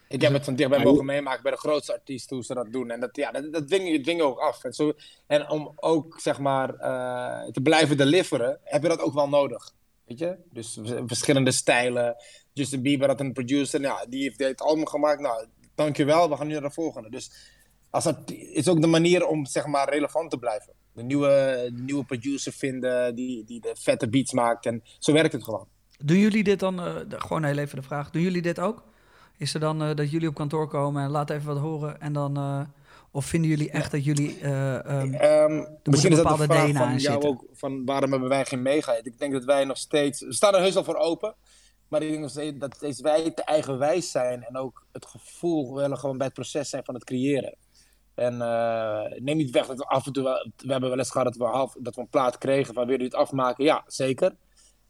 Ik 0.08 0.22
heb 0.22 0.34
het 0.34 0.44
van 0.46 0.56
dichtbij 0.56 0.84
mogen 0.84 1.06
meemaken 1.06 1.44
bij 1.44 1.52
de 1.52 1.58
grootste 1.58 1.94
artiesten 1.94 2.36
hoe 2.36 2.46
ze 2.46 2.54
dat 2.54 2.72
doen. 2.72 2.92
En 2.92 3.00
dat, 3.00 3.16
ja, 3.16 3.32
dat, 3.32 3.54
dat 3.54 3.68
dwing 3.68 3.90
je 3.90 4.02
dwing 4.02 4.18
je 4.20 4.26
ook 4.26 4.40
af. 4.40 4.64
En, 4.64 4.74
zo, 4.74 4.94
en 5.28 5.50
om 5.50 5.72
ook 5.76 6.20
zeg 6.20 6.40
maar 6.40 6.74
eh, 6.76 7.52
te 7.52 7.62
blijven 7.62 7.98
deliveren, 7.98 8.60
heb 8.64 8.82
je 8.82 8.88
dat 8.88 9.00
ook 9.02 9.14
wel 9.14 9.30
nodig. 9.30 9.72
Weet 10.06 10.20
je? 10.20 10.36
Dus 10.52 10.80
verschillende 11.06 11.52
stijlen. 11.52 12.16
Justin 12.54 12.82
Bieber 12.82 13.08
had 13.08 13.20
een 13.20 13.34
producer, 13.34 13.80
nou, 13.80 14.10
die 14.10 14.22
heeft 14.24 14.40
het 14.40 14.62
album 14.62 14.88
gemaakt. 14.88 15.20
Nou, 15.22 15.46
dankjewel, 15.76 16.30
we 16.30 16.38
gaan 16.38 16.48
nu 16.48 16.54
naar 16.54 16.62
de 16.62 16.72
volgende. 16.72 17.10
Dus 17.10 17.32
als 17.90 18.04
dat 18.04 18.18
is 18.32 18.68
ook 18.70 18.82
de 18.82 18.88
manier 18.88 19.26
om 19.28 19.46
zeg 19.46 19.66
maar 19.66 19.90
relevant 19.90 20.32
te 20.32 20.38
blijven. 20.38 20.74
De 20.94 21.04
nieuwe, 21.04 21.28
de 21.76 21.82
nieuwe 21.82 22.04
producer 22.06 22.52
vinden 22.52 23.16
die, 23.16 23.44
die 23.44 23.62
de 23.62 23.76
vette 23.80 24.10
beats 24.10 24.32
maakt. 24.34 24.66
En 24.66 24.84
zo 25.00 25.14
werkt 25.14 25.34
het 25.34 25.44
gewoon. 25.44 25.68
Doen 25.98 26.18
jullie 26.18 26.44
dit 26.44 26.60
dan, 26.60 26.76
de- 26.76 27.06
gewoon 27.20 27.44
heel 27.44 27.58
even 27.58 27.76
de 27.76 27.84
vraag, 27.84 28.10
doen 28.10 28.22
jullie 28.22 28.42
dit 28.42 28.60
ook? 28.60 28.84
Is 29.38 29.54
er 29.54 29.60
dan 29.60 29.84
eh, 29.84 29.96
dat 29.96 30.12
jullie 30.12 30.28
op 30.28 30.36
kantoor 30.36 30.68
komen 30.68 31.04
en 31.04 31.10
laat 31.10 31.30
even 31.30 31.48
wat 31.54 31.58
horen 31.58 32.02
en 32.02 32.14
dan... 32.14 32.38
eh, 32.38 32.62
of 33.12 33.26
vinden 33.26 33.50
jullie 33.50 33.70
echt 33.72 33.92
dat 33.92 34.06
jullie... 34.06 34.40
ehm, 34.40 35.14
Ehm, 35.14 35.64
misschien 35.84 36.12
is 36.12 36.18
dat 36.18 36.28
bepaalde 36.38 36.48
de 36.48 36.54
vraag 36.54 36.70
DNA 36.70 36.80
van 36.80 36.98
jou 36.98 37.24
ook, 37.24 37.46
van 37.54 37.86
waarom 37.86 38.12
hebben 38.12 38.30
wij 38.30 38.46
geen 38.46 38.62
meegeheid? 38.62 39.06
Ik 39.06 39.20
denk 39.20 39.34
dat 39.34 39.44
wij 39.44 39.66
nog 39.66 39.78
steeds, 39.78 40.22
we 40.22 40.34
staan 40.34 40.56
er 40.56 40.62
heus 40.62 40.76
al 40.76 40.84
voor 40.84 40.96
open, 40.96 41.36
maar 41.88 42.02
ik 42.02 42.10
denk 42.10 42.22
nog 42.22 42.30
steeds 42.30 42.60
dat 42.60 42.76
steeds 42.76 43.02
wij 43.02 43.32
te 43.32 43.44
eigenwijs 43.44 44.12
zijn 44.12 44.44
en 44.44 44.58
ook 44.58 44.86
het 44.92 45.06
gevoel 45.06 45.76
willen 45.76 45.98
gewoon 45.98 46.18
bij 46.18 46.26
het 46.26 46.36
proces 46.36 46.70
zijn 46.70 46.84
van 46.86 46.94
het 46.94 47.04
creëren. 47.04 47.56
En 48.16 48.42
eh, 48.42 49.20
neem 49.20 49.38
niet 49.38 49.52
weg 49.52 49.66
dat 49.68 49.78
we 49.78 49.86
af 49.86 50.06
en 50.06 50.14
toe, 50.14 50.52
we 50.58 50.72
hebben 50.72 50.90
wel 50.90 50.98
eens 50.98 51.12
gehad 51.12 51.28
dat 51.28 51.36
we, 51.38 51.44
half, 51.56 51.76
dat 51.80 51.96
we 51.96 52.02
een 52.02 52.10
plaat 52.10 52.38
kregen 52.38 52.74
van 52.74 52.86
willen 52.86 53.02
jullie 53.02 53.06
het 53.18 53.28
afmaken? 53.28 53.64
Ja, 53.64 53.84
zeker. 53.88 54.36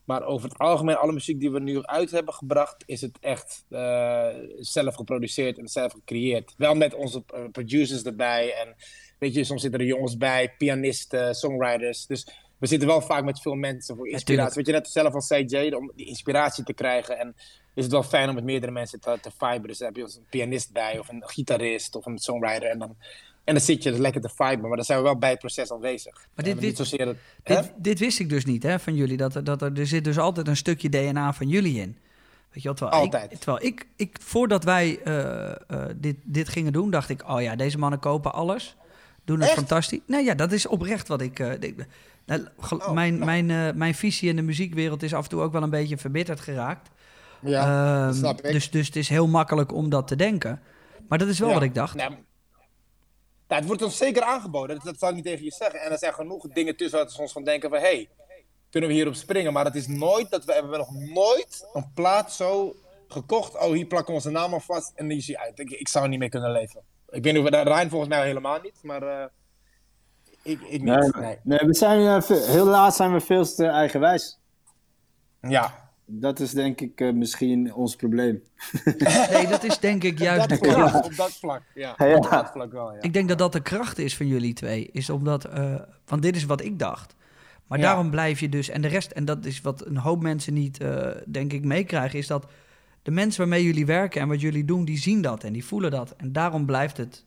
Maar 0.06 0.24
over 0.24 0.50
het 0.50 0.58
algemeen, 0.58 0.96
alle 0.96 1.12
muziek 1.12 1.40
die 1.40 1.52
we 1.52 1.60
nu 1.60 1.84
uit 1.84 2.12
hebben 2.12 2.34
gebracht, 2.34 2.84
is 2.86 3.02
het 3.02 3.18
echt 3.20 3.66
eh, 3.70 4.28
zelf 4.60 4.96
geproduceerd 4.96 5.58
en 5.58 5.68
zelf 5.68 5.92
gecreëerd. 5.92 6.54
Wel 6.58 6.76
met 6.76 6.94
onze 6.94 7.24
eh, 7.28 7.44
producers 7.52 8.04
erbij. 8.04 8.54
En 8.54 8.76
weet 9.20 9.34
je, 9.34 9.44
soms 9.44 9.62
zitten 9.62 9.80
er 9.80 9.86
jongens 9.86 10.18
bij, 10.18 10.54
pianisten, 10.58 11.36
songwriters. 11.36 12.06
Dus 12.06 12.28
we 12.58 12.68
zitten 12.68 12.88
wel 12.88 13.02
vaak 13.02 13.24
met 13.24 13.42
veel 13.42 13.56
mensen 13.56 13.96
voor 13.96 14.08
inspiratie. 14.10 14.56
Weet 14.56 14.66
je, 14.66 14.72
net 14.72 14.88
zelf 14.88 15.14
als 15.14 15.28
CJ, 15.28 15.72
om 15.74 15.92
die 15.96 16.06
inspiratie 16.06 16.64
te 16.64 16.74
krijgen. 16.74 17.18
En 17.18 17.36
is 17.74 17.84
het 17.84 17.92
wel 17.92 18.04
fijn 18.04 18.30
om 18.30 18.36
met 18.36 18.44
meerdere 18.44 18.72
mensen 18.72 19.00
te, 19.00 19.18
te. 19.22 19.60
Dus 19.62 19.78
dan 19.78 19.88
heb 19.88 19.96
je 19.96 20.04
een 20.04 20.26
pianist 20.30 20.72
bij, 20.72 21.00
of 21.00 21.10
een 21.10 21.24
gitarist, 21.26 21.96
of 21.96 22.06
een 22.06 22.18
songwriter. 22.18 22.70
En 22.70 22.80
dan, 22.80 22.98
en 23.46 23.54
dan 23.54 23.64
zit 23.64 23.84
je 23.84 23.90
dus 23.92 24.00
lekker 24.00 24.22
te 24.22 24.30
viben. 24.30 24.68
Maar 24.68 24.76
dan 24.76 24.86
zijn 24.86 24.98
we 24.98 25.04
wel 25.04 25.18
bij 25.18 25.30
het 25.30 25.40
proces 25.40 25.72
aanwezig. 25.72 26.14
Maar 26.14 26.46
dit 26.46 26.54
het, 26.78 27.18
dit, 27.44 27.72
dit 27.78 28.00
wist 28.00 28.20
ik 28.20 28.30
dus 28.30 28.46
niet 28.46 28.64
hè, 28.64 28.80
van 28.80 28.96
jullie, 28.96 29.18
dat, 29.18 29.36
er- 29.36 29.44
dat 29.44 29.62
er, 29.62 29.80
er 29.80 29.88
zit 29.88 30.04
dus 30.04 30.18
altijd 30.18 30.48
een 30.48 30.56
stukje 30.58 30.90
DNA 30.90 31.34
van 31.34 31.48
jullie 31.48 31.80
in. 31.80 31.98
Weet 32.52 32.64
je 32.64 32.74
terwijl 32.74 33.02
Altijd. 33.02 33.32
Ik, 33.32 33.38
terwijl 33.38 33.66
ik, 33.66 33.88
ik 33.96 34.18
voordat 34.22 34.64
wij 34.64 35.00
eh, 35.04 35.52
eh, 35.52 35.56
dit, 35.96 36.16
dit 36.24 36.50
gingen 36.50 36.74
doen, 36.74 36.90
dacht 36.92 37.10
ik, 37.10 37.30
oh 37.30 37.42
ja, 37.42 37.56
deze 37.56 37.78
mannen 37.78 38.00
kopen 38.00 38.34
alles. 38.34 38.76
Doen 39.26 39.40
het 39.40 39.48
Echt? 39.50 39.58
fantastisch. 39.58 40.00
Nou 40.08 40.24
ja, 40.24 40.34
dat 40.34 40.52
is 40.52 40.68
oprecht 40.68 41.08
wat 41.08 41.22
ik... 41.22 41.40
eh, 41.40 41.60
denk. 41.60 41.86
Nou, 42.26 42.48
gel- 42.60 42.78
Oh, 42.78 42.92
mijn, 42.92 43.14
nou. 43.14 43.26
mijn, 43.26 43.50
eh, 43.52 43.78
mijn 43.78 43.96
visie 43.96 44.30
in 44.30 44.36
de 44.36 44.42
muziekwereld 44.42 45.04
is 45.04 45.14
af 45.14 45.24
en 45.24 45.30
toe 45.30 45.42
ook 45.42 45.52
wel 45.52 45.64
een 45.64 45.70
beetje 45.70 45.98
verbitterd 45.98 46.40
geraakt. 46.40 46.90
Ja, 47.42 48.06
Ehm, 48.08 48.14
snap 48.14 48.42
ik. 48.42 48.52
Dus, 48.52 48.70
dus 48.72 48.86
het 48.88 48.96
is 48.96 49.10
heel 49.10 49.28
makkelijk 49.28 49.74
om 49.74 49.90
dat 49.90 50.08
te 50.08 50.16
denken. 50.16 50.62
Maar 51.08 51.18
dat 51.18 51.28
is 51.28 51.40
wel 51.40 51.48
Ja. 51.48 51.54
wat 51.54 51.64
ik 51.64 51.74
dacht. 51.76 51.96
Nou, 51.96 52.14
nou, 53.56 53.68
het 53.70 53.80
wordt 53.80 53.94
ons 53.94 53.98
zeker 53.98 54.22
aangeboden, 54.22 54.76
dat, 54.76 54.86
dat 54.86 55.00
zal 55.00 55.10
ik 55.10 55.16
niet 55.16 55.24
tegen 55.24 55.44
je 55.44 55.52
zeggen. 55.52 55.82
En 55.82 55.92
er 55.92 55.98
zijn 55.98 56.14
genoeg 56.14 56.48
dingen 56.48 56.78
tussen 56.78 56.98
waar 56.98 57.08
we 57.08 57.14
soms 57.14 57.32
van 57.32 57.44
denken 57.44 57.70
van... 57.70 57.80
hey, 57.80 58.10
kunnen 58.70 58.90
we 58.90 58.96
hierop 58.96 59.14
springen? 59.14 59.54
Maar 59.54 59.66
het 59.66 59.76
is 59.76 59.88
nooit, 59.88 60.30
dat 60.30 60.46
we 60.46 60.54
hebben 60.54 60.78
nog 60.78 60.94
nooit 60.94 61.68
een 61.74 61.92
plaat 61.94 62.34
zo 62.34 62.76
gekocht. 63.08 63.58
Oh, 63.58 63.72
hier 63.72 63.86
plakken 63.86 64.08
we 64.08 64.14
onze 64.14 64.30
naam 64.30 64.54
aan 64.54 64.62
vast 64.62 64.92
en 64.96 65.08
die 65.08 65.24
hij 65.26 65.38
uit. 65.38 65.60
Ik, 65.60 65.70
ik 65.70 65.88
zou 65.88 66.04
er 66.04 66.10
niet 66.10 66.20
mee 66.20 66.30
kunnen 66.30 66.52
leven. 66.52 66.82
Ik 67.10 67.24
weet 67.24 67.34
niet 67.34 67.44
of 67.44 67.50
Rijn 67.50 67.90
volgens 67.90 68.10
mij 68.10 68.26
helemaal 68.26 68.62
niet, 68.62 68.80
maar 68.82 69.04
eh, 69.04 69.26
ik, 70.44 70.62
ik 70.62 70.82
Nee, 70.82 70.98
niet. 70.98 71.16
Nee. 71.16 71.40
nee, 71.44 71.60
we 71.60 71.74
zijn, 71.74 72.22
eh, 72.22 72.30
heel 72.30 72.66
laat 72.66 72.96
zijn 72.96 73.14
we 73.14 73.20
veel 73.20 73.46
te 73.46 73.66
eigenwijs. 73.68 74.40
Ja, 75.42 75.85
Dat 76.06 76.40
is 76.40 76.52
denk 76.52 76.82
ik 76.82 77.02
eh, 77.02 77.14
misschien 77.14 77.74
ons 77.74 77.96
probleem. 77.96 78.42
Nee, 79.32 79.48
dat 79.48 79.64
is 79.64 79.80
denk 79.80 80.04
ik 80.04 80.20
juist 80.20 80.50
de 80.50 80.58
dat 80.58 80.66
vlak, 80.74 80.76
kracht. 80.90 81.06
op 81.06 81.16
dat 81.16 81.32
vlak. 81.34 81.62
Ja, 81.74 81.94
Ja. 81.98 82.16
op 82.16 82.30
dat 82.30 82.52
vlak 82.52 82.72
wel, 82.72 82.92
ja. 82.94 83.02
Ik 83.02 83.14
denk 83.14 83.30
dat 83.30 83.38
dat 83.38 83.54
de 83.54 83.62
kracht 83.62 83.98
is 83.98 84.16
van 84.18 84.28
jullie 84.28 84.54
twee. 84.54 84.90
Is 84.92 85.10
omdat, 85.10 85.46
eh, 85.46 85.76
want 86.06 86.22
dit 86.22 86.36
is 86.36 86.44
wat 86.46 86.62
ik 86.64 86.80
dacht. 86.80 87.16
Maar 87.68 87.80
Ja. 87.80 87.84
daarom 87.86 88.10
blijf 88.10 88.40
je 88.40 88.50
dus, 88.50 88.70
en 88.70 88.82
de 88.82 88.88
rest, 88.88 89.12
en 89.12 89.26
dat 89.26 89.46
is 89.46 89.62
wat 89.62 89.86
een 89.86 89.98
hoop 89.98 90.22
mensen 90.22 90.54
niet, 90.54 90.80
eh, 90.80 91.08
denk 91.28 91.54
ik, 91.54 91.64
meekrijgen, 91.64 92.20
is 92.20 92.28
dat 92.28 92.46
de 93.02 93.12
mensen 93.12 93.40
waarmee 93.40 93.64
jullie 93.64 93.86
werken 93.86 94.22
en 94.22 94.28
wat 94.28 94.42
jullie 94.42 94.66
doen, 94.66 94.86
die 94.86 94.98
zien 94.98 95.22
dat 95.22 95.44
en 95.44 95.54
die 95.54 95.66
voelen 95.66 95.92
dat. 95.92 96.14
En 96.18 96.32
daarom 96.32 96.66
blijft 96.66 96.98
het, 96.98 97.26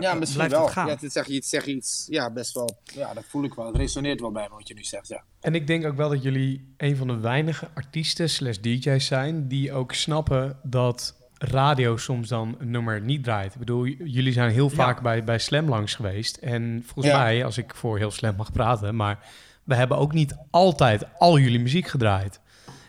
Ja, 0.00 0.14
misschien 0.14 0.34
blijft 0.34 0.52
wel. 0.54 0.64
het 0.64 0.72
gaan. 0.72 0.86
Ja, 0.86 0.96
dit 0.96 1.12
zeg 1.12 1.26
je 1.26 1.32
iets, 1.32 1.48
zeg 1.48 1.64
je 1.64 1.74
iets, 1.74 2.06
ja, 2.10 2.30
best 2.30 2.54
wel. 2.54 2.76
Ja, 2.94 3.14
dat 3.14 3.24
voel 3.28 3.44
ik 3.44 3.54
wel. 3.54 3.66
Het 3.66 3.76
resoneert 3.76 4.20
wel 4.20 4.32
bij 4.32 4.46
me 4.50 4.54
wat 4.54 4.68
je 4.68 4.74
nu 4.74 4.84
zegt, 4.84 5.08
ja. 5.08 5.22
En 5.40 5.54
ik 5.54 5.66
denk 5.66 5.84
ook 5.86 5.96
wel 5.96 6.08
dat 6.08 6.22
jullie 6.22 6.74
een 6.76 6.96
van 6.96 7.06
de 7.06 7.16
weinige 7.18 7.68
artiesten 7.74 8.30
slash 8.30 8.56
DJ's 8.56 9.06
zijn 9.06 9.48
die 9.48 9.72
ook 9.72 9.92
snappen 9.92 10.58
dat 10.62 11.14
radio 11.38 11.96
soms 11.96 12.28
dan 12.28 12.56
een 12.58 12.70
nummer 12.70 13.00
niet 13.00 13.24
draait. 13.24 13.52
Ik 13.52 13.58
bedoel, 13.58 13.84
jullie 13.86 14.32
zijn 14.32 14.50
heel 14.50 14.70
vaak 14.70 15.02
bij, 15.02 15.24
bij 15.24 15.38
Slam 15.38 15.68
langs 15.68 15.94
geweest. 15.94 16.36
En 16.36 16.82
volgens 16.86 17.14
Ja. 17.14 17.22
mij, 17.22 17.44
als 17.44 17.58
ik 17.58 17.74
voor 17.74 17.98
heel 17.98 18.10
Slam 18.10 18.36
mag 18.36 18.52
praten, 18.52 18.96
maar 18.96 19.18
we 19.64 19.74
hebben 19.74 19.96
ook 19.98 20.12
niet 20.12 20.36
altijd 20.50 21.04
al 21.18 21.38
jullie 21.38 21.60
muziek 21.60 21.86
gedraaid. 21.86 22.40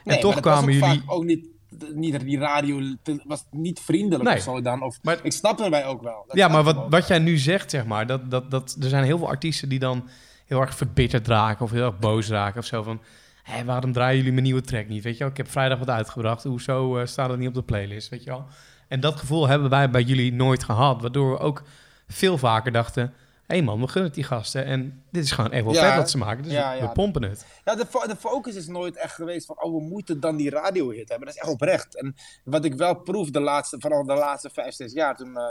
Nee, 0.04 0.16
en 0.16 0.22
toch 0.22 0.34
maar 0.34 0.42
dat 0.42 0.52
was 0.52 0.62
kwamen 0.64 0.82
ook 0.82 0.88
jullie... 0.88 1.00
vaak 1.00 1.12
ook 1.16 1.24
niet, 1.24 1.46
niet 1.94 2.20
die 2.20 2.38
radio 2.38 2.80
was 3.24 3.44
niet 3.50 3.80
vriendelijk 3.80 4.28
Nee. 4.28 4.36
of 4.36 4.42
zo 4.42 4.60
dan. 4.60 4.82
Of, 4.82 4.98
Maar- 5.02 5.18
ik 5.22 5.32
snap 5.32 5.60
erbij 5.60 5.86
ook 5.86 6.02
wel. 6.02 6.24
Dat 6.26 6.36
Ja, 6.36 6.48
maar 6.48 6.62
wat, 6.62 6.74
wel. 6.74 6.90
wat 6.90 7.06
jij 7.08 7.18
nu 7.18 7.36
zegt, 7.38 7.70
zeg 7.70 7.86
maar, 7.86 8.06
dat, 8.06 8.30
dat, 8.30 8.50
dat, 8.50 8.76
er 8.80 8.88
zijn 8.88 9.04
heel 9.04 9.18
veel 9.18 9.28
artiesten 9.28 9.68
die 9.68 9.78
dan 9.78 10.08
heel 10.46 10.60
erg 10.60 10.74
verbitterd 10.76 11.26
raken 11.26 11.64
of 11.64 11.70
heel 11.70 11.86
erg 11.86 11.98
boos 11.98 12.28
raken 12.28 12.60
of 12.60 12.66
zo 12.66 12.82
van, 12.82 13.00
hé, 13.42 13.64
waarom 13.64 13.92
draaien 13.92 14.16
jullie 14.16 14.32
mijn 14.32 14.44
nieuwe 14.44 14.60
track 14.60 14.88
niet? 14.88 15.02
Weet 15.02 15.12
je 15.12 15.18
wel, 15.18 15.28
ik 15.28 15.36
heb 15.36 15.50
vrijdag 15.50 15.78
wat 15.78 15.90
uitgebracht, 15.90 16.42
hoezo 16.42 16.98
eh, 16.98 17.06
staat 17.06 17.30
het 17.30 17.38
niet 17.38 17.48
op 17.48 17.54
de 17.54 17.62
playlist, 17.62 18.08
weet 18.08 18.24
je 18.24 18.30
wel? 18.30 18.44
En 18.88 19.00
dat 19.00 19.16
gevoel 19.16 19.48
hebben 19.48 19.70
wij 19.70 19.90
bij 19.90 20.02
jullie 20.02 20.32
nooit 20.32 20.64
gehad, 20.64 21.00
waardoor 21.02 21.30
we 21.30 21.38
ook 21.38 21.62
veel 22.08 22.38
vaker 22.38 22.72
dachten, 22.72 23.12
hé 23.46 23.60
man, 23.62 23.80
we 23.80 23.86
gunnen 23.86 24.04
het 24.04 24.14
die 24.14 24.24
gasten 24.24 24.64
en 24.64 25.04
dit 25.10 25.24
is 25.24 25.30
gewoon 25.30 25.52
echt 25.52 25.64
wel 25.64 25.72
Ja, 25.72 25.88
vet 25.88 25.96
wat 25.96 26.10
ze 26.10 26.18
maken, 26.18 26.42
dus 26.42 26.52
ja, 26.52 26.70
we, 26.72 26.76
ja. 26.78 26.86
we 26.86 26.92
pompen 26.92 27.22
het. 27.22 27.46
Ja, 27.64 27.74
de, 27.74 27.86
fo- 27.86 28.06
de 28.06 28.16
focus 28.16 28.54
is 28.54 28.66
nooit 28.66 28.96
echt 28.96 29.14
geweest 29.14 29.46
van, 29.46 29.62
oh, 29.62 29.72
we 29.74 29.80
moeten 29.82 30.20
dan 30.20 30.36
die 30.36 30.50
radiohit 30.50 31.08
hebben. 31.08 31.26
Dat 31.26 31.36
is 31.36 31.42
echt 31.42 31.50
oprecht. 31.52 31.96
En 31.96 32.14
wat 32.44 32.64
ik 32.64 32.74
wel 32.74 32.94
proef 33.00 33.30
de 33.30 33.40
laatste, 33.40 33.76
vooral 33.80 34.04
de 34.04 34.14
laatste 34.14 34.50
vijf, 34.52 34.74
zes 34.74 34.92
jaar, 34.92 35.16
toen, 35.16 35.36
eh, 35.36 35.44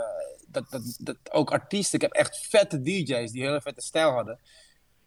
dat, 0.48 0.70
dat, 0.70 0.96
dat 1.00 1.16
ook 1.30 1.50
artiesten, 1.52 1.94
ik 1.94 2.02
heb 2.02 2.12
echt 2.12 2.46
vette 2.48 2.82
DJ's 2.82 3.30
die 3.30 3.42
hele 3.42 3.60
vette 3.60 3.82
stijl 3.82 4.10
hadden. 4.10 4.38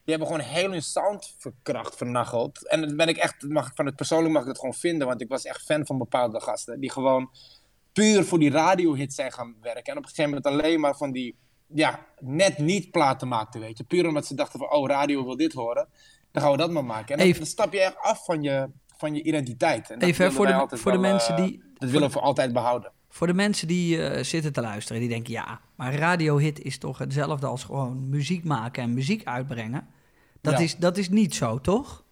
Die 0.03 0.17
hebben 0.17 0.27
gewoon 0.27 0.53
heel 0.53 0.71
hun 0.71 0.81
sound 0.83 1.35
verkracht, 1.37 1.95
vernacheld. 1.95 2.67
En 2.67 2.81
dan 2.81 2.95
ben 2.95 3.07
ik 3.07 3.17
echt, 3.17 3.43
mag, 3.49 3.67
ik- 3.67 3.75
van 3.75 3.85
het 3.85 3.95
persoonlijk 3.95 4.33
mag 4.33 4.41
ik 4.41 4.47
het 4.47 4.59
gewoon 4.59 4.73
vinden, 4.73 5.07
want 5.07 5.21
ik 5.21 5.29
was 5.29 5.43
echt 5.43 5.61
fan 5.61 5.85
van 5.85 5.97
bepaalde 5.97 6.39
gasten. 6.41 6.79
Die 6.79 6.91
gewoon 6.91 7.29
puur 7.93 8.23
voor 8.25 8.39
die 8.39 8.51
radiohit 8.51 9.13
zijn 9.13 9.31
gaan 9.31 9.55
werken. 9.61 9.83
En 9.83 9.97
op 9.97 10.03
een 10.03 10.09
gegeven 10.09 10.31
moment 10.31 10.45
alleen 10.45 10.79
maar 10.79 10.95
van 10.95 11.11
die, 11.11 11.35
ja, 11.73 12.05
net 12.19 12.57
niet 12.57 12.91
platen 12.91 13.27
maakten, 13.27 13.59
weet 13.61 13.77
je. 13.77 13.83
Puur 13.83 14.07
omdat 14.07 14.25
ze 14.25 14.35
dachten 14.35 14.59
van, 14.59 14.71
oh, 14.71 14.87
radio 14.87 15.25
wil 15.25 15.37
dit 15.37 15.53
horen. 15.53 15.87
Dan 16.31 16.41
gaan 16.43 16.51
we 16.51 16.57
dat 16.57 16.71
maar 16.71 16.85
maken. 16.85 17.07
En 17.11 17.17
dan, 17.17 17.27
Even- 17.27 17.39
dan 17.39 17.49
stap 17.49 17.73
je 17.73 17.79
echt 17.81 17.97
af 17.97 18.25
van 18.25 18.41
je, 18.43 18.69
van 18.97 19.15
je 19.15 19.23
identiteit. 19.23 19.89
En 19.89 20.01
Even 20.01 20.25
hè, 20.25 20.31
voor 20.31 20.45
de, 20.45 20.67
voor 20.77 20.91
de 20.91 20.97
mensen 20.97 21.35
eh, 21.35 21.43
die... 21.43 21.63
Dat 21.77 21.89
willen 21.89 22.07
we 22.07 22.13
voor 22.13 22.21
altijd 22.21 22.53
behouden. 22.53 22.91
Voor 23.09 23.27
de 23.27 23.33
mensen 23.33 23.67
die 23.67 24.07
eh, 24.07 24.23
zitten 24.23 24.53
te 24.53 24.61
luisteren, 24.61 24.99
die 25.01 25.09
denken 25.09 25.33
ja, 25.33 25.59
maar 25.75 25.95
radiohit 25.95 26.61
is 26.61 26.77
toch 26.77 26.97
hetzelfde 26.97 27.47
als 27.47 27.63
gewoon 27.63 28.09
muziek 28.09 28.43
maken 28.43 28.83
en 28.83 28.93
muziek 28.93 29.23
uitbrengen. 29.25 29.87
Dat, 30.41 30.53
Ja. 30.53 30.59
is, 30.59 30.77
dat 30.77 30.97
is 30.97 31.09
niet 31.09 31.35
zo, 31.35 31.61
toch? 31.61 32.03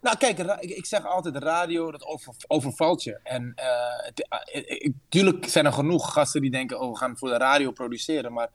Nou, 0.00 0.16
kijk, 0.16 0.38
ik, 0.38 0.70
ik 0.70 0.86
zeg 0.86 1.06
altijd, 1.06 1.36
radio, 1.36 1.90
dat 1.90 2.04
over, 2.04 2.34
overvalt 2.46 3.02
je. 3.02 3.20
En 3.22 3.52
eh, 3.56 3.66
het- 3.96 4.28
eh, 4.52 4.62
eh, 4.84 4.92
tuurlijk 5.08 5.48
zijn 5.48 5.66
er 5.66 5.72
genoeg 5.72 6.12
gasten 6.12 6.40
die 6.40 6.50
denken, 6.50 6.80
oh, 6.80 6.90
we 6.92 6.96
gaan 6.98 7.16
voor 7.18 7.28
de 7.28 7.36
radio 7.36 7.70
produceren. 7.70 8.32
Maar 8.32 8.48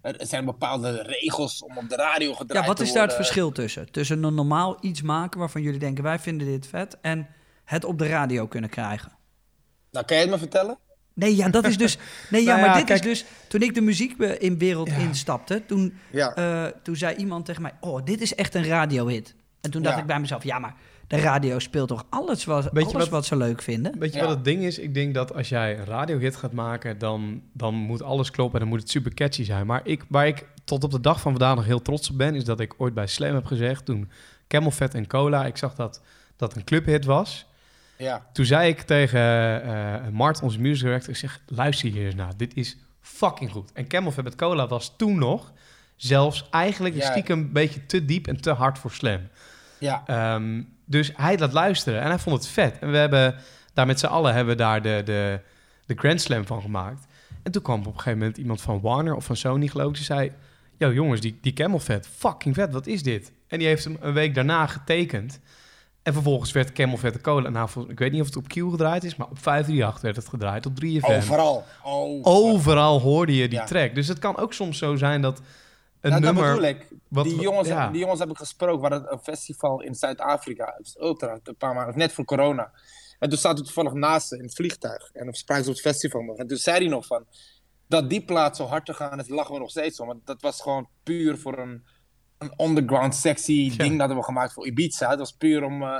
er 0.00 0.14
zijn 0.26 0.44
bepaalde 0.44 1.02
regels 1.02 1.62
om 1.62 1.78
op 1.78 1.88
de 1.88 1.96
radio 1.96 2.34
gedraaid 2.34 2.62
Ja, 2.62 2.68
wat 2.68 2.76
te 2.76 2.82
is 2.82 2.92
daar 2.92 3.02
het 3.02 3.10
worden. 3.10 3.26
verschil 3.26 3.52
tussen? 3.52 3.92
Tussen 3.92 4.22
een 4.22 4.34
normaal 4.34 4.76
iets 4.80 5.02
maken 5.02 5.38
waarvan 5.38 5.62
jullie 5.62 5.78
denken 5.78 6.04
wij 6.04 6.18
vinden 6.18 6.46
dit 6.46 6.66
vet 6.66 6.98
en 7.00 7.28
het 7.64 7.84
op 7.84 7.98
de 7.98 8.06
radio 8.06 8.46
kunnen 8.46 8.70
krijgen. 8.70 9.12
Nou, 9.90 10.06
kan 10.06 10.16
je 10.16 10.22
het 10.22 10.32
me 10.32 10.38
vertellen? 10.38 10.78
Nee, 11.14 11.36
ja, 11.36 11.48
dat 11.48 11.64
is 11.64 11.76
dus. 11.78 11.98
Nee, 12.30 12.42
ja, 12.42 12.56
Nou 12.56 12.66
maar 12.66 12.76
dit 12.76 12.84
kijk- 12.84 12.98
is 12.98 13.06
dus. 13.06 13.24
Toen 13.48 13.62
ik 13.62 13.74
de 13.74 13.80
muziek 13.80 14.18
in 14.18 14.58
wereld 14.58 14.88
Ja. 14.88 14.96
instapte, 14.96 15.66
toen, 15.66 15.98
Ja. 16.12 16.34
eh, 16.34 16.64
toen 16.82 16.96
zei 16.96 17.16
iemand 17.16 17.44
tegen 17.44 17.62
mij: 17.62 17.72
Oh, 17.80 18.04
dit 18.04 18.20
is 18.20 18.34
echt 18.34 18.54
een 18.54 18.66
radiohit. 18.66 19.34
En 19.60 19.70
toen 19.70 19.82
dacht 19.82 19.98
ik 19.98 20.06
bij 20.06 20.20
mezelf: 20.20 20.42
Ja, 20.44 20.58
maar 20.58 20.74
de 21.10 21.16
radio 21.20 21.58
speelt 21.58 21.88
toch 21.88 22.04
alles, 22.10 22.44
wat, 22.44 22.70
alles 22.74 22.92
wat- 22.92 23.08
wat 23.08 23.26
ze 23.26 23.36
leuk 23.36 23.62
vinden? 23.62 23.98
Weet 23.98 24.12
je 24.12 24.18
Ja. 24.18 24.24
wat 24.26 24.34
het 24.34 24.44
ding 24.44 24.62
is? 24.62 24.78
Ik 24.78 24.94
denk 24.94 25.14
dat 25.14 25.34
als 25.34 25.48
jij 25.48 25.78
een 25.78 25.84
radiohit 25.84 26.36
gaat 26.36 26.52
maken, 26.52 26.98
dan, 26.98 27.42
dan 27.52 27.74
moet 27.74 28.02
alles 28.02 28.30
kloppen 28.30 28.54
en 28.54 28.60
dan 28.60 28.68
moet 28.68 28.80
het 28.80 28.90
super 28.90 29.14
catchy 29.14 29.44
zijn. 29.44 29.66
Maar 29.66 29.80
ik, 29.84 30.04
waar 30.08 30.26
ik 30.26 30.46
tot 30.64 30.84
op 30.84 30.90
de 30.90 31.00
dag 31.00 31.20
van 31.20 31.30
vandaag 31.32 31.54
nog 31.56 31.64
heel 31.64 31.82
trots 31.82 32.10
op 32.10 32.18
ben, 32.18 32.34
is 32.34 32.44
dat 32.44 32.60
ik 32.60 32.74
ooit 32.76 32.94
bij 32.94 33.06
Slam 33.06 33.34
heb 33.34 33.46
gezegd, 33.46 33.84
toen 33.84 34.10
Camel 34.48 34.70
Fat 34.70 34.94
en 34.94 35.06
Cola, 35.06 35.46
ik 35.46 35.56
zag 35.56 35.74
dat 35.74 36.02
dat 36.36 36.56
een 36.56 36.64
clubhit 36.64 37.04
was. 37.04 37.46
Ja. 37.96 38.26
Toen 38.32 38.44
zei 38.44 38.68
ik 38.68 38.80
tegen 38.80 39.20
eh 39.64 40.08
Mart, 40.12 40.42
onze 40.42 40.60
music 40.60 40.84
director, 40.84 41.10
ik 41.10 41.16
zeg, 41.16 41.40
luister 41.46 41.88
hier 41.90 42.04
eens 42.06 42.14
naar, 42.14 42.36
dit 42.36 42.56
is 42.56 42.76
fucking 43.00 43.50
goed. 43.50 43.72
En 43.72 43.86
Camel 43.86 44.10
Fat 44.12 44.24
met 44.24 44.34
Cola 44.34 44.66
was 44.66 44.94
toen 44.96 45.18
nog 45.18 45.52
zelfs 45.96 46.48
eigenlijk 46.50 46.94
Ja. 46.94 47.10
stiekem 47.10 47.38
een 47.38 47.52
beetje 47.52 47.86
te 47.86 48.04
diep 48.04 48.26
en 48.26 48.40
te 48.40 48.50
hard 48.50 48.78
voor 48.78 48.90
Slam. 48.90 49.20
Ja. 49.78 50.02
Ehm, 50.06 50.62
dus 50.90 51.10
hij 51.16 51.38
laat 51.38 51.52
luisteren 51.52 52.00
en 52.00 52.08
hij 52.08 52.18
vond 52.18 52.36
het 52.36 52.46
vet. 52.46 52.78
En 52.80 52.90
we 52.90 52.96
hebben 52.96 53.34
daar 53.74 53.86
met 53.86 53.98
z'n 54.00 54.06
allen 54.06 54.34
hebben 54.34 54.56
we 54.56 54.62
daar 54.62 54.82
de, 54.82 55.02
de, 55.04 55.40
de 55.86 55.94
Grand 55.96 56.20
Slam 56.20 56.46
van 56.46 56.60
gemaakt. 56.62 57.06
En 57.42 57.52
toen 57.52 57.62
kwam 57.62 57.80
op 57.80 57.86
een 57.86 57.92
gegeven 57.92 58.18
moment 58.18 58.36
iemand 58.38 58.60
van 58.60 58.80
Warner 58.80 59.14
of 59.14 59.24
van 59.24 59.36
Sony, 59.36 59.66
geloof 59.66 59.88
ik, 59.88 59.94
die 59.94 60.04
zei... 60.04 60.32
Yo 60.76 60.92
jongens, 60.92 61.20
die, 61.20 61.38
die 61.40 61.52
Camel 61.52 61.78
Fat, 61.78 62.08
fucking 62.16 62.54
vet, 62.54 62.72
wat 62.72 62.86
is 62.86 63.02
dit? 63.02 63.32
En 63.48 63.58
die 63.58 63.66
heeft 63.68 63.84
hem 63.84 63.96
een 64.00 64.12
week 64.12 64.34
daarna 64.34 64.66
getekend. 64.66 65.40
En 66.02 66.12
vervolgens 66.12 66.52
werd 66.52 66.72
Camel 66.72 66.96
Fat 66.96 67.12
de 67.12 67.20
cola. 67.20 67.48
Nou, 67.48 67.68
ik 67.88 67.98
weet 67.98 68.12
niet 68.12 68.20
of 68.20 68.26
het 68.26 68.36
op 68.36 68.48
Q 68.48 68.52
gedraaid 68.52 69.04
is, 69.04 69.16
maar 69.16 69.26
op 69.30 69.38
538 69.38 70.00
werd 70.02 70.16
het 70.16 70.28
gedraaid, 70.28 70.66
op 70.66 70.72
3FM. 70.84 71.00
Overal. 71.16 71.64
Oh, 71.82 72.20
Overal 72.26 73.00
hoorde 73.00 73.36
je 73.36 73.48
die 73.48 73.58
Ja. 73.58 73.64
track. 73.64 73.94
Dus 73.94 74.08
het 74.08 74.18
kan 74.18 74.36
ook 74.36 74.52
soms 74.52 74.78
zo 74.78 74.96
zijn 74.96 75.20
dat 75.22 75.40
een 76.00 76.10
Nou, 76.10 76.22
dat 76.22 76.32
nummer... 76.34 76.54
bedoel 76.54 76.68
ik. 76.68 76.88
wat- 77.08 77.24
die, 77.24 77.40
jongens, 77.40 77.68
ja. 77.68 77.90
die 77.90 78.00
jongens 78.00 78.20
heb 78.20 78.30
ik 78.30 78.36
gesproken. 78.36 78.88
We 78.88 78.94
hadden 78.94 79.12
een 79.12 79.18
festival 79.18 79.82
in 79.82 79.94
Zuid-Afrika. 79.94 80.74
Het 80.76 80.86
is 80.86 80.96
ultra, 81.00 81.38
een 81.42 81.56
paar 81.56 81.74
maanden, 81.74 81.98
net 81.98 82.12
voor 82.12 82.24
corona. 82.24 82.72
En 83.18 83.28
toen 83.28 83.38
zaten 83.38 83.58
we 83.58 83.64
toevallig 83.64 83.92
naast 83.92 84.28
ze 84.28 84.36
in 84.36 84.42
het 84.44 84.54
vliegtuig. 84.54 85.10
En 85.12 85.24
dan 85.24 85.34
spraken 85.34 85.64
ze 85.64 85.70
op 85.70 85.76
het 85.76 85.84
festival 85.84 86.22
nog. 86.22 86.36
En 86.36 86.46
toen 86.46 86.56
zei 86.56 86.76
hij 86.78 86.88
nog 86.88 87.06
van... 87.06 87.24
Dat 87.88 88.10
die 88.10 88.24
plaat 88.24 88.56
zo 88.56 88.64
hard 88.64 88.86
te 88.86 88.94
gaan 88.94 89.18
is, 89.18 89.28
lachen 89.28 89.54
we 89.54 89.60
nog 89.60 89.70
steeds 89.70 90.00
om. 90.00 90.06
Want 90.06 90.26
dat 90.26 90.42
was 90.42 90.60
gewoon 90.62 90.88
puur 91.02 91.38
voor 91.38 91.58
een, 91.58 91.84
een 92.38 92.52
underground 92.66 93.14
sexy 93.14 93.76
ding 93.76 93.90
dat 93.90 93.98
hebben 93.98 94.16
we 94.16 94.22
gemaakt 94.24 94.52
voor 94.52 94.66
Ibiza. 94.66 95.08
Het 95.10 95.18
was 95.18 95.32
puur 95.32 95.64
om, 95.64 95.82
eh, 95.82 95.90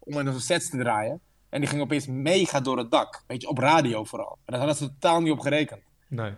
om 0.00 0.18
in 0.18 0.28
onze 0.28 0.40
sets 0.40 0.70
te 0.70 0.76
draaien. 0.78 1.20
En 1.48 1.60
die 1.60 1.68
ging 1.68 1.82
opeens 1.82 2.06
mega 2.06 2.60
door 2.60 2.78
het 2.78 2.90
dak. 2.90 3.22
Weet 3.26 3.42
je, 3.42 3.48
op 3.48 3.58
radio 3.58 4.04
vooral. 4.04 4.30
En 4.44 4.52
daar 4.52 4.58
hadden 4.58 4.76
ze 4.76 4.86
totaal 4.86 5.20
niet 5.20 5.32
op 5.32 5.38
gerekend. 5.40 5.82
Nee. 6.08 6.32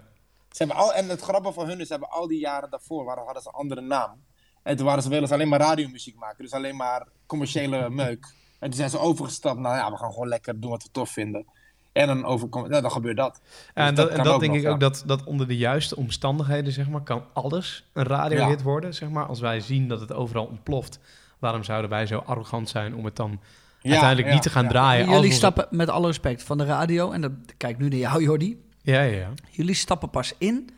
Ze 0.53 0.65
hebben 0.65 0.77
al, 0.77 0.95
en 0.95 1.09
het 1.09 1.21
grappige 1.21 1.53
van 1.53 1.69
hun 1.69 1.81
is, 1.81 1.87
ze 1.87 1.93
hebben 1.93 2.11
al 2.11 2.27
die 2.27 2.39
jaren 2.39 2.71
daarvoor 2.71 3.05
waren, 3.05 3.25
hadden 3.25 3.43
ze 3.43 3.49
een 3.49 3.55
andere 3.55 3.81
naam. 3.81 4.23
En 4.63 4.77
toen 4.77 4.87
waren 4.87 5.03
ze 5.03 5.09
wel 5.09 5.21
eens 5.21 5.33
alleen 5.33 5.49
maar 5.49 5.61
radiomuziek 5.61 6.17
maken. 6.17 6.45
Dus 6.45 6.53
alleen 6.53 6.77
maar 6.77 7.07
commerciële 7.27 7.91
meuk. 7.91 8.35
En 8.59 8.69
toen 8.69 8.79
zijn 8.79 8.91
ze 8.91 8.99
overgestapt 8.99 9.59
naar, 9.59 9.77
ja, 9.77 9.91
we 9.91 9.97
gaan 9.97 10.13
gewoon 10.13 10.29
lekker 10.29 10.61
doen 10.61 10.71
wat 10.71 10.83
we 10.83 10.89
tof 10.93 11.11
vinden. 11.11 11.47
En 11.93 12.07
dan, 12.07 12.25
overkom, 12.25 12.73
ja, 12.73 12.81
dan 12.81 12.91
gebeurt 12.91 13.17
dat. 13.17 13.41
Dus 13.43 13.71
En 13.75 13.95
dat, 13.95 14.11
dat 14.11 14.27
ook 14.27 14.41
denk 14.41 14.53
nog, 14.53 14.61
ik 14.61 14.67
ja. 14.67 14.71
ook 14.71 14.81
dat, 14.81 15.03
dat 15.07 15.25
onder 15.25 15.49
de 15.49 15.57
juiste 15.57 15.97
omstandigheden, 15.97 16.73
zeg 16.73 16.89
maar, 16.89 17.03
kan 17.03 17.25
alles 17.33 17.85
een 17.93 18.05
radiohit 18.05 18.63
worden, 18.63 18.95
zeg 18.95 19.09
maar. 19.09 19.27
Als 19.27 19.41
wij 19.41 19.61
zien 19.61 19.89
dat 19.89 20.01
het 20.01 20.13
overal 20.13 20.45
ontploft, 20.45 20.99
waarom 21.39 21.63
zouden 21.63 21.91
wij 21.91 22.07
zo 22.07 22.19
arrogant 22.19 22.69
zijn 22.69 22.95
om 22.95 23.05
het 23.05 23.17
dan 23.17 23.41
Ja, 23.81 23.91
uiteindelijk 23.91 24.29
ja, 24.29 24.35
niet 24.35 24.43
te 24.43 24.51
gaan 24.51 24.65
ja. 24.65 24.69
draaien? 24.69 25.11
Jullie 25.11 25.33
stappen 25.33 25.67
met 25.71 25.89
alle 25.89 26.07
respect 26.07 26.43
van 26.43 26.59
de 26.59 26.65
radio, 26.65 27.11
en 27.11 27.21
dat 27.21 27.33
kijk 27.57 27.79
nu 27.79 27.89
naar 27.89 27.99
jou, 27.99 28.23
Jordi. 28.23 28.63
Ja, 28.83 29.03
ja, 29.03 29.17
ja. 29.19 29.29
Jullie 29.51 29.75
stappen 29.75 30.11
pas 30.11 30.35
in 30.39 30.69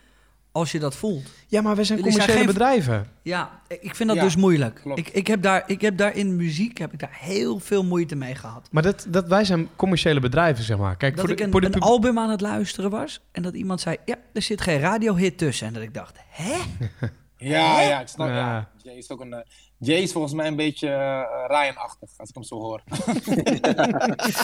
als 0.53 0.73
je 0.73 0.79
dat 0.79 0.97
voelt. 0.97 1.31
Ja, 1.47 1.61
maar 1.61 1.75
wij 1.77 1.85
zijn 1.85 1.99
Jullie 1.99 2.13
zijn 2.15 2.27
commerciële 2.27 2.55
geen- 2.61 2.83
bedrijven. 2.83 3.07
Ja, 3.23 3.61
ik 3.81 3.95
vind 3.95 4.09
dat 4.09 4.19
Ja, 4.19 4.25
dus 4.25 4.37
moeilijk. 4.37 4.75
klopt. 4.83 4.99
Ik, 4.99 5.09
ik, 5.09 5.27
heb 5.27 5.43
daar, 5.43 5.63
ik 5.67 5.81
heb 5.81 5.97
daar 5.97 6.17
in 6.17 6.37
muziek 6.37 6.79
heb 6.79 6.93
ik 6.93 6.99
daar 6.99 7.17
heel 7.21 7.59
veel 7.59 7.85
moeite 7.85 8.15
mee 8.17 8.35
gehad. 8.35 8.69
Maar 8.71 8.83
dat, 8.83 9.07
dat 9.09 9.29
wij 9.29 9.45
zijn 9.45 9.69
commerciële 9.77 10.21
bedrijven, 10.21 10.65
zeg 10.65 10.79
maar. 10.79 10.97
Kijk, 10.97 11.13
Dat 11.17 11.21
voor 11.25 11.33
ik 11.33 11.39
de, 11.39 11.45
een, 11.45 11.51
voor 11.51 11.61
de 11.61 11.67
een 11.67 11.73
pub- 11.73 11.83
album 11.83 12.19
aan 12.19 12.31
het 12.31 12.41
luisteren 12.41 12.91
was 12.91 13.21
en 13.33 13.43
dat 13.43 13.55
iemand 13.55 13.81
zei: 13.81 13.97
Ja, 14.05 14.17
er 14.33 14.43
zit 14.43 14.61
geen 14.61 14.79
radiohit 14.81 15.39
tussen. 15.39 15.67
En 15.67 15.73
dat 15.73 15.83
ik 15.83 15.95
dacht: 15.95 16.17
Hè? 16.29 16.57
Ja, 17.37 17.81
ja, 17.81 18.01
ik 18.01 18.09
snap 18.09 18.29
Ja. 18.29 18.71
is 18.83 19.11
ook 19.11 19.21
een... 19.21 19.45
Jay 19.79 20.01
is 20.01 20.13
volgens 20.13 20.35
mij 20.35 20.47
een 20.47 20.57
beetje 20.57 20.89
eh, 20.89 21.23
Ryan-achtig, 21.47 22.11
als 22.17 22.29
ik 22.29 22.35
hem 22.35 22.45
zo 22.45 22.61
hoor. 22.61 22.83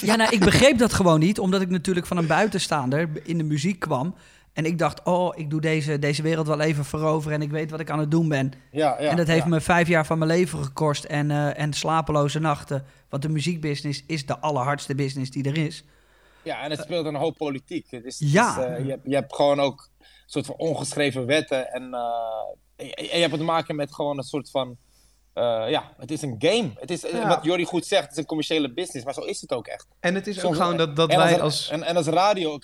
Ja, 0.00 0.16
nou, 0.16 0.32
ik 0.34 0.40
begreep 0.40 0.78
dat 0.78 0.92
gewoon 0.92 1.20
niet, 1.20 1.38
omdat 1.38 1.60
ik 1.60 1.70
natuurlijk 1.70 2.06
van 2.06 2.16
een 2.16 2.26
buitenstaander 2.26 3.08
in 3.22 3.38
de 3.38 3.44
muziek 3.44 3.78
kwam. 3.78 4.14
En 4.52 4.64
ik 4.64 4.78
dacht: 4.78 5.02
Oh, 5.04 5.38
ik 5.38 5.50
doe 5.50 5.60
deze, 5.60 5.98
deze 5.98 6.22
wereld 6.22 6.46
wel 6.46 6.60
even 6.60 6.84
veroveren 6.84 7.36
en 7.36 7.42
ik 7.42 7.50
weet 7.50 7.70
wat 7.70 7.80
ik 7.80 7.90
aan 7.90 7.98
het 7.98 8.10
doen 8.10 8.28
ben. 8.28 8.52
Ja, 8.70 8.96
ja, 9.00 9.10
en 9.10 9.16
dat 9.16 9.26
heeft 9.26 9.42
ja. 9.42 9.48
me 9.48 9.60
vijf 9.60 9.88
jaar 9.88 10.06
van 10.06 10.18
mijn 10.18 10.30
leven 10.30 10.64
gekost 10.64 11.04
en, 11.04 11.30
eh, 11.30 11.58
en 11.58 11.72
slapeloze 11.72 12.38
nachten. 12.38 12.84
Want 13.08 13.22
de 13.22 13.28
muziekbusiness 13.28 14.04
is 14.06 14.26
de 14.26 14.38
allerhardste 14.38 14.94
business 14.94 15.30
die 15.30 15.44
er 15.44 15.58
is. 15.58 15.84
Ja, 16.42 16.62
en 16.62 16.70
het 16.70 16.80
speelt 16.80 17.06
een 17.06 17.14
hoop 17.14 17.36
politiek. 17.36 17.90
Het 17.90 18.04
is, 18.04 18.18
Ja. 18.18 18.60
het 18.60 18.70
is, 18.70 18.76
eh, 18.76 18.84
je, 18.84 18.90
hebt, 18.90 19.02
je 19.04 19.14
hebt 19.14 19.34
gewoon 19.34 19.60
ook 19.60 19.90
een 19.98 20.06
soort 20.26 20.46
van 20.46 20.56
ongeschreven 20.56 21.26
wetten. 21.26 21.72
En, 21.72 21.94
eh, 21.94 22.86
en, 22.86 22.92
en 22.94 23.04
je 23.04 23.26
hebt 23.26 23.36
te 23.36 23.44
maken 23.44 23.76
met 23.76 23.94
gewoon 23.94 24.18
een 24.18 24.24
soort 24.24 24.50
van... 24.50 24.76
eh, 25.32 25.64
ja, 25.68 25.92
het 25.96 26.10
is 26.10 26.22
een 26.22 26.34
game. 26.38 26.70
Het 26.74 26.90
is, 26.90 27.04
eh, 27.04 27.12
Ja. 27.12 27.28
Wat 27.28 27.44
Jordi 27.44 27.64
goed 27.64 27.86
zegt, 27.86 28.02
het 28.02 28.12
is 28.12 28.16
een 28.18 28.24
commerciële 28.26 28.72
business. 28.72 29.04
Maar 29.04 29.14
zo 29.14 29.20
is 29.20 29.40
het 29.40 29.52
ook 29.52 29.66
echt. 29.66 29.86
En 30.00 30.14
het 30.14 30.26
is 30.26 30.36
ook 30.36 30.42
Soms- 30.44 30.56
gewoon 30.58 30.76
dat, 30.76 30.96
dat 30.96 31.14
wij 31.14 31.40
als... 31.40 31.68
En, 31.68 31.82
en 31.82 31.96
als 31.96 32.06
radio, 32.06 32.58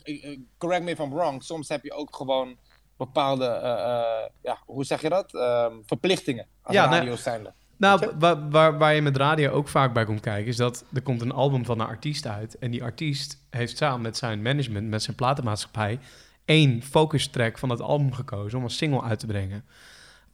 correct 0.59 0.83
me 0.85 0.91
if 0.91 0.99
I'm 0.99 1.15
wrong, 1.15 1.43
soms 1.45 1.69
heb 1.69 1.85
je 1.85 1.93
ook 1.93 2.17
gewoon 2.17 2.57
bepaalde, 2.97 3.47
eh, 3.47 4.31
ja, 4.43 4.59
hoe 4.67 4.85
zeg 4.85 5.03
je 5.03 5.09
dat? 5.09 5.35
Ehm, 5.35 5.73
verplichtingen 5.87 6.47
als 6.63 6.75
Ja, 6.75 6.87
nou- 6.87 6.97
radio 6.99 7.17
zijnde. 7.17 7.53
Nou, 7.79 8.01
je? 8.01 8.13
waar, 8.19 8.51
waar, 8.51 8.79
waar 8.79 8.95
je 8.95 9.03
met 9.03 9.17
radio 9.17 9.51
ook 9.51 9.69
vaak 9.69 9.93
bij 9.93 10.05
komt 10.05 10.21
kijken, 10.21 10.47
is 10.47 10.57
dat 10.57 10.85
er 10.93 11.03
komt 11.03 11.21
een 11.21 11.33
album 11.33 11.65
van 11.65 11.81
een 11.81 11.87
artiest 11.87 12.27
uit. 12.27 12.59
En 12.59 12.71
die 12.71 12.83
artiest 12.83 13.39
heeft 13.51 13.77
samen 13.77 14.01
met 14.01 14.17
zijn 14.17 14.43
management, 14.43 14.89
met 14.89 15.03
zijn 15.03 15.17
platenmaatschappij, 15.17 15.99
één 16.45 16.83
focus 16.83 17.29
track 17.29 17.59
van 17.59 17.71
het 17.71 17.81
album 17.81 18.13
gekozen 18.13 18.59
om 18.59 18.65
als 18.65 18.77
single 18.77 19.03
uit 19.03 19.19
te 19.19 19.27
brengen. 19.27 19.65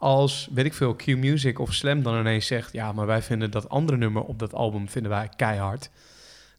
Als, 0.02 0.48
weet 0.52 0.64
ik 0.64 0.74
veel, 0.74 0.94
Q 0.94 1.06
Music 1.06 1.58
of 1.58 1.72
Slam 1.72 2.02
dan 2.02 2.18
ineens 2.18 2.46
zegt, 2.46 2.72
ja, 2.72 2.92
maar 2.92 3.06
wij 3.06 3.22
vinden 3.22 3.50
dat 3.50 3.68
andere 3.68 3.98
nummer 3.98 4.22
op 4.22 4.38
dat 4.38 4.54
album 4.54 4.88
vinden 4.88 5.10
wij 5.10 5.28
keihard. 5.36 5.90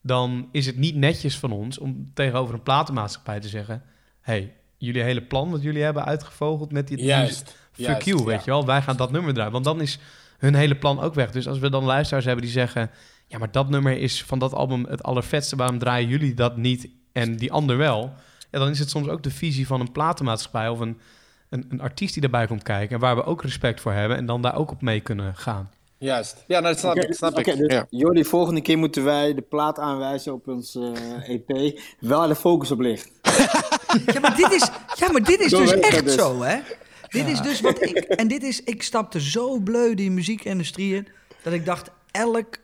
Dan 0.02 0.50
is 0.52 0.66
het 0.66 0.78
niet 0.78 0.96
netjes 0.96 1.38
van 1.38 1.52
ons 1.52 1.78
om 1.78 2.12
tegenover 2.14 2.54
een 2.54 2.64
platenmaatschappij 2.64 3.40
te 3.40 3.48
zeggen, 3.48 3.84
hey, 4.22 4.54
jullie 4.78 5.02
hele 5.02 5.22
plan 5.22 5.52
wat 5.52 5.62
jullie 5.62 5.84
hebben 5.84 6.06
uitgevogeld 6.06 6.72
met 6.72 6.88
die 6.88 7.04
Juist. 7.04 7.56
Fuck 7.72 8.02
ja. 8.02 8.24
weet 8.24 8.44
je 8.44 8.52
wel. 8.52 8.66
Wij 8.66 8.82
gaan 8.82 8.98
dat 8.98 9.12
nummer 9.12 9.34
draaien. 9.34 9.52
Want 9.52 9.66
dan 9.66 9.82
is 9.82 10.00
hun 10.38 10.56
hele 10.56 10.76
plan 10.76 11.00
ook 11.00 11.14
weg. 11.14 11.32
Dus 11.32 11.48
als 11.48 11.60
we 11.60 11.70
dan 11.70 11.84
luisteraars 11.84 12.26
hebben 12.26 12.44
die 12.44 12.54
zeggen... 12.54 12.92
ja, 13.28 13.38
maar 13.38 13.52
dat 13.52 13.70
nummer 13.70 13.98
is 13.98 14.24
van 14.24 14.40
dat 14.40 14.54
album 14.54 14.86
het 14.86 15.04
allervetste. 15.04 15.56
Waarom 15.56 15.78
draaien 15.78 16.10
jullie 16.10 16.34
dat 16.34 16.58
niet 16.58 16.88
en 17.12 17.36
die 17.36 17.52
ander 17.52 17.78
wel? 17.78 18.14
Ja, 18.52 18.60
dan 18.60 18.70
is 18.70 18.80
het 18.80 18.90
soms 18.90 19.08
ook 19.08 19.24
de 19.24 19.32
visie 19.32 19.68
van 19.68 19.80
een 19.80 19.92
platenmaatschappij... 19.92 20.70
of 20.70 20.80
een, 20.80 20.98
een, 21.54 21.66
een 21.70 21.82
artiest 21.82 22.14
die 22.14 22.22
daarbij 22.22 22.48
komt 22.48 22.64
kijken... 22.64 22.96
en 22.96 23.02
waar 23.02 23.16
we 23.16 23.24
ook 23.24 23.42
respect 23.42 23.82
voor 23.82 23.92
hebben... 23.92 24.18
en 24.18 24.26
dan 24.26 24.42
daar 24.42 24.56
ook 24.58 24.72
op 24.72 24.82
mee 24.82 25.00
kunnen 25.00 25.36
gaan. 25.36 25.70
Juist. 25.98 26.44
Ja, 26.48 26.60
nou, 26.60 26.74
dat 26.74 26.80
snap 26.80 26.96
ik. 26.96 27.14
Snap 27.14 27.40
ik. 27.40 27.46
dus 27.46 27.74
Ja. 27.74 27.86
Jordi, 27.90 28.26
volgende 28.26 28.62
keer 28.62 28.78
moeten 28.78 29.04
wij 29.04 29.34
de 29.34 29.42
plaat 29.42 29.80
aanwijzen 29.80 30.34
op 30.34 30.48
ons 30.48 30.76
eh, 30.76 31.30
EP. 31.30 31.80
Waar 32.00 32.28
de 32.28 32.36
focus 32.36 32.72
op 32.72 32.80
ligt. 32.80 33.12
Ja, 34.14 34.20
maar 34.20 34.36
dit 34.36 34.52
is, 34.52 34.70
ja, 34.96 35.12
maar 35.12 35.24
dit 35.24 35.40
is 35.40 35.50
Zo 35.50 35.60
dus 35.60 35.72
echt 35.72 36.04
dus. 36.04 36.16
zo, 36.16 36.42
hè? 36.42 36.60
Dit 37.08 37.28
is 37.28 37.42
dus 37.42 37.62
wat 37.62 37.82
ik... 37.82 37.98
En 37.98 38.28
dit 38.28 38.44
is... 38.44 38.64
Ik 38.64 38.84
stapte 38.84 39.22
zo 39.22 39.60
bleu 39.60 39.94
die 39.94 40.12
muziekindustrie 40.12 40.96
in... 40.96 41.08
dat 41.44 41.54
ik 41.54 41.66
dacht, 41.66 41.90
elk, 42.12 42.58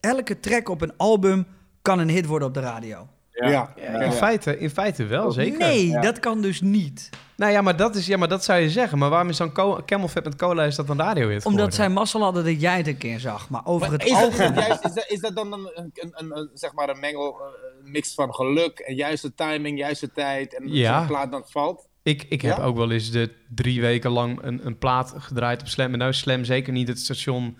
elke 0.00 0.40
track 0.40 0.68
op 0.68 0.80
een 0.80 0.92
album 0.96 1.46
kan 1.82 1.98
een 1.98 2.10
hit 2.10 2.26
worden 2.26 2.48
op 2.48 2.54
de 2.54 2.60
radio. 2.60 3.08
Ja. 3.32 3.74
In, 3.76 4.12
feite, 4.12 4.58
in 4.58 4.70
feite 4.70 5.04
wel, 5.04 5.32
zeker. 5.32 5.58
Nee, 5.58 5.86
Ja. 5.88 6.00
dat 6.00 6.20
kan 6.20 6.40
dus 6.42 6.60
niet. 6.60 7.10
Nou 7.36 7.52
ja, 7.52 7.62
maar 7.62 7.76
dat, 7.76 7.94
is, 7.96 8.06
ja, 8.06 8.16
maar 8.16 8.28
dat 8.28 8.44
zou 8.44 8.60
je 8.60 8.70
zeggen. 8.70 8.98
Maar 8.98 9.10
waarom 9.10 9.28
is 9.28 9.36
dan 9.36 9.52
Camel 9.86 10.08
Fat 10.08 10.24
met 10.24 10.36
Cola 10.36 10.64
is 10.64 10.76
dat 10.76 10.88
een 10.88 10.98
radiohit 10.98 11.30
Omdat 11.34 11.50
geworden? 11.50 11.72
zij 11.72 11.88
mazzel 11.88 12.22
hadden 12.22 12.44
dat 12.44 12.60
jij 12.60 12.76
het 12.76 12.86
een 12.86 12.96
keer 12.96 13.20
zag. 13.20 13.48
Maar 13.50 13.60
over 13.64 13.88
Maar 13.90 13.98
het 13.98 14.06
is, 14.08 14.12
dat, 14.12 14.22
algemeen... 14.24 14.54
juist, 14.66 14.84
is, 14.84 14.92
dat, 14.92 15.04
is 15.08 15.20
dat 15.20 15.34
dan 15.36 15.52
een, 15.52 15.70
een, 15.74 15.90
een, 15.94 16.12
een, 16.14 16.36
een, 16.38 16.50
zeg 16.54 16.72
maar 16.72 16.88
een 16.88 17.00
mengel, 17.00 17.36
eh, 17.40 17.90
mix 17.92 18.14
van 18.14 18.34
geluk 18.34 18.78
en 18.78 18.94
juiste 18.94 19.34
timing, 19.34 19.78
juiste 19.78 20.12
tijd 20.12 20.54
en 20.56 20.68
Ja. 20.72 20.98
zo'n 20.98 21.06
plaat 21.06 21.30
dan 21.30 21.44
valt? 21.46 21.86
Ik, 22.02 22.22
ik 22.28 22.42
heb 22.42 22.56
Ja? 22.56 22.62
ook 22.64 22.76
wel 22.76 22.90
eens 22.90 23.10
de 23.10 23.32
drie 23.54 23.80
weken 23.80 24.10
lang 24.10 24.38
een, 24.42 24.66
een 24.66 24.78
plaat 24.78 25.14
gedraaid 25.16 25.60
op 25.60 25.68
Slam. 25.68 25.92
En 25.92 25.98
nou 25.98 26.10
is 26.10 26.18
Slam 26.18 26.44
zeker 26.44 26.72
niet 26.72 26.88
het 26.88 26.98
station 26.98 27.56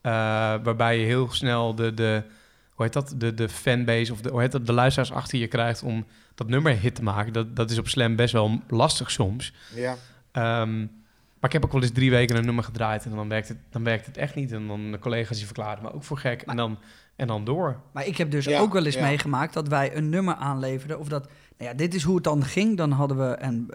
eh, 0.00 0.12
waarbij 0.62 0.98
je 0.98 1.04
heel 1.06 1.28
snel 1.30 1.74
de, 1.74 1.94
de, 1.94 2.22
hoe 2.78 2.86
heet 2.86 2.92
dat, 2.92 3.14
de, 3.16 3.34
de 3.34 3.48
fanbase 3.48 4.12
of 4.12 4.20
de, 4.20 4.30
hoe 4.30 4.40
heet 4.40 4.52
dat, 4.52 4.66
de 4.66 4.72
luisteraars 4.72 5.12
achter 5.12 5.38
je 5.38 5.46
krijgt 5.46 5.82
om 5.82 6.06
dat 6.34 6.48
nummer 6.48 6.80
hit 6.80 6.94
te 6.94 7.02
maken. 7.02 7.32
Dat, 7.32 7.56
dat 7.56 7.70
is 7.70 7.78
op 7.78 7.88
Slam 7.88 8.16
best 8.16 8.32
wel 8.32 8.62
lastig 8.68 9.10
soms. 9.10 9.52
Ja. 9.74 9.96
Ehm, 10.32 10.78
maar 10.78 11.50
ik 11.50 11.52
heb 11.52 11.64
ook 11.64 11.72
wel 11.72 11.82
eens 11.82 11.90
drie 11.92 12.10
weken 12.10 12.36
een 12.36 12.44
nummer 12.44 12.64
gedraaid 12.64 13.04
en 13.04 13.10
dan 13.10 13.28
werkt 13.28 13.48
het, 13.48 13.56
dan 13.70 13.84
werkt 13.84 14.06
het 14.06 14.16
echt 14.16 14.34
niet. 14.34 14.52
En 14.52 14.66
dan 14.66 14.90
de 14.90 14.98
collega's 14.98 15.36
die 15.36 15.46
verklaren 15.46 15.82
me 15.82 15.92
ook 15.92 16.04
voor 16.04 16.18
gek. 16.18 16.42
En 16.42 16.56
dan, 16.56 16.78
en 17.16 17.26
dan 17.26 17.44
door. 17.44 17.80
Maar 17.92 18.06
ik 18.06 18.16
heb 18.16 18.30
dus 18.30 18.44
Ja, 18.44 18.60
ook 18.60 18.72
wel 18.72 18.84
eens 18.84 18.94
ja. 18.94 19.06
meegemaakt 19.06 19.54
dat 19.54 19.68
wij 19.68 19.96
een 19.96 20.08
nummer 20.08 20.34
aanleverden. 20.34 20.98
Of 20.98 21.08
dat, 21.08 21.28
nou 21.56 21.70
ja, 21.70 21.76
dit 21.76 21.94
is 21.94 22.02
hoe 22.02 22.14
het 22.14 22.24
dan 22.24 22.44
ging. 22.44 22.76
Dan 22.76 22.90
hadden 22.90 23.16
we 23.16 23.36
een, 23.40 23.70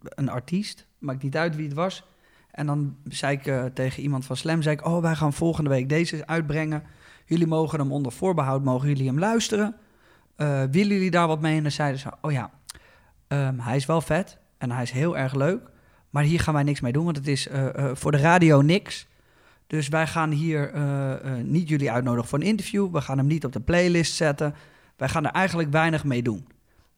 een 0.00 0.28
artiest, 0.28 0.86
maakt 0.98 1.22
niet 1.22 1.36
uit 1.36 1.56
wie 1.56 1.66
het 1.66 1.74
was. 1.74 2.04
En 2.50 2.66
dan 2.66 2.96
zei 3.04 3.36
ik 3.36 3.46
eh, 3.46 3.64
tegen 3.64 4.02
iemand 4.02 4.24
van 4.24 4.36
Slam, 4.36 4.62
zei 4.62 4.76
ik, 4.76 4.86
oh, 4.86 5.00
wij 5.00 5.14
gaan 5.14 5.32
volgende 5.32 5.70
week 5.70 5.88
deze 5.88 6.26
uitbrengen. 6.26 6.82
Jullie 7.26 7.46
mogen 7.46 7.78
hem 7.78 7.92
onder 7.92 8.12
voorbehoud, 8.12 8.64
mogen 8.64 8.88
jullie 8.88 9.06
hem 9.06 9.18
luisteren. 9.18 9.76
Eh, 10.36 10.62
willen 10.70 10.92
jullie 10.94 11.10
daar 11.10 11.26
wat 11.26 11.40
mee? 11.40 11.56
En 11.56 11.62
dan 11.62 11.72
zeiden 11.72 12.00
ze, 12.00 12.08
oh 12.20 12.32
ja, 12.32 12.50
ehm, 13.28 13.58
hij 13.58 13.76
is 13.76 13.86
wel 13.86 14.00
vet 14.00 14.38
en 14.58 14.70
hij 14.70 14.82
is 14.82 14.90
heel 14.90 15.16
erg 15.16 15.34
leuk. 15.34 15.70
Maar 16.10 16.22
hier 16.22 16.40
gaan 16.40 16.54
wij 16.54 16.62
niks 16.62 16.80
mee 16.80 16.92
doen, 16.92 17.04
want 17.04 17.16
het 17.16 17.28
is 17.28 17.48
eh, 17.48 17.66
eh, 17.74 17.96
voor 17.96 18.12
de 18.12 18.18
radio 18.18 18.60
niks. 18.60 19.06
Dus 19.66 19.88
wij 19.88 20.06
gaan 20.06 20.30
hier 20.30 20.72
niet 21.44 21.68
jullie 21.68 21.90
uitnodigen 21.90 22.28
voor 22.28 22.38
een 22.38 22.46
interview. 22.46 22.92
We 22.92 23.00
gaan 23.00 23.18
hem 23.18 23.26
niet 23.26 23.44
op 23.44 23.52
de 23.52 23.60
playlist 23.60 24.14
zetten. 24.14 24.54
Wij 24.96 25.08
gaan 25.08 25.24
er 25.24 25.30
eigenlijk 25.30 25.70
weinig 25.70 26.04
mee 26.04 26.22
doen. 26.22 26.46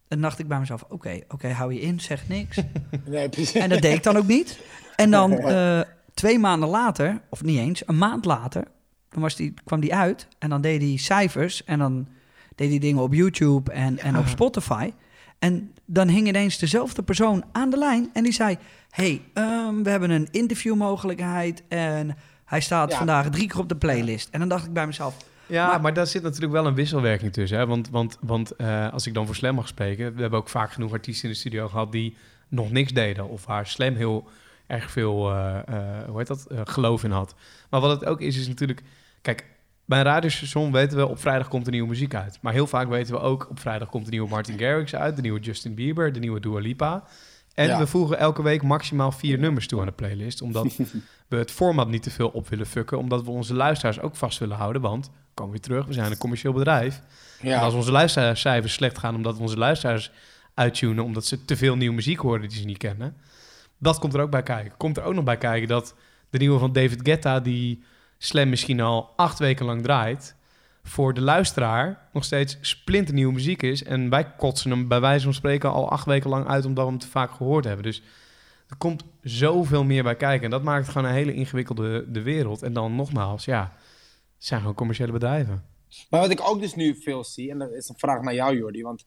En 0.09 0.21
dacht 0.21 0.39
ik 0.39 0.49
bij 0.49 0.59
mezelf, 0.59 0.85
oké, 0.89 1.21
oké, 1.29 1.49
hou 1.49 1.75
je 1.75 1.81
in, 1.81 2.01
zeg 2.01 2.29
niks. 2.29 2.57
Nee. 3.05 3.29
En 3.55 3.69
dat 3.69 3.83
deed 3.83 3.95
ik 3.95 4.03
dan 4.03 4.17
ook 4.17 4.27
niet. 4.27 4.61
En 4.97 5.11
dan 5.11 5.41
twee 6.15 6.39
maanden 6.39 6.69
later, 6.69 7.21
of 7.29 7.43
niet 7.43 7.59
eens, 7.59 7.83
een 7.87 7.99
maand 7.99 8.25
later, 8.25 8.65
dan 9.11 9.23
was 9.23 9.37
die, 9.37 9.55
kwam 9.65 9.81
die 9.81 9.95
uit. 9.95 10.29
En 10.39 10.49
dan 10.51 10.61
deed 10.61 10.83
hij 10.83 10.97
cijfers 10.97 11.65
en 11.65 11.79
dan 11.79 12.09
deed 12.55 12.69
hij 12.71 12.79
dingen 12.79 13.03
op 13.03 13.15
YouTube 13.15 13.73
en, 13.73 13.99
en 13.99 14.19
op 14.19 14.27
Spotify. 14.27 14.93
En 15.39 15.73
dan 15.85 16.09
hing 16.09 16.27
ineens 16.29 16.59
dezelfde 16.59 17.03
persoon 17.03 17.45
aan 17.53 17.71
de 17.71 17.79
lijn 17.79 18.11
en 18.13 18.23
die 18.23 18.33
zei... 18.33 18.57
hey, 18.91 19.23
ehm, 19.35 19.83
we 19.83 19.91
hebben 19.91 20.11
een 20.11 20.29
interviewmogelijkheid 20.31 21.63
en 21.69 22.17
hij 22.45 22.61
staat 22.61 22.91
Ja. 22.91 22.97
vandaag 22.97 23.29
drie 23.31 23.49
keer 23.49 23.59
op 23.61 23.69
de 23.69 23.77
playlist. 23.77 24.29
En 24.31 24.39
dan 24.41 24.49
dacht 24.49 24.67
ik 24.67 24.73
bij 24.73 24.87
mezelf... 24.87 25.17
Ja, 25.47 25.67
Maar- 25.67 25.81
maar, 25.81 25.95
daar 25.95 26.07
zit 26.07 26.23
natuurlijk 26.23 26.53
wel 26.53 26.67
een 26.67 26.75
wisselwerking 26.75 27.33
tussen. 27.33 27.59
Hè? 27.59 27.67
Want, 27.67 27.91
want, 27.91 28.19
want 28.21 28.57
eh, 28.57 28.93
als 28.93 29.07
ik 29.07 29.15
dan 29.15 29.27
voor 29.27 29.35
Slam 29.35 29.55
mag 29.55 29.69
spreken... 29.69 30.15
we 30.15 30.21
hebben 30.21 30.39
ook 30.39 30.49
vaak 30.49 30.73
genoeg 30.73 30.93
artiesten 30.93 31.25
in 31.29 31.35
de 31.35 31.41
studio 31.41 31.69
gehad... 31.69 31.93
die 31.93 32.17
nog 32.49 32.71
niks 32.71 32.93
deden. 32.93 33.29
Of 33.29 33.47
waar 33.47 33.67
Slam 33.67 33.95
heel 33.95 34.29
erg 34.69 34.91
veel 34.91 35.31
eh, 35.31 35.59
eh, 35.67 36.09
hoe 36.09 36.19
heet 36.19 36.27
dat? 36.27 36.47
Eh, 36.47 36.61
geloof 36.65 37.05
in 37.05 37.11
had. 37.11 37.35
Maar 37.71 37.81
wat 37.81 38.01
het 38.01 38.09
ook 38.09 38.21
is, 38.21 38.39
is 38.39 38.49
natuurlijk... 38.49 38.83
Kijk, 39.23 39.45
bij 39.85 39.99
een 39.99 40.05
radiostation 40.05 40.73
weten 40.73 40.99
we... 40.99 41.07
op 41.07 41.21
vrijdag 41.21 41.49
komt 41.49 41.67
er 41.67 41.73
nieuwe 41.73 41.89
muziek 41.89 42.15
uit. 42.15 42.39
Maar 42.43 42.53
heel 42.53 42.67
vaak 42.67 42.89
weten 42.89 43.15
we 43.15 43.21
ook... 43.21 43.51
op 43.51 43.61
vrijdag 43.61 43.89
komt 43.89 44.05
de 44.05 44.11
nieuwe 44.11 44.29
Martin 44.29 44.59
Garrix 44.59 44.95
uit... 44.95 45.17
de 45.17 45.23
nieuwe 45.23 45.41
Justin 45.41 45.75
Bieber, 45.75 46.13
de 46.13 46.21
nieuwe 46.21 46.41
Dua 46.41 46.59
Lipa... 46.59 47.05
En 47.55 47.67
Ja. 47.67 47.79
we 47.79 47.87
voegen 47.87 48.19
elke 48.19 48.43
week 48.43 48.63
maximaal 48.63 49.13
vier 49.13 49.39
nummers 49.39 49.67
toe 49.67 49.81
aan 49.81 49.87
de 49.87 49.93
playlist. 49.93 50.43
Omdat 50.43 50.77
we 51.29 51.37
het 51.37 51.51
format 51.51 51.89
niet 51.89 52.03
te 52.03 52.11
veel 52.11 52.29
op 52.29 52.49
willen 52.49 52.67
fucken. 52.67 52.99
Omdat 52.99 53.25
we 53.25 53.31
onze 53.31 53.55
luisteraars 53.55 54.01
ook 54.01 54.17
vast 54.17 54.39
willen 54.39 54.57
houden. 54.57 54.83
Want, 54.83 55.11
komen 55.35 55.53
weer 55.53 55.61
terug, 55.61 55.87
we 55.87 55.93
zijn 55.93 56.11
een 56.11 56.19
commercieel 56.19 56.53
bedrijf. 56.53 57.03
En 57.41 57.59
als 57.59 57.75
onze 57.75 57.93
luistercijfers 57.93 58.73
slecht 58.73 58.99
gaan 58.99 59.15
omdat 59.15 59.37
we 59.37 59.43
onze 59.43 59.57
luisteraars 59.57 60.11
uittunen... 60.55 61.05
omdat 61.05 61.25
ze 61.25 61.45
te 61.45 61.57
veel 61.57 61.77
nieuwe 61.77 61.95
muziek 61.95 62.19
horen 62.19 62.49
die 62.49 62.59
ze 62.59 62.65
niet 62.65 62.79
kennen... 62.79 63.17
dat 63.79 63.99
komt 63.99 64.15
er 64.15 64.21
ook 64.21 64.31
bij 64.31 64.43
kijken. 64.43 64.77
Komt 64.77 64.97
er 64.97 65.03
ook 65.03 65.15
nog 65.15 65.25
bij 65.25 65.39
kijken 65.39 65.69
dat 65.69 65.95
de 66.31 66.39
nieuwe 66.39 66.59
van 66.59 66.73
David 66.73 67.01
Guetta... 67.03 67.41
die 67.41 67.83
Slam 68.19 68.49
misschien 68.49 68.81
al 68.81 69.13
acht 69.17 69.39
weken 69.39 69.67
lang 69.67 69.83
draait... 69.83 70.37
voor 70.83 71.15
de 71.15 71.21
luisteraar 71.21 72.09
nog 72.13 72.25
steeds 72.25 72.59
splinternieuwe 72.61 73.33
muziek 73.33 73.63
is... 73.63 73.85
en 73.85 74.11
wij 74.11 74.35
kotsen 74.37 74.71
hem 74.71 74.89
bij 74.89 75.01
wijze 75.01 75.25
van 75.25 75.35
spreken 75.35 75.73
al 75.73 75.91
acht 75.91 76.07
weken 76.07 76.31
lang 76.31 76.47
uit... 76.47 76.65
omdat 76.65 76.85
we 76.85 76.91
hem 76.91 77.01
te 77.01 77.09
vaak 77.09 77.31
gehoord 77.31 77.65
hebben. 77.65 77.85
Dus 77.85 78.03
er 78.69 78.77
komt 78.77 79.05
zoveel 79.23 79.85
meer 79.85 80.03
bij 80.03 80.17
kijken. 80.17 80.45
En 80.45 80.51
dat 80.51 80.63
maakt 80.63 80.89
gewoon 80.89 81.09
een 81.09 81.15
hele 81.15 81.35
ingewikkelde 81.35 82.11
de 82.11 82.23
wereld. 82.23 82.63
En 82.63 82.73
dan 82.73 82.95
nogmaals, 82.95 83.45
ja, 83.45 83.73
het 84.37 84.47
zijn 84.47 84.61
gewoon 84.61 84.75
commerciële 84.75 85.13
bedrijven. 85.13 85.65
Maar 86.11 86.21
wat 86.21 86.31
ik 86.31 86.49
ook 86.49 86.61
dus 86.61 86.75
nu 86.75 86.97
veel 87.03 87.25
zie, 87.25 87.51
en 87.51 87.59
dat 87.59 87.73
is 87.73 87.89
een 87.89 87.99
vraag 87.99 88.23
naar 88.23 88.35
jou, 88.35 88.57
Jordi, 88.57 88.83
want 88.83 89.05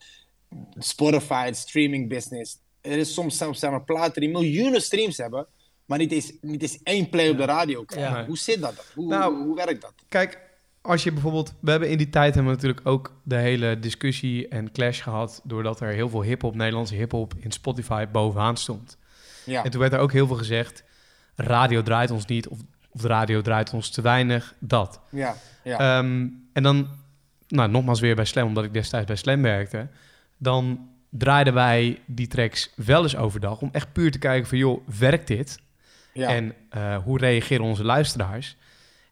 Spotify, 0.78 1.50
streaming 1.54 2.10
business, 2.10 2.58
er 2.82 2.98
is 2.98 3.14
soms 3.14 3.38
zelfs 3.38 3.60
zeg 3.60 3.70
maar, 3.70 3.84
platen 3.84 4.22
die 4.22 4.30
miljoenen 4.30 4.82
streams 4.82 5.18
hebben, 5.18 5.48
maar 5.86 5.98
niet 5.98 6.12
eens, 6.12 6.32
niet 6.42 6.62
eens 6.62 6.80
één 6.84 7.10
play 7.10 7.30
op 7.30 7.38
de 7.38 7.46
radio 7.46 7.84
krijgen. 7.84 8.20
Ja. 8.20 8.26
Hoe 8.26 8.38
zit 8.38 8.62
dat? 8.62 8.86
Hoe, 8.96 9.08
Nou, 9.08 9.36
hoe, 9.36 9.46
hoe 9.46 9.56
werkt 9.56 9.82
dat? 9.82 9.94
Kijk, 10.10 10.40
als 10.82 11.04
je 11.04 11.12
bijvoorbeeld... 11.12 11.54
We 11.60 11.72
hebben 11.72 11.90
in 11.90 11.98
die 11.98 12.10
tijd 12.10 12.36
hebben 12.36 12.52
we 12.52 12.58
natuurlijk 12.58 12.88
ook 12.88 13.14
de 13.24 13.36
hele 13.36 13.80
discussie 13.80 14.48
en 14.48 14.72
clash 14.72 15.04
gehad... 15.04 15.42
doordat 15.44 15.80
er 15.80 15.94
heel 15.94 16.10
veel 16.10 16.24
hip-hop, 16.24 16.56
Nederlandse 16.56 16.96
hip-hop... 16.96 17.34
in 17.38 17.52
Spotify 17.52 18.08
bovenaan 18.08 18.58
stond. 18.58 18.98
Ja. 19.46 19.64
En 19.64 19.72
toen 19.72 19.80
werd 19.80 19.94
er 19.94 20.00
ook 20.00 20.12
heel 20.12 20.28
veel 20.28 20.36
gezegd... 20.36 20.84
radio 21.36 21.82
draait 21.82 22.12
ons 22.12 22.26
niet 22.26 22.48
of, 22.48 22.58
of 22.92 23.02
de 23.02 23.08
radio 23.08 23.42
draait 23.42 23.74
ons 23.74 23.90
te 23.90 24.02
weinig, 24.02 24.56
dat. 24.60 25.00
Ja. 25.10 25.36
Ja. 25.64 25.78
Ehm, 25.78 26.28
en 26.54 26.64
dan, 26.64 26.88
nou, 27.48 27.70
nogmaals 27.70 28.00
weer 28.00 28.16
bij 28.16 28.26
Slam, 28.26 28.48
omdat 28.48 28.64
ik 28.64 28.74
destijds 28.74 29.06
bij 29.06 29.16
Slam 29.16 29.42
werkte. 29.42 29.88
Dan 30.38 30.90
draaiden 31.12 31.54
wij 31.54 32.00
die 32.06 32.28
tracks 32.28 32.72
wel 32.76 33.04
eens 33.04 33.16
overdag 33.16 33.62
om 33.62 33.70
echt 33.72 33.94
puur 33.94 34.12
te 34.12 34.20
kijken 34.20 34.48
van, 34.48 34.58
joh, 34.58 34.88
werkt 35.00 35.28
dit? 35.28 35.60
ja. 36.14 36.28
En 36.28 36.54
eh, 36.70 36.98
hoe 36.98 37.18
reageren 37.18 37.66
onze 37.66 37.84
luisteraars? 37.84 38.58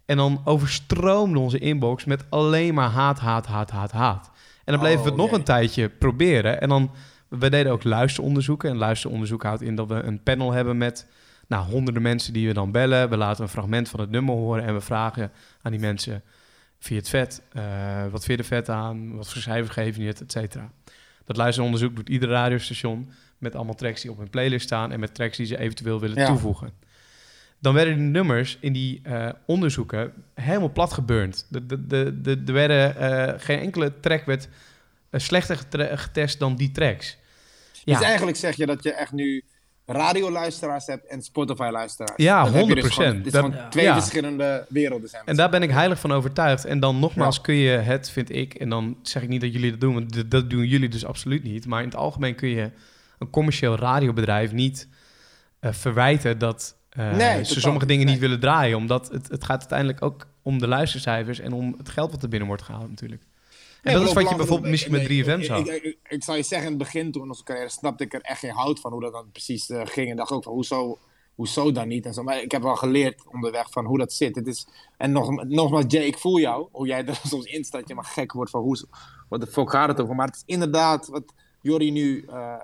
En 0.06 0.18
dan 0.18 0.42
overstroomde 0.46 1.40
onze 1.40 1.60
inbox 1.60 2.06
met 2.06 2.24
alleen 2.30 2.74
maar 2.74 2.90
haat, 2.90 3.20
haat, 3.20 3.46
haat, 3.46 3.72
haat, 3.72 3.92
haat. 3.92 4.32
En 4.66 4.74
dan 4.74 4.80
bleven 4.80 5.00
we 5.04 5.04
het 5.04 5.14
Oh, 5.14 5.20
nog 5.20 5.30
jee. 5.30 5.38
een 5.40 5.46
tijdje 5.46 5.90
proberen. 5.90 6.62
En 6.62 6.70
dan, 6.70 6.92
we 7.28 7.50
deden 7.50 7.72
ook 7.72 7.84
luisteronderzoeken. 7.84 8.70
En 8.70 8.78
luisteronderzoek 8.78 9.44
houdt 9.44 9.62
in 9.62 9.76
dat 9.76 9.88
we 9.88 9.94
een 9.94 10.24
panel 10.24 10.52
hebben 10.52 10.78
met 10.78 11.08
nou, 11.48 11.66
honderden 11.72 12.02
mensen 12.02 12.34
die 12.34 12.48
we 12.48 12.54
dan 12.54 12.72
bellen. 12.72 13.10
We 13.10 13.18
laten 13.18 13.44
een 13.44 13.50
fragment 13.50 13.90
van 13.90 14.00
het 14.00 14.10
nummer 14.10 14.36
horen 14.36 14.64
en 14.64 14.74
we 14.74 14.82
vragen 14.82 15.32
aan 15.62 15.72
die 15.72 15.82
mensen... 15.82 16.24
Je 16.80 16.96
het 16.96 17.10
vet? 17.10 17.42
Eh, 17.52 17.64
wat 18.12 18.26
vind 18.26 18.38
je 18.38 18.44
er 18.44 18.50
vet 18.50 18.70
aan? 18.70 19.16
Wat 19.16 19.30
voor 19.30 19.42
cijfer 19.42 19.74
geef 19.74 19.98
je 19.98 20.04
het? 20.04 20.22
Et 20.22 20.32
cetera. 20.32 20.72
Dat 21.30 21.38
luisteronderzoek 21.38 21.96
doet 21.96 22.10
ieder 22.10 22.30
radiostation 22.30 23.10
met 23.38 23.56
allemaal 23.56 23.76
tracks 23.76 24.02
die 24.02 24.12
op 24.12 24.18
hun 24.18 24.30
playlist 24.30 24.66
staan 24.66 24.92
en 24.92 25.00
met 25.00 25.16
tracks 25.16 25.38
die 25.38 25.46
ze 25.46 25.58
eventueel 25.58 26.00
willen 26.00 26.18
Ja. 26.18 26.26
toevoegen. 26.28 26.72
Dan 27.60 27.74
werden 27.74 27.96
die 27.96 28.04
nummers 28.04 28.58
in 28.62 28.74
die 28.74 29.00
eh, 29.04 29.30
onderzoeken 29.46 30.14
helemaal 30.34 30.72
plat 30.72 30.94
geburnt. 30.94 31.46
De, 31.50 31.66
de, 31.66 31.88
de, 31.88 32.22
de, 32.22 32.42
er 32.46 32.54
werden 32.54 32.96
eh, 32.98 33.34
geen 33.38 33.60
enkele 33.60 34.00
track 34.00 34.26
werd 34.26 34.48
eh, 35.10 35.20
slechter 35.20 35.58
getest 35.98 36.40
dan 36.40 36.56
die 36.56 36.72
tracks. 36.72 37.18
Ja, 37.84 37.98
Dus 37.98 38.08
eigenlijk 38.08 38.38
zeg 38.38 38.56
je 38.56 38.66
dat 38.66 38.84
je 38.84 38.94
echt 38.94 39.12
nu 39.12 39.44
radioluisteraars 39.92 40.86
hebt 40.86 41.06
en 41.08 41.22
Spotify-luisteraars. 41.22 42.24
Ja, 42.24 42.44
Dat 42.44 42.54
heb 42.54 42.68
je 42.68 42.76
dus 42.76 42.84
100%. 42.84 42.94
gewoon- 42.94 43.16
Het 43.18 43.26
is 43.26 43.32
Dat- 43.32 43.46
gewoon 43.46 43.70
twee 43.70 43.86
Ja. 43.86 43.94
verschillende 43.94 44.66
werelden 44.70 45.10
zijn. 45.10 45.24
En 45.26 45.36
daar 45.36 45.50
ben 45.50 45.64
ik 45.64 45.70
heilig 45.70 46.00
van 46.00 46.12
overtuigd. 46.12 46.66
En 46.66 46.80
dan 46.80 47.00
nogmaals 47.00 47.36
Ja. 47.36 47.42
kun 47.42 47.56
je 47.56 47.70
het, 47.78 48.10
vind 48.10 48.36
ik, 48.36 48.54
en 48.54 48.70
dan 48.70 48.98
zeg 49.02 49.22
ik 49.24 49.30
niet 49.30 49.42
dat 49.42 49.54
jullie 49.54 49.72
dat 49.72 49.80
doen, 49.80 49.94
want 49.94 50.32
dat 50.32 50.50
doen 50.50 50.66
jullie 50.66 50.90
dus 50.90 51.06
absoluut 51.06 51.44
niet. 51.44 51.66
Maar 51.66 51.80
in 51.82 51.88
het 51.88 51.96
algemeen 51.98 52.36
kun 52.36 52.50
je 52.50 52.72
een 53.20 53.30
commercieel 53.30 53.76
radiobedrijf 53.76 54.52
niet 54.52 54.88
eh, 55.60 55.72
verwijten 55.72 56.38
dat 56.38 56.78
eh, 56.90 57.16
Nee, 57.16 57.46
ze 57.46 57.60
sommige 57.60 57.86
dingen 57.86 58.06
niet 58.06 58.20
willen 58.20 58.40
draaien. 58.40 58.78
Omdat 58.78 59.10
het, 59.12 59.28
het 59.30 59.44
gaat 59.44 59.60
uiteindelijk 59.60 60.02
ook 60.02 60.28
om 60.42 60.60
de 60.60 60.68
luistercijfers 60.68 61.40
en 61.40 61.54
om 61.54 61.76
het 61.78 61.90
geld 61.90 62.12
wat 62.12 62.24
er 62.24 62.30
binnen 62.30 62.48
wordt 62.48 62.64
gehaald 62.64 62.90
natuurlijk. 62.90 63.24
En 63.84 63.94
dat 63.94 64.08
is 64.08 64.14
wat 64.14 64.30
je 64.30 64.36
bijvoorbeeld 64.36 64.70
misschien 64.70 64.92
met 64.92 65.08
nee, 65.08 65.24
3FM 65.24 65.40
ik- 65.40 65.44
zag. 65.44 65.60
Ik, 65.60 65.84
ik, 65.84 65.98
ik 66.08 66.24
zou 66.24 66.38
je 66.38 66.44
zeggen, 66.44 66.68
in 66.72 66.74
het 66.74 66.84
begin 66.84 67.12
toen 67.12 67.28
onze 67.28 67.44
carrière 67.44 67.70
snapte 67.70 68.04
ik 68.04 68.14
er 68.14 68.22
echt 68.22 68.40
geen 68.40 68.52
hout 68.52 68.80
van 68.80 68.92
hoe 68.92 69.02
dat 69.02 69.14
dan 69.14 69.32
precies 69.32 69.70
eh, 69.70 69.82
ging. 69.84 70.10
En 70.10 70.16
dacht 70.16 70.32
ook 70.32 70.44
van, 70.44 70.54
hoezo, 70.54 70.98
hoezo 71.36 71.72
dan 71.72 71.88
niet? 71.88 72.06
En 72.06 72.14
zo. 72.14 72.24
Maar 72.24 72.42
ik 72.42 72.52
heb 72.52 72.62
wel 72.62 72.76
geleerd 72.76 73.24
onderweg 73.34 73.72
van 73.72 73.86
hoe 73.86 73.98
dat 73.98 74.14
zit. 74.14 74.36
Het 74.36 74.48
is, 74.48 74.68
en 74.98 75.12
nog, 75.12 75.44
nogmaals, 75.44 75.86
Jay, 75.88 76.04
ik 76.04 76.18
voel 76.18 76.40
jou. 76.40 76.68
Hoe 76.72 76.88
jij 76.88 77.06
er 77.06 77.20
soms 77.28 77.46
in 77.46 77.64
staat, 77.64 77.88
je 77.88 77.96
maar 77.96 78.06
gek 78.06 78.32
wordt 78.34 78.52
van, 78.52 78.62
hoe, 78.62 78.86
wat 79.30 79.42
de 79.42 79.48
fuck 79.48 79.70
gaat 79.70 79.88
het 79.88 80.02
over? 80.02 80.16
Maar 80.16 80.28
het 80.28 80.36
is 80.36 80.44
inderdaad 80.46 81.08
wat 81.08 81.34
Jordi 81.62 81.92
nu 81.92 82.26
eh, 82.30 82.54
eh, 82.54 82.60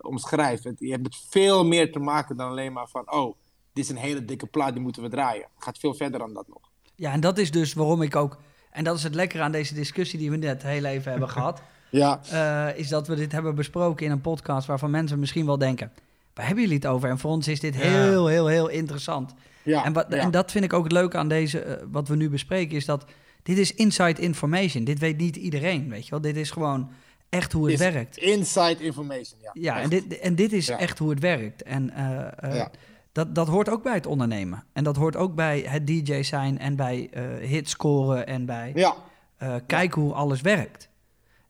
omschrijft. 0.00 0.64
Het, 0.64 0.76
je 0.78 0.90
hebt 0.90 1.06
het 1.06 1.16
veel 1.28 1.64
meer 1.64 1.92
te 1.92 1.98
maken 1.98 2.36
dan 2.36 2.48
alleen 2.48 2.72
maar 2.72 2.88
van, 2.88 3.12
oh, 3.12 3.34
dit 3.72 3.84
is 3.84 3.90
een 3.90 3.96
hele 3.96 4.24
dikke 4.24 4.46
plaat, 4.46 4.72
die 4.72 4.82
moeten 4.82 5.02
we 5.02 5.08
draaien. 5.08 5.46
Het 5.54 5.64
gaat 5.64 5.78
veel 5.78 5.94
verder 5.94 6.18
dan 6.18 6.34
dat 6.34 6.48
nog. 6.48 6.70
Ja, 6.94 7.12
en 7.12 7.20
dat 7.20 7.38
is 7.38 7.50
dus 7.50 7.74
waarom 7.74 8.02
ik 8.02 8.16
ook... 8.16 8.38
En 8.78 8.84
dat 8.84 8.96
is 8.96 9.02
het 9.02 9.14
lekkere 9.14 9.42
aan 9.42 9.52
deze 9.52 9.74
discussie 9.74 10.18
die 10.18 10.30
we 10.30 10.36
net 10.36 10.62
heel 10.62 10.84
even 10.84 11.10
hebben 11.10 11.28
gehad. 11.28 11.62
Ja, 11.90 12.20
eh, 12.30 12.78
is 12.78 12.88
dat 12.88 13.06
we 13.08 13.14
dit 13.14 13.32
hebben 13.32 13.54
besproken 13.54 14.06
in 14.06 14.12
een 14.12 14.20
podcast 14.20 14.66
waarvan 14.66 14.90
mensen 14.90 15.18
misschien 15.18 15.46
wel 15.46 15.58
denken... 15.58 15.92
Waar 16.34 16.46
hebben 16.46 16.64
jullie 16.64 16.78
het 16.78 16.86
over? 16.86 17.08
En 17.10 17.18
voor 17.18 17.30
ons 17.30 17.48
is 17.48 17.60
dit 17.60 17.74
Ja. 17.74 17.80
heel, 17.80 18.26
heel, 18.26 18.46
heel 18.46 18.68
interessant. 18.68 19.34
ja, 19.62 19.84
en, 19.84 19.92
wat, 19.92 20.06
ja. 20.10 20.16
en 20.16 20.30
dat 20.30 20.50
vind 20.50 20.64
ik 20.64 20.72
ook 20.72 20.82
het 20.82 20.92
leuke 20.92 21.16
aan 21.16 21.28
deze, 21.28 21.60
eh, 21.60 21.84
wat 21.90 22.08
we 22.08 22.16
nu 22.16 22.30
bespreken, 22.30 22.76
is 22.76 22.84
dat 22.84 23.04
dit 23.42 23.58
is 23.58 23.74
inside 23.74 24.20
information. 24.22 24.84
Dit 24.84 24.98
weet 24.98 25.16
niet 25.16 25.36
iedereen, 25.36 25.88
weet 25.88 26.04
je 26.04 26.10
wel. 26.10 26.20
Dit 26.20 26.36
is 26.36 26.50
gewoon 26.50 26.90
echt 27.28 27.52
hoe 27.52 27.64
het 27.70 27.80
Is 27.80 27.90
werkt. 27.92 28.16
Inside 28.16 28.84
information, 28.84 29.38
ja. 29.42 29.50
Ja, 29.52 29.80
en 29.80 29.88
dit, 29.88 30.18
en 30.18 30.34
dit 30.34 30.52
is 30.52 30.66
Ja. 30.66 30.78
echt 30.78 30.98
hoe 30.98 31.10
het 31.10 31.20
werkt. 31.20 31.62
En 31.62 31.90
eh, 31.90 32.26
eh, 32.50 32.54
Ja. 32.56 32.70
Dat, 33.12 33.34
dat 33.34 33.48
hoort 33.48 33.68
ook 33.68 33.82
bij 33.82 33.94
het 33.94 34.06
ondernemen. 34.06 34.64
En 34.72 34.84
dat 34.84 34.96
hoort 34.96 35.16
ook 35.16 35.34
bij 35.34 35.60
het 35.60 35.86
DJ 35.86 36.22
zijn 36.22 36.58
en 36.58 36.76
bij 36.76 37.08
eh 37.12 37.48
hits 37.48 37.70
scoren 37.70 38.26
en 38.26 38.46
bij 38.46 38.72
Ja. 38.74 38.94
eh, 39.36 39.54
kijken 39.66 40.02
hoe 40.02 40.12
alles 40.12 40.40
werkt. 40.40 40.88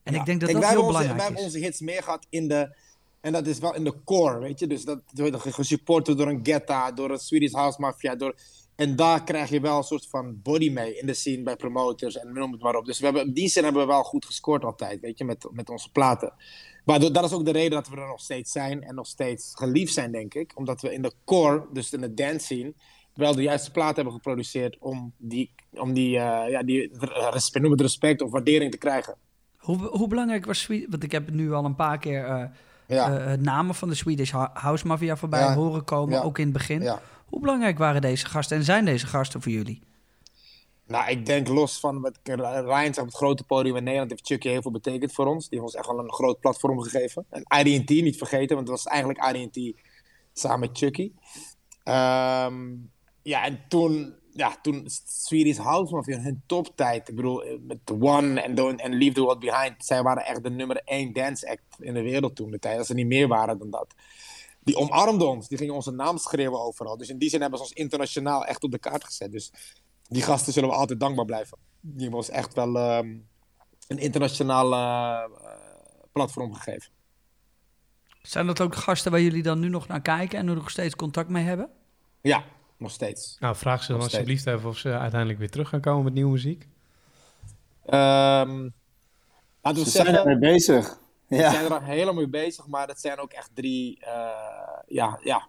En 0.02 0.12
Ja. 0.14 0.20
ik 0.20 0.26
denk 0.26 0.40
dat 0.40 0.50
Kijk, 0.50 0.62
dat 0.62 0.70
heel 0.70 0.78
hebben 0.82 0.96
onze, 0.96 0.98
wij 0.98 1.16
belangrijk 1.16 1.22
hebben 1.22 1.38
is. 1.38 1.44
onze 1.44 1.58
hits 1.66 1.80
meer 1.80 2.02
gehad 2.02 2.26
in 2.30 2.48
de... 2.48 2.76
En 3.20 3.32
dat 3.32 3.46
is 3.46 3.58
wel 3.58 3.74
in 3.74 3.84
de 3.84 3.94
core, 4.04 4.38
weet 4.38 4.58
je. 4.58 4.66
Dus 4.66 4.84
dat 4.84 5.00
wordt 5.14 5.36
gesupport 5.54 6.06
door 6.06 6.26
een 6.28 6.40
Getta, 6.42 6.92
door 6.92 7.10
een 7.10 7.18
Swedish 7.18 7.52
House 7.52 7.80
Mafia. 7.80 8.14
Door, 8.16 8.34
en 8.76 8.96
daar 8.96 9.24
krijg 9.24 9.50
je 9.50 9.60
wel 9.60 9.76
een 9.76 9.82
soort 9.82 10.06
van 10.06 10.42
body 10.42 10.70
mee 10.70 10.98
in 10.98 11.06
de 11.06 11.14
scene 11.14 11.42
bij 11.42 11.56
promoters 11.56 12.18
en 12.18 12.32
noem 12.32 12.52
het 12.52 12.62
maar 12.62 12.74
op. 12.76 12.84
Dus 12.84 12.98
we 12.98 13.04
hebben, 13.04 13.26
in 13.26 13.32
die 13.32 13.48
zin 13.48 13.64
hebben 13.64 13.82
we 13.82 13.88
wel 13.88 14.02
goed 14.02 14.24
gescoord 14.24 14.64
altijd, 14.64 15.00
weet 15.00 15.18
je, 15.18 15.24
met, 15.24 15.48
met 15.52 15.70
onze 15.70 15.90
platen. 15.92 16.32
Maar 16.88 17.12
dat 17.12 17.24
is 17.24 17.32
ook 17.32 17.44
de 17.44 17.50
reden 17.52 17.70
dat 17.70 17.88
we 17.88 17.96
er 17.96 18.06
nog 18.06 18.20
steeds 18.20 18.52
zijn 18.52 18.82
en 18.82 18.94
nog 18.94 19.06
steeds 19.06 19.52
geliefd 19.54 19.92
zijn, 19.92 20.12
denk 20.12 20.34
ik. 20.34 20.52
Omdat 20.54 20.80
we 20.80 20.92
in 20.92 21.02
de 21.02 21.12
core, 21.24 21.66
dus 21.72 21.92
in 21.92 22.00
de 22.00 22.14
dance 22.14 22.38
scene, 22.38 22.72
wel 23.14 23.34
de 23.34 23.42
juiste 23.42 23.70
platen 23.70 23.94
hebben 23.94 24.12
geproduceerd 24.12 24.76
om 24.80 25.12
die, 25.16 25.54
om 25.70 25.92
die, 25.92 26.18
eh, 26.18 26.50
ja, 26.50 26.62
die 26.62 26.90
respect, 27.30 27.62
noem 27.62 27.70
het 27.72 27.80
respect 27.80 28.22
of 28.22 28.30
waardering 28.30 28.70
te 28.70 28.78
krijgen. 28.78 29.14
Hoe, 29.56 29.76
hoe 29.76 30.08
belangrijk 30.08 30.46
was 30.46 30.60
Swedish... 30.60 30.86
Want 30.90 31.02
ik 31.02 31.12
heb 31.12 31.30
nu 31.30 31.52
al 31.52 31.64
een 31.64 31.74
paar 31.74 31.98
keer 31.98 32.24
eh, 32.24 32.44
Ja. 32.86 33.18
eh, 33.18 33.38
namen 33.38 33.74
van 33.74 33.88
de 33.88 33.94
Swedish 33.94 34.30
Ho- 34.30 34.50
House 34.52 34.86
Mafia 34.86 35.16
voorbij 35.16 35.40
Ja. 35.40 35.54
horen 35.54 35.84
komen, 35.84 36.14
Ja. 36.14 36.22
ook 36.22 36.38
in 36.38 36.44
het 36.44 36.52
begin. 36.52 36.92
Hoe 37.26 37.40
belangrijk 37.40 37.78
waren 37.78 38.00
deze 38.00 38.26
gasten 38.26 38.56
en 38.56 38.64
zijn 38.64 38.84
deze 38.84 39.06
gasten 39.06 39.42
voor 39.42 39.52
jullie? 39.52 39.82
Nou, 40.88 41.10
ik 41.10 41.26
denk 41.26 41.48
los 41.48 41.80
van 41.80 42.00
wat 42.00 42.18
zegt 42.22 42.98
op 42.98 43.06
het 43.06 43.14
grote 43.14 43.44
podium 43.44 43.76
in 43.76 43.82
Nederland, 43.82 44.10
heeft 44.10 44.26
Chucky 44.26 44.48
heel 44.48 44.62
veel 44.62 44.70
betekend 44.70 45.12
voor 45.12 45.26
ons. 45.26 45.48
Die 45.48 45.60
heeft 45.60 45.74
ons 45.74 45.80
echt 45.84 45.96
wel 45.96 46.04
een 46.04 46.12
groot 46.12 46.40
platform 46.40 46.80
gegeven. 46.80 47.26
En 47.30 47.66
IDT 47.66 47.88
niet 47.88 48.16
vergeten, 48.16 48.56
want 48.56 48.68
het 48.68 48.82
was 48.82 48.92
eigenlijk 48.92 49.34
IDT 49.34 49.80
samen 50.32 50.60
met 50.60 50.78
Chucky. 50.78 51.12
Ehm, 51.82 52.74
ja, 53.22 53.44
en 53.44 53.64
toen 53.68 54.14
ja, 54.38 54.58
toen 54.62 54.88
Swedish 55.06 55.56
House 55.56 55.94
Mafia, 55.94 56.18
hun 56.18 56.42
toptijd. 56.46 57.08
Ik 57.08 57.14
bedoel, 57.14 57.42
met 57.60 57.78
One 58.00 58.40
en 58.40 58.98
Leave 58.98 59.14
the 59.14 59.20
World 59.20 59.38
Behind. 59.38 59.84
Zij 59.84 60.02
waren 60.02 60.24
echt 60.24 60.42
de 60.42 60.50
nummer 60.50 60.80
één 60.84 61.12
dance 61.12 61.50
act 61.50 61.62
in 61.78 61.94
de 61.94 62.02
wereld 62.02 62.36
toen 62.36 62.50
de 62.50 62.58
tijd. 62.58 62.78
Als 62.78 62.86
ze 62.86 62.94
niet 62.94 63.06
meer 63.06 63.28
waren 63.28 63.58
dan 63.58 63.70
dat. 63.70 63.94
Die 64.60 64.76
omarmden 64.76 65.28
ons. 65.28 65.48
Die 65.48 65.58
gingen 65.58 65.74
onze 65.74 65.90
naam 65.90 66.18
schreeuwen 66.18 66.60
overal. 66.60 66.96
Dus 66.96 67.08
in 67.08 67.18
die 67.18 67.28
zin 67.28 67.40
hebben 67.40 67.58
ze 67.58 67.64
ons 67.64 67.74
internationaal 67.74 68.44
echt 68.44 68.64
op 68.64 68.70
de 68.70 68.78
kaart 68.78 69.04
gezet. 69.04 69.32
Dus 69.32 69.52
die 70.08 70.22
gasten 70.22 70.52
zullen 70.52 70.68
we 70.68 70.74
altijd 70.74 71.00
dankbaar 71.00 71.24
blijven. 71.24 71.58
Die 71.80 72.14
ons 72.14 72.28
echt 72.30 72.54
wel 72.54 72.76
ehm, 72.78 73.16
een 73.88 73.98
internationaal 73.98 74.72
eh, 74.72 75.30
platform 76.12 76.54
gegeven. 76.54 76.90
Zijn 78.22 78.46
dat 78.46 78.60
ook 78.60 78.74
gasten 78.74 79.10
waar 79.10 79.20
jullie 79.20 79.42
dan 79.42 79.58
nu 79.60 79.68
nog 79.68 79.86
naar 79.88 80.02
kijken 80.02 80.38
en 80.38 80.48
er 80.48 80.54
nog 80.54 80.70
steeds 80.70 80.96
contact 80.96 81.28
mee 81.28 81.44
hebben? 81.44 81.68
Ja, 82.20 82.44
nog 82.76 82.90
steeds. 82.90 83.36
Nou, 83.40 83.56
vraag 83.56 83.82
ze 83.82 83.88
dan 83.88 83.96
Nog 84.00 84.08
steeds. 84.08 84.22
alsjeblieft 84.28 84.56
even 84.58 84.68
of 84.68 84.76
ze 84.78 84.98
uiteindelijk 84.98 85.38
weer 85.38 85.50
terug 85.50 85.68
gaan 85.68 85.80
komen 85.80 86.04
met 86.04 86.12
nieuwe 86.14 86.30
muziek. 86.32 86.68
Ehm 87.86 88.68
we 89.62 89.74
Ze 89.84 89.90
zijn 89.90 90.06
zeggen, 90.06 90.14
ermee 90.30 90.38
bezig. 90.52 90.98
we 91.26 91.36
Ja. 91.36 91.50
zijn 91.50 91.64
er 91.64 91.72
al 91.74 91.80
helemaal 91.80 92.14
mee 92.14 92.28
bezig, 92.28 92.66
maar 92.66 92.88
het 92.88 93.00
zijn 93.00 93.18
ook 93.18 93.32
echt 93.32 93.50
drie 93.54 93.98
eh, 94.00 94.80
ja, 94.86 95.18
ja, 95.22 95.48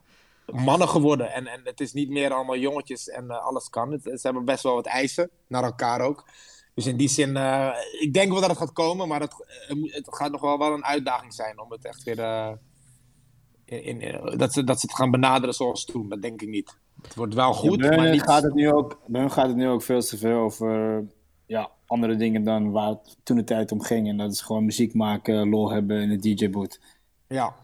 mannen 0.51 0.87
geworden. 0.89 1.33
En, 1.33 1.47
en 1.47 1.61
het 1.63 1.79
is 1.79 1.93
niet 1.93 2.09
meer 2.09 2.33
allemaal 2.33 2.57
jongetjes 2.57 3.09
en 3.09 3.29
eh, 3.29 3.45
alles 3.45 3.69
kan. 3.69 3.91
Het, 3.91 4.03
ze 4.03 4.19
hebben 4.21 4.45
best 4.45 4.63
wel 4.63 4.73
wat 4.73 4.85
eisen, 4.85 5.29
naar 5.47 5.63
elkaar 5.63 6.01
ook. 6.01 6.25
Dus 6.73 6.85
in 6.87 6.97
die 6.97 7.07
zin, 7.09 7.37
eh, 7.37 7.69
ik 7.99 8.13
denk 8.13 8.31
wel 8.31 8.39
dat 8.41 8.49
het 8.49 8.59
gaat 8.59 8.73
komen, 8.73 9.07
maar 9.07 9.19
het, 9.19 9.45
eh, 9.67 9.75
moet- 9.75 9.93
het 9.93 10.15
gaat 10.15 10.31
nog 10.31 10.41
wel, 10.41 10.57
wel 10.57 10.73
een 10.73 10.85
uitdaging 10.85 11.33
zijn 11.33 11.61
om 11.61 11.71
het 11.71 11.85
echt 11.85 12.03
weer. 12.03 12.57
in, 13.65 14.01
in- 14.01 14.37
dat, 14.37 14.53
ze, 14.53 14.63
dat 14.63 14.79
ze 14.79 14.85
het 14.87 14.95
gaan 14.95 15.11
benaderen 15.11 15.53
zoals 15.55 15.85
toen, 15.85 16.09
dat 16.09 16.21
denk 16.21 16.41
ik 16.41 16.49
niet. 16.49 16.77
Het 17.01 17.15
wordt 17.15 17.33
wel 17.33 17.53
goed, 17.53 17.79
maar 17.79 18.09
niet. 18.09 18.21
gaat 18.21 18.43
het 18.43 18.53
nu 18.53 18.71
ook, 18.71 18.99
gaat 19.11 19.47
het 19.47 19.55
nu 19.55 19.67
ook 19.69 19.81
veel 19.81 20.01
te 20.01 20.17
veel 20.17 20.37
over 20.39 21.03
ja, 21.45 21.71
andere 21.85 22.15
dingen 22.15 22.43
dan 22.43 22.71
waar 22.71 22.89
het 22.89 23.17
toen 23.23 23.37
de 23.37 23.43
tijd 23.43 23.71
om 23.71 23.81
ging. 23.81 24.07
En 24.07 24.17
dat 24.17 24.31
is 24.31 24.41
gewoon 24.41 24.65
muziek 24.65 24.93
maken, 24.93 25.49
lol 25.49 25.69
hebben 25.71 26.01
in 26.01 26.09
de 26.19 26.33
DJ-boot. 26.35 26.79
Ja, 27.27 27.55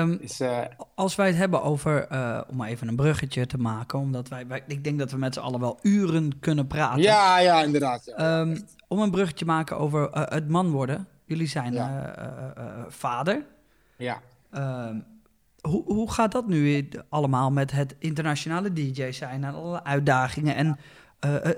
Ehm, 0.00 0.16
is, 0.20 0.40
eh, 0.40 0.58
als 0.94 1.14
wij 1.14 1.26
het 1.26 1.36
hebben 1.36 1.62
over, 1.62 2.06
eh, 2.08 2.40
om 2.48 2.56
maar 2.56 2.68
even 2.68 2.88
een 2.88 2.96
bruggetje 2.96 3.46
te 3.46 3.58
maken, 3.58 3.98
omdat 3.98 4.28
wij, 4.28 4.46
wij- 4.46 4.62
ik 4.66 4.84
denk 4.84 4.98
dat 4.98 5.10
we 5.10 5.16
met 5.18 5.34
z'n 5.34 5.40
allen 5.40 5.60
wel 5.60 5.78
uren 5.82 6.38
kunnen 6.40 6.66
praten. 6.66 7.02
ja, 7.02 7.38
ja, 7.38 7.62
inderdaad. 7.62 8.04
Ja. 8.04 8.14
Ehm, 8.40 8.58
om 8.88 9.00
een 9.00 9.10
bruggetje 9.10 9.44
te 9.44 9.50
maken 9.50 9.78
over 9.78 10.10
eh, 10.10 10.22
het 10.34 10.48
man 10.48 10.70
worden. 10.70 11.06
Jullie 11.24 11.46
zijn 11.48 11.72
Ja. 11.72 12.14
vader. 12.88 13.44
ja. 13.96 14.20
Ehm, 14.50 14.96
hoe, 15.60 15.82
hoe 15.84 16.12
gaat 16.12 16.32
dat 16.32 16.46
nu 16.46 16.88
allemaal 17.08 17.50
met 17.50 17.70
het 17.72 17.94
internationale 17.98 18.72
DJ 18.72 19.10
zijn 19.12 19.44
en 19.44 19.54
alle 19.54 19.84
uitdagingen 19.84 20.54
en 20.54 20.78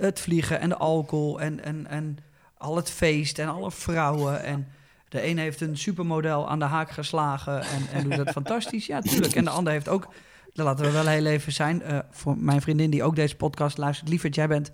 het 0.00 0.20
vliegen 0.20 0.60
en 0.60 0.68
de 0.68 0.76
alcohol 0.76 1.40
en, 1.40 1.64
en, 1.64 1.86
en 1.86 2.16
al 2.58 2.76
het 2.76 2.90
feest 2.90 3.38
en 3.38 3.48
alle 3.48 3.70
vrouwen 3.70 4.42
en 4.44 4.66
de 5.10 5.26
een 5.26 5.38
heeft 5.38 5.60
een 5.60 5.76
supermodel 5.76 6.48
aan 6.48 6.58
de 6.58 6.64
haak 6.64 6.90
geslagen 6.90 7.60
en, 7.60 7.86
en 7.92 8.02
doet 8.08 8.16
dat 8.16 8.30
fantastisch. 8.40 8.86
Ja, 8.86 9.00
tuurlijk. 9.00 9.34
En 9.34 9.44
de 9.44 9.50
ander 9.50 9.72
heeft 9.72 9.88
ook, 9.88 10.06
daar 10.54 10.66
laten 10.66 10.84
we 10.84 10.90
wel 10.90 11.06
heel 11.06 11.26
even 11.26 11.52
zijn, 11.52 11.82
eh, 11.82 11.98
voor 12.10 12.36
mijn 12.38 12.60
vriendin 12.60 12.90
die 12.90 13.02
ook 13.02 13.16
deze 13.16 13.36
podcast 13.36 13.78
luistert, 13.78 14.08
lieverd, 14.08 14.34
jij 14.34 14.48
bent 14.48 14.70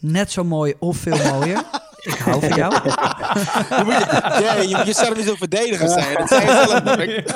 net 0.00 0.30
zo 0.32 0.44
mooi 0.44 0.74
of 0.78 0.96
veel 0.96 1.32
mooier. 1.32 1.62
Ik 2.02 2.14
hou 2.18 2.40
van 2.40 2.56
jou. 2.56 2.72
Je 3.78 3.82
moet, 3.84 3.94
je, 3.94 4.38
ja, 4.42 4.54
je 4.54 4.76
moet 4.76 4.86
jezelf 4.86 5.16
niet 5.16 5.26
zo 5.26 5.34
verdedigen 5.34 5.88
zijn. 5.88 6.14
Dat. 6.16 6.84
Mark. 6.84 7.28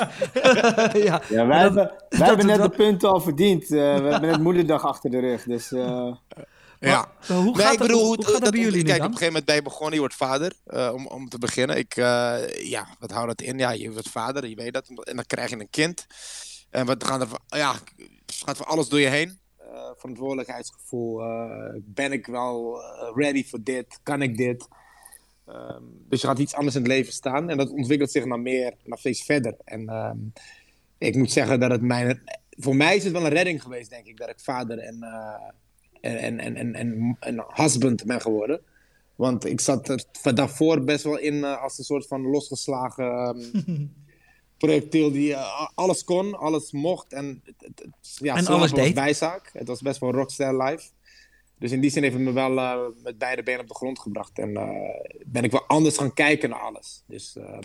ja. 1.07 1.21
Ja, 1.29 1.45
wij 1.45 1.63
Dat- 1.63 1.73
hebben, 1.73 1.75
wij 2.09 2.19
dat 2.19 2.27
hebben 2.27 2.45
net 2.45 2.57
dat- 2.57 2.71
de 2.71 2.77
punten 2.77 3.09
al 3.09 3.21
verdiend. 3.21 3.63
Eh, 3.63 3.69
we 3.69 3.75
hebben 4.09 4.21
net 4.29 4.39
moederdag 4.39 4.85
achter 4.85 5.09
de 5.11 5.19
rug. 5.19 5.43
Dus 5.43 5.71
eh, 5.71 6.11
Ja. 6.79 7.11
Maar 7.27 7.37
hoe 7.37 7.55
Nee, 7.55 7.65
gaat 7.65 7.73
ik 7.73 7.79
bedoel, 7.79 7.97
hoe, 7.97 8.05
hoe- 8.05 8.15
hoe 8.15 8.23
gaat 8.25 8.33
dat 8.33 8.41
dat- 8.43 8.51
bij 8.51 8.61
jullie 8.61 8.83
Kijk, 8.83 8.97
op 8.97 9.03
een 9.03 9.07
gegeven 9.11 9.27
moment 9.27 9.45
ben 9.45 9.55
je 9.55 9.61
begonnen, 9.61 9.93
je 9.93 9.99
wordt 9.99 10.15
vader, 10.15 10.53
eh, 10.65 10.91
om, 10.93 11.07
om 11.07 11.29
te 11.29 11.37
beginnen. 11.37 11.77
Ik, 11.77 11.95
eh, 11.95 12.35
ja, 12.69 12.87
wat 12.99 13.11
houdt 13.11 13.27
dat 13.37 13.41
in? 13.47 13.57
Ja, 13.57 13.69
je 13.71 13.91
wordt 13.91 14.09
vader, 14.09 14.47
je 14.47 14.55
weet 14.55 14.73
dat. 14.73 14.87
En 14.87 15.15
dan 15.15 15.25
krijg 15.25 15.49
je 15.49 15.59
een 15.59 15.69
kind. 15.69 16.05
En 16.69 16.85
wat 16.85 17.03
gaan 17.03 17.21
er, 17.21 17.27
ja, 17.47 17.75
gaat 18.25 18.57
van 18.57 18.65
alles 18.67 18.89
door 18.89 18.99
je 18.99 19.07
heen. 19.07 19.39
Eh, 19.57 19.89
verantwoordelijkheidsgevoel. 19.97 21.21
ben 21.81 22.11
ik 22.11 22.25
wel 22.25 22.81
ready 23.15 23.45
voor 23.45 23.59
dit? 23.63 23.99
Kan 24.03 24.21
ik 24.21 24.37
dit? 24.37 24.67
Ehm, 25.47 25.83
dus 26.09 26.21
je 26.21 26.27
gaat 26.27 26.39
iets 26.39 26.53
anders 26.53 26.75
in 26.75 26.81
het 26.81 26.91
leven 26.91 27.13
staan. 27.13 27.49
En 27.49 27.57
dat 27.57 27.69
ontwikkelt 27.69 28.11
zich 28.11 28.25
naar 28.25 28.39
meer, 28.39 28.73
naar 28.83 28.97
steeds 28.97 29.23
verder. 29.23 29.55
En 29.63 29.87
ehm, 29.89 30.17
ik 30.97 31.15
moet 31.15 31.31
zeggen 31.31 31.59
dat 31.59 31.71
het 31.71 31.81
mijn... 31.81 32.23
Voor 32.49 32.75
mij 32.75 32.95
is 32.95 33.03
het 33.03 33.13
wel 33.13 33.25
een 33.25 33.29
redding 33.31 33.61
geweest, 33.61 33.89
denk 33.89 34.05
ik, 34.05 34.17
dat 34.17 34.29
ik 34.29 34.39
vader 34.39 34.77
en... 34.79 35.03
en, 35.03 35.55
en, 36.01 36.39
en, 36.39 36.55
en, 36.55 36.75
en, 36.75 37.17
en 37.19 37.45
husband 37.53 38.05
ben 38.05 38.21
geworden. 38.21 38.61
Want 39.15 39.45
ik 39.45 39.59
zat 39.61 39.89
er 39.89 40.03
van 40.11 40.35
daarvoor 40.35 40.83
best 40.83 41.03
wel 41.03 41.17
in 41.17 41.43
eh, 41.43 41.61
als 41.63 41.77
een 41.77 41.83
soort 41.83 42.07
van 42.07 42.21
losgeslagen 42.21 43.05
ehm, 43.11 43.85
projectiel 44.57 45.11
die 45.11 45.33
eh, 45.33 45.67
alles 45.73 46.03
kon, 46.03 46.33
alles 46.39 46.71
mocht. 46.71 47.13
En, 47.13 47.43
het- 47.57 47.87
ja, 48.15 48.35
En 48.35 48.45
alles 48.47 48.71
was 48.71 48.79
deed. 48.83 48.93
bijzaak. 48.93 49.49
Het 49.53 49.67
was 49.67 49.81
best 49.81 49.99
wel 49.99 50.11
rockstar 50.11 50.63
life. 50.63 50.89
Dus 51.59 51.71
in 51.71 51.81
die 51.81 51.89
zin 51.89 52.01
heeft 52.03 52.15
het 52.15 52.23
me 52.23 52.31
wel 52.31 52.57
eh, 52.57 52.79
met 53.03 53.17
beide 53.17 53.43
benen 53.43 53.61
op 53.61 53.67
de 53.67 53.75
grond 53.75 53.99
gebracht. 53.99 54.39
En 54.39 54.53
ben 55.25 55.43
ik 55.43 55.51
wel 55.51 55.65
anders 55.67 55.97
gaan 55.97 56.13
kijken 56.13 56.49
naar 56.49 56.59
alles. 56.59 57.03
Dus 57.07 57.35
ehm, 57.37 57.61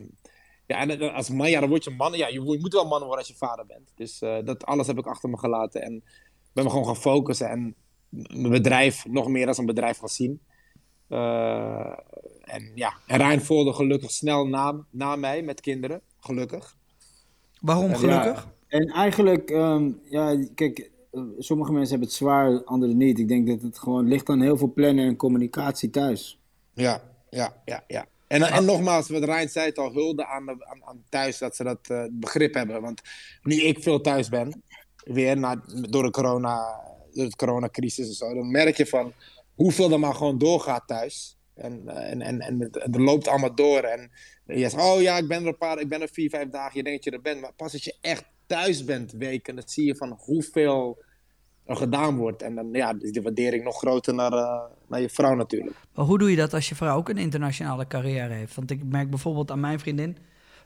ja, 0.67 0.79
en 0.89 1.13
als 1.15 1.29
man, 1.31 1.51
ja, 1.51 1.61
dan 1.61 1.69
word 1.69 1.85
je 1.85 1.91
man. 1.91 2.13
Ja, 2.13 2.27
je, 2.29 2.33
je 2.43 2.59
moet 2.61 2.73
wel 2.73 2.87
man 2.89 3.01
worden 3.01 3.19
als 3.19 3.29
je 3.29 3.35
vader 3.35 3.67
bent. 3.67 3.93
Dus 3.95 4.19
dat 4.19 4.65
alles 4.65 4.87
heb 4.87 4.99
ik 4.99 5.07
achter 5.07 5.29
me 5.29 5.39
gelaten. 5.39 5.83
En 5.83 6.05
ben 6.53 6.65
me 6.65 6.71
gewoon 6.71 6.87
gaan 6.87 6.97
focussen. 6.97 7.49
En 7.49 7.75
mijn 8.13 8.51
bedrijf 8.51 9.07
nog 9.09 9.29
meer 9.29 9.47
als 9.49 9.59
een 9.59 9.67
bedrijf 9.67 9.99
gaan 9.99 10.09
zien. 10.09 10.41
Eh, 11.09 11.93
en 12.41 12.71
ja, 12.75 12.93
en 13.07 13.17
Rijn 13.19 13.41
volgde 13.43 13.73
gelukkig 13.73 14.11
snel 14.11 14.47
na, 14.47 14.85
na 14.91 15.17
mij 15.17 15.43
met 15.43 15.61
kinderen. 15.61 16.01
Gelukkig. 16.21 16.77
Waarom 17.61 17.91
Ja, 17.91 17.97
gelukkig? 17.97 18.49
En 18.69 18.87
eigenlijk, 18.87 19.51
ehm, 19.51 19.91
ja, 20.05 20.45
kijk, 20.55 20.91
eh, 21.11 21.21
sommige 21.39 21.73
mensen 21.73 21.91
hebben 21.91 22.09
het 22.09 22.17
zwaar, 22.17 22.65
anderen 22.65 22.97
niet. 22.97 23.19
Ik 23.19 23.29
denk 23.29 23.47
dat 23.47 23.63
het 23.63 23.79
gewoon 23.79 24.09
ligt 24.09 24.29
aan 24.29 24.41
heel 24.41 24.57
veel 24.57 24.73
plannen 24.73 25.05
en 25.07 25.17
communicatie 25.17 25.91
thuis. 25.91 26.39
Ja, 26.75 27.03
ja, 27.31 27.57
ja, 27.65 27.85
ja. 27.87 28.07
En, 28.27 28.43
en 28.43 28.65
nogmaals, 28.65 29.09
wat 29.09 29.25
Rijn 29.25 29.49
zei 29.49 29.67
het 29.67 29.79
al, 29.79 29.93
hulde 29.93 30.27
aan, 30.27 30.47
de- 30.47 30.67
aan, 30.67 30.85
aan 30.85 31.03
thuis 31.09 31.39
dat 31.39 31.57
ze 31.57 31.65
dat 31.65 31.79
eh, 31.89 32.05
begrip 32.11 32.55
hebben. 32.55 32.83
Want 32.83 33.03
nu 33.43 33.55
ik 33.55 33.83
veel 33.83 34.01
thuis 34.01 34.29
ben, 34.29 34.63
weer 35.05 35.39
na, 35.39 35.63
door, 35.91 36.03
de 36.03 36.11
corona, 36.11 36.81
door 37.15 37.29
de 37.29 37.37
coronacrisis 37.37 38.09
en 38.09 38.15
zo, 38.15 38.35
dan 38.35 38.51
merk 38.51 38.77
je 38.77 38.87
van 38.87 39.13
hoeveel 39.55 39.93
er 39.93 40.01
maar 40.01 40.15
gewoon 40.15 40.39
doorgaat 40.39 40.83
thuis. 40.87 41.37
En, 41.55 41.83
eh, 41.89 42.11
en, 42.11 42.21
en, 42.23 42.41
en 42.41 42.61
het, 42.61 42.75
het 42.83 42.97
loopt 42.97 43.29
allemaal 43.29 43.55
door. 43.55 43.79
En 43.81 44.11
je 44.47 44.59
zegt, 44.69 44.75
oh 44.85 45.01
ja, 45.01 45.17
ik 45.17 45.29
ben 45.29 45.41
er 45.43 45.47
een 45.47 45.57
paar, 45.57 45.81
ik 45.81 45.89
ben 45.89 46.01
er 46.03 46.09
vier, 46.13 46.31
vijf 46.31 46.49
dagen. 46.51 46.77
Je 46.77 46.83
denkt 46.83 47.05
dat 47.05 47.13
je 47.13 47.19
er 47.19 47.23
bent. 47.25 47.41
Maar 47.41 47.53
pas 47.57 47.73
als 47.73 47.85
je 47.85 47.95
echt 48.01 48.25
thuis 48.47 48.85
bent 48.85 49.13
weken, 49.13 49.55
dan 49.55 49.65
zie 49.69 49.87
je 49.87 49.97
van 49.97 50.19
hoeveel 50.21 51.03
er 51.65 51.77
gedaan 51.77 52.17
wordt. 52.17 52.43
En 52.43 52.55
dan 52.55 52.69
ja, 52.73 52.95
is 52.99 53.13
de 53.13 53.23
waardering 53.23 53.65
nog 53.65 53.77
groter 53.79 54.15
naar, 54.15 54.33
eh, 54.33 54.61
naar 54.89 55.01
je 55.01 55.09
vrouw 55.09 55.35
natuurlijk. 55.35 55.77
Maar 55.95 56.05
hoe 56.05 56.19
doe 56.19 56.31
je 56.31 56.37
dat 56.37 56.55
als 56.55 56.69
je 56.69 56.75
vrouw 56.75 56.97
ook 56.97 57.09
een 57.09 57.19
internationale 57.19 57.87
carrière 57.87 58.35
heeft? 58.35 58.55
Want 58.55 58.71
ik 58.71 58.85
merk 58.85 59.11
bijvoorbeeld 59.11 59.51
aan 59.51 59.61
mijn 59.61 59.81
vriendin. 59.81 60.17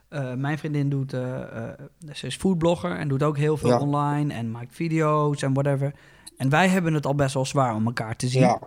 eh, 0.09 0.35
mijn 0.35 0.59
vriendin 0.59 0.89
doet, 0.89 1.11
ze 2.13 2.27
is 2.27 2.37
foodblogger 2.37 2.97
en 2.97 3.09
doet 3.09 3.23
ook 3.23 3.37
heel 3.37 3.57
veel 3.57 3.69
Ja. 3.69 3.81
online 3.81 4.35
en 4.35 4.51
maakt 4.51 4.75
video's 4.75 5.43
en 5.43 5.53
whatever. 5.53 5.95
En 6.37 6.49
wij 6.49 6.69
hebben 6.69 6.95
het 6.95 7.07
al 7.07 7.15
best 7.15 7.35
wel 7.35 7.45
zwaar 7.45 7.75
om 7.75 7.87
elkaar 7.87 8.17
te 8.17 8.29
zien. 8.29 8.43
Ja. 8.43 8.61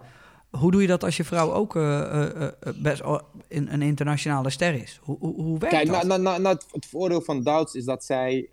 Hoe 0.49 0.71
doe 0.71 0.81
je 0.81 0.87
dat 0.87 1.03
als 1.03 1.17
je 1.17 1.23
vrouw 1.23 1.53
ook 1.53 1.75
eh, 1.75 1.99
eh, 2.01 2.43
eh, 2.43 2.51
best 2.75 3.01
in, 3.47 3.67
een 3.67 3.81
internationale 3.81 4.49
ster 4.49 4.73
is? 4.73 4.99
Hoe, 5.03 5.17
hoe, 5.19 5.35
hoe 5.35 5.59
werkt 5.59 5.75
Kijk, 5.75 6.07
dat? 6.07 6.19
nou, 6.19 6.47
het 6.47 6.85
voordeel 6.89 7.21
van 7.21 7.43
Douds 7.43 7.73
is 7.73 7.85
dat 7.85 8.03
zij, 8.03 8.49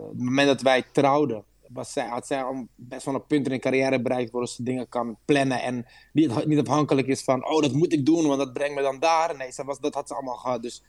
op 0.00 0.08
het 0.08 0.22
moment 0.22 0.48
dat 0.48 0.62
wij 0.62 0.84
trouwden, 0.92 1.44
was 1.68 1.92
zij, 1.92 2.06
had 2.06 2.26
zij 2.26 2.66
best 2.74 3.04
wel 3.04 3.14
een 3.14 3.26
punt 3.26 3.44
in 3.44 3.50
haar 3.50 3.60
carrière 3.60 4.02
bereikt 4.02 4.30
waar 4.30 4.48
ze 4.48 4.62
dingen 4.62 4.88
kan 4.88 5.16
plannen 5.24 5.62
en 5.62 5.86
niet, 6.12 6.46
niet 6.46 6.58
afhankelijk 6.58 7.06
is 7.06 7.22
van, 7.22 7.46
oh 7.46 7.62
dat 7.62 7.72
moet 7.72 7.92
ik 7.92 8.06
doen, 8.06 8.26
want 8.26 8.38
dat 8.38 8.52
brengt 8.52 8.74
me 8.74 8.82
dan 8.82 8.98
daar. 8.98 9.36
Nee, 9.36 9.52
zij 9.52 9.64
was, 9.64 9.80
dat 9.80 9.94
had 9.94 10.08
ze 10.08 10.14
allemaal 10.14 10.36
gehad. 10.36 10.62
Dus 10.62 10.82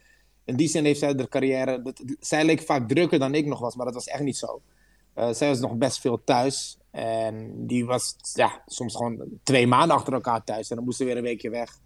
in 0.44 0.56
die 0.56 0.68
zin 0.68 0.84
heeft 0.84 0.98
zij 0.98 1.14
de 1.14 1.28
carrière, 1.28 1.82
dat, 1.82 2.02
zij 2.20 2.44
leek 2.44 2.60
vaak 2.60 2.88
drukker 2.88 3.18
dan 3.18 3.34
ik 3.34 3.46
nog 3.46 3.58
was, 3.58 3.76
maar 3.76 3.86
dat 3.86 3.94
was 3.94 4.06
echt 4.06 4.22
niet 4.22 4.36
zo. 4.36 4.62
Eh, 5.20 5.32
zij 5.32 5.48
was 5.48 5.60
nog 5.60 5.76
best 5.76 6.00
veel 6.00 6.24
thuis. 6.24 6.78
En 6.90 7.66
die 7.66 7.86
was 7.86 8.16
ja, 8.32 8.62
soms 8.66 8.96
gewoon 8.96 9.24
twee 9.42 9.66
maanden 9.66 9.96
achter 9.96 10.12
elkaar 10.12 10.44
thuis. 10.44 10.70
En 10.70 10.76
dan 10.76 10.84
moest 10.84 10.98
ze 10.98 11.04
weer 11.04 11.16
een 11.16 11.22
weekje 11.22 11.50
weg 11.50 11.78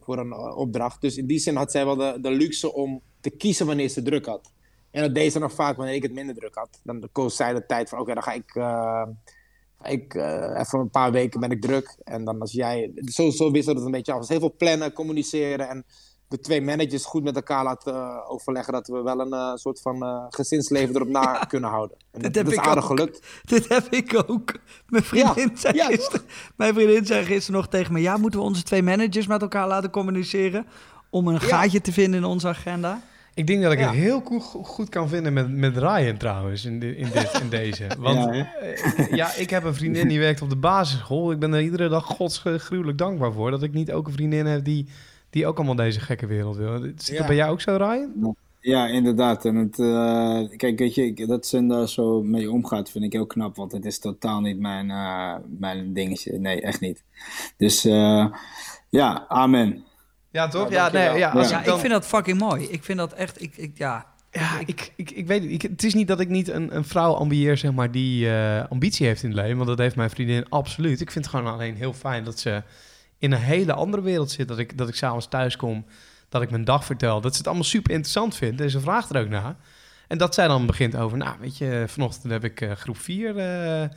voor 0.00 0.18
een 0.18 0.32
eh, 0.32 0.56
opdracht. 0.56 1.00
Dus 1.00 1.16
in 1.16 1.26
die 1.26 1.38
zin 1.38 1.56
had 1.56 1.70
zij 1.70 1.84
wel 1.84 1.96
de, 1.96 2.18
de 2.20 2.30
luxe 2.30 2.72
om 2.72 3.02
te 3.20 3.30
kiezen 3.30 3.66
wanneer 3.66 3.88
ze 3.88 4.02
druk 4.02 4.26
had. 4.26 4.52
En 4.90 5.02
dat 5.02 5.14
deed 5.14 5.32
ze 5.32 5.38
nog 5.38 5.52
vaak 5.52 5.76
wanneer 5.76 5.94
ik 5.94 6.02
het 6.02 6.12
minder 6.12 6.34
druk 6.34 6.54
had. 6.54 6.80
Dan 6.82 7.08
koos 7.12 7.36
zij 7.36 7.52
de 7.52 7.66
tijd 7.66 7.88
van, 7.88 7.98
oké, 7.98 8.14
dan 8.14 8.22
ga 8.22 8.32
ik, 8.32 8.50
ga 8.50 9.08
ik 9.84 10.14
even 10.14 10.78
een 10.78 10.90
paar 10.90 11.12
weken 11.12 11.40
ben 11.40 11.50
ik 11.50 11.60
druk. 11.60 11.96
En 12.04 12.24
dan 12.24 12.40
als 12.40 12.52
jij, 12.52 12.92
zo, 13.04 13.30
zo 13.30 13.50
wisselde 13.50 13.78
het 13.78 13.86
een 13.86 13.94
beetje 13.94 14.12
af. 14.12 14.20
Dus 14.20 14.28
heel 14.28 14.38
veel 14.38 14.54
plannen, 14.56 14.92
communiceren 14.92 15.68
en 15.68 15.84
de 16.32 16.38
twee 16.40 16.62
managers 16.62 17.04
goed 17.04 17.22
met 17.24 17.36
elkaar 17.36 17.64
laten 17.64 17.94
eh, 17.94 18.30
overleggen 18.30 18.72
dat 18.72 18.86
we 18.86 19.02
wel 19.02 19.20
een 19.20 19.32
eh, 19.32 19.54
soort 19.54 19.80
van 19.80 20.02
eh, 20.02 20.24
gezinsleven 20.28 20.94
erop 20.94 21.08
na 21.08 21.38
kunnen 21.48 21.70
houden. 21.70 21.96
En 22.10 22.20
Dit 22.22 22.34
dat, 22.34 22.42
heb 22.44 22.52
is 22.52 22.58
ik 22.58 22.66
aardig 22.66 22.84
ook. 22.90 22.90
gelukt. 22.90 23.26
Dit 23.44 23.68
heb 23.68 23.86
ik 23.90 24.22
ook. 24.26 24.52
Mijn 24.86 25.02
vriendin, 25.04 25.48
Ja, 25.54 25.56
zei 25.56 25.76
ja, 25.76 25.86
gisteren, 25.86 26.22
mijn 26.56 26.74
vriendin 26.74 27.06
zei 27.06 27.24
gisteren 27.24 27.60
nog 27.60 27.68
tegen 27.68 27.92
me... 27.92 28.00
ja, 28.00 28.16
moeten 28.16 28.40
we 28.40 28.46
onze 28.46 28.62
twee 28.62 28.82
managers 28.82 29.26
met 29.26 29.42
elkaar 29.42 29.68
laten 29.68 29.90
communiceren... 29.90 30.66
om 31.10 31.28
een 31.28 31.40
gaatje 31.40 31.80
te 31.80 31.92
vinden 31.92 32.20
in 32.20 32.26
onze 32.26 32.48
agenda? 32.48 33.00
Ik 33.34 33.46
denk 33.46 33.62
dat 33.62 33.72
ik 33.72 33.78
Ja. 33.78 33.84
het 33.86 33.94
heel 33.94 34.20
goed, 34.20 34.42
goed 34.66 34.88
kan 34.88 35.08
vinden 35.08 35.32
met, 35.32 35.50
met 35.50 35.76
Ryan 35.76 36.16
trouwens, 36.16 36.64
in, 36.64 36.82
in, 36.82 37.08
dit, 37.12 37.38
in 37.42 37.48
deze. 37.48 37.86
Want 37.98 38.18
Ja, 38.24 38.32
ja, 38.34 38.46
hè? 38.60 39.04
ja, 39.16 39.34
ik 39.34 39.50
heb 39.50 39.64
een 39.64 39.74
vriendin 39.74 40.08
die 40.08 40.18
werkt 40.18 40.42
op 40.42 40.50
de 40.50 40.56
basisschool. 40.56 41.30
Ik 41.30 41.38
ben 41.38 41.52
er 41.52 41.60
iedere 41.60 41.88
dag 41.88 42.04
godsgruwelijk 42.04 42.98
dankbaar 42.98 43.32
voor... 43.32 43.50
dat 43.50 43.62
ik 43.62 43.72
niet 43.72 43.92
ook 43.92 44.06
een 44.06 44.12
vriendin 44.12 44.46
heb 44.46 44.64
die, 44.64 44.88
die 45.32 45.46
ook 45.46 45.56
allemaal 45.56 45.74
deze 45.74 46.00
gekke 46.00 46.26
wereld 46.26 46.56
wil. 46.56 46.80
Zit 46.80 47.06
Ja. 47.06 47.16
dat 47.18 47.26
bij 47.26 47.36
jou 47.36 47.50
ook 47.52 47.60
zo, 47.60 47.76
Ryan? 47.76 48.36
Ja, 48.60 48.86
inderdaad. 48.86 49.44
En 49.44 49.54
het, 49.56 49.78
eh, 49.78 50.56
kijk, 50.56 50.78
weet 50.78 50.94
je, 50.94 51.26
dat 51.26 51.46
Sun 51.46 51.68
daar 51.68 51.88
zo 51.88 52.22
mee 52.22 52.50
omgaat, 52.50 52.90
vind 52.90 53.04
ik 53.04 53.12
heel 53.12 53.26
knap. 53.26 53.56
Want 53.56 53.72
het 53.72 53.84
is 53.84 53.98
totaal 53.98 54.40
niet 54.40 54.58
mijn, 54.58 54.90
eh, 54.90 55.34
mijn 55.58 55.92
dingetje. 55.92 56.38
Nee, 56.38 56.60
echt 56.60 56.80
niet. 56.80 57.02
Dus 57.56 57.84
eh, 57.84 58.26
ja, 58.88 59.24
amen. 59.28 59.84
Ja, 60.30 60.48
toch? 60.48 60.70
Ja, 60.70 60.86
Ja, 60.86 60.92
nee, 60.92 61.18
ja, 61.18 61.30
als 61.30 61.50
ja, 61.50 61.58
ik 61.58 61.64
dan... 61.64 61.74
ik 61.74 61.80
vind 61.80 61.92
dat 61.92 62.06
fucking 62.06 62.38
mooi. 62.38 62.64
Ik 62.64 62.84
vind 62.84 62.98
dat 62.98 63.12
echt... 63.12 63.42
Ik, 63.42 63.56
ik, 63.56 63.78
ja, 63.78 64.06
Ja, 64.30 64.58
ik, 64.66 64.92
ik, 64.96 65.10
ik 65.10 65.26
weet 65.26 65.42
het. 65.42 65.50
Ik, 65.50 65.62
het 65.62 65.84
is 65.84 65.94
niet 65.94 66.08
dat 66.08 66.20
ik 66.20 66.28
niet 66.28 66.48
een, 66.48 66.76
een 66.76 66.84
vrouw 66.84 67.12
ambieer, 67.12 67.56
zeg 67.56 67.72
maar, 67.72 67.90
die 67.90 68.28
eh, 68.30 68.70
ambitie 68.70 69.06
heeft 69.06 69.22
in 69.22 69.28
het 69.30 69.38
leven. 69.38 69.56
Want 69.56 69.68
dat 69.68 69.78
heeft 69.78 69.96
mijn 69.96 70.10
vriendin 70.10 70.48
absoluut. 70.48 71.00
Ik 71.00 71.10
vind 71.10 71.24
het 71.24 71.34
gewoon 71.34 71.52
alleen 71.52 71.74
heel 71.76 71.92
fijn 71.92 72.24
dat 72.24 72.38
ze 72.38 72.62
in 73.22 73.32
een 73.32 73.38
hele 73.38 73.72
andere 73.72 74.02
wereld 74.02 74.30
zit. 74.30 74.48
Dat 74.48 74.58
ik, 74.58 74.78
dat 74.78 74.88
ik 74.88 74.94
s'avonds 74.94 75.26
thuis 75.28 75.56
kom, 75.56 75.84
dat 76.28 76.42
ik 76.42 76.50
mijn 76.50 76.64
dag 76.64 76.84
vertel. 76.84 77.20
Dat 77.20 77.32
ze 77.32 77.38
het 77.38 77.46
allemaal 77.46 77.64
super 77.64 77.90
interessant 77.90 78.36
vindt. 78.36 78.60
En 78.60 78.70
ze 78.70 78.80
vraagt 78.80 79.10
er 79.14 79.20
ook 79.22 79.28
naar. 79.28 79.56
En 80.08 80.18
dat 80.18 80.34
zij 80.34 80.48
dan 80.48 80.66
begint 80.66 80.96
over, 80.96 81.18
nou, 81.18 81.36
weet 81.40 81.58
je, 81.58 81.84
vanochtend 81.88 82.32
heb 82.32 82.44
ik 82.44 82.60
eh, 82.60 82.70
groep 82.72 82.96
4 82.98 83.36
eh, 83.38 83.88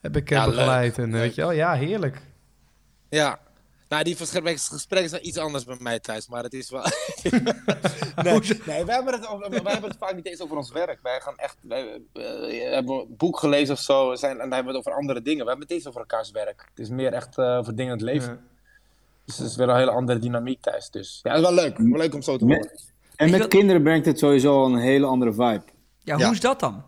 heb 0.00 0.16
ik, 0.16 0.30
eh, 0.30 0.38
leuk. 0.38 0.54
begeleid. 0.54 0.98
En 0.98 1.10
Leuk. 1.10 1.20
weet 1.20 1.34
je 1.34 1.40
wel, 1.40 1.50
ja, 1.50 1.74
heerlijk. 1.74 2.20
Ja. 3.08 3.38
Nou, 3.88 4.04
die 4.04 4.16
gesprek, 4.16 4.60
gesprek 4.60 5.04
is 5.04 5.10
wel 5.10 5.20
iets 5.22 5.36
anders 5.38 5.64
bij 5.64 5.76
mij 5.80 5.98
thuis, 6.00 6.28
maar 6.28 6.42
het 6.42 6.54
is 6.54 6.70
wel... 6.70 6.82
Nee, 8.22 8.40
nee 8.66 8.84
wij, 8.84 8.94
hebben 8.94 9.14
het, 9.14 9.26
over- 9.28 9.50
wij 9.50 9.72
hebben 9.72 9.90
het 9.90 9.98
vaak 9.98 10.14
niet 10.14 10.26
eens 10.26 10.40
over 10.40 10.56
ons 10.56 10.70
werk. 10.70 10.98
Wij 11.02 11.20
gaan 11.20 11.36
echt, 11.36 11.56
wij, 11.60 12.00
eh, 12.12 12.72
hebben 12.72 12.94
een 12.94 13.14
boek 13.16 13.38
gelezen 13.38 13.74
of 13.74 13.80
zo 13.80 14.14
zijn, 14.14 14.32
en 14.32 14.38
dan 14.38 14.52
hebben 14.52 14.72
we 14.72 14.78
het 14.78 14.86
over 14.86 14.98
andere 15.00 15.22
dingen. 15.22 15.42
We 15.44 15.50
hebben 15.50 15.66
het 15.68 15.76
eens 15.76 15.86
over 15.86 16.00
elkaars 16.00 16.30
werk. 16.30 16.64
Het 16.70 16.78
is 16.78 16.88
meer 16.88 17.12
echt 17.12 17.38
over 17.38 17.76
dingen 17.76 17.92
in 17.92 17.98
het 17.98 18.06
leven. 18.06 18.32
Ja. 18.32 18.56
Dus 19.28 19.38
het 19.38 19.46
is 19.46 19.56
weer 19.56 19.68
een 19.68 19.76
hele 19.76 19.90
andere 19.90 20.18
dynamiek 20.18 20.60
thuis. 20.62 20.90
Dus 20.90 21.20
ja, 21.22 21.30
het 21.30 21.38
is 21.40 21.44
wel 21.46 21.54
leuk. 21.54 21.78
Wel 21.78 21.98
leuk 21.98 22.14
om 22.14 22.22
zo 22.22 22.36
te 22.36 22.44
Met- 22.44 22.56
horen. 22.56 22.78
En 23.16 23.30
met 23.30 23.48
kinderen 23.48 23.82
brengt 23.82 24.06
het 24.06 24.18
sowieso 24.18 24.64
een 24.66 24.76
hele 24.76 25.06
andere 25.06 25.32
vibe. 25.32 25.62
ja, 26.02 26.14
hoe 26.14 26.24
Ja. 26.24 26.30
is 26.30 26.40
dat 26.40 26.60
dan? 26.60 26.82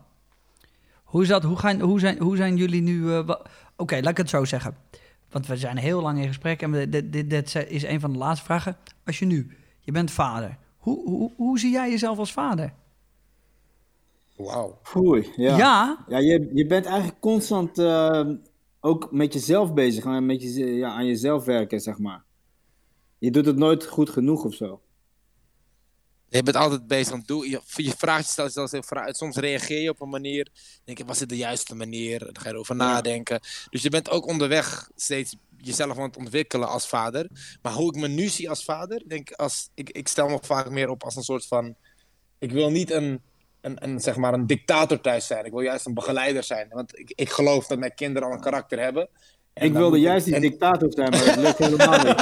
Hoe 1.03 1.21
is 1.21 1.27
dat? 1.27 1.43
Hoe, 1.43 1.57
gaan, 1.57 1.79
hoe, 1.79 1.99
zijn, 1.99 2.17
hoe 2.19 2.35
zijn 2.35 2.55
jullie 2.55 2.81
nu... 2.81 3.13
eh, 3.13 3.29
Oké, 3.77 3.95
laat 3.95 4.07
ik 4.11 4.17
het 4.17 4.29
zo 4.29 4.45
zeggen. 4.45 4.75
Want 5.29 5.47
we 5.47 5.57
zijn 5.57 5.77
heel 5.77 6.01
lang 6.01 6.19
in 6.19 6.27
gesprek 6.27 6.61
en 6.61 6.71
we- 6.71 6.89
dit, 6.89 7.13
dit, 7.13 7.29
dit 7.29 7.55
is 7.67 7.83
een 7.83 7.99
van 7.99 8.11
de 8.11 8.17
laatste 8.17 8.45
vragen. 8.45 8.77
Als 9.05 9.19
je 9.19 9.25
nu... 9.25 9.57
Je 9.79 9.91
bent 9.91 10.11
vader. 10.11 10.57
Hoe, 10.77 11.09
hoe, 11.09 11.31
hoe 11.35 11.59
zie 11.59 11.71
jij 11.71 11.89
jezelf 11.89 12.17
als 12.17 12.31
vader? 12.31 12.73
Wauw. 14.35 14.77
Oei, 14.97 15.31
ja. 15.35 15.57
ja 15.57 15.97
Ja, 16.07 16.17
je, 16.17 16.49
je 16.53 16.65
bent 16.65 16.85
eigenlijk 16.85 17.19
constant 17.19 17.77
eh, 17.79 18.29
ook 18.79 19.11
met 19.11 19.33
jezelf 19.33 19.73
bezig. 19.73 20.05
en 20.05 20.25
Met 20.25 20.41
je, 20.41 20.65
ja, 20.75 20.89
aan 20.91 21.05
jezelf 21.05 21.45
werken, 21.45 21.79
zeg 21.79 21.97
maar. 21.97 22.23
Je 23.21 23.31
doet 23.31 23.45
het 23.45 23.57
nooit 23.57 23.85
goed 23.85 24.09
genoeg 24.09 24.43
of 24.43 24.53
zo. 24.53 24.81
Je 26.29 26.43
bent 26.43 26.55
altijd 26.55 26.87
bezig 26.87 27.13
aan 27.13 27.23
doen. 27.25 27.49
Je, 27.49 27.61
je 27.75 27.93
vraagt 27.97 28.25
jezelf 28.25 28.51
zelfs 28.51 28.71
heel 28.71 28.83
vragen. 28.83 29.13
Soms 29.13 29.35
reageer 29.35 29.81
je 29.81 29.89
op 29.89 30.01
een 30.01 30.09
manier. 30.09 30.47
Denk 30.83 30.97
je, 30.97 31.05
was 31.05 31.19
dit 31.19 31.29
de 31.29 31.37
juiste 31.37 31.75
manier? 31.75 32.19
Dan 32.19 32.37
ga 32.39 32.47
je 32.47 32.53
erover 32.53 32.75
nadenken. 32.75 33.39
Dus 33.69 33.81
je 33.81 33.89
bent 33.89 34.09
ook 34.09 34.27
onderweg 34.27 34.89
steeds 34.95 35.35
jezelf 35.57 35.97
aan 35.97 36.03
het 36.03 36.17
ontwikkelen 36.17 36.67
als 36.67 36.87
vader. 36.87 37.29
Maar 37.61 37.73
hoe 37.73 37.95
ik 37.95 38.01
me 38.01 38.07
nu 38.07 38.27
zie 38.27 38.49
als 38.49 38.63
vader, 38.63 39.03
denk 39.07 39.31
als, 39.31 39.69
ik, 39.73 39.89
ik 39.89 40.07
stel 40.07 40.27
me 40.27 40.39
vaak 40.41 40.69
meer 40.69 40.89
op 40.89 41.03
als 41.03 41.15
een 41.15 41.23
soort 41.23 41.45
van. 41.45 41.75
Ik 42.39 42.51
wil 42.51 42.69
niet 42.69 42.91
een, 42.91 43.21
een, 43.61 43.83
een, 43.83 43.99
zeg 43.99 44.15
maar 44.15 44.33
een 44.33 44.47
dictator 44.47 45.01
thuis 45.01 45.27
zijn. 45.27 45.45
Ik 45.45 45.51
wil 45.51 45.61
juist 45.61 45.85
een 45.85 45.93
begeleider 45.93 46.43
zijn. 46.43 46.69
Want 46.69 46.99
ik, 46.99 47.11
ik 47.15 47.29
geloof 47.29 47.67
dat 47.67 47.79
mijn 47.79 47.95
kinderen 47.95 48.27
al 48.27 48.33
een 48.33 48.41
karakter 48.41 48.79
hebben. 48.79 49.09
En 49.53 49.65
ik 49.65 49.73
wilde 49.73 49.99
juist 49.99 50.25
die 50.25 50.35
en- 50.35 50.41
dictator 50.41 50.91
zijn, 50.93 51.09
maar 51.09 51.25
dat 51.25 51.35
lukt 51.35 51.57
helemaal 51.57 51.97
niet. 51.97 52.21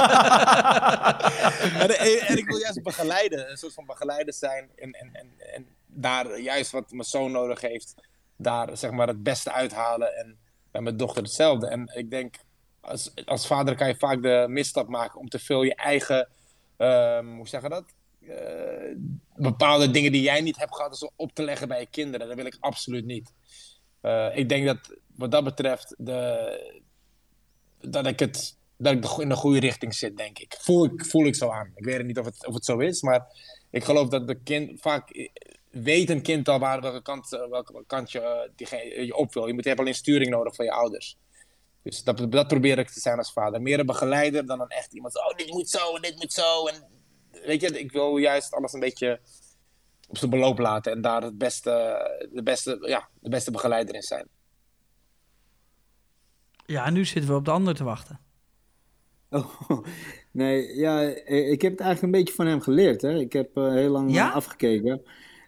en, 1.82 1.98
en, 1.98 2.20
en 2.20 2.36
ik 2.36 2.46
wil 2.46 2.58
juist 2.58 2.82
begeleiden, 2.82 3.50
een 3.50 3.56
soort 3.56 3.74
van 3.74 3.86
begeleider 3.86 4.34
zijn. 4.34 4.70
En, 4.76 4.92
en, 4.92 5.10
en, 5.12 5.32
en 5.54 5.66
daar 5.86 6.40
juist 6.40 6.70
wat 6.70 6.90
mijn 6.90 7.04
zoon 7.04 7.32
nodig 7.32 7.60
heeft, 7.60 7.94
daar 8.36 8.76
zeg 8.76 8.90
maar 8.90 9.06
het 9.06 9.22
beste 9.22 9.52
uithalen. 9.52 10.16
En 10.16 10.38
bij 10.70 10.80
mijn 10.80 10.96
dochter 10.96 11.22
hetzelfde. 11.22 11.66
En 11.66 11.90
ik 11.94 12.10
denk, 12.10 12.34
als, 12.80 13.12
als 13.24 13.46
vader 13.46 13.76
kan 13.76 13.88
je 13.88 13.96
vaak 13.96 14.22
de 14.22 14.44
misstap 14.48 14.88
maken 14.88 15.20
om 15.20 15.28
te 15.28 15.38
veel 15.38 15.62
je 15.62 15.74
eigen, 15.74 16.28
ehm, 16.76 17.26
hoe 17.26 17.48
zeg 17.48 17.62
je 17.62 17.68
dat? 17.68 17.84
Eh, 18.28 18.96
bepaalde 19.36 19.90
dingen 19.90 20.12
die 20.12 20.22
jij 20.22 20.40
niet 20.40 20.58
hebt 20.58 20.74
gehad, 20.74 20.90
dus 20.90 21.10
op 21.16 21.32
te 21.32 21.42
leggen 21.42 21.68
bij 21.68 21.80
je 21.80 21.86
kinderen. 21.90 22.26
Dat 22.26 22.36
wil 22.36 22.46
ik 22.46 22.56
absoluut 22.60 23.04
niet. 23.04 23.32
Eh, 24.00 24.36
ik 24.36 24.48
denk 24.48 24.66
dat 24.66 24.96
wat 25.16 25.30
dat 25.30 25.44
betreft 25.44 25.94
de, 25.98 26.80
dat 27.80 28.06
ik 28.06 28.18
het 28.18 28.58
dat 28.80 28.92
ik 28.92 29.18
in 29.18 29.28
de 29.28 29.34
goede 29.34 29.60
richting 29.60 29.94
zit, 29.94 30.16
denk 30.16 30.38
ik. 30.38 30.56
Voel 30.58 30.84
ik, 30.84 31.04
voel 31.04 31.26
ik 31.26 31.34
zo 31.34 31.50
aan. 31.50 31.72
Ik 31.74 31.84
weet 31.84 32.04
niet 32.04 32.18
of 32.18 32.24
het, 32.24 32.46
of 32.46 32.54
het 32.54 32.64
zo 32.64 32.78
is, 32.78 33.02
maar 33.02 33.26
ik 33.70 33.84
geloof 33.84 34.08
dat 34.08 34.26
de 34.26 34.42
kind 34.42 34.80
vaak 34.80 35.10
eh, 35.10 35.28
weet 35.70 36.10
een 36.10 36.22
kind 36.22 36.48
al 36.48 36.58
waar, 36.58 36.80
welke 36.80 37.02
kant, 37.02 37.32
eh, 37.32 37.48
welke 37.48 37.84
kant 37.86 38.12
je, 38.12 38.20
eh, 38.20 38.50
diegene, 38.56 39.06
je 39.06 39.16
op 39.16 39.34
wil. 39.34 39.46
Je 39.46 39.52
moet 39.52 39.64
hebt 39.64 39.80
alleen 39.80 39.94
sturing 39.94 40.30
nodig 40.30 40.54
van 40.54 40.64
je 40.64 40.72
ouders. 40.72 41.16
Dus 41.82 42.02
dat, 42.02 42.32
dat 42.32 42.48
probeer 42.48 42.78
ik 42.78 42.90
te 42.90 43.00
zijn 43.00 43.18
als 43.18 43.32
vader. 43.32 43.62
Meer 43.62 43.78
een 43.78 43.86
begeleider 43.86 44.46
dan 44.46 44.60
een 44.60 44.68
echt 44.68 44.92
iemand. 44.92 45.16
Oh, 45.16 45.36
dit 45.36 45.50
moet 45.50 45.70
zo 45.70 45.94
en 45.94 46.02
dit 46.02 46.16
moet 46.16 46.32
zo. 46.32 46.66
En, 46.66 46.88
weet 47.44 47.60
je, 47.60 47.78
ik 47.78 47.92
wil 47.92 48.16
juist 48.16 48.52
alles 48.52 48.72
een 48.72 48.80
beetje 48.80 49.20
op 50.08 50.18
zijn 50.18 50.30
beloop 50.30 50.58
laten 50.58 50.92
en 50.92 51.00
daar 51.00 51.22
het 51.22 51.38
beste, 51.38 51.70
de, 52.32 52.42
beste, 52.42 52.78
ja, 52.80 53.08
de 53.20 53.28
beste 53.28 53.50
begeleider 53.50 53.94
in 53.94 54.02
zijn. 54.02 54.28
Ja, 56.70 56.86
en 56.86 56.92
nu 56.92 57.04
zitten 57.04 57.30
we 57.30 57.36
op 57.36 57.44
de 57.44 57.50
ander 57.50 57.74
te 57.74 57.84
wachten. 57.84 58.20
Oh, 59.30 59.70
nee, 60.32 60.76
ja, 60.76 61.02
eh, 61.02 61.50
ik 61.50 61.62
heb 61.62 61.72
het 61.72 61.80
eigenlijk 61.80 62.02
een 62.02 62.20
beetje 62.20 62.34
van 62.34 62.46
hem 62.46 62.60
geleerd. 62.60 63.02
Hè? 63.02 63.18
Ik 63.18 63.32
heb 63.32 63.56
eh, 63.56 63.72
heel 63.72 63.90
lang 63.90 64.12
Ja? 64.12 64.28
eh, 64.28 64.34
afgekeken. 64.34 65.02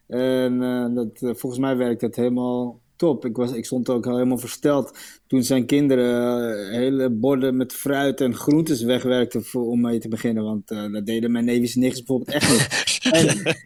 En 0.07 0.59
dat, 0.95 1.19
volgens 1.39 1.59
mij 1.59 1.77
werkt 1.77 2.01
dat 2.01 2.17
helemaal 2.17 2.81
top. 2.97 3.25
Ik, 3.25 3.37
was, 3.37 3.53
ik 3.53 3.65
stond 3.65 3.91
ook 3.91 4.07
al 4.07 4.15
helemaal 4.15 4.39
versteld 4.39 4.99
toen 5.27 5.43
zijn 5.43 5.67
kinderen 5.67 6.71
hele 6.71 7.11
borden 7.11 7.57
met 7.57 7.73
fruit 7.73 8.21
en 8.21 8.35
groentes 8.35 8.83
wegwerkten 8.83 9.45
voor, 9.45 9.67
om 9.67 9.81
mee 9.81 9.99
te 9.99 10.09
beginnen. 10.09 10.45
Want 10.45 10.69
dat 10.69 11.07
deden 11.07 11.33
mijn 11.33 11.45
neefjes 11.45 11.75
nichtjes 11.75 12.05
bijvoorbeeld 12.05 12.37
echt 12.37 12.51
niet. 12.51 13.01
en, 13.19 13.57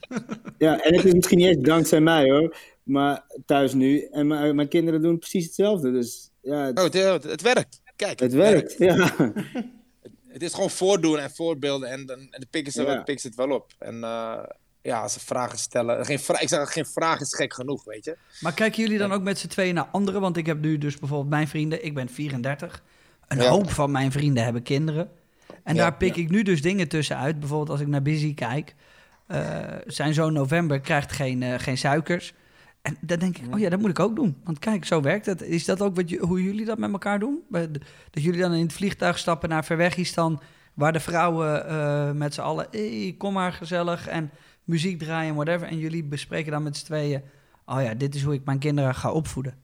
ja, 0.59 0.81
en 0.81 0.95
het 0.95 1.05
is 1.05 1.15
misschien 1.15 1.39
niet 1.39 1.47
eens 1.47 1.67
dankzij 1.67 2.01
mij 2.01 2.31
hoor, 2.31 2.57
maar 2.83 3.25
thuis 3.47 3.75
nu. 3.75 4.01
En 4.01 4.27
mijn 4.55 4.69
kinderen 4.69 5.03
doen 5.03 5.19
precies 5.19 5.45
hetzelfde. 5.45 5.93
Dus 5.93 6.26
ja, 6.47 6.65
het, 6.65 6.79
Oh, 6.79 7.31
het, 7.31 7.43
werkt. 7.43 7.81
Kijk, 7.97 8.21
het 8.21 8.33
werkt. 8.33 8.75
Ja. 8.79 9.11
Het 10.29 10.45
is 10.45 10.55
gewoon 10.55 10.71
voordoen 10.71 11.19
en 11.19 11.31
voorbeelden 11.31 11.89
en 11.91 12.07
dan 12.07 12.19
en 12.19 12.27
dan 12.31 12.47
pikken 12.51 12.73
ze, 12.73 12.83
Ja. 12.83 13.03
het 13.05 13.35
wel 13.35 13.51
op. 13.51 13.73
En 13.79 14.05
eh, 14.05 14.39
ja, 14.83 15.01
als 15.03 15.13
ze 15.13 15.21
vragen 15.21 15.59
stellen. 15.59 16.05
Geen 16.05 16.19
vra 16.19 16.41
ik 16.41 16.49
zeg, 16.49 16.73
geen 16.73 16.87
vraag 16.87 17.21
is 17.21 17.35
gek 17.35 17.55
genoeg, 17.55 17.85
weet 17.85 18.05
je. 18.05 18.17
Maar 18.41 18.55
kijken 18.55 18.83
jullie 18.83 18.99
dan 18.99 19.13
ook 19.13 19.23
met 19.23 19.39
z'n 19.39 19.47
tweeën 19.49 19.75
naar 19.75 19.89
anderen? 19.93 20.21
Want 20.21 20.37
ik 20.37 20.47
heb 20.47 20.61
nu 20.61 20.79
dus 20.79 20.99
bijvoorbeeld 20.99 21.31
mijn 21.31 21.49
vrienden, 21.49 21.85
ik 21.85 21.95
ben 21.95 22.09
34. 22.09 22.83
Een 23.29 23.41
Ja. 23.41 23.49
hoop 23.49 23.71
van 23.71 23.91
mijn 23.91 24.13
vrienden 24.13 24.45
hebben 24.45 24.63
kinderen. 24.63 25.11
En 25.63 25.75
Ja, 25.75 25.81
daar 25.81 25.97
pik 25.97 26.17
ik 26.17 26.31
nu 26.31 26.43
dus 26.43 26.63
dingen 26.63 26.89
tussenuit. 26.89 27.39
Bijvoorbeeld 27.41 27.71
als 27.71 27.81
ik 27.81 27.87
naar 27.87 28.03
Busy 28.03 28.35
kijk. 28.35 28.75
eh, 29.27 29.59
zijn 29.87 30.15
zoon 30.15 30.33
November 30.33 30.81
krijgt 30.81 31.13
geen, 31.13 31.43
eh, 31.43 31.59
geen 31.59 31.79
suikers. 31.79 32.35
En 32.87 32.97
dan 33.01 33.19
denk 33.19 33.39
ik, 33.39 33.55
oh 33.55 33.61
ja, 33.61 33.69
dat 33.69 33.81
moet 33.81 33.91
ik 33.91 33.99
ook 33.99 34.17
doen. 34.17 34.37
Want 34.45 34.59
kijk, 34.59 34.85
zo 34.85 35.01
werkt 35.01 35.27
het. 35.27 35.43
Is 35.43 35.65
dat 35.65 35.83
ook 35.83 35.97
wat, 35.97 36.11
hoe 36.11 36.43
jullie 36.43 36.65
dat 36.65 36.79
met 36.79 36.93
elkaar 36.93 37.19
doen? 37.19 37.43
Dat 38.11 38.23
jullie 38.23 38.41
dan 38.41 38.53
in 38.53 38.63
het 38.63 38.73
vliegtuig 38.73 39.19
stappen 39.19 39.49
naar 39.49 39.65
Verwegistan... 39.65 40.41
waar 40.75 40.93
de 40.93 41.01
vrouwen 41.01 41.69
eh, 41.69 42.11
met 42.11 42.35
z'n 42.35 42.41
allen, 42.41 42.67
hey, 42.71 43.15
kom 43.19 43.33
maar 43.33 43.53
gezellig... 43.53 44.09
en 44.09 44.31
muziek 44.65 44.99
draaien, 44.99 45.35
whatever. 45.35 45.69
En 45.69 45.79
jullie 45.79 46.05
bespreken 46.05 46.53
dan 46.53 46.63
met 46.63 46.77
z'n 46.77 46.85
tweeën... 46.85 47.23
oh 47.65 47.83
ja, 47.83 47.95
dit 47.95 48.15
is 48.15 48.23
hoe 48.23 48.35
ik 48.35 48.45
mijn 48.45 48.59
kinderen 48.59 48.95
ga 48.95 49.13
opvoeden. 49.13 49.55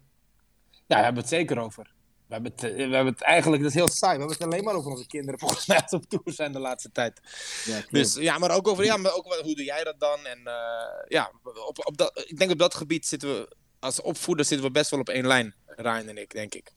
Ja, 0.70 0.96
we 0.96 1.04
hebben 1.04 1.22
het 1.22 1.32
zeker 1.32 1.58
over. 1.58 1.92
We 2.32 2.40
hebben 2.40 2.52
het, 2.56 2.80
eh, 2.80 2.88
we 2.88 2.94
hebben 2.94 3.12
het 3.12 3.22
eigenlijk, 3.22 3.62
dat 3.62 3.70
is 3.70 3.76
heel 3.76 3.88
saai. 3.88 4.12
We 4.12 4.18
hebben 4.18 4.36
het 4.36 4.46
alleen 4.46 4.64
maar 4.64 4.74
over 4.74 4.90
onze 4.90 5.06
kinderen, 5.06 5.40
volgens 5.40 5.66
mij, 5.66 5.80
als 5.82 5.92
op 5.92 6.04
tour 6.08 6.32
zijn 6.32 6.52
de 6.52 6.58
laatste 6.58 6.92
tijd. 6.92 7.20
Ja. 7.64 7.82
Dus 7.90 8.14
ja, 8.14 8.38
maar 8.38 8.50
ook 8.50 8.68
over, 8.68 8.84
ja, 8.84 8.96
maar 8.96 9.14
ook 9.14 9.34
hoe 9.42 9.54
doe 9.54 9.64
jij 9.64 9.84
dat 9.84 10.00
dan? 10.00 10.26
En 10.26 10.38
eh, 10.44 11.08
ja, 11.08 11.30
op, 11.42 11.86
op 11.86 11.96
dat, 11.96 12.24
ik 12.28 12.38
denk 12.38 12.50
op 12.50 12.58
dat 12.58 12.74
gebied 12.74 13.06
zitten 13.06 13.28
we, 13.28 13.56
als 13.78 14.00
opvoeder 14.00 14.44
zitten 14.44 14.66
we 14.66 14.72
best 14.72 14.90
wel 14.90 15.00
op 15.00 15.08
één 15.08 15.26
lijn, 15.26 15.54
Ryan 15.66 16.08
en 16.08 16.18
ik, 16.18 16.30
denk 16.30 16.54
ik. 16.54 16.72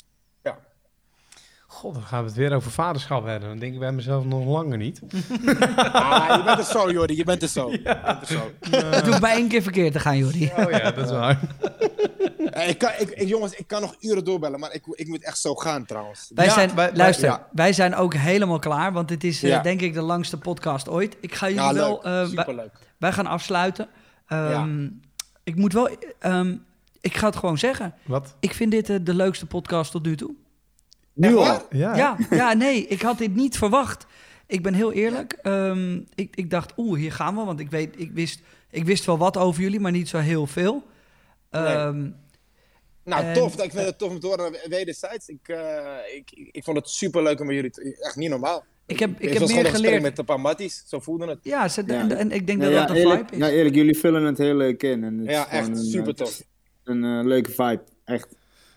Ja. 1.76 1.81
God, 1.81 1.93
dan 1.93 2.03
gaan 2.03 2.22
we 2.22 2.27
het 2.27 2.38
weer 2.38 2.53
over 2.56 2.72
vaderschap 2.72 3.26
hebben. 3.26 3.49
Dan 3.49 3.57
denk 3.60 3.73
ik 3.73 3.80
bij 3.80 3.91
mezelf 3.91 4.26
nog 4.26 4.45
langer 4.45 4.77
niet. 4.77 4.99
Ah, 5.76 6.35
je 6.38 6.41
bent 6.45 6.57
er 6.60 6.64
zo, 6.65 6.91
Jordi. 6.91 7.15
Je 7.15 7.23
bent 7.23 7.41
er 7.41 7.47
zo. 7.47 7.72
Je 7.72 7.81
bent 7.81 8.22
er 8.22 8.27
zo. 8.27 8.52
Het 8.69 9.07
hoeft 9.07 9.22
maar 9.22 9.31
één 9.35 9.47
keer 9.47 9.61
verkeerd 9.61 9.93
te 9.93 9.99
gaan, 9.99 10.18
Jordi. 10.18 10.52
Oh 10.57 10.69
ja, 10.72 10.91
dat 10.91 11.06
is 11.06 11.11
waar. 11.11 11.39
Eh, 12.52 12.69
Ik 12.69 12.77
kan, 12.77 12.89
ik, 12.99 13.10
ik- 13.10 13.27
jongens, 13.27 13.53
ik 13.56 13.68
kan 13.68 13.81
nog 13.81 13.95
uren 13.99 14.23
doorbellen, 14.26 14.60
maar 14.60 14.73
ik, 14.73 14.84
ik 14.91 15.07
moet 15.07 15.23
echt 15.23 15.38
zo 15.38 15.56
gaan 15.56 15.85
trouwens. 15.85 16.31
Wij 16.35 16.45
Ja, 16.45 16.52
zijn, 16.53 16.68
wij- 16.68 16.76
wij- 16.88 16.95
luister, 16.95 17.26
ja. 17.26 17.47
wij 17.52 17.73
zijn 17.73 17.95
ook 17.95 18.14
helemaal 18.14 18.60
klaar, 18.60 18.93
want 18.93 19.07
dit 19.07 19.23
is 19.23 19.43
eh, 19.43 19.49
Ja. 19.49 19.61
denk 19.61 19.81
ik 19.81 19.93
de 19.93 20.02
langste 20.02 20.38
podcast 20.38 20.89
ooit. 20.89 21.18
Ik 21.22 21.35
ga 21.35 21.47
jullie 21.49 21.64
Ja, 21.64 21.73
wel, 21.73 21.89
leuk. 21.89 22.03
eh, 22.03 22.11
wij, 22.11 22.26
Superleuk. 22.27 22.72
wij 22.97 23.11
gaan 23.11 23.26
afsluiten. 23.27 23.88
Ehm, 24.27 24.88
Ik 25.43 25.56
moet 25.56 25.73
wel, 25.73 25.89
ehm, 26.19 26.56
ik 27.02 27.18
ga 27.18 27.26
het 27.26 27.35
gewoon 27.35 27.57
zeggen. 27.57 27.93
Wat? 28.06 28.35
Ik 28.39 28.53
vind 28.53 28.72
dit 28.72 29.06
de 29.06 29.14
leukste 29.14 29.45
podcast 29.45 29.91
tot 29.91 30.03
nu 30.06 30.15
toe. 30.15 30.31
Nu 31.16 31.36
al. 31.36 31.62
Ja. 31.70 31.96
Ja, 31.96 32.18
ja, 32.30 32.54
nee, 32.54 32.88
ik 32.88 33.02
had 33.02 33.18
dit 33.18 33.36
niet 33.36 33.58
verwacht. 33.58 34.06
Ik 34.48 34.64
ben 34.64 34.74
heel 34.74 34.92
eerlijk. 34.92 35.34
Ehm, 35.42 36.00
ik, 36.16 36.36
ik 36.36 36.50
dacht, 36.50 36.74
oeh, 36.78 37.00
hier 37.00 37.12
gaan 37.12 37.36
we, 37.36 37.44
want 37.44 37.60
ik, 37.60 37.70
weet, 37.70 38.00
ik, 38.00 38.12
wist, 38.14 38.40
ik 38.70 38.86
wist 38.86 39.06
wel 39.06 39.18
wat 39.18 39.38
over 39.38 39.62
jullie, 39.62 39.80
maar 39.80 39.92
niet 39.92 40.10
zo 40.10 40.18
heel 40.18 40.48
veel. 40.48 40.84
Ehm, 41.50 42.10
Nou, 43.04 43.24
En- 43.24 43.34
tof. 43.34 43.54
Ik 43.64 43.72
vind 43.72 43.86
het 43.86 43.98
tof 43.98 44.10
om 44.10 44.20
te 44.20 44.28
horen 44.28 44.56
wederzijds. 44.70 45.28
Ik, 45.28 45.48
eh, 45.48 45.86
ik, 46.16 46.32
ik, 46.32 46.50
ik 46.52 46.64
vond 46.64 46.78
het 46.78 46.90
superleuk 46.90 47.40
om 47.40 47.46
met 47.46 47.56
jullie 47.56 47.72
te... 47.72 47.98
Echt 48.02 48.16
niet 48.16 48.30
normaal. 48.30 48.64
Ik 48.86 49.00
heb- 49.00 49.20
ik 49.20 49.34
heb 49.34 49.48
meer 49.48 49.66
een 49.66 49.72
geleerd. 49.72 50.02
met 50.02 50.18
een 50.18 50.26
paar 50.26 50.40
matties. 50.40 50.84
Zo 50.88 51.00
voelden 51.00 51.28
het. 51.28 51.40
ja, 51.42 51.68
ze- 51.68 51.84
Ja. 51.88 51.94
En, 52.00 52.12
en 52.12 52.32
ik 52.32 52.48
denk 52.48 52.60
Ja, 52.62 52.66
dat 52.70 52.74
ja, 52.74 52.86
dat 52.86 52.96
de 52.96 53.02
eerlijk, 53.02 53.30
vibe 53.30 53.32
is. 53.44 53.48
ja, 53.50 53.54
eerlijk, 53.54 53.76
jullie 53.76 53.98
vullen 54.00 54.24
het 54.24 54.38
heel 54.38 54.56
leuk 54.56 54.84
in. 54.84 55.04
En 55.04 55.18
het 55.18 55.30
Ja, 55.30 55.40
is 55.42 55.48
gewoon 55.50 55.60
echt 55.60 55.70
een, 55.80 55.86
super 55.86 56.08
eh, 56.08 56.14
tof. 56.14 56.42
Een 56.84 57.04
eh, 57.04 57.26
leuke 57.26 57.52
vibe, 57.52 57.82
echt. 58.06 58.28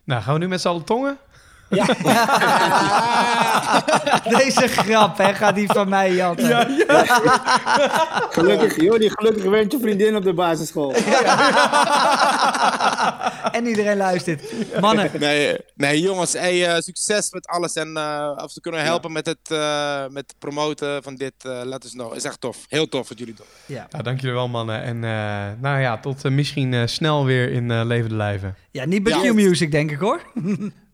Nou, 0.04 0.22
gaan 0.22 0.32
we 0.34 0.40
nu 0.40 0.48
met 0.48 0.60
z'n 0.60 0.68
allen 0.68 0.84
tongen? 0.84 1.18
Deze 4.38 4.68
grap, 4.68 5.18
hè, 5.18 5.34
gaat 5.34 5.54
die 5.54 5.66
van 5.72 5.88
mij, 5.88 6.14
Jan. 6.14 6.36
Gelukkig, 8.30 8.80
Jordi, 8.82 9.10
gelukkig 9.10 9.44
went 9.44 9.72
je 9.72 9.78
vriendin 9.80 10.16
op 10.16 10.22
de 10.24 10.32
basisschool. 10.32 10.94
En 13.52 13.66
iedereen 13.66 13.96
luistert. 13.96 14.42
Mannen, 14.80 15.10
Nee, 15.18 15.56
nee 15.74 16.00
jongens, 16.00 16.32
hey, 16.32 16.66
eh, 16.66 16.80
succes 16.80 17.30
met 17.30 17.46
alles. 17.46 17.74
En 17.74 17.96
eh 17.96 18.36
als 18.36 18.54
we 18.54 18.60
kunnen 18.60 18.82
helpen 18.82 19.12
met 19.12 19.26
het 19.26 19.38
eh, 19.50 20.02
met 20.10 20.34
promoten 20.38 21.02
van 21.02 21.14
dit, 21.14 21.32
eh 21.38 21.60
let 21.64 21.84
us 21.84 21.90
know. 21.92 22.14
Is 22.14 22.24
echt 22.24 22.40
tof. 22.40 22.56
Heel 22.68 22.88
tof 22.88 23.08
wat 23.08 23.18
jullie 23.18 23.34
doen. 23.34 23.46
ja. 23.66 23.86
Ja, 23.90 24.02
dank 24.02 24.20
jullie 24.20 24.34
wel, 24.36 24.48
mannen. 24.48 24.82
En 24.82 25.04
eh, 25.04 25.60
nou 25.60 25.80
ja, 25.80 25.98
tot 25.98 26.30
misschien 26.30 26.74
eh, 26.74 26.82
snel 26.86 27.24
weer 27.24 27.52
in 27.52 27.70
eh, 27.70 27.80
levende 27.84 28.14
lijven. 28.16 28.56
ja, 28.70 28.84
niet 28.84 29.02
bij 29.02 29.12
Ja. 29.22 29.30
Q-Music, 29.30 29.70
denk 29.70 29.90
ik, 29.90 29.98
hoor. 29.98 30.20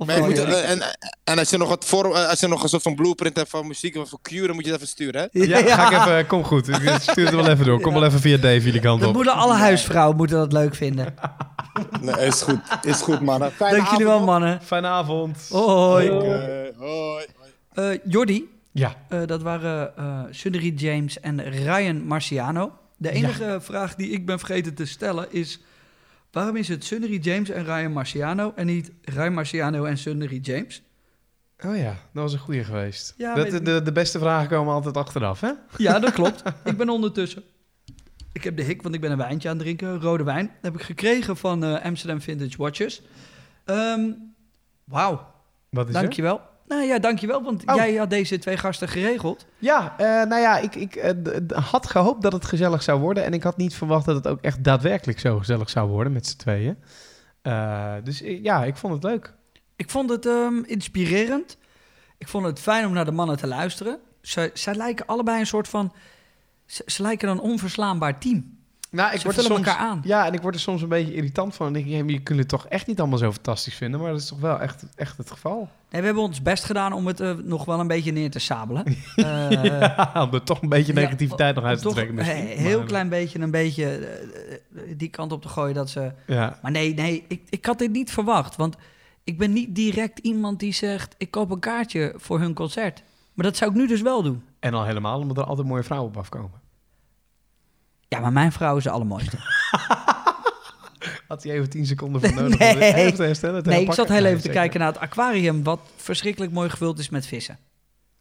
of 0.00 0.14
je 0.14 0.20
moet, 0.20 0.38
en, 0.38 0.80
en 1.24 1.38
als 1.38 1.50
je 1.50 1.56
nog 1.56 1.68
wat 1.68 1.84
voor, 1.84 2.14
als 2.14 2.40
je 2.40 2.48
nog 2.48 2.62
een 2.62 2.68
soort 2.68 2.82
van 2.82 2.94
blueprint 2.94 3.36
hebt 3.36 3.50
van 3.50 3.66
muziek 3.66 3.96
of 3.96 4.08
voor 4.08 4.18
Q, 4.22 4.30
dan 4.30 4.54
moet 4.54 4.64
je 4.64 4.70
het 4.70 4.74
even 4.80 4.86
sturen. 4.88 5.28
Hè? 5.32 5.40
Ja, 5.44 5.62
ga 5.62 5.90
ik 5.90 6.06
even... 6.06 6.26
Kom 6.26 6.44
goed, 6.44 6.68
ik 6.68 6.96
stuur 7.00 7.24
het 7.26 7.34
wel 7.34 7.48
even 7.48 7.64
door. 7.64 7.80
Kom 7.80 7.92
wel 7.94 8.04
even 8.04 8.20
via 8.20 8.36
Dave 8.36 8.60
jullie 8.60 8.80
kant 8.80 9.00
Dat 9.00 9.08
op. 9.08 9.14
moeten 9.14 9.32
alle 9.34 9.54
huisvrouwen 9.54 10.16
moeten 10.16 10.36
dat 10.36 10.52
leuk 10.52 10.74
vinden. 10.74 11.14
Nee, 12.00 12.26
is 12.26 12.42
goed. 12.42 12.60
Is 12.82 13.00
goed, 13.00 13.20
mannen. 13.20 13.52
Fijne 13.52 13.76
Dank 13.76 13.88
jullie 13.88 14.04
wel, 14.04 14.14
avond 14.14 14.30
mannen. 14.30 14.60
Fijne 14.62 14.86
avond. 14.86 15.36
Hoi. 15.50 16.10
Hoi. 16.76 17.24
Eh 17.74 17.84
Jordi, 18.04 18.48
Ja, 18.72 18.94
eh, 19.08 19.20
dat 19.26 19.42
waren 19.42 19.96
eh 19.96 20.20
Sundery 20.30 20.72
James 20.76 21.20
en 21.20 21.42
Ryan 21.50 22.04
Marciano. 22.06 22.72
De 22.96 23.10
enige 23.10 23.58
vraag 23.60 23.94
die 23.94 24.10
ik 24.10 24.26
ben 24.26 24.38
vergeten 24.38 24.74
te 24.74 24.86
stellen 24.86 25.26
is... 25.32 25.60
waarom 26.38 26.56
is 26.56 26.68
het 26.68 26.84
Sundery 26.84 27.18
James 27.18 27.50
en 27.50 27.64
Ryan 27.64 27.92
Marciano... 27.92 28.52
en 28.56 28.66
niet 28.66 28.92
Ryan 29.02 29.32
Marciano 29.32 29.84
en 29.84 29.98
Sundery 29.98 30.38
James? 30.42 30.82
oh 31.64 31.76
ja, 31.76 31.96
dat 32.12 32.22
was 32.22 32.32
een 32.32 32.38
goeie 32.38 32.64
geweest. 32.64 33.14
Ja, 33.16 33.34
dat, 33.34 33.64
de, 33.64 33.82
de 33.82 33.92
beste 33.92 34.18
vragen 34.18 34.48
komen 34.48 34.74
altijd 34.74 34.96
achteraf, 34.96 35.40
hè? 35.40 35.52
Ja, 35.76 35.98
dat 35.98 36.12
klopt. 36.18 36.42
ik 36.64 36.76
ben 36.76 36.88
ondertussen... 36.88 37.42
Ik 38.32 38.44
heb 38.44 38.56
de 38.56 38.62
hik, 38.62 38.82
want 38.82 38.94
ik 38.94 39.00
ben 39.00 39.10
een 39.10 39.18
wijntje 39.18 39.48
aan 39.48 39.54
het 39.54 39.64
drinken. 39.64 40.00
Rode 40.00 40.24
wijn. 40.24 40.46
Dat 40.46 40.72
heb 40.72 40.74
ik 40.74 40.82
gekregen 40.82 41.36
van 41.36 41.64
eh, 41.64 41.84
Amsterdam 41.84 42.20
Vintage 42.20 42.56
Watches. 42.56 43.02
Ehm 43.64 44.10
Wauw, 44.84 45.34
Wat 45.70 45.88
is 45.88 45.94
er? 45.94 46.48
Nou 46.68 46.82
ja, 46.82 46.98
dankjewel, 46.98 47.42
want 47.42 47.66
Oh. 47.66 47.74
jij 47.74 47.94
had 47.94 48.10
deze 48.10 48.38
twee 48.38 48.56
gasten 48.56 48.88
geregeld. 48.88 49.46
Ja, 49.58 49.94
eh, 49.98 50.06
nou 50.06 50.40
ja, 50.40 50.58
ik, 50.58 50.74
ik 50.74 50.96
eh, 50.96 51.12
had 51.70 51.86
gehoopt 51.86 52.22
dat 52.22 52.32
het 52.32 52.44
gezellig 52.44 52.82
zou 52.82 53.00
worden. 53.00 53.24
En 53.24 53.32
ik 53.32 53.42
had 53.42 53.56
niet 53.56 53.74
verwacht 53.74 54.06
dat 54.06 54.14
het 54.14 54.26
ook 54.26 54.40
echt 54.40 54.64
daadwerkelijk 54.64 55.18
zo 55.20 55.38
gezellig 55.38 55.70
zou 55.70 55.88
worden 55.88 56.12
met 56.12 56.26
z'n 56.26 56.36
tweeën. 56.36 56.78
Eh, 57.42 57.94
dus 58.04 58.22
ja, 58.24 58.64
ik 58.64 58.76
vond 58.76 58.94
het 58.94 59.02
leuk. 59.02 59.34
Ik 59.76 59.90
vond 59.90 60.10
het 60.10 60.26
ehm, 60.26 60.62
inspirerend. 60.64 61.56
Ik 62.18 62.28
vond 62.28 62.44
het 62.46 62.60
fijn 62.60 62.86
om 62.86 62.92
naar 62.92 63.04
de 63.04 63.10
mannen 63.12 63.36
te 63.36 63.46
luisteren. 63.46 63.98
Ze, 64.22 64.50
zij 64.54 64.74
lijken 64.74 65.06
allebei 65.06 65.40
een 65.40 65.46
soort 65.46 65.68
van... 65.68 65.92
Ze, 66.66 66.82
ze 66.86 67.02
lijken 67.02 67.28
een 67.28 67.40
onverslaanbaar 67.40 68.18
team. 68.18 68.57
Nou, 68.90 69.12
ik 69.12 69.18
Ze 69.18 69.24
word 69.24 69.36
er 69.36 69.42
soms, 69.42 69.58
elkaar 69.58 69.76
aan. 69.76 70.00
Ja, 70.04 70.26
en 70.26 70.32
ik 70.32 70.40
word 70.40 70.54
er 70.54 70.60
soms 70.60 70.82
een 70.82 70.88
beetje 70.88 71.14
irritant 71.14 71.54
van. 71.54 71.72
Dan 71.72 71.82
denk 71.82 71.86
ik, 71.86 72.10
je 72.10 72.20
kunt 72.20 72.38
het 72.38 72.48
toch 72.48 72.66
echt 72.66 72.86
niet 72.86 72.98
allemaal 73.00 73.18
zo 73.18 73.32
fantastisch 73.32 73.74
vinden. 73.74 74.00
Maar 74.00 74.10
dat 74.10 74.20
is 74.20 74.28
toch 74.28 74.40
wel 74.40 74.60
echt, 74.60 74.84
echt 74.94 75.16
het 75.16 75.30
geval. 75.30 75.68
Nee, 75.90 76.00
we 76.00 76.06
hebben 76.06 76.24
ons 76.24 76.42
best 76.42 76.64
gedaan 76.64 76.92
om 76.92 77.06
het 77.06 77.20
eh, 77.20 77.32
nog 77.44 77.64
wel 77.64 77.80
een 77.80 77.86
beetje 77.86 78.12
neer 78.12 78.30
te 78.30 78.38
sabelen. 78.38 78.84
Eh, 79.16 79.64
Ja, 79.64 80.10
om 80.28 80.34
er 80.34 80.42
toch 80.42 80.62
een 80.62 80.68
beetje 80.68 80.94
ja, 80.94 81.00
negativiteit 81.00 81.54
nog 81.54 81.64
uit 81.64 81.78
te 81.78 81.84
toch 81.84 81.92
trekken 81.92 82.18
een 82.18 82.24
misschien. 82.26 82.64
heel 82.64 82.78
Maar, 82.78 82.86
klein 82.86 83.08
beetje 83.08 83.38
een 83.38 83.50
beetje 83.50 83.96
eh, 83.96 84.82
die 84.96 85.08
kant 85.08 85.32
op 85.32 85.42
te 85.42 85.48
gooien 85.48 85.74
dat 85.74 85.90
ze... 85.90 86.12
Ja, 86.26 86.58
Maar 86.62 86.70
nee, 86.70 86.94
nee, 86.94 87.24
ik, 87.28 87.42
ik 87.48 87.66
had 87.66 87.78
dit 87.78 87.90
niet 87.92 88.10
verwacht. 88.10 88.56
Want 88.56 88.76
ik 89.24 89.38
ben 89.38 89.52
niet 89.52 89.74
direct 89.74 90.18
iemand 90.18 90.60
die 90.60 90.72
zegt... 90.72 91.14
ik 91.18 91.30
koop 91.30 91.50
een 91.50 91.58
kaartje 91.58 92.14
voor 92.16 92.40
hun 92.40 92.54
concert. 92.54 93.02
Maar 93.34 93.46
dat 93.46 93.56
zou 93.56 93.70
ik 93.70 93.76
nu 93.76 93.86
dus 93.86 94.00
wel 94.00 94.22
doen. 94.22 94.42
en 94.60 94.74
al 94.74 94.84
helemaal 94.84 95.18
omdat 95.18 95.36
er 95.36 95.44
altijd 95.44 95.66
mooie 95.66 95.82
vrouwen 95.82 96.10
op 96.10 96.16
afkomen. 96.16 96.66
Ja, 98.08 98.20
maar 98.20 98.32
mijn 98.32 98.52
vrouw 98.52 98.76
is 98.76 98.84
de 98.84 98.90
allermooiste. 98.90 99.36
Had 101.28 101.42
hij 101.42 101.52
even 101.52 101.70
10 101.70 101.86
seconden 101.86 102.20
voor 102.20 102.34
nodig 102.42 102.58
Nee. 102.58 102.74
om 102.74 102.80
dit 102.80 102.94
even 102.94 103.14
te 103.14 103.22
herstellen? 103.22 103.62
te 103.62 103.68
Nee, 103.68 103.82
ik 103.84 103.92
zat 103.92 104.08
heel 104.08 104.22
Nee, 104.22 104.30
even 104.30 104.42
te 104.42 104.48
kijken 104.48 104.80
naar 104.80 104.88
het 104.92 104.98
aquarium... 104.98 105.62
wat 105.62 105.80
verschrikkelijk 105.96 106.52
mooi 106.52 106.70
gevuld 106.70 106.98
is 106.98 107.08
met 107.08 107.26
vissen. 107.26 107.58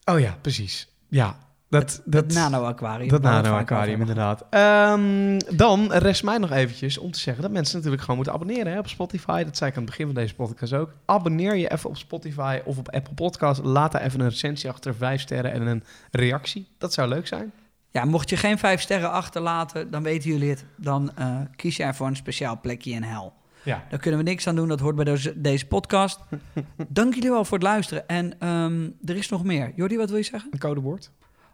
Oh 0.05 0.19
ja, 0.19 0.38
precies. 0.41 0.88
Ja, 1.09 1.38
dat, 1.69 2.01
dat, 2.05 2.34
nano-aquarium. 2.34 3.09
Dat 3.09 3.22
waar 3.22 3.31
we 3.31 3.38
het 3.38 3.45
nano 3.45 3.57
vaak 3.57 3.72
over 3.72 3.76
aquarium, 3.76 3.99
hebben 3.99 4.07
inderdaad. 4.07 4.45
Ehm, 4.49 5.57
dan 5.57 5.93
rest 5.93 6.23
mij 6.23 6.38
nog 6.38 6.51
eventjes 6.51 6.97
om 6.97 7.11
te 7.11 7.19
zeggen 7.19 7.43
dat 7.43 7.51
mensen 7.51 7.76
natuurlijk 7.76 8.01
gewoon 8.01 8.15
moeten 8.15 8.34
abonneren 8.34 8.72
hè, 8.72 8.80
op 8.80 8.88
Spotify. 8.88 9.43
Dat 9.43 9.57
zei 9.57 9.69
ik 9.69 9.76
aan 9.77 9.81
het 9.81 9.91
begin 9.91 10.05
van 10.05 10.15
deze 10.15 10.35
podcast 10.35 10.73
ook. 10.73 10.93
Abonneer 11.05 11.55
je 11.55 11.72
even 11.72 11.89
op 11.89 11.97
Spotify 11.97 12.59
of 12.65 12.77
op 12.77 12.89
Apple 12.89 13.14
Podcast. 13.14 13.64
Laat 13.64 13.91
daar 13.91 14.01
even 14.01 14.19
een 14.19 14.30
recensie 14.30 14.69
achter, 14.69 14.95
vijf 14.95 15.22
sterren 15.22 15.51
en 15.51 15.61
een 15.61 15.84
reactie. 16.11 16.68
Dat 16.77 16.93
zou 16.93 17.07
leuk 17.09 17.27
zijn. 17.27 17.51
Ja, 17.97 18.05
mocht 18.05 18.29
je 18.29 18.37
geen 18.37 18.57
vijf 18.57 18.81
sterren 18.81 19.11
achterlaten, 19.11 19.91
dan 19.91 20.03
weten 20.03 20.29
jullie 20.29 20.49
het. 20.49 20.65
Dan 20.75 21.11
eh, 21.15 21.39
kies 21.55 21.77
je 21.77 21.83
ervoor 21.83 22.07
een 22.07 22.15
speciaal 22.15 22.59
plekje 22.59 22.91
in 22.91 23.03
hel. 23.03 23.33
Ja. 23.63 23.85
Daar 23.89 23.99
kunnen 23.99 24.19
we 24.19 24.29
niks 24.29 24.47
aan 24.47 24.55
doen, 24.55 24.67
dat 24.67 24.79
hoort 24.79 24.95
bij 24.95 25.05
deze, 25.05 25.41
deze 25.41 25.67
podcast. 25.67 26.19
Dank 26.87 27.13
jullie 27.13 27.29
wel 27.29 27.45
voor 27.45 27.57
het 27.57 27.67
luisteren. 27.67 28.07
En 28.07 28.39
ehm, 28.39 28.89
er 29.05 29.15
is 29.15 29.29
nog 29.29 29.43
meer. 29.43 29.71
Jordi, 29.75 29.97
wat 29.97 30.09
wil 30.09 30.17
je 30.17 30.23
zeggen? 30.23 30.49
Een 30.51 30.59
codewoord. 30.59 31.11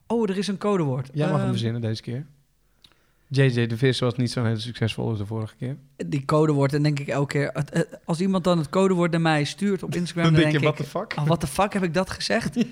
Oh, 0.07 0.29
er 0.29 0.37
is 0.37 0.47
een 0.47 0.57
codewoord. 0.57 1.09
Jij 1.13 1.25
mag 1.25 1.35
hem 1.35 1.41
Ehm, 1.41 1.49
verzinnen 1.49 1.81
deze 1.81 2.01
keer. 2.01 2.25
JJ 3.27 3.67
de 3.67 3.77
Vis 3.77 3.99
was 3.99 4.15
niet 4.15 4.31
zo 4.31 4.43
heel 4.43 4.57
succesvol 4.57 5.09
als 5.09 5.17
de 5.17 5.25
vorige 5.25 5.55
keer. 5.55 5.77
Die 5.95 6.25
codewoord, 6.25 6.71
dan 6.71 6.83
denk 6.83 6.99
ik 6.99 7.07
elke 7.07 7.27
keer... 7.27 7.63
Als 8.05 8.21
iemand 8.21 8.43
dan 8.43 8.57
het 8.57 8.69
codewoord 8.69 9.11
naar 9.11 9.21
mij 9.21 9.43
stuurt 9.43 9.83
op 9.83 9.95
Instagram... 10.01 10.23
Dan 10.23 10.33
dan, 10.33 10.41
denk 10.41 10.53
je, 10.53 10.59
what 10.59 10.79
ik... 10.79 10.85
the 10.85 10.91
fuck? 10.91 11.13
Oh, 11.17 11.25
what 11.25 11.39
the 11.39 11.47
fuck, 11.47 11.73
heb 11.73 11.83
ik 11.83 11.93
dat 11.93 12.09
gezegd? 12.09 12.55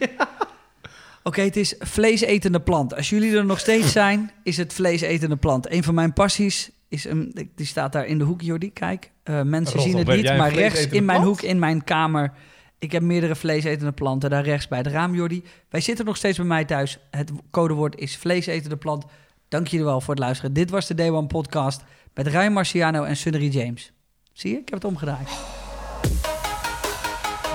Oké, 1.24 1.42
het 1.42 1.56
is 1.58 1.76
vleesetende 1.80 2.60
plant. 2.62 2.96
Als 2.96 3.10
jullie 3.10 3.38
er 3.38 3.46
nog 3.46 3.60
steeds 3.60 3.92
zijn, 4.02 4.32
is 4.44 4.58
het 4.58 4.74
vleesetende 4.74 5.36
plant. 5.38 5.72
Een 5.72 5.84
van 5.84 5.94
mijn 5.94 6.14
passies 6.14 6.72
is 6.88 7.06
een, 7.06 7.50
die 7.56 7.66
staat 7.66 7.92
daar 7.94 8.06
in 8.06 8.18
de 8.18 8.24
hoek, 8.24 8.42
Jordi. 8.42 8.74
Kijk, 8.74 9.12
Eh, 9.24 9.42
mensen 9.42 9.82
zien 9.82 9.98
het 9.98 10.08
niet, 10.08 10.38
maar 10.38 10.54
rechts 10.54 10.88
in 10.88 11.06
mijn 11.06 11.22
plant? 11.22 11.24
hoek, 11.40 11.50
in 11.50 11.60
mijn 11.60 11.84
kamer. 11.84 12.34
Ik 12.80 12.92
heb 12.92 13.02
meerdere 13.02 13.36
vleesetende 13.36 13.92
planten 13.92 14.30
daar 14.30 14.44
rechts 14.44 14.68
bij 14.68 14.78
het 14.78 14.88
raam, 14.88 15.16
Jordi. 15.16 15.44
Wij 15.70 15.82
zitten 15.82 16.06
nog 16.06 16.18
steeds 16.18 16.38
bij 16.38 16.46
mij 16.46 16.66
thuis. 16.66 16.98
Het 17.12 17.32
codewoord 17.52 18.00
is 18.00 18.18
vleesetende 18.18 18.78
plant. 18.78 19.06
Dank 19.48 19.68
jullie 19.68 19.86
wel 19.86 20.02
voor 20.02 20.14
het 20.14 20.24
luisteren. 20.24 20.54
Dit 20.54 20.70
was 20.70 20.88
de 20.88 20.94
Day 20.96 21.10
One 21.10 21.28
podcast 21.28 21.82
met 22.14 22.28
Ryan 22.28 22.54
Marciano 22.54 23.04
en 23.04 23.16
Sunnery 23.18 23.48
James. 23.50 23.92
Zie 24.34 24.52
je? 24.52 24.58
Ik 24.58 24.70
heb 24.70 24.74
het 24.82 24.86
omgedraaid. 24.92 25.30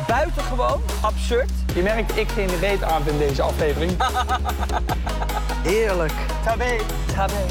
Buitengewoon 0.06 0.82
absurd. 1.00 1.50
Je 1.74 1.82
merkt, 1.82 2.16
ik 2.16 2.28
geen 2.28 2.58
reet 2.60 2.82
aan 2.82 3.02
in 3.06 3.18
deze 3.18 3.42
aflevering. 3.42 3.92
Eerlijk. 5.64 6.12
Tabé. 6.44 6.76
Tabé. 7.14 7.46